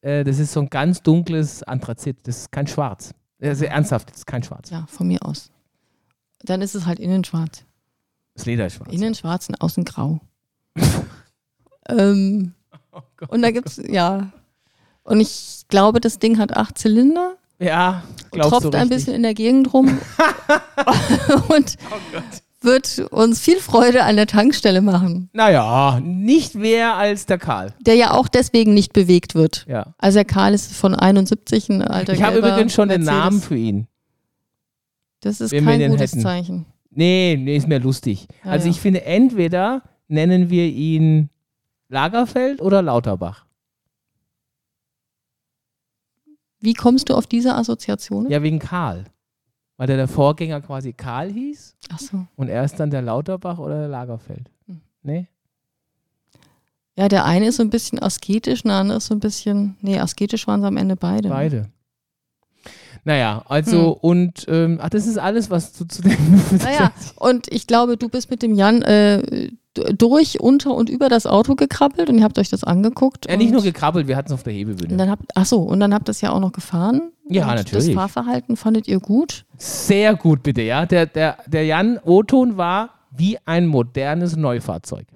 Äh, 0.00 0.24
das 0.24 0.38
ist 0.38 0.52
so 0.52 0.60
ein 0.60 0.70
ganz 0.70 1.02
dunkles 1.02 1.62
Anthrazit. 1.62 2.18
Das 2.24 2.38
ist 2.38 2.52
kein 2.52 2.66
Schwarz. 2.66 3.12
Also 3.40 3.64
ernsthaft, 3.66 4.10
das 4.10 4.18
ist 4.18 4.26
kein 4.26 4.42
Schwarz. 4.42 4.70
Ja, 4.70 4.86
von 4.88 5.08
mir 5.08 5.22
aus. 5.24 5.50
Dann 6.42 6.62
ist 6.62 6.74
es 6.74 6.86
halt 6.86 6.98
innen 7.00 7.24
schwarz. 7.24 7.64
Das 8.34 8.46
Leder 8.46 8.66
ist 8.66 8.74
schwarz. 8.74 8.92
Innen 8.92 9.14
schwarz 9.14 9.48
und 9.48 9.60
außen 9.60 9.84
grau. 9.84 10.20
ähm, 11.88 12.54
Oh 12.96 13.02
Gott. 13.18 13.30
und 13.30 13.42
da 13.42 13.50
gibt's, 13.50 13.80
ja. 13.88 14.30
Und 15.02 15.20
ich 15.20 15.64
glaube, 15.68 16.00
das 16.00 16.18
Ding 16.18 16.38
hat 16.38 16.56
acht 16.56 16.78
Zylinder. 16.78 17.36
Ja, 17.58 18.02
glaubst 18.30 18.50
tropft 18.50 18.74
du 18.74 18.78
ein 18.78 18.88
bisschen 18.88 19.14
in 19.14 19.22
der 19.22 19.34
Gegend 19.34 19.72
rum 19.72 19.86
und 21.48 21.76
Oh 21.90 22.20
wird 22.66 22.98
uns 23.10 23.40
viel 23.40 23.58
Freude 23.58 24.02
an 24.02 24.16
der 24.16 24.26
Tankstelle 24.26 24.82
machen, 24.82 25.30
Naja, 25.32 26.00
nicht 26.02 26.54
mehr 26.54 26.96
als 26.96 27.24
der 27.26 27.38
Karl. 27.38 27.72
der 27.80 27.94
ja 27.94 28.10
auch 28.12 28.28
deswegen 28.28 28.74
nicht 28.74 28.92
bewegt 28.92 29.34
wird. 29.34 29.64
Ja. 29.68 29.94
Also 29.98 30.16
der 30.16 30.24
Karl 30.24 30.52
ist 30.52 30.74
von 30.74 30.94
71 30.94 31.70
ein 31.70 31.82
alter 31.82 32.12
Ich 32.12 32.22
habe 32.22 32.38
übrigens 32.38 32.74
schon 32.74 32.88
den 32.88 33.04
Mercedes. 33.04 33.24
Namen 33.24 33.40
für 33.40 33.56
ihn. 33.56 33.86
Das 35.20 35.40
ist 35.40 35.52
kein 35.52 35.78
den 35.78 35.92
gutes 35.92 36.12
hätten. 36.12 36.22
Zeichen. 36.22 36.66
Nee, 36.90 37.38
nee, 37.40 37.56
ist 37.56 37.68
mir 37.68 37.78
lustig. 37.78 38.26
Ja, 38.44 38.52
also 38.52 38.66
ja. 38.66 38.70
ich 38.72 38.80
finde, 38.80 39.04
entweder 39.04 39.82
nennen 40.08 40.50
wir 40.50 40.66
ihn 40.66 41.30
Lagerfeld 41.88 42.60
oder 42.60 42.82
Lauterbach. 42.82 43.45
Wie 46.60 46.74
kommst 46.74 47.08
du 47.08 47.14
auf 47.14 47.26
diese 47.26 47.54
Assoziation? 47.54 48.30
Ja, 48.30 48.42
wegen 48.42 48.58
Karl. 48.58 49.04
Weil 49.76 49.86
der, 49.88 49.96
der 49.96 50.08
Vorgänger 50.08 50.60
quasi 50.62 50.92
Karl 50.94 51.30
hieß 51.30 51.76
Ach 51.92 51.98
so. 51.98 52.26
und 52.36 52.48
er 52.48 52.64
ist 52.64 52.76
dann 52.80 52.90
der 52.90 53.02
Lauterbach 53.02 53.58
oder 53.58 53.78
der 53.80 53.88
Lagerfeld. 53.88 54.50
Hm. 54.66 54.80
Nee? 55.02 55.28
Ja, 56.96 57.08
der 57.08 57.26
eine 57.26 57.48
ist 57.48 57.56
so 57.56 57.62
ein 57.62 57.68
bisschen 57.68 58.02
asketisch, 58.02 58.62
der 58.62 58.72
andere 58.72 58.98
ist 58.98 59.06
so 59.06 59.14
ein 59.14 59.20
bisschen, 59.20 59.76
nee, 59.82 59.98
asketisch 59.98 60.46
waren 60.46 60.62
sie 60.62 60.66
am 60.66 60.78
Ende 60.78 60.96
beide. 60.96 61.28
ne? 61.28 61.34
Beide. 61.34 61.68
Naja, 63.04 63.42
also 63.46 63.94
Hm. 63.96 64.00
und, 64.00 64.46
ähm, 64.48 64.78
ach, 64.80 64.88
das 64.88 65.06
ist 65.06 65.18
alles, 65.18 65.50
was 65.50 65.72
du 65.74 65.84
zu 65.84 66.02
dem. 66.02 66.16
Naja, 66.58 66.90
und 67.16 67.46
ich 67.52 67.66
glaube, 67.66 67.96
du 67.98 68.08
bist 68.08 68.30
mit 68.30 68.42
dem 68.42 68.54
Jan 68.54 68.80
äh, 68.82 69.50
durch, 69.78 70.40
unter 70.40 70.74
und 70.74 70.88
über 70.90 71.08
das 71.08 71.26
Auto 71.26 71.54
gekrabbelt 71.54 72.08
und 72.08 72.18
ihr 72.18 72.24
habt 72.24 72.38
euch 72.38 72.48
das 72.48 72.64
angeguckt. 72.64 73.26
ja, 73.28 73.36
nicht 73.36 73.48
und, 73.48 73.54
nur 73.54 73.62
gekrabbelt, 73.62 74.06
wir 74.08 74.16
hatten 74.16 74.28
es 74.28 74.32
auf 74.34 74.42
der 74.42 74.52
und 74.52 74.58
Hebebühne. 74.58 74.96
dann 74.96 75.10
habt, 75.10 75.24
ach 75.34 75.46
so, 75.46 75.60
und 75.62 75.80
dann 75.80 75.92
habt 75.94 76.08
ihr 76.08 76.12
es 76.12 76.20
ja 76.20 76.30
auch 76.32 76.40
noch 76.40 76.52
gefahren. 76.52 77.12
Ja, 77.28 77.48
und 77.48 77.54
natürlich. 77.56 77.86
Das 77.86 77.94
Fahrverhalten 77.94 78.56
fandet 78.56 78.86
ihr 78.88 79.00
gut. 79.00 79.44
Sehr 79.58 80.14
gut, 80.14 80.42
bitte, 80.42 80.62
ja. 80.62 80.86
Der, 80.86 81.06
der, 81.06 81.38
der 81.46 81.64
Jan 81.64 81.98
Oton 82.04 82.56
war 82.56 82.90
wie 83.10 83.38
ein 83.46 83.66
modernes 83.66 84.36
Neufahrzeug, 84.36 85.06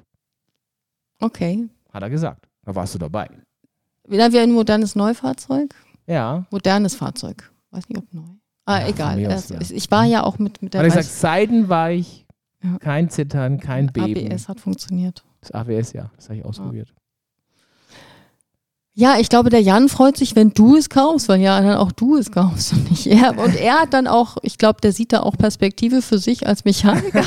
Okay. 1.21 1.69
hat 1.93 2.03
er 2.03 2.11
gesagt. 2.11 2.47
Da 2.65 2.75
warst 2.75 2.95
du 2.95 2.99
dabei. 2.99 3.29
Wieder 4.09 4.33
wie 4.33 4.39
ein 4.39 4.53
modernes 4.53 4.97
Neufahrzeug? 4.97 5.75
Ja. 6.07 6.47
Modernes 6.51 6.95
Fahrzeug. 6.95 7.51
Weiß 7.71 7.89
nicht, 7.89 7.99
ob 7.99 8.13
neu. 8.13 8.23
Ah, 8.67 8.81
Ja, 8.81 8.89
egal. 8.89 9.27
aus, 9.27 9.49
Das- 9.49 9.69
ja. 9.71 9.77
Ich 9.77 9.91
war 9.91 10.05
ja 10.05 10.25
auch 10.25 10.39
mit, 10.39 10.63
mit 10.63 10.75
der 10.75 10.81
Hat 10.81 10.87
er 10.87 10.97
gesagt, 10.97 11.15
seidenweich, 11.15 12.27
Ja. 12.63 12.79
kein 12.79 13.09
Zittern, 13.09 13.59
kein 13.59 13.87
Beben. 13.87 14.31
ABS 14.33 14.49
hat 14.49 14.61
funktioniert. 14.61 15.25
Das 15.41 15.53
AWS, 15.53 15.95
ja, 15.95 16.11
das 16.17 16.29
habe 16.29 16.39
ich 16.39 16.45
ausprobiert. 16.45 16.93
Ja, 18.93 19.19
ich 19.19 19.31
glaube, 19.31 19.49
der 19.49 19.63
Jan 19.63 19.89
freut 19.89 20.17
sich, 20.17 20.37
wenn 20.37 20.51
du 20.51 20.77
es 20.77 20.91
kaufst, 20.91 21.29
weil 21.29 21.41
ja 21.41 21.59
dann 21.61 21.77
auch 21.77 21.93
du 21.93 22.17
es 22.17 22.31
kaufst 22.31 22.73
und 22.73 22.91
nicht 22.91 23.07
er. 23.07 23.39
Und 23.43 23.57
er 23.57 23.81
hat 23.81 23.95
dann 23.95 24.07
auch, 24.07 24.37
ich 24.43 24.59
glaube, 24.59 24.81
der 24.83 24.93
sieht 24.93 25.13
da 25.13 25.21
auch 25.21 25.39
Perspektive 25.39 26.03
für 26.03 26.19
sich 26.19 26.47
als 26.47 26.65
Mechaniker. 26.65 27.25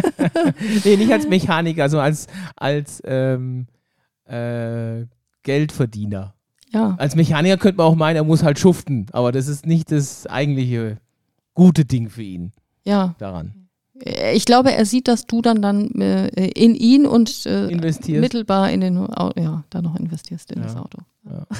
nee, 0.84 0.96
nicht 0.96 1.12
als 1.12 1.28
Mechaniker, 1.28 1.88
sondern 1.88 2.06
als, 2.06 2.26
als 2.56 3.02
ähm, 3.04 3.66
äh, 4.24 5.04
Geldverdiener. 5.42 6.34
Ja, 6.70 6.96
Als 6.98 7.14
Mechaniker 7.16 7.56
könnte 7.56 7.78
man 7.78 7.86
auch 7.86 7.94
meinen, 7.94 8.16
er 8.16 8.24
muss 8.24 8.42
halt 8.42 8.58
schuften, 8.58 9.06
aber 9.12 9.32
das 9.32 9.48
ist 9.48 9.64
nicht 9.64 9.90
das 9.90 10.26
eigentliche 10.26 10.98
gute 11.54 11.84
Ding 11.86 12.10
für 12.10 12.22
ihn 12.22 12.52
ja. 12.84 13.14
daran. 13.18 13.67
Ich 14.34 14.44
glaube, 14.44 14.72
er 14.72 14.84
sieht, 14.86 15.08
dass 15.08 15.26
du 15.26 15.42
dann 15.42 15.60
dann 15.60 15.90
äh, 16.00 16.28
in 16.50 16.74
ihn 16.74 17.06
und 17.06 17.46
äh, 17.46 17.66
mittelbar 18.18 18.70
in 18.70 18.80
den, 18.80 18.96
ja, 19.36 19.64
da 19.70 19.82
noch 19.82 19.96
investierst 19.96 20.52
in 20.52 20.58
Ja. 20.60 20.64
das 20.64 20.76
Auto. 20.76 20.98
Ja. 21.24 21.46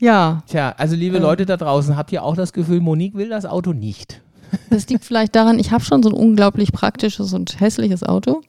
Ja, 0.00 0.44
Tja, 0.46 0.74
also 0.78 0.94
liebe 0.94 1.16
Ähm. 1.16 1.22
Leute 1.22 1.44
da 1.44 1.56
draußen, 1.56 1.96
habt 1.96 2.12
ihr 2.12 2.22
auch 2.22 2.36
das 2.36 2.52
Gefühl, 2.52 2.80
Monique 2.80 3.14
will 3.16 3.28
das 3.28 3.44
Auto 3.46 3.72
nicht? 3.72 4.22
das 4.70 4.88
liegt 4.88 5.04
vielleicht 5.04 5.34
daran, 5.34 5.58
ich 5.58 5.72
habe 5.72 5.82
schon 5.84 6.02
so 6.04 6.08
ein 6.08 6.14
unglaublich 6.14 6.70
praktisches 6.72 7.32
und 7.32 7.58
hässliches 7.60 8.04
Auto. 8.04 8.42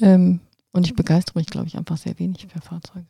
Ähm, 0.00 0.40
und 0.72 0.86
ich 0.86 0.94
begeistere 0.94 1.38
mich, 1.38 1.46
glaube 1.46 1.68
ich, 1.68 1.76
einfach 1.76 1.96
sehr 1.96 2.18
wenig 2.18 2.46
für 2.52 2.60
Fahrzeuge. 2.60 3.06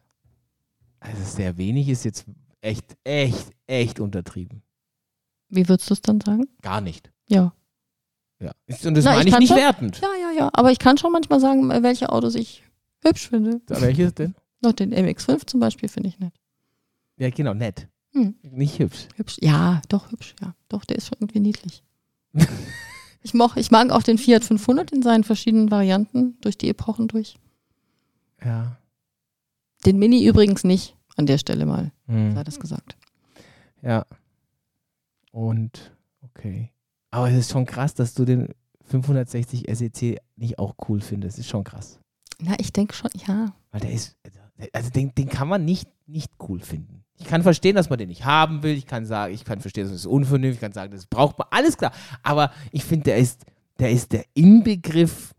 Also 1.00 1.22
sehr 1.24 1.56
wenig 1.58 1.88
ist 1.88 2.04
jetzt 2.04 2.26
echt, 2.60 2.96
echt, 3.04 3.50
echt 3.66 3.98
untertrieben. 4.00 4.62
Wie 5.48 5.68
würdest 5.68 5.90
du 5.90 5.94
es 5.94 6.02
dann 6.02 6.20
sagen? 6.20 6.44
Gar 6.62 6.80
nicht. 6.80 7.10
Ja. 7.28 7.52
Ja. 8.40 8.52
Und 8.84 8.94
das 8.94 9.04
Na, 9.04 9.12
ich 9.12 9.16
meine 9.18 9.24
ich 9.28 9.30
kann 9.32 9.38
nicht 9.40 9.48
schon- 9.48 9.56
wertend. 9.58 10.00
Ja, 10.00 10.08
ja, 10.20 10.38
ja. 10.38 10.50
Aber 10.52 10.72
ich 10.72 10.78
kann 10.78 10.96
schon 10.98 11.12
manchmal 11.12 11.40
sagen, 11.40 11.68
welche 11.82 12.10
Autos 12.10 12.34
ich 12.34 12.64
hübsch 13.04 13.28
finde. 13.28 13.60
Ja. 13.68 13.80
Welches 13.80 14.14
denn? 14.14 14.34
Noch 14.62 14.72
den 14.72 14.92
MX5 14.94 15.46
zum 15.46 15.60
Beispiel 15.60 15.88
finde 15.88 16.08
ich 16.08 16.18
nett. 16.18 16.32
Ja, 17.16 17.28
genau, 17.30 17.54
nett. 17.54 17.86
Hm. 18.12 18.34
Nicht 18.42 18.78
hübsch. 18.78 19.06
Hübsch. 19.16 19.36
Ja, 19.40 19.82
doch, 19.88 20.10
hübsch. 20.10 20.34
Ja, 20.40 20.54
doch, 20.68 20.84
der 20.84 20.96
ist 20.96 21.06
schon 21.08 21.18
irgendwie 21.20 21.40
niedlich. 21.40 21.82
ich, 23.22 23.34
moch, 23.34 23.56
ich 23.56 23.70
mag 23.70 23.90
auch 23.90 24.02
den 24.02 24.18
Fiat 24.18 24.44
500 24.44 24.90
in 24.92 25.02
seinen 25.02 25.24
verschiedenen 25.24 25.70
Varianten 25.70 26.38
durch 26.40 26.56
die 26.58 26.68
Epochen 26.70 27.08
durch. 27.08 27.36
Ja. 28.44 28.78
Den 29.86 29.98
Mini 29.98 30.24
übrigens 30.26 30.64
nicht. 30.64 30.96
An 31.16 31.26
der 31.26 31.38
Stelle 31.38 31.66
mal 31.66 31.92
Hm. 32.06 32.34
sei 32.34 32.42
das 32.44 32.58
gesagt. 32.58 32.96
Ja. 33.82 34.06
Und, 35.32 35.92
okay. 36.22 36.70
Aber 37.10 37.30
es 37.30 37.36
ist 37.36 37.50
schon 37.50 37.66
krass, 37.66 37.94
dass 37.94 38.14
du 38.14 38.24
den 38.24 38.48
560 38.84 39.66
SEC 39.72 40.02
E 40.02 40.16
nicht 40.36 40.58
auch 40.58 40.74
cool 40.88 41.00
findest. 41.00 41.38
Ist 41.38 41.48
schon 41.48 41.64
krass. 41.64 42.00
Na, 42.40 42.54
ich 42.58 42.72
denke 42.72 42.94
schon, 42.94 43.10
ja. 43.26 43.54
Weil 43.70 43.80
der 43.80 43.92
ist, 43.92 44.16
also 44.72 44.90
den, 44.90 45.14
den 45.14 45.28
kann 45.28 45.48
man 45.48 45.64
nicht, 45.64 45.88
nicht 46.06 46.32
cool 46.48 46.60
finden. 46.60 47.04
Ich 47.18 47.26
kann 47.26 47.42
verstehen, 47.42 47.76
dass 47.76 47.90
man 47.90 47.98
den 47.98 48.08
nicht 48.08 48.24
haben 48.24 48.62
will. 48.62 48.76
Ich 48.76 48.86
kann 48.86 49.04
sagen, 49.04 49.34
ich 49.34 49.44
kann 49.44 49.60
verstehen, 49.60 49.84
dass 49.84 49.92
es 49.92 50.06
unvernünftig. 50.06 50.56
Ich 50.56 50.60
kann 50.60 50.72
sagen, 50.72 50.92
das 50.92 51.06
braucht 51.06 51.38
man. 51.38 51.48
Alles 51.50 51.76
klar. 51.76 51.92
Aber 52.22 52.50
ich 52.72 52.84
finde, 52.84 53.04
der 53.04 53.18
ist, 53.18 53.44
der 53.78 53.90
ist 53.90 54.12
der 54.12 54.24
Inbegriff 54.34 55.34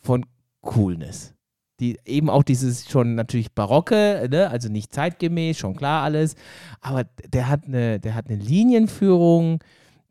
von 0.00 0.24
Coolness. 0.60 1.34
Die, 1.80 1.98
eben 2.04 2.30
auch 2.30 2.44
dieses 2.44 2.88
schon 2.88 3.16
natürlich 3.16 3.52
barocke, 3.52 4.28
ne? 4.30 4.48
also 4.48 4.68
nicht 4.68 4.92
zeitgemäß, 4.94 5.58
schon 5.58 5.74
klar 5.74 6.04
alles. 6.04 6.36
Aber 6.80 7.04
der 7.04 7.48
hat 7.48 7.66
eine, 7.66 7.98
der 7.98 8.14
hat 8.14 8.28
eine 8.28 8.36
Linienführung, 8.36 9.58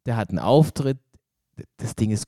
der 0.05 0.17
hat 0.17 0.29
einen 0.29 0.39
Auftritt. 0.39 0.97
Das 1.77 1.95
Ding 1.95 2.11
ist 2.11 2.25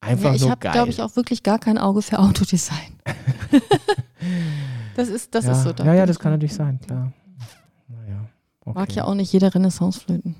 einfach 0.00 0.30
ja 0.30 0.34
ich 0.34 0.40
nur 0.42 0.50
habe, 0.50 0.60
geil. 0.60 0.72
glaube 0.72 0.90
ich, 0.90 1.02
auch 1.02 1.16
wirklich 1.16 1.42
gar 1.42 1.58
kein 1.58 1.78
Auge 1.78 2.02
für 2.02 2.18
Autodesign. 2.18 2.98
das 4.96 5.08
ist, 5.08 5.34
das 5.34 5.44
ja, 5.46 5.52
ist 5.52 5.62
so. 5.64 5.72
da 5.72 5.84
Ja, 5.84 5.94
ja, 5.94 6.06
das 6.06 6.16
ich 6.16 6.22
kann 6.22 6.32
natürlich 6.32 6.54
sein, 6.54 6.80
klar. 6.80 7.12
Naja. 7.88 8.26
Okay. 8.64 8.78
Mag 8.78 8.94
ja 8.94 9.04
auch 9.04 9.14
nicht 9.14 9.32
jeder 9.32 9.54
Renaissanceflöten. 9.54 10.36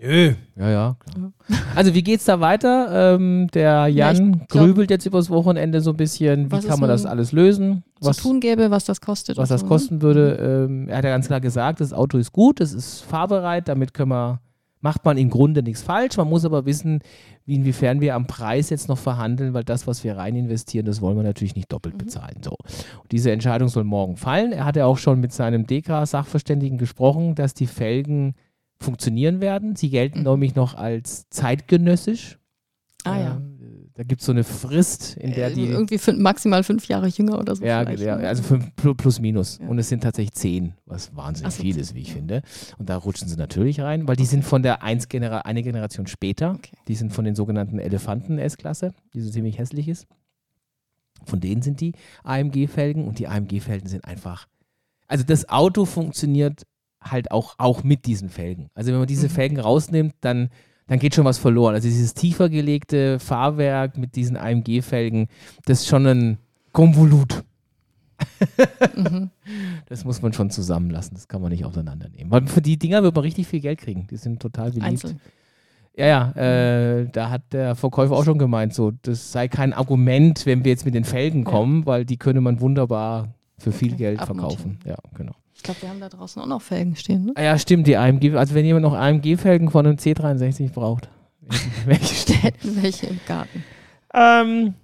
Nö. 0.00 0.34
Ja, 0.54 0.70
ja. 0.70 0.96
Klar. 1.12 1.32
Also 1.74 1.92
wie 1.92 2.04
geht's 2.04 2.24
da 2.24 2.38
weiter? 2.38 3.14
Ähm, 3.16 3.48
der 3.52 3.88
Ja, 3.88 4.12
ich 4.12 4.18
Jan 4.18 4.32
glaub- 4.32 4.48
grübelt 4.48 4.90
jetzt 4.90 5.06
übers 5.06 5.28
Wochenende 5.28 5.80
so 5.80 5.90
ein 5.90 5.96
bisschen, 5.96 6.46
wie 6.46 6.52
Was 6.52 6.66
kann 6.68 6.78
man 6.78 6.88
das 6.88 7.04
alles 7.04 7.32
lösen? 7.32 7.82
Zu 8.00 8.12
tun 8.12 8.38
gäbe, 8.40 8.70
was 8.70 8.84
das 8.84 9.00
kostet. 9.00 9.36
was 9.38 9.48
das 9.48 9.62
so, 9.62 9.66
ne? 9.66 9.68
kosten 9.70 10.02
würde. 10.02 10.34
Ähm, 10.68 10.88
er 10.88 10.98
hat 10.98 11.04
ja 11.04 11.10
ganz 11.10 11.26
klar 11.26 11.40
gesagt, 11.40 11.80
das 11.80 11.92
Auto 11.92 12.16
ist 12.16 12.30
gut, 12.30 12.60
es 12.60 12.72
ist 12.72 13.00
fahrbereit, 13.02 13.66
damit 13.66 13.92
können 13.92 14.10
wir, 14.12 14.40
macht 14.80 15.04
man 15.04 15.18
im 15.18 15.30
Grunde 15.30 15.62
nichts 15.62 15.82
falsch. 15.82 16.16
Man 16.16 16.28
muss 16.28 16.44
aber 16.44 16.66
wissen, 16.66 17.00
wie, 17.44 17.54
inwiefern 17.56 18.00
wir 18.00 18.14
am 18.14 18.26
Preis 18.26 18.70
jetzt 18.70 18.88
noch 18.88 18.98
verhandeln, 18.98 19.54
weil 19.54 19.64
das, 19.64 19.86
was 19.86 20.04
wir 20.04 20.16
rein 20.16 20.36
investieren, 20.36 20.86
das 20.86 21.00
wollen 21.00 21.16
wir 21.16 21.24
natürlich 21.24 21.56
nicht 21.56 21.72
doppelt 21.72 21.94
Mhm. 21.94 21.98
bezahlen. 21.98 22.36
So. 22.44 22.52
Und 22.52 23.10
diese 23.12 23.32
Entscheidung 23.32 23.68
soll 23.68 23.84
morgen 23.84 24.16
fallen. 24.16 24.52
Er 24.52 24.64
hat 24.64 24.76
ja 24.76 24.86
auch 24.86 24.98
schon 24.98 25.20
mit 25.20 25.32
seinem 25.32 25.66
DK-Sachverständigen 25.66 26.78
gesprochen, 26.78 27.34
dass 27.34 27.54
die 27.54 27.66
Felgen 27.66 28.34
funktionieren 28.80 29.40
werden. 29.40 29.74
Sie 29.74 29.90
gelten 29.90 30.20
Mhm. 30.20 30.24
nämlich 30.26 30.54
noch 30.54 30.74
als 30.74 31.28
zeitgenössisch. 31.30 32.38
Ah 33.04 33.18
ja. 33.18 33.40
Da 33.98 34.04
gibt 34.04 34.20
es 34.20 34.26
so 34.26 34.32
eine 34.32 34.44
Frist, 34.44 35.16
in 35.16 35.32
der 35.34 35.48
Äh, 35.50 35.54
die 35.54 35.64
irgendwie 35.66 35.96
fün- 35.96 36.18
maximal 36.20 36.62
fünf 36.62 36.86
Jahre 36.86 37.08
jünger 37.08 37.36
oder 37.36 37.56
so. 37.56 37.64
ja, 37.64 37.82
ja, 37.90 38.16
ne? 38.16 38.28
also 38.28 38.44
fünf, 38.44 38.64
plu- 38.76 38.94
plus 38.94 39.18
minus. 39.18 39.58
Ja. 39.58 39.66
Und 39.66 39.76
es 39.80 39.88
sind 39.88 40.04
tatsächlich 40.04 40.34
zehn, 40.34 40.74
was 40.86 41.16
wahnsinnig 41.16 41.52
so, 41.54 41.62
viel 41.62 41.76
ist, 41.76 41.96
wie 41.96 42.02
ich 42.02 42.08
ja. 42.10 42.14
finde. 42.14 42.42
Und 42.78 42.88
da 42.88 42.96
rutschen 42.96 43.26
sie 43.28 43.34
natürlich 43.36 43.80
rein, 43.80 44.06
weil 44.06 44.14
die 44.14 44.24
sind 44.24 44.44
von 44.44 44.62
der 44.62 44.84
eins 44.84 45.08
Genera 45.08 45.38
eine 45.40 45.64
Generation 45.64 46.06
später. 46.06 46.52
Okay. 46.52 46.76
Die 46.86 46.94
sind 46.94 47.12
von 47.12 47.24
den 47.24 47.34
sogenannten 47.34 47.80
Elefanten 47.80 48.38
S-Klasse, 48.38 48.94
die 49.14 49.20
so 49.20 49.30
ziemlich 49.32 49.58
hässlich 49.58 49.88
ist. 49.88 50.06
Von 51.24 51.40
denen 51.40 51.62
sind 51.62 51.80
die 51.80 51.94
AMG-Felgen 52.22 53.04
und 53.08 53.18
die 53.18 53.26
AMG-Felgen 53.26 53.88
sind 53.88 54.04
einfach. 54.04 54.46
Also 55.08 55.24
das 55.24 55.48
Auto 55.48 55.84
funktioniert 55.86 56.62
halt 57.02 57.32
auch, 57.32 57.56
auch 57.58 57.82
mit 57.82 58.06
diesen 58.06 58.28
Felgen. 58.28 58.68
Also 58.74 58.92
wenn 58.92 58.98
man 58.98 59.08
diese 59.08 59.26
Mhm. 59.26 59.32
Felgen 59.32 59.58
rausnimmt, 59.60 60.14
dann, 60.20 60.50
dann 60.88 60.98
geht 60.98 61.14
schon 61.14 61.24
was 61.24 61.38
verloren. 61.38 61.74
Also 61.74 61.86
dieses 61.88 62.14
tiefer 62.14 62.48
gelegte 62.48 63.18
Fahrwerk 63.20 63.96
mit 63.96 64.16
diesen 64.16 64.36
AMG-Felgen, 64.36 65.28
das 65.66 65.80
ist 65.82 65.86
schon 65.88 66.06
ein 66.06 66.38
Konvolut. 66.72 67.44
Mhm. 68.96 69.30
Das 69.86 70.04
muss 70.04 70.22
man 70.22 70.32
schon 70.32 70.50
zusammenlassen. 70.50 71.14
Das 71.14 71.28
kann 71.28 71.40
man 71.40 71.50
nicht 71.52 71.64
auseinandernehmen. 71.64 72.30
Weil 72.30 72.46
für 72.48 72.60
die 72.62 72.76
Dinger 72.78 73.02
wird 73.02 73.14
man 73.14 73.22
richtig 73.22 73.46
viel 73.46 73.60
Geld 73.60 73.78
kriegen. 73.78 74.06
Die 74.10 74.16
sind 74.16 74.40
total 74.40 74.70
beliebt. 74.70 74.84
Einzeln. 74.86 75.20
Ja, 75.96 76.06
ja, 76.06 76.30
äh, 77.00 77.08
da 77.10 77.30
hat 77.30 77.42
der 77.52 77.74
Verkäufer 77.74 78.14
auch 78.14 78.24
schon 78.24 78.38
gemeint, 78.38 78.72
so, 78.72 78.92
das 79.02 79.32
sei 79.32 79.48
kein 79.48 79.72
Argument, 79.72 80.46
wenn 80.46 80.64
wir 80.64 80.70
jetzt 80.70 80.84
mit 80.84 80.94
den 80.94 81.02
Felgen 81.04 81.40
Ja. 81.44 81.50
kommen, 81.50 81.86
weil 81.86 82.04
die 82.04 82.16
könne 82.18 82.40
man 82.40 82.60
wunderbar 82.60 83.34
für 83.58 83.72
viel 83.72 83.88
Okay, 83.88 83.96
Geld 83.98 84.20
abmontieren. 84.20 84.78
verkaufen. 84.78 84.78
Ja, 84.86 84.96
genau. 85.16 85.32
Ich 85.58 85.64
glaube, 85.64 85.82
wir 85.82 85.88
haben 85.90 86.00
da 86.00 86.08
draußen 86.08 86.40
auch 86.40 86.46
noch 86.46 86.62
Felgen 86.62 86.94
stehen. 86.96 87.26
Ne? 87.26 87.32
Ah 87.34 87.42
ja, 87.42 87.58
stimmt, 87.58 87.86
die 87.88 87.96
AMG, 87.96 88.36
also 88.36 88.54
wenn 88.54 88.64
jemand 88.64 88.84
noch 88.84 88.94
AMG-Felgen 88.94 89.70
von 89.70 89.84
einem 89.86 89.96
C63 89.96 90.72
braucht, 90.72 91.08
welche 91.84 92.14
stehen? 92.14 92.36
Hätten 92.36 92.82
welche 92.82 93.06
im 93.08 93.20
Garten. 93.26 93.64
Ähm, 94.14 94.74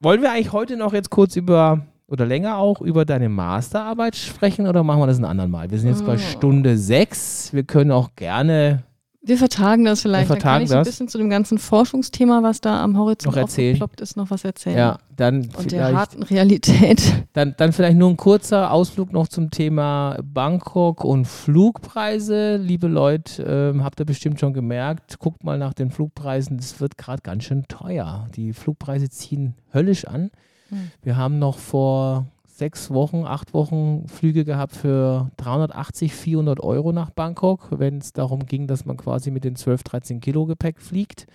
wollen 0.00 0.20
wir 0.20 0.32
eigentlich 0.32 0.52
heute 0.52 0.76
noch 0.76 0.92
jetzt 0.92 1.10
kurz 1.10 1.36
über 1.36 1.86
oder 2.08 2.26
länger 2.26 2.56
auch 2.58 2.80
über 2.80 3.04
deine 3.04 3.28
Masterarbeit 3.28 4.16
sprechen 4.16 4.66
oder 4.66 4.82
machen 4.82 5.00
wir 5.00 5.06
das 5.06 5.18
ein 5.18 5.24
andermal? 5.24 5.70
Wir 5.70 5.78
sind 5.78 5.88
jetzt 5.90 6.04
bei 6.04 6.14
Oh. 6.16 6.18
Stunde 6.18 6.76
sechs. 6.76 7.52
Wir 7.54 7.62
können 7.62 7.92
auch 7.92 8.10
gerne 8.16 8.82
Wir 9.24 9.38
vertagen 9.38 9.84
das 9.84 10.02
vielleicht. 10.02 10.28
Wir 10.28 10.34
Dann 10.34 10.42
kann 10.42 10.50
vertagen 10.50 10.64
ich 10.64 10.70
so 10.70 10.76
ein 10.76 10.84
bisschen 10.84 11.08
zu 11.08 11.16
dem 11.16 11.30
ganzen 11.30 11.58
Forschungsthema, 11.58 12.42
was 12.42 12.60
da 12.60 12.82
am 12.82 12.98
Horizont 12.98 13.38
aufgeploppt 13.38 14.00
ist, 14.00 14.16
noch 14.16 14.30
was 14.30 14.44
erzählen. 14.44 14.76
ja, 14.76 14.98
dann 15.16 15.48
Und 15.56 15.70
der 15.70 15.94
harten 15.94 16.24
Realität. 16.24 17.24
dann, 17.32 17.54
dann 17.56 17.72
vielleicht 17.72 17.96
nur 17.96 18.10
ein 18.10 18.16
kurzer 18.16 18.72
Ausflug 18.72 19.12
noch 19.12 19.28
zum 19.28 19.52
Thema 19.52 20.18
Bangkok 20.24 21.04
und 21.04 21.26
Flugpreise. 21.26 22.56
Liebe 22.56 22.88
Leute, 22.88 23.44
ähm, 23.44 23.84
habt 23.84 24.00
ihr 24.00 24.06
bestimmt 24.06 24.40
schon 24.40 24.54
gemerkt, 24.54 25.20
guckt 25.20 25.44
mal 25.44 25.56
nach 25.56 25.72
den 25.72 25.92
Flugpreisen, 25.92 26.56
das 26.56 26.80
wird 26.80 26.98
gerade 26.98 27.22
ganz 27.22 27.44
schön 27.44 27.68
teuer. 27.68 28.26
Die 28.34 28.52
Flugpreise 28.52 29.08
ziehen 29.08 29.54
höllisch 29.72 30.04
an. 30.04 30.32
Hm. 30.70 30.90
Wir 31.02 31.16
haben 31.16 31.38
noch 31.38 31.58
vor 31.58 32.26
sechs 32.52 32.90
Wochen, 32.90 33.24
acht 33.24 33.54
Wochen 33.54 34.06
Flüge 34.08 34.44
gehabt 34.44 34.76
für 34.76 35.30
380, 35.38 36.12
400 36.14 36.60
Euro 36.60 36.92
nach 36.92 37.10
Bangkok, 37.10 37.68
wenn 37.70 37.98
es 37.98 38.12
darum 38.12 38.46
ging, 38.46 38.66
dass 38.66 38.84
man 38.84 38.96
quasi 38.96 39.30
mit 39.30 39.44
den 39.44 39.56
12, 39.56 39.82
13 39.82 40.20
Kilo 40.20 40.46
Gepäck 40.46 40.80
fliegt. 40.80 41.26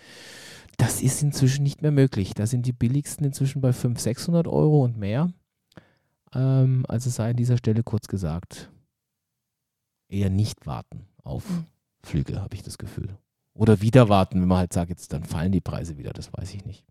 Das 0.78 1.02
ist 1.02 1.24
inzwischen 1.24 1.64
nicht 1.64 1.82
mehr 1.82 1.92
möglich. 1.92 2.36
Da 2.36 2.46
sind 2.46 2.68
die 2.68 2.74
billigsten 2.74 3.26
inzwischen 3.26 3.62
bei 3.62 3.74
500, 3.74 4.00
600 4.02 4.48
Euro 4.48 4.84
und 4.84 4.98
mehr. 4.98 5.32
Ähm, 6.34 6.86
also 6.88 7.10
sei 7.10 7.32
an 7.32 7.36
dieser 7.36 7.58
Stelle 7.58 7.82
kurz 7.84 8.08
gesagt, 8.08 8.70
eher 10.10 10.30
nicht 10.30 10.68
warten 10.68 11.08
auf 11.24 11.50
Mhm. 11.50 11.66
Flüge, 12.04 12.42
habe 12.42 12.56
ich 12.56 12.64
das 12.64 12.78
Gefühl. 12.78 13.18
Oder 13.56 13.82
wieder 13.82 14.08
warten, 14.08 14.40
wenn 14.40 14.48
man 14.48 14.60
halt 14.60 14.74
sagt, 14.74 14.92
jetzt 14.92 15.12
dann 15.12 15.24
fallen 15.24 15.52
die 15.52 15.62
Preise 15.62 15.98
wieder, 15.98 16.14
das 16.14 16.32
weiß 16.32 16.54
ich 16.54 16.64
nicht. 16.64 16.86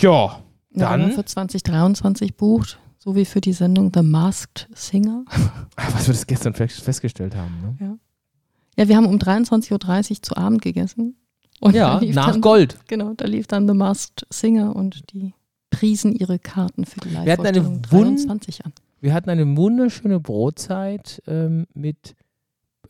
Ja, 0.00 0.42
Ja, 0.72 0.96
Dann- 0.96 1.12
für 1.12 1.24
2023 1.24 2.36
bucht, 2.36 2.78
so 2.98 3.14
wie 3.16 3.24
für 3.24 3.40
die 3.40 3.52
Sendung 3.52 3.90
The 3.94 4.02
Masked 4.02 4.68
Singer. 4.74 5.24
was 5.76 6.06
wir 6.06 6.14
das 6.14 6.26
gestern 6.26 6.54
fest- 6.54 6.80
festgestellt 6.82 7.34
haben. 7.34 7.76
Ne? 7.78 7.98
Ja, 8.76 8.88
wir 8.88 8.96
haben 8.96 9.06
um 9.06 9.16
23.30 9.16 10.10
Uhr 10.16 10.22
zu 10.22 10.36
Abend 10.36 10.62
gegessen. 10.62 11.16
Und 11.60 11.74
Ja, 11.74 12.00
nach 12.14 12.32
dann, 12.32 12.40
Gold. 12.40 12.78
Genau, 12.88 13.12
da 13.14 13.26
lief 13.26 13.46
dann 13.46 13.68
The 13.68 13.74
Masked 13.74 14.26
Singer 14.30 14.74
und 14.74 15.12
die 15.12 15.34
priesen 15.70 16.14
ihre 16.14 16.38
Karten 16.38 16.86
für 16.86 17.00
die 17.00 17.10
Live-Vorstellung 17.10 17.82
wun- 17.90 18.16
23 18.16 18.64
an. 18.64 18.72
Wir 19.00 19.12
hatten 19.14 19.28
eine 19.30 19.56
wunderschöne 19.56 20.20
Brotzeit 20.20 21.22
ähm, 21.26 21.66
mit 21.74 22.14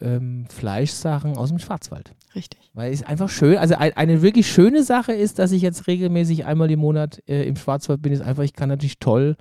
ähm, 0.00 0.46
Fleischsachen 0.48 1.36
aus 1.36 1.48
dem 1.50 1.58
Schwarzwald. 1.58 2.12
Richtig. 2.34 2.70
Weil 2.74 2.92
es 2.92 3.02
einfach 3.02 3.28
schön, 3.28 3.56
also 3.58 3.74
ein, 3.74 3.96
eine 3.96 4.22
wirklich 4.22 4.50
schöne 4.50 4.82
Sache 4.82 5.12
ist, 5.12 5.38
dass 5.38 5.52
ich 5.52 5.62
jetzt 5.62 5.86
regelmäßig 5.86 6.44
einmal 6.44 6.70
im 6.70 6.80
Monat 6.80 7.22
äh, 7.28 7.44
im 7.44 7.56
Schwarzwald 7.56 8.02
bin, 8.02 8.12
ist 8.12 8.22
einfach, 8.22 8.44
ich 8.44 8.52
kann 8.52 8.68
natürlich 8.68 8.98
toll 8.98 9.36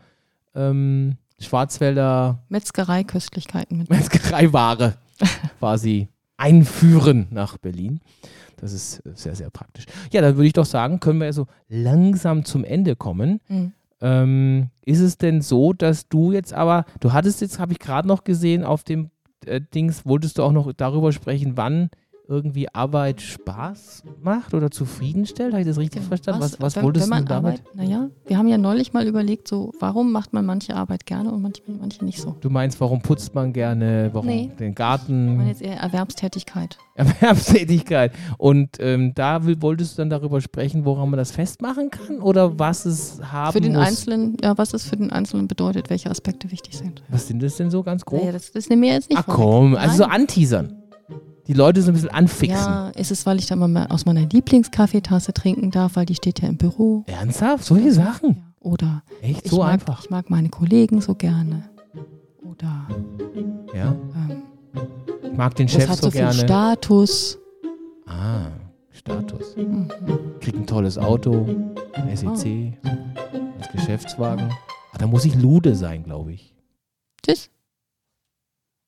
ähm, 0.56 1.18
Schwarzwälder 1.40 2.44
Metzgerei-Köstlichkeiten 2.50 3.78
mit. 3.78 3.90
Metzgereiware 3.90 4.96
quasi 5.60 6.10
einführen 6.38 7.28
nach 7.32 7.58
Berlin. 7.58 8.00
Das 8.58 8.74
ist 8.74 9.06
äh, 9.06 9.12
sehr, 9.14 9.36
sehr 9.36 9.50
praktisch. 9.50 9.86
Ja, 10.12 10.22
dann 10.22 10.36
würde 10.36 10.48
ich 10.48 10.54
doch 10.54 10.66
sagen, 10.66 11.00
können 11.00 11.20
wir 11.20 11.26
ja 11.26 11.34
so 11.34 11.48
langsam 11.68 12.46
zum 12.46 12.64
Ende 12.64 12.96
kommen. 12.96 13.40
Mhm. 13.48 13.74
Ähm, 14.02 14.70
ist 14.86 15.02
es 15.02 15.18
denn 15.18 15.42
so, 15.42 15.74
dass 15.74 16.08
du 16.08 16.32
jetzt 16.32 16.54
aber, 16.54 16.86
du 17.02 17.12
hattest 17.12 17.42
jetzt, 17.42 17.60
habe 17.60 17.74
ich 17.74 17.80
gerade 17.80 18.08
noch 18.08 18.24
gesehen, 18.24 18.64
auf 18.64 18.84
dem 18.84 19.12
äh, 19.46 19.62
Dings, 19.62 20.06
wolltest 20.06 20.38
du 20.38 20.44
auch 20.44 20.54
noch 20.54 20.72
darüber 20.74 21.12
sprechen, 21.12 21.58
wann 21.58 21.90
irgendwie 22.30 22.68
Arbeit 22.74 23.22
Spaß 23.22 24.04
macht 24.22 24.54
oder 24.54 24.70
zufriedenstellt? 24.70 25.52
Habe 25.52 25.62
ich 25.62 25.68
das 25.68 25.78
richtig 25.78 26.04
verstanden? 26.04 26.42
Was, 26.42 26.62
was 26.62 26.76
wenn, 26.76 26.84
wolltest 26.84 27.06
wenn 27.06 27.10
man 27.10 27.26
du 27.26 27.30
damit? 27.30 27.62
Arbeit, 27.62 27.76
naja, 27.76 28.10
wir 28.28 28.38
haben 28.38 28.48
ja 28.48 28.58
neulich 28.60 28.94
mal 28.94 29.08
überlegt, 29.08 29.48
so, 29.48 29.74
warum 29.80 30.12
macht 30.12 30.32
man 30.32 30.46
manche 30.46 30.76
Arbeit 30.76 31.06
gerne 31.08 31.32
und 31.32 31.42
manche, 31.42 31.64
manche 31.68 32.06
nicht 32.06 32.22
so. 32.22 32.36
Du 32.40 32.50
meinst, 32.50 32.80
warum 32.80 33.02
putzt 33.02 33.34
man 33.34 33.52
gerne, 33.52 34.10
warum 34.14 34.28
Nee. 34.28 34.52
den 34.60 34.70
Ich 34.70 34.76
Garten? 34.76 35.38
meine 35.38 35.50
jetzt 35.50 35.62
eher 35.64 35.78
Erwerbstätigkeit. 35.78 36.78
Erwerbstätigkeit. 36.96 38.12
Und 38.38 38.78
ähm, 38.80 39.14
da 39.16 39.46
will, 39.46 39.62
wolltest 39.62 39.98
du 39.98 40.02
dann 40.02 40.10
darüber 40.10 40.42
sprechen, 40.42 40.86
woran 40.86 41.10
man 41.10 41.18
das 41.18 41.32
festmachen 41.32 41.90
kann 41.90 42.20
oder 42.20 42.60
was 42.60 42.86
es 42.86 43.20
haben 43.24 43.54
Für 43.54 43.62
den 43.62 43.74
muss? 43.74 43.88
Einzelnen, 43.88 44.38
ja, 44.44 44.58
was 44.58 44.74
es 44.74 44.86
für 44.86 44.98
den 44.98 45.12
Einzelnen 45.12 45.48
bedeutet, 45.48 45.90
welche 45.90 46.10
Aspekte 46.10 46.52
wichtig 46.52 46.78
sind. 46.78 47.02
Was 47.10 47.28
sind 47.28 47.42
das 47.42 47.58
denn 47.58 47.72
so 47.72 47.84
ganz 47.84 48.06
grob? 48.06 48.20
Naja, 48.22 48.34
das, 48.34 48.52
das 48.52 48.70
nehmen 48.70 48.84
wir 48.84 48.94
jetzt 48.94 49.10
nicht 49.10 49.20
Ach 49.20 49.26
vor. 49.26 49.36
komm, 49.36 49.76
also 49.76 49.98
so 49.98 50.04
anteasern 50.04 50.76
die 51.50 51.56
Leute 51.56 51.82
so 51.82 51.90
ein 51.90 51.96
bisschen 51.96 52.12
anfixen. 52.12 52.56
Ja, 52.56 52.90
ist 52.90 53.10
es, 53.10 53.26
weil 53.26 53.40
ich 53.40 53.48
da 53.48 53.56
mal 53.56 53.88
aus 53.88 54.06
meiner 54.06 54.22
Lieblingskaffeetasse 54.22 55.34
trinken 55.34 55.72
darf, 55.72 55.96
weil 55.96 56.06
die 56.06 56.14
steht 56.14 56.42
ja 56.42 56.48
im 56.48 56.58
Büro. 56.58 57.04
Ernsthaft? 57.08 57.66
Solche 57.66 57.92
Sachen? 57.92 58.54
Oder 58.60 59.02
Echt? 59.22 59.48
So 59.48 59.58
mag, 59.58 59.74
einfach? 59.74 60.04
Ich 60.04 60.12
mag 60.12 60.30
meine 60.30 60.50
Kollegen 60.50 61.02
so 61.02 61.16
gerne. 61.16 61.68
Oder 62.44 62.88
ja. 63.74 63.96
Ähm, 64.16 64.44
ich 65.24 65.38
mag 65.38 65.56
den 65.56 65.68
Chef 65.68 65.92
so, 65.96 66.04
so 66.04 66.12
gerne. 66.12 66.34
Viel 66.34 66.44
Status. 66.44 67.40
Ah, 68.06 68.52
Status. 68.92 69.56
Mhm. 69.58 69.90
Krieg 70.42 70.56
ein 70.56 70.68
tolles 70.68 71.00
Auto, 71.00 71.48
ein 71.94 72.16
SEC, 72.16 72.78
oh. 72.86 72.90
als 73.58 73.72
Geschäftswagen. 73.72 74.52
Ah, 74.92 75.00
da 75.00 75.08
muss 75.08 75.26
ich 75.26 75.34
Lude 75.34 75.74
sein, 75.74 76.04
glaube 76.04 76.34
ich. 76.34 76.54
Tschüss. 77.26 77.50